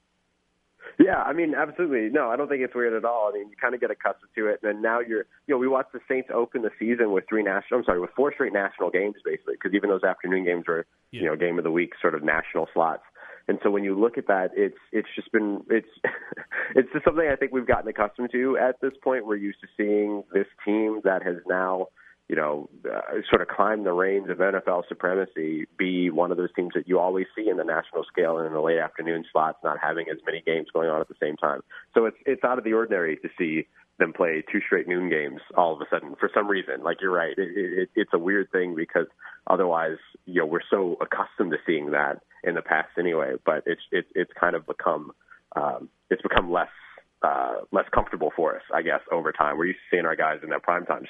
Yeah, 0.99 1.23
I 1.23 1.33
mean, 1.33 1.55
absolutely. 1.55 2.11
No, 2.11 2.29
I 2.29 2.37
don't 2.37 2.49
think 2.49 2.63
it's 2.63 2.75
weird 2.75 2.93
at 2.93 3.05
all. 3.05 3.31
I 3.31 3.39
mean, 3.39 3.49
you 3.49 3.57
kind 3.61 3.75
of 3.75 3.81
get 3.81 3.91
accustomed 3.91 4.31
to 4.35 4.49
it, 4.49 4.61
and 4.63 4.75
then 4.77 4.83
now 4.83 5.01
you're, 5.01 5.27
you 5.47 5.55
know, 5.55 5.59
we 5.59 5.69
watched 5.69 5.93
the 5.93 6.01
Saints 6.09 6.29
open 6.33 6.63
the 6.63 6.71
season 6.79 7.13
with 7.13 7.25
three 7.29 7.43
national, 7.43 7.81
I'm 7.81 7.85
sorry, 7.85 8.01
with 8.01 8.11
four 8.15 8.33
straight 8.33 8.53
national 8.53 8.91
games, 8.91 9.17
basically, 9.25 9.55
because 9.55 9.75
even 9.75 9.89
those 9.89 10.03
afternoon 10.03 10.45
games 10.45 10.65
were, 10.67 10.87
yeah. 11.11 11.21
you 11.23 11.27
know, 11.27 11.37
game 11.37 11.59
of 11.59 11.65
the 11.65 11.71
week 11.71 11.93
sort 12.01 12.15
of 12.15 12.23
national 12.23 12.69
slots. 12.75 13.05
And 13.49 13.59
so 13.63 13.71
when 13.71 13.85
you 13.85 13.99
look 13.99 14.19
at 14.19 14.27
that, 14.29 14.51
it's 14.55 14.79
it's 14.93 15.09
just 15.15 15.33
been 15.33 15.63
it's 15.69 15.89
it's 16.75 16.93
just 16.93 17.05
something 17.05 17.29
I 17.31 17.37
think 17.37 17.53
we've 17.53 17.67
gotten 17.67 17.89
accustomed 17.89 18.31
to 18.33 18.57
at 18.57 18.81
this 18.81 18.93
point. 19.03 19.27
We're 19.27 19.37
used 19.37 19.61
to 19.61 19.69
seeing 19.77 20.25
this 20.33 20.47
team 20.65 21.01
that 21.05 21.23
has 21.23 21.37
now 21.49 21.89
you 22.29 22.37
know, 22.37 22.71
uh, 22.91 23.21
sort 23.29 23.43
of 23.43 23.49
climbed 23.49 23.85
the 23.85 23.93
reins 23.93 24.31
of 24.31 24.39
NFL 24.39 24.85
supremacy, 24.89 25.67
be 25.77 26.09
one 26.09 26.31
of 26.31 26.39
those 26.39 26.49
teams 26.55 26.73
that 26.75 26.89
you 26.89 26.99
always 26.99 27.27
see 27.37 27.49
in 27.49 27.59
the 27.59 27.65
national 27.65 28.05
scale 28.05 28.39
and 28.39 28.47
in 28.47 28.55
the 28.55 28.61
late 28.61 28.79
afternoon 28.79 29.23
slots, 29.31 29.59
not 29.63 29.77
having 29.83 30.07
as 30.11 30.17
many 30.25 30.41
games 30.47 30.69
going 30.73 30.89
on 30.89 31.01
at 31.01 31.09
the 31.09 31.15
same 31.21 31.37
time. 31.37 31.61
So 31.93 32.07
it's 32.07 32.17
it's 32.25 32.43
out 32.43 32.57
of 32.57 32.65
the 32.65 32.73
ordinary 32.73 33.17
to 33.19 33.29
see 33.39 33.67
them 34.03 34.13
play 34.13 34.45
two 34.51 34.61
straight 34.67 34.89
noon 34.89 35.09
games 35.09 35.41
all 35.57 35.73
of 35.75 35.81
a 35.81 35.85
sudden 35.91 36.15
for 36.19 36.31
some 36.35 36.49
reason. 36.49 36.83
Like 36.83 36.99
you're 37.01 37.13
right, 37.13 37.37
it, 37.37 37.49
it, 37.57 37.89
it's 37.95 38.11
a 38.13 38.19
weird 38.19 38.51
thing 38.51 38.75
because 38.75 39.07
otherwise, 39.47 39.99
you 40.27 40.41
know, 40.41 40.47
we're 40.47 40.61
so 40.71 40.97
accustomed 41.01 41.53
to 41.53 41.59
seeing 41.67 41.93
that 41.93 42.21
in 42.45 42.55
the 42.55 42.63
past 42.63 42.91
anyway. 42.99 43.35
But 43.45 43.63
it's 43.67 43.81
it's 43.91 44.09
it's 44.15 44.31
kind 44.39 44.57
of 44.57 44.67
become 44.67 45.13
um, 45.57 45.89
it's 46.11 46.23
become 46.23 46.51
less 46.51 46.69
uh, 47.23 47.55
less 47.71 47.87
comfortable 47.95 48.33
for 48.35 48.57
us, 48.57 48.63
I 48.75 48.83
guess, 48.83 49.01
over 49.11 49.33
time. 49.33 49.57
We're 49.57 49.67
used 49.67 49.79
to 49.91 49.97
seeing 49.97 50.07
our 50.07 50.17
guys 50.17 50.41
in 50.43 50.51
that 50.51 50.63
prime 50.63 50.85
time. 50.85 51.07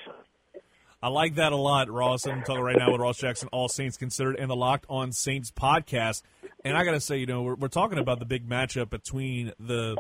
I 1.03 1.09
like 1.09 1.35
that 1.35 1.53
a 1.53 1.57
lot, 1.57 1.91
Ross. 1.91 2.27
I'm 2.27 2.43
talking 2.43 2.63
right 2.63 2.77
now 2.79 2.93
with 2.93 3.01
Ross 3.01 3.19
Jackson, 3.19 3.49
All 3.51 3.69
Saints 3.69 3.97
Considered, 3.97 4.37
and 4.39 4.49
the 4.49 4.55
Locked 4.55 4.87
On 4.89 5.11
Saints 5.11 5.51
podcast. 5.51 6.23
And 6.65 6.77
I 6.77 6.85
got 6.85 6.93
to 6.93 7.01
say, 7.01 7.17
you 7.17 7.27
know, 7.27 7.43
we're, 7.43 7.57
we're 7.57 7.69
talking 7.69 7.99
about 7.99 8.21
the 8.21 8.25
big 8.25 8.49
matchup 8.49 8.89
between 8.89 9.53
the 9.59 9.97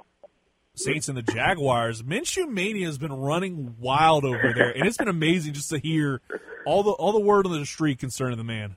Saints 0.74 1.08
and 1.08 1.16
the 1.16 1.22
Jaguars. 1.22 2.02
Minshew 2.02 2.48
Mania 2.48 2.86
has 2.86 2.98
been 2.98 3.12
running 3.12 3.76
wild 3.78 4.24
over 4.24 4.52
there, 4.54 4.70
and 4.70 4.86
it's 4.86 4.96
been 4.96 5.08
amazing 5.08 5.52
just 5.52 5.70
to 5.70 5.78
hear 5.78 6.20
all 6.64 6.82
the 6.82 6.90
all 6.92 7.12
the 7.12 7.20
word 7.20 7.46
on 7.46 7.52
the 7.52 7.66
street 7.66 7.98
concerning 7.98 8.38
the 8.38 8.44
man. 8.44 8.76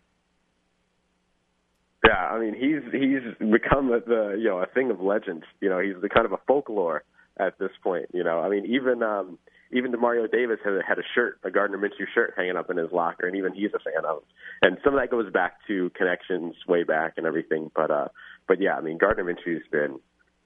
Yeah, 2.06 2.14
I 2.14 2.40
mean 2.40 2.54
he's 2.54 2.84
he's 2.92 3.50
become 3.52 3.92
a, 3.92 4.02
the 4.02 4.36
you 4.38 4.50
know 4.50 4.60
a 4.60 4.68
thing 4.68 4.92
of 4.92 5.00
legend. 5.00 5.44
You 5.62 5.70
know, 5.70 5.80
he's 5.80 5.96
the 6.02 6.10
kind 6.10 6.26
of 6.26 6.34
a 6.34 6.40
folklore 6.48 7.04
at 7.38 7.58
this 7.60 7.72
point. 7.82 8.08
You 8.14 8.24
know, 8.24 8.42
I 8.42 8.50
mean 8.50 8.66
even. 8.66 9.02
um 9.02 9.38
even 9.72 9.92
Demario 9.92 10.32
Davis 10.32 10.60
had, 10.64 10.74
had 10.88 11.00
a 11.00 11.04
shirt, 11.16 11.40
a 11.44 11.50
Gardner 11.50 11.78
Minshew 11.78 12.06
shirt 12.14 12.36
hanging 12.38 12.56
up 12.56 12.70
in 12.70 12.78
his 12.78 12.92
locker, 12.92 13.28
and 13.28 13.36
even 13.36 13.54
he's 13.54 13.72
a 13.74 13.80
fan 13.80 14.06
of. 14.06 14.18
Him. 14.18 14.24
And 14.62 14.78
some 14.84 14.94
of 14.94 15.02
that 15.02 15.10
goes 15.10 15.30
back 15.34 15.58
to 15.68 15.90
connections 15.98 16.56
way 16.68 16.84
back 16.84 17.16
and 17.18 17.26
everything. 17.26 17.72
But 17.76 17.90
uh, 17.90 18.08
but 18.48 18.62
yeah, 18.62 18.76
I 18.76 18.82
mean 18.82 18.98
Gardner 18.98 19.24
Minshew's 19.24 19.68
been 19.72 20.00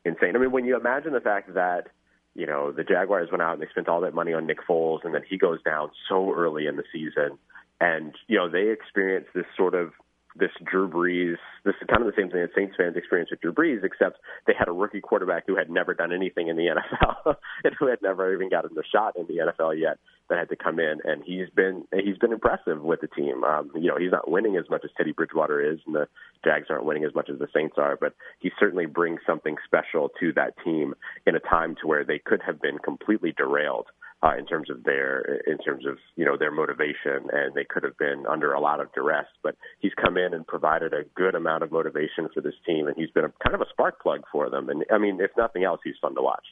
insane. 0.05 0.35
I 0.35 0.39
mean 0.39 0.51
when 0.51 0.65
you 0.65 0.75
imagine 0.75 1.13
the 1.13 1.21
fact 1.21 1.53
that 1.53 1.87
you 2.35 2.45
know 2.45 2.71
the 2.71 2.83
Jaguars 2.83 3.29
went 3.31 3.41
out 3.41 3.53
and 3.53 3.61
they 3.61 3.67
spent 3.69 3.87
all 3.87 4.01
that 4.01 4.13
money 4.13 4.33
on 4.33 4.47
Nick 4.47 4.59
Foles, 4.67 5.03
and 5.03 5.13
then 5.13 5.23
he 5.27 5.37
goes 5.37 5.61
down 5.63 5.91
so 6.07 6.33
early 6.33 6.67
in 6.67 6.75
the 6.75 6.83
season, 6.91 7.37
and 7.79 8.13
you 8.27 8.37
know 8.37 8.49
they 8.49 8.69
experienced 8.69 9.29
this 9.33 9.45
sort 9.57 9.75
of 9.75 9.91
this 10.35 10.51
Drew 10.63 10.89
Brees. 10.89 11.37
This 11.65 11.75
is 11.81 11.87
kind 11.87 12.01
of 12.01 12.07
the 12.07 12.19
same 12.19 12.29
thing 12.29 12.41
that 12.41 12.51
Saints 12.55 12.75
fans 12.77 12.95
experienced 12.95 13.31
with 13.31 13.41
Drew 13.41 13.53
Brees, 13.53 13.83
except 13.83 14.19
they 14.47 14.53
had 14.57 14.67
a 14.67 14.71
rookie 14.71 15.01
quarterback 15.01 15.43
who 15.47 15.55
had 15.55 15.69
never 15.69 15.93
done 15.93 16.13
anything 16.13 16.47
in 16.47 16.55
the 16.55 16.67
NFL 16.67 17.35
and 17.63 17.75
who 17.77 17.87
had 17.87 17.99
never 18.01 18.33
even 18.33 18.49
gotten 18.49 18.77
a 18.77 18.83
shot 18.91 19.15
in 19.17 19.25
the 19.27 19.41
NFL 19.43 19.79
yet. 19.79 19.97
That 20.29 20.37
had 20.37 20.49
to 20.49 20.55
come 20.55 20.79
in, 20.79 20.99
and 21.03 21.23
he's 21.25 21.49
been 21.55 21.85
he's 21.91 22.17
been 22.17 22.31
impressive 22.31 22.81
with 22.81 23.01
the 23.01 23.07
team. 23.07 23.43
Um, 23.43 23.71
you 23.75 23.87
know, 23.87 23.97
he's 23.97 24.11
not 24.11 24.29
winning 24.29 24.57
as 24.57 24.69
much 24.69 24.81
as 24.83 24.91
Teddy 24.95 25.11
Bridgewater 25.11 25.59
is, 25.59 25.79
and 25.87 25.95
the 25.95 26.07
Jags 26.43 26.67
aren't 26.69 26.85
winning 26.85 27.03
as 27.03 27.15
much 27.15 27.29
as 27.29 27.39
the 27.39 27.47
Saints 27.53 27.75
are, 27.77 27.97
but 27.99 28.13
he 28.39 28.51
certainly 28.59 28.85
brings 28.85 29.21
something 29.25 29.55
special 29.65 30.09
to 30.19 30.31
that 30.33 30.53
team 30.63 30.93
in 31.25 31.35
a 31.35 31.39
time 31.39 31.75
to 31.81 31.87
where 31.87 32.05
they 32.05 32.19
could 32.19 32.41
have 32.45 32.61
been 32.61 32.77
completely 32.77 33.33
derailed 33.35 33.87
uh, 34.21 34.33
in 34.37 34.45
terms 34.45 34.69
of 34.69 34.83
their 34.83 35.41
in 35.47 35.57
terms 35.57 35.85
of 35.85 35.97
you 36.15 36.25
know 36.25 36.37
their 36.37 36.51
motivation, 36.51 37.29
and 37.31 37.53
they 37.55 37.63
could 37.63 37.83
have 37.83 37.97
been 37.97 38.25
under 38.29 38.53
a 38.53 38.59
lot 38.59 38.79
of 38.79 38.91
duress. 38.93 39.27
But 39.43 39.55
he's 39.79 39.93
come 39.93 40.17
in 40.17 40.33
and 40.33 40.45
provided 40.45 40.93
a 40.93 41.05
good 41.15 41.35
amount 41.35 41.63
of 41.63 41.71
motivation 41.71 42.27
for 42.33 42.41
this 42.41 42.55
team, 42.65 42.87
and 42.87 42.95
he's 42.97 43.11
been 43.11 43.25
a, 43.25 43.33
kind 43.43 43.55
of 43.55 43.61
a 43.61 43.69
spark 43.69 44.01
plug 44.01 44.21
for 44.31 44.49
them. 44.49 44.69
And 44.69 44.85
I 44.91 44.97
mean, 44.97 45.19
if 45.21 45.31
nothing 45.37 45.63
else, 45.63 45.79
he's 45.83 45.95
fun 46.01 46.15
to 46.15 46.21
watch. 46.21 46.45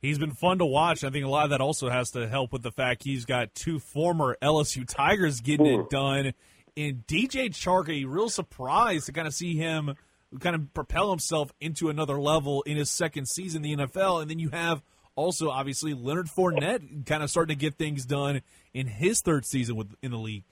He's 0.00 0.18
been 0.18 0.32
fun 0.32 0.58
to 0.58 0.66
watch. 0.66 1.02
I 1.02 1.10
think 1.10 1.24
a 1.24 1.28
lot 1.28 1.44
of 1.44 1.50
that 1.50 1.60
also 1.60 1.88
has 1.88 2.10
to 2.12 2.28
help 2.28 2.52
with 2.52 2.62
the 2.62 2.70
fact 2.70 3.02
he's 3.02 3.24
got 3.24 3.54
two 3.54 3.78
former 3.78 4.36
LSU 4.40 4.86
Tigers 4.86 5.40
getting 5.40 5.66
Ooh. 5.66 5.80
it 5.80 5.90
done. 5.90 6.32
And 6.76 7.06
DJ 7.06 7.50
Chark, 7.50 7.88
a 7.88 8.04
real 8.04 8.28
surprise 8.28 9.06
to 9.06 9.12
kind 9.12 9.26
of 9.26 9.34
see 9.34 9.56
him 9.56 9.96
kind 10.40 10.54
of 10.54 10.72
propel 10.74 11.10
himself 11.10 11.52
into 11.60 11.88
another 11.88 12.20
level 12.20 12.62
in 12.62 12.76
his 12.76 12.90
second 12.90 13.26
season 13.26 13.64
in 13.64 13.78
the 13.78 13.86
NFL. 13.86 14.22
And 14.22 14.30
then 14.30 14.38
you 14.38 14.50
have 14.50 14.82
also, 15.16 15.50
obviously, 15.50 15.94
Leonard 15.94 16.28
Fournette 16.28 17.06
kind 17.06 17.22
of 17.24 17.30
starting 17.30 17.56
to 17.56 17.60
get 17.60 17.76
things 17.76 18.04
done 18.04 18.42
in 18.72 18.86
his 18.86 19.20
third 19.20 19.44
season 19.44 19.74
with 19.74 19.92
in 20.02 20.12
the 20.12 20.18
league. 20.18 20.44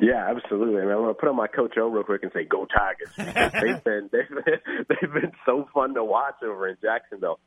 Yeah, 0.00 0.28
absolutely. 0.28 0.82
I 0.82 0.84
mean, 0.84 0.90
I'm 0.90 0.98
going 0.98 1.14
to 1.14 1.14
put 1.14 1.28
on 1.28 1.36
my 1.36 1.46
Coach 1.46 1.78
O 1.78 1.86
real 1.86 2.02
quick 2.02 2.24
and 2.24 2.32
say, 2.32 2.44
"Go 2.44 2.66
Tigers!" 2.66 3.12
they've 3.16 3.84
been 3.84 4.10
they've 4.12 4.28
been 4.28 4.86
they've 4.88 5.12
been 5.12 5.32
so 5.46 5.68
fun 5.72 5.94
to 5.94 6.04
watch 6.04 6.34
over 6.42 6.68
in 6.68 6.76
Jacksonville. 6.82 7.38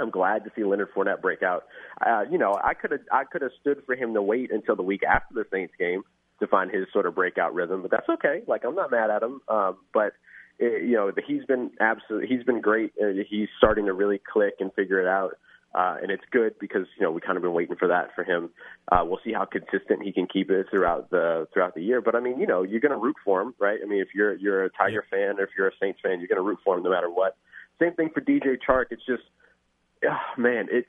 I'm 0.00 0.10
glad 0.10 0.44
to 0.44 0.50
see 0.56 0.64
Leonard 0.64 0.88
Fournette 0.94 1.20
break 1.20 1.42
out. 1.42 1.64
Uh, 2.04 2.22
you 2.30 2.38
know, 2.38 2.54
I 2.62 2.74
could 2.74 2.90
have 2.90 3.00
I 3.12 3.24
could 3.24 3.42
have 3.42 3.52
stood 3.60 3.82
for 3.86 3.94
him 3.94 4.14
to 4.14 4.22
wait 4.22 4.50
until 4.50 4.76
the 4.76 4.82
week 4.82 5.02
after 5.02 5.34
the 5.34 5.44
Saints 5.52 5.74
game 5.78 6.02
to 6.40 6.46
find 6.46 6.70
his 6.70 6.86
sort 6.92 7.06
of 7.06 7.14
breakout 7.14 7.54
rhythm, 7.54 7.82
but 7.82 7.90
that's 7.90 8.08
okay. 8.08 8.42
Like 8.46 8.64
I'm 8.64 8.74
not 8.74 8.90
mad 8.90 9.10
at 9.10 9.22
him. 9.22 9.40
Um, 9.48 9.76
but 9.92 10.12
it, 10.58 10.84
you 10.84 10.94
know, 10.94 11.12
he's 11.26 11.44
been 11.44 11.70
absolutely 11.80 12.28
he's 12.28 12.44
been 12.44 12.60
great. 12.60 12.92
Uh, 13.00 13.22
he's 13.28 13.48
starting 13.58 13.86
to 13.86 13.92
really 13.92 14.20
click 14.32 14.54
and 14.60 14.72
figure 14.74 15.00
it 15.00 15.08
out. 15.08 15.36
Uh, 15.74 15.96
and 16.00 16.12
it's 16.12 16.22
good 16.30 16.54
because 16.60 16.86
you 16.96 17.04
know 17.04 17.10
we 17.10 17.20
kind 17.20 17.36
of 17.36 17.42
been 17.42 17.52
waiting 17.52 17.74
for 17.74 17.88
that 17.88 18.14
for 18.14 18.22
him. 18.22 18.50
Uh, 18.92 19.02
we'll 19.04 19.18
see 19.24 19.32
how 19.32 19.44
consistent 19.44 20.02
he 20.04 20.12
can 20.12 20.26
keep 20.32 20.48
it 20.48 20.66
throughout 20.70 21.10
the 21.10 21.48
throughout 21.52 21.74
the 21.74 21.82
year. 21.82 22.00
But 22.00 22.14
I 22.14 22.20
mean, 22.20 22.38
you 22.38 22.46
know, 22.46 22.62
you're 22.62 22.80
going 22.80 22.92
to 22.92 22.98
root 22.98 23.16
for 23.24 23.42
him, 23.42 23.54
right? 23.58 23.80
I 23.82 23.86
mean, 23.86 24.00
if 24.00 24.08
you're 24.14 24.34
you're 24.34 24.64
a 24.64 24.70
Tiger 24.70 25.04
fan 25.10 25.40
or 25.40 25.44
if 25.44 25.50
you're 25.58 25.66
a 25.66 25.72
Saints 25.80 25.98
fan, 26.00 26.20
you're 26.20 26.28
going 26.28 26.36
to 26.36 26.42
root 26.42 26.60
for 26.64 26.76
him 26.76 26.84
no 26.84 26.90
matter 26.90 27.10
what. 27.10 27.36
Same 27.80 27.94
thing 27.94 28.10
for 28.14 28.20
DJ 28.20 28.56
Chark. 28.66 28.86
It's 28.90 29.04
just, 29.04 29.24
oh, 30.08 30.40
man, 30.40 30.68
it 30.70 30.86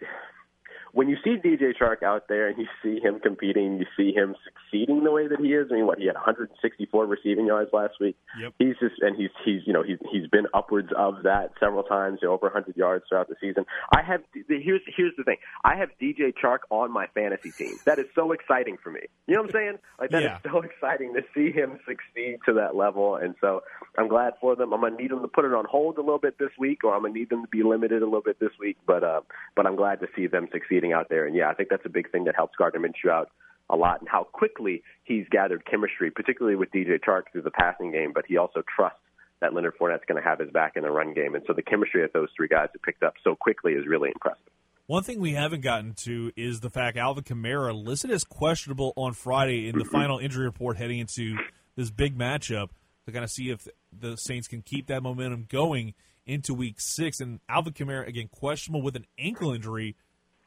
when 0.95 1.09
you 1.09 1.17
see 1.25 1.35
DJ 1.35 1.73
Chark 1.77 2.03
out 2.03 2.29
there 2.29 2.47
and 2.47 2.57
you 2.57 2.67
see 2.81 3.01
him 3.01 3.19
competing, 3.19 3.79
you 3.79 3.85
see 3.97 4.13
him 4.13 4.33
succeeding 4.45 5.03
the 5.03 5.11
way 5.11 5.27
that 5.27 5.41
he 5.41 5.47
is. 5.47 5.67
I 5.69 5.75
mean, 5.75 5.87
what 5.87 5.99
he 5.99 6.05
had 6.05 6.15
164 6.15 7.05
receiving 7.05 7.47
yards 7.47 7.69
last 7.73 7.95
week. 7.99 8.15
Yep. 8.39 8.53
He's 8.59 8.75
just 8.79 8.95
and 9.01 9.13
he's 9.17 9.29
he's 9.43 9.59
you 9.65 9.73
know 9.73 9.83
he's 9.83 9.97
he's 10.09 10.27
been 10.27 10.47
upwards 10.53 10.91
of 10.97 11.23
that 11.23 11.51
several 11.59 11.83
times, 11.83 12.19
you 12.21 12.29
know, 12.29 12.33
over 12.33 12.45
100 12.45 12.77
yards 12.77 13.03
throughout 13.09 13.27
the 13.27 13.35
season. 13.41 13.65
I 13.93 14.03
have 14.03 14.21
here's 14.47 14.81
here's 14.95 15.11
the 15.17 15.25
thing. 15.25 15.35
I 15.65 15.75
have 15.75 15.89
DJ 16.01 16.33
Chark 16.33 16.59
on 16.69 16.93
my 16.93 17.07
fantasy 17.07 17.51
team. 17.51 17.75
That 17.85 17.99
is 17.99 18.05
so 18.15 18.31
exciting 18.31 18.77
for 18.81 18.89
me. 18.89 19.01
You 19.27 19.35
know 19.35 19.41
what 19.41 19.49
I'm 19.49 19.53
saying? 19.53 19.77
Like 19.99 20.11
that 20.11 20.23
yeah. 20.23 20.37
is 20.37 20.41
so 20.49 20.61
exciting 20.61 21.13
to 21.15 21.23
see 21.35 21.51
him 21.51 21.77
succeed 21.85 22.37
to 22.45 22.53
that 22.53 22.73
level. 22.73 23.17
And 23.17 23.35
so 23.41 23.63
I'm 23.97 24.07
glad 24.07 24.35
for 24.39 24.55
them. 24.55 24.71
I'm 24.71 24.79
gonna 24.79 24.95
need 24.95 25.11
them 25.11 25.21
to 25.23 25.27
put 25.27 25.43
it 25.43 25.53
on 25.53 25.65
hold 25.65 25.97
a 25.97 26.01
little 26.01 26.19
bit 26.19 26.39
this 26.39 26.51
week, 26.57 26.85
or 26.85 26.95
I'm 26.95 27.01
gonna 27.01 27.13
need 27.13 27.29
them 27.29 27.43
to 27.43 27.49
be 27.49 27.63
limited 27.63 28.01
a 28.01 28.05
little 28.05 28.21
bit 28.21 28.39
this 28.39 28.51
week. 28.57 28.77
But 28.87 29.03
uh, 29.03 29.19
but 29.57 29.65
I'm 29.65 29.75
glad 29.75 29.99
to 29.99 30.07
see 30.15 30.27
them 30.27 30.47
succeeding 30.53 30.84
out 30.93 31.09
there. 31.09 31.25
And 31.25 31.35
yeah, 31.35 31.49
I 31.49 31.53
think 31.53 31.69
that's 31.69 31.85
a 31.85 31.89
big 31.89 32.11
thing 32.11 32.25
that 32.25 32.35
helps 32.35 32.55
Gardner 32.57 32.79
Minshew 32.79 33.11
out 33.11 33.29
a 33.69 33.75
lot 33.75 33.99
and 33.99 34.09
how 34.09 34.23
quickly 34.23 34.83
he's 35.03 35.25
gathered 35.29 35.65
chemistry, 35.65 36.11
particularly 36.11 36.55
with 36.55 36.71
DJ 36.71 36.99
Chark 37.03 37.23
through 37.31 37.41
the 37.43 37.51
passing 37.51 37.91
game. 37.91 38.11
But 38.13 38.25
he 38.27 38.37
also 38.37 38.61
trusts 38.75 38.99
that 39.41 39.53
Leonard 39.53 39.73
Fournette's 39.79 40.05
going 40.07 40.21
to 40.21 40.27
have 40.27 40.39
his 40.39 40.49
back 40.51 40.73
in 40.75 40.83
the 40.83 40.91
run 40.91 41.13
game. 41.13 41.35
And 41.35 41.43
so 41.47 41.53
the 41.53 41.61
chemistry 41.61 42.01
that 42.01 42.13
those 42.13 42.29
three 42.35 42.47
guys 42.47 42.69
have 42.73 42.81
picked 42.81 43.03
up 43.03 43.13
so 43.23 43.35
quickly 43.35 43.73
is 43.73 43.85
really 43.87 44.09
impressive. 44.09 44.39
One 44.87 45.01
thing 45.01 45.19
we 45.19 45.33
haven't 45.33 45.61
gotten 45.61 45.95
to 46.03 46.31
is 46.35 46.59
the 46.59 46.69
fact 46.69 46.95
Alvin 46.95 47.23
Kamara 47.23 47.73
listed 47.73 48.11
as 48.11 48.23
questionable 48.23 48.93
on 48.95 49.13
Friday 49.13 49.67
in 49.67 49.79
the 49.79 49.85
final 49.85 50.19
injury 50.19 50.45
report 50.45 50.77
heading 50.77 50.99
into 50.99 51.37
this 51.75 51.89
big 51.89 52.15
matchup 52.15 52.69
to 53.05 53.11
kind 53.11 53.23
of 53.23 53.31
see 53.31 53.49
if 53.49 53.67
the 53.91 54.15
Saints 54.15 54.47
can 54.47 54.61
keep 54.61 54.87
that 54.87 55.01
momentum 55.01 55.47
going 55.49 55.95
into 56.27 56.53
Week 56.53 56.75
Six. 56.77 57.19
And 57.19 57.39
Alvin 57.49 57.73
Kamara 57.73 58.07
again 58.07 58.29
questionable 58.31 58.83
with 58.83 58.95
an 58.95 59.05
ankle 59.17 59.53
injury. 59.53 59.95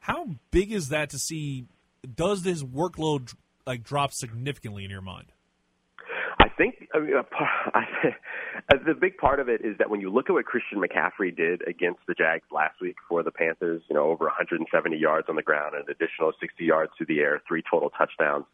How 0.01 0.29
big 0.51 0.73
is 0.73 0.89
that 0.89 1.11
to 1.11 1.19
see? 1.19 1.67
Does 2.15 2.43
this 2.43 2.63
workload 2.63 3.35
like 3.67 3.83
drop 3.83 4.13
significantly 4.13 4.85
in 4.85 4.91
your 4.91 5.03
mind? 5.03 5.27
I 6.41 6.49
think 6.49 6.89
I 6.95 7.01
mean, 7.01 7.15
I, 7.75 7.83
the 8.87 8.95
big 8.95 9.19
part 9.19 9.41
of 9.41 9.49
it 9.49 9.61
is 9.65 9.77
that 9.79 9.91
when 9.91 10.01
you 10.01 10.11
look 10.11 10.31
at 10.31 10.33
what 10.33 10.45
Christian 10.45 10.81
McCaffrey 10.81 11.37
did 11.37 11.67
against 11.67 12.01
the 12.07 12.15
Jags 12.15 12.45
last 12.53 12.81
week 12.81 12.97
for 13.09 13.23
the 13.23 13.31
Panthers, 13.31 13.83
you 13.89 13.95
know, 13.95 14.05
over 14.05 14.25
170 14.25 14.97
yards 14.97 15.29
on 15.29 15.37
the 15.37 15.43
ground, 15.43 15.75
an 15.75 15.83
additional 15.91 16.33
60 16.41 16.65
yards 16.65 16.93
through 16.97 17.07
the 17.07 17.21
air, 17.21 17.43
three 17.47 17.63
total 17.69 17.91
touchdowns. 17.91 18.45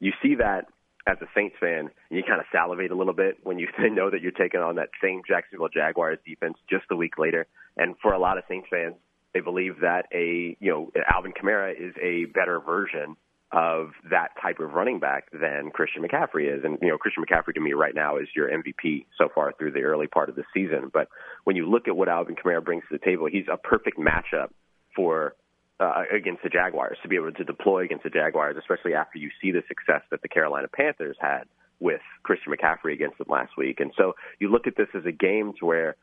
You 0.00 0.12
see 0.22 0.36
that 0.36 0.66
as 1.06 1.18
a 1.20 1.26
Saints 1.34 1.56
fan, 1.60 1.90
you 2.10 2.22
kind 2.26 2.40
of 2.40 2.46
salivate 2.50 2.90
a 2.90 2.96
little 2.96 3.12
bit 3.12 3.38
when 3.42 3.58
you 3.58 3.68
know 3.78 4.10
that 4.10 4.22
you're 4.22 4.32
taking 4.32 4.60
on 4.60 4.76
that 4.76 4.90
same 5.02 5.22
Jacksonville 5.26 5.68
Jaguars 5.68 6.18
defense 6.26 6.56
just 6.70 6.84
a 6.90 6.96
week 6.96 7.18
later. 7.18 7.46
And 7.76 7.94
for 8.00 8.12
a 8.12 8.18
lot 8.18 8.38
of 8.38 8.44
Saints 8.48 8.68
fans, 8.70 8.94
they 9.34 9.40
believe 9.40 9.80
that 9.80 10.06
a 10.12 10.56
you 10.60 10.70
know 10.70 10.90
Alvin 11.12 11.32
Kamara 11.32 11.72
is 11.72 11.94
a 12.00 12.26
better 12.26 12.60
version 12.60 13.16
of 13.54 13.90
that 14.10 14.30
type 14.42 14.58
of 14.58 14.72
running 14.72 14.98
back 14.98 15.30
than 15.30 15.70
Christian 15.70 16.02
McCaffrey 16.02 16.52
is. 16.52 16.64
And, 16.64 16.76
you 16.82 16.88
know, 16.88 16.98
Christian 16.98 17.24
McCaffrey 17.24 17.54
to 17.54 17.60
me 17.60 17.72
right 17.72 17.94
now 17.94 18.16
is 18.16 18.26
your 18.34 18.48
MVP 18.48 19.06
so 19.16 19.28
far 19.32 19.52
through 19.56 19.70
the 19.70 19.82
early 19.82 20.08
part 20.08 20.28
of 20.28 20.34
the 20.34 20.42
season. 20.52 20.90
But 20.92 21.06
when 21.44 21.54
you 21.54 21.70
look 21.70 21.86
at 21.86 21.96
what 21.96 22.08
Alvin 22.08 22.34
Kamara 22.34 22.64
brings 22.64 22.82
to 22.90 22.98
the 22.98 23.04
table, 23.04 23.28
he's 23.30 23.46
a 23.52 23.56
perfect 23.56 23.96
matchup 23.96 24.48
for 24.96 25.36
uh, 25.78 26.02
against 26.12 26.42
the 26.42 26.48
Jaguars 26.48 26.98
to 27.02 27.08
be 27.08 27.14
able 27.14 27.30
to 27.30 27.44
deploy 27.44 27.84
against 27.84 28.02
the 28.02 28.10
Jaguars, 28.10 28.56
especially 28.58 28.94
after 28.94 29.18
you 29.18 29.30
see 29.40 29.52
the 29.52 29.62
success 29.68 30.02
that 30.10 30.22
the 30.22 30.28
Carolina 30.28 30.66
Panthers 30.68 31.16
had 31.20 31.44
with 31.78 32.00
Christian 32.24 32.52
McCaffrey 32.52 32.92
against 32.92 33.18
them 33.18 33.28
last 33.28 33.52
week. 33.56 33.78
And 33.78 33.92
so 33.96 34.14
you 34.40 34.50
look 34.50 34.66
at 34.66 34.76
this 34.76 34.88
as 34.94 35.04
a 35.06 35.12
game 35.12 35.52
to 35.60 35.66
where 35.66 35.96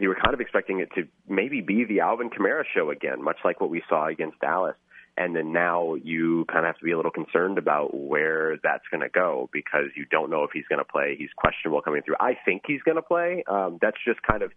you 0.00 0.08
were 0.08 0.16
kind 0.16 0.34
of 0.34 0.40
expecting 0.40 0.80
it 0.80 0.90
to 0.94 1.06
maybe 1.28 1.60
be 1.60 1.84
the 1.84 2.00
Alvin 2.00 2.30
Kamara 2.30 2.64
show 2.74 2.90
again, 2.90 3.22
much 3.22 3.38
like 3.44 3.60
what 3.60 3.70
we 3.70 3.82
saw 3.88 4.06
against 4.08 4.40
Dallas 4.40 4.76
and 5.16 5.34
then 5.36 5.52
now 5.52 5.94
you 5.94 6.44
kind 6.46 6.60
of 6.60 6.66
have 6.66 6.78
to 6.78 6.84
be 6.84 6.92
a 6.92 6.96
little 6.96 7.10
concerned 7.10 7.58
about 7.58 7.94
where 7.94 8.56
that's 8.62 8.84
going 8.90 9.02
to 9.02 9.08
go 9.08 9.50
because 9.52 9.86
you 9.96 10.06
don't 10.10 10.30
know 10.30 10.44
if 10.44 10.50
he's 10.52 10.64
going 10.68 10.78
to 10.78 10.84
play. 10.84 11.14
He's 11.18 11.30
questionable 11.36 11.82
coming 11.82 12.02
through. 12.02 12.16
I 12.20 12.38
think 12.44 12.62
he's 12.66 12.82
going 12.82 12.96
to 12.96 13.02
play. 13.02 13.44
Um, 13.46 13.78
that's 13.82 13.98
just 14.04 14.22
kind 14.22 14.42
of 14.42 14.52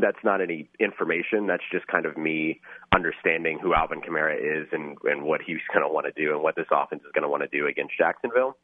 that's 0.00 0.18
not 0.22 0.40
any 0.40 0.68
information. 0.78 1.46
That's 1.46 1.62
just 1.72 1.86
kind 1.86 2.04
of 2.04 2.16
me 2.16 2.60
understanding 2.94 3.58
who 3.62 3.74
Alvin 3.74 4.00
Kamara 4.00 4.36
is 4.36 4.68
and 4.72 4.96
and 5.04 5.22
what 5.22 5.40
he's 5.42 5.60
going 5.72 5.86
to 5.86 5.92
want 5.92 6.06
to 6.06 6.12
do 6.12 6.32
and 6.32 6.42
what 6.42 6.56
this 6.56 6.66
offense 6.70 7.02
is 7.02 7.12
going 7.12 7.22
to 7.22 7.28
want 7.28 7.42
to 7.42 7.48
do 7.48 7.66
against 7.66 7.92
Jacksonville. 7.98 8.56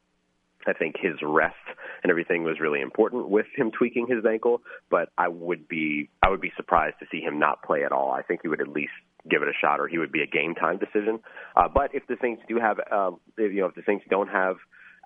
I 0.67 0.73
think 0.73 0.97
his 1.01 1.15
rest 1.23 1.55
and 2.03 2.11
everything 2.11 2.45
was 2.45 2.61
really 2.61 2.81
important 2.81 3.29
with 3.29 3.47
him 3.57 3.71
tweaking 3.71 4.07
his 4.09 4.25
ankle, 4.25 4.63
but 4.91 5.11
I 5.19 5.29
would 5.29 5.69
be 5.69 6.09
I 6.23 6.31
would 6.31 6.41
be 6.41 6.53
surprised 6.57 6.97
to 7.01 7.07
see 7.11 7.21
him 7.21 7.39
not 7.39 7.63
play 7.63 7.85
at 7.85 7.93
all. 7.93 8.13
I 8.13 8.23
think 8.23 8.41
he 8.43 8.49
would 8.49 8.61
at 8.61 8.69
least 8.69 8.93
give 9.31 9.43
it 9.43 9.49
a 9.49 9.53
shot, 9.61 9.81
or 9.81 9.89
he 9.89 9.99
would 9.99 10.13
be 10.13 10.23
a 10.23 10.27
game 10.27 10.55
time 10.55 10.79
decision. 10.79 11.21
Uh, 11.55 11.69
but 11.73 11.95
if 11.95 12.07
the 12.09 12.17
Saints 12.21 12.43
do 12.49 12.59
have, 12.59 12.79
uh, 12.91 13.13
if, 13.39 13.53
you 13.53 13.61
know, 13.61 13.67
if 13.67 13.75
the 13.75 13.83
Saints 13.87 14.05
don't 14.11 14.29
have 14.29 14.57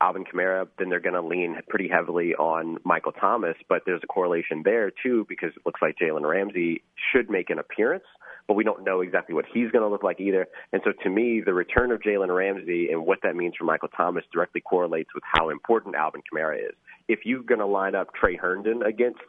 Alvin 0.01 0.25
Kamara, 0.25 0.69
then 0.79 0.89
they're 0.89 1.01
going 1.01 1.15
to 1.15 1.23
lean 1.23 1.57
pretty 1.69 1.89
heavily 1.89 2.35
on 2.35 2.79
Michael 2.85 3.13
Thomas. 3.13 3.57
But 3.69 3.83
there's 3.87 4.03
a 4.03 4.07
correlation 4.07 4.63
there 4.65 4.91
too, 4.91 5.25
because 5.29 5.51
it 5.57 5.63
looks 5.65 5.81
like 5.81 5.97
Jalen 6.01 6.29
Ramsey 6.29 6.83
should 7.13 7.31
make 7.31 7.51
an 7.51 7.59
appearance, 7.59 8.05
but 8.47 8.55
we 8.55 8.65
don't 8.65 8.85
know 8.85 9.01
exactly 9.01 9.35
what 9.35 9.47
he's 9.53 9.71
going 9.71 9.83
to 9.83 9.89
look 9.89 10.03
like 10.03 10.21
either. 10.21 10.47
And 10.73 10.83
so 10.85 10.93
to 11.03 11.11
me, 11.11 11.43
the 11.45 11.55
return 11.55 11.91
of 11.93 12.01
Jalen 12.01 12.35
Ramsey 12.35 12.89
and 12.91 13.07
what 13.07 13.21
that 13.23 13.37
means 13.37 13.55
for 13.59 13.65
Michael 13.65 13.89
Thomas 13.89 14.25
directly 14.33 14.61
correlates 14.61 15.11
with 15.15 15.25
how 15.25 15.49
important 15.51 15.95
Alvin 15.95 16.23
Kamara 16.23 16.59
is. 16.59 16.75
If 17.09 17.21
you're 17.25 17.43
going 17.43 17.61
to 17.61 17.67
line 17.67 17.95
up 17.95 18.09
Tre 18.15 18.37
Herndon 18.37 18.83
against 18.83 19.21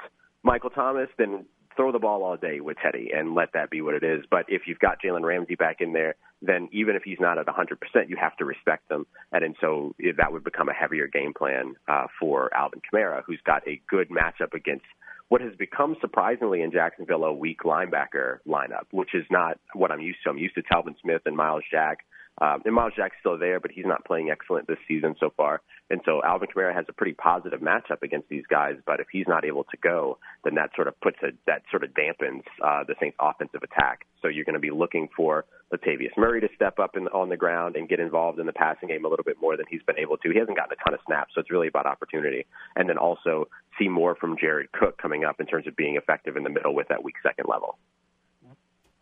Michael 0.44 0.70
Thomas, 0.70 1.10
then 1.18 1.46
throw 1.78 1.92
the 1.94 2.00
ball 2.00 2.24
all 2.24 2.36
day 2.36 2.60
with 2.60 2.78
Teddy 2.84 3.12
and 3.16 3.36
let 3.36 3.54
that 3.54 3.70
be 3.70 3.82
what 3.82 3.94
it 3.94 4.04
is. 4.04 4.26
But 4.30 4.46
if 4.50 4.64
you've 4.66 4.80
got 4.80 5.02
Jalen 5.02 5.24
Ramsey 5.24 5.56
back 5.56 5.78
in 5.80 5.94
there, 5.94 6.16
then 6.42 6.68
even 6.74 6.96
if 6.96 7.04
he's 7.04 7.20
not 7.20 7.38
at 7.38 7.46
100%, 7.46 8.10
you 8.10 8.18
have 8.20 8.36
to 8.38 8.46
respect 8.46 8.90
them. 8.90 9.08
And, 9.32 9.44
and 9.44 9.56
so 9.62 9.96
that 10.18 10.34
would 10.34 10.44
become 10.44 10.68
a 10.68 10.74
heavier 10.74 11.08
game 11.08 11.34
plan 11.34 11.76
uh, 11.88 12.08
for 12.20 12.54
Alvin 12.54 12.82
Kamara, 12.82 13.22
who's 13.26 13.40
got 13.46 13.66
a 13.68 13.82
good 13.90 14.10
matchup 14.10 14.54
against 14.54 14.86
what 15.30 15.42
has 15.42 15.54
become 15.56 15.96
surprisingly 16.00 16.62
in 16.62 16.72
Jacksonville 16.72 17.24
a 17.26 17.34
weak 17.34 17.62
linebacker 17.64 18.40
lineup, 18.48 18.86
which 18.92 19.14
is 19.14 19.26
not 19.30 19.60
what 19.74 19.92
I'm 19.92 20.00
used 20.00 20.20
to. 20.24 20.30
I'm 20.30 20.38
used 20.38 20.56
to 20.56 20.64
Telvin 20.64 20.96
Smith 21.02 21.22
and 21.26 21.36
Myles 21.36 21.64
Jack 21.70 22.00
um, 22.40 22.62
and 22.66 22.74
Myles 22.74 22.94
Jack's 22.96 23.16
still 23.20 23.38
there, 23.38 23.60
but 23.60 23.72
he's 23.72 23.86
not 23.86 24.06
playing 24.06 24.30
excellent 24.30 24.68
this 24.68 24.78
season 24.88 25.16
so 25.20 25.32
far. 25.36 25.62
And 25.90 26.02
so 26.06 26.22
Alvin 26.24 26.50
Kamara 26.54 26.74
has 26.74 26.86
a 26.90 26.94
pretty 26.94 27.14
positive 27.14 27.62
matchup 27.62 28.04
against 28.04 28.30
these 28.30 28.44
guys. 28.50 28.76
But 28.86 29.00
if 29.00 29.08
he's 29.12 29.28
not 29.28 29.46
able 29.46 29.64
to 29.66 29.78
go, 29.78 30.20
then 30.44 30.56
that 30.56 30.72
sort 30.76 30.88
of 30.88 31.00
puts 31.00 31.18
a 31.24 31.30
that 31.48 31.64
sort 31.72 31.84
of 31.84 31.92
dampens 31.92 32.44
uh, 32.64 32.84
the 32.88 32.96
Saints' 33.00 33.18
offensive 33.20 33.64
attack. 33.64 34.06
So 34.22 34.28
you're 34.28 34.46
going 34.46 34.56
to 34.56 34.60
be 34.60 34.72
looking 34.72 35.10
for 35.16 35.46
Latavius 35.74 36.16
Murray 36.18 36.42
to 36.42 36.50
step 36.56 36.80
up 36.80 36.96
in, 36.96 37.08
on 37.08 37.30
the 37.30 37.38
ground 37.38 37.76
and 37.76 37.90
get 37.90 38.00
involved 38.00 38.40
in 38.40 38.46
the 38.46 38.54
passing 38.54 38.90
game 38.90 39.06
a 39.06 39.08
little 39.08 39.26
bit 39.26 39.38
more 39.42 39.58
than 39.58 39.66
he's 39.70 39.84
been 39.84 39.98
able 39.98 40.18
to. 40.18 40.30
He 40.30 40.38
hasn't 40.38 40.58
gotten 40.58 40.78
a 40.80 40.84
ton 40.84 40.94
of 40.94 41.00
snaps, 41.06 41.32
so 41.34 41.42
it's 41.42 41.52
really 41.52 41.68
about 41.68 41.86
opportunity. 41.86 42.46
And 42.76 42.88
then 42.88 42.98
also 42.98 43.48
see 43.80 43.88
more 43.88 44.16
from 44.16 44.38
Jared 44.38 44.72
Cook 44.72 44.98
coming 44.98 45.24
up 45.24 45.40
in 45.40 45.46
terms 45.46 45.68
of 45.68 45.76
being 45.76 45.96
effective 45.96 46.36
in 46.36 46.44
the 46.44 46.50
middle 46.50 46.76
with 46.76 46.88
that 46.90 47.04
weak 47.04 47.16
second 47.24 47.46
level. 47.50 47.78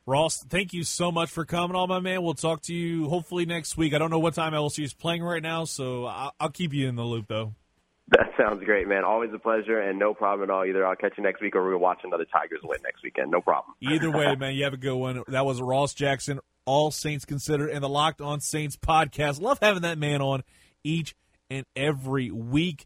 Ross, 0.07 0.43
thank 0.49 0.71
you 0.71 0.83
so 0.83 1.11
much 1.11 1.31
for 1.31 1.45
coming 1.45 1.75
on, 1.75 1.89
my 1.89 1.99
man. 1.99 2.21
We'll 2.21 2.35
talk 2.35 2.61
to 2.63 2.73
you 2.75 3.09
hopefully 3.09 3.47
next 3.47 3.75
week. 3.75 3.95
I 3.95 3.97
don't 3.97 4.11
know 4.11 4.19
what 4.19 4.35
time 4.35 4.53
LSU 4.53 4.83
is 4.83 4.93
playing 4.93 5.23
right 5.23 5.41
now, 5.41 5.65
so 5.65 6.05
I'll, 6.05 6.31
I'll 6.39 6.51
keep 6.51 6.73
you 6.73 6.87
in 6.87 6.95
the 6.95 7.03
loop, 7.03 7.25
though. 7.27 7.55
That 8.09 8.27
sounds 8.37 8.63
great, 8.63 8.87
man. 8.87 9.03
Always 9.03 9.31
a 9.33 9.39
pleasure, 9.39 9.79
and 9.79 9.97
no 9.97 10.13
problem 10.13 10.47
at 10.47 10.53
all. 10.53 10.63
Either 10.63 10.85
I'll 10.85 10.95
catch 10.95 11.13
you 11.17 11.23
next 11.23 11.41
week, 11.41 11.55
or 11.55 11.67
we'll 11.67 11.79
watch 11.79 12.01
another 12.03 12.25
Tigers 12.31 12.59
win 12.63 12.77
next 12.83 13.01
weekend. 13.03 13.31
No 13.31 13.41
problem. 13.41 13.73
Either 13.81 14.11
way, 14.11 14.35
man, 14.39 14.53
you 14.53 14.63
have 14.65 14.73
a 14.73 14.77
good 14.77 14.95
one. 14.95 15.23
That 15.27 15.43
was 15.43 15.59
Ross 15.59 15.95
Jackson, 15.95 16.39
All 16.65 16.91
Saints 16.91 17.25
Considered, 17.25 17.71
and 17.71 17.83
the 17.83 17.89
Locked 17.89 18.21
On 18.21 18.39
Saints 18.39 18.77
podcast. 18.77 19.41
Love 19.41 19.57
having 19.59 19.81
that 19.81 19.97
man 19.97 20.21
on 20.21 20.43
each 20.83 21.15
and 21.49 21.65
every 21.75 22.29
week. 22.29 22.85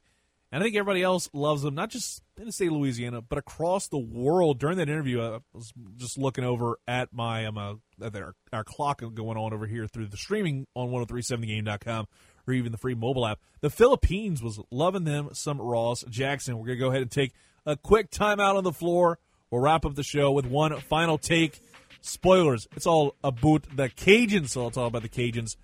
And 0.52 0.64
I 0.64 0.66
think 0.66 0.76
everybody 0.76 1.04
else 1.04 1.30
loves 1.32 1.64
him, 1.64 1.76
not 1.76 1.92
just 1.92 2.24
in 2.38 2.46
the 2.46 2.52
state 2.52 2.68
of 2.68 2.74
Louisiana, 2.74 3.22
but 3.22 3.38
across 3.38 3.88
the 3.88 4.00
world. 4.00 4.60
During 4.60 4.78
that 4.78 4.90
interview, 4.90 5.22
I 5.22 5.40
was 5.54 5.72
just 5.96 6.18
looking 6.18 6.44
over 6.44 6.80
at 6.88 7.14
my 7.14 7.46
um, 7.46 7.58
uh, 7.58 7.76
our, 8.02 8.36
our 8.52 8.64
clock 8.64 9.04
going 9.14 9.38
on 9.38 9.54
over 9.54 9.68
here 9.68 9.88
through 9.88 10.08
the 10.08 10.18
streaming 10.18 10.66
on 10.74 10.90
1037thegame.com 10.90 12.08
or 12.48 12.54
even 12.54 12.72
the 12.72 12.80
free 12.80 12.96
mobile 12.96 13.28
app. 13.28 13.40
The 13.62 13.70
Philippines 13.70 14.42
was 14.42 14.60
loving 14.72 15.04
them 15.04 15.30
some 15.34 15.62
Ross 15.62 16.04
Jackson. 16.10 16.58
We're 16.58 16.68
going 16.68 16.78
to 16.80 16.84
go 16.84 16.90
ahead 16.90 17.02
and 17.04 17.12
take 17.12 17.34
a 17.66 17.78
quick 17.78 18.10
timeout 18.10 18.56
on 18.56 18.64
the 18.64 18.74
floor. 18.74 19.20
We'll 19.52 19.62
wrap 19.62 19.86
up 19.86 19.96
the 19.96 20.04
show 20.04 20.32
with 20.32 20.48
one 20.48 20.80
final 20.82 21.18
take. 21.20 21.60
Spoilers. 22.02 22.68
It's 22.76 22.88
all 22.88 23.16
about 23.24 23.64
the 23.76 23.90
Cajuns, 23.90 24.50
so 24.50 24.64
I'll 24.64 24.72
talk 24.72 24.88
about 24.88 25.02
the 25.02 25.10
Cajuns 25.10 25.58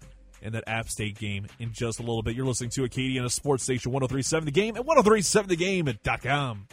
in 0.45 0.53
that 0.53 0.63
App 0.67 0.89
State 0.89 1.17
game 1.17 1.47
in 1.59 1.73
just 1.73 1.99
a 1.99 2.03
little 2.03 2.23
bit. 2.23 2.35
You're 2.35 2.45
listening 2.45 2.69
to 2.71 2.81
Acadiana 2.83 3.31
Sports 3.31 3.63
Station 3.63 3.91
1037 3.91 4.45
The 4.45 4.51
Game 4.51 4.77
at 4.77 4.85
1037thegame.com. 4.85 6.67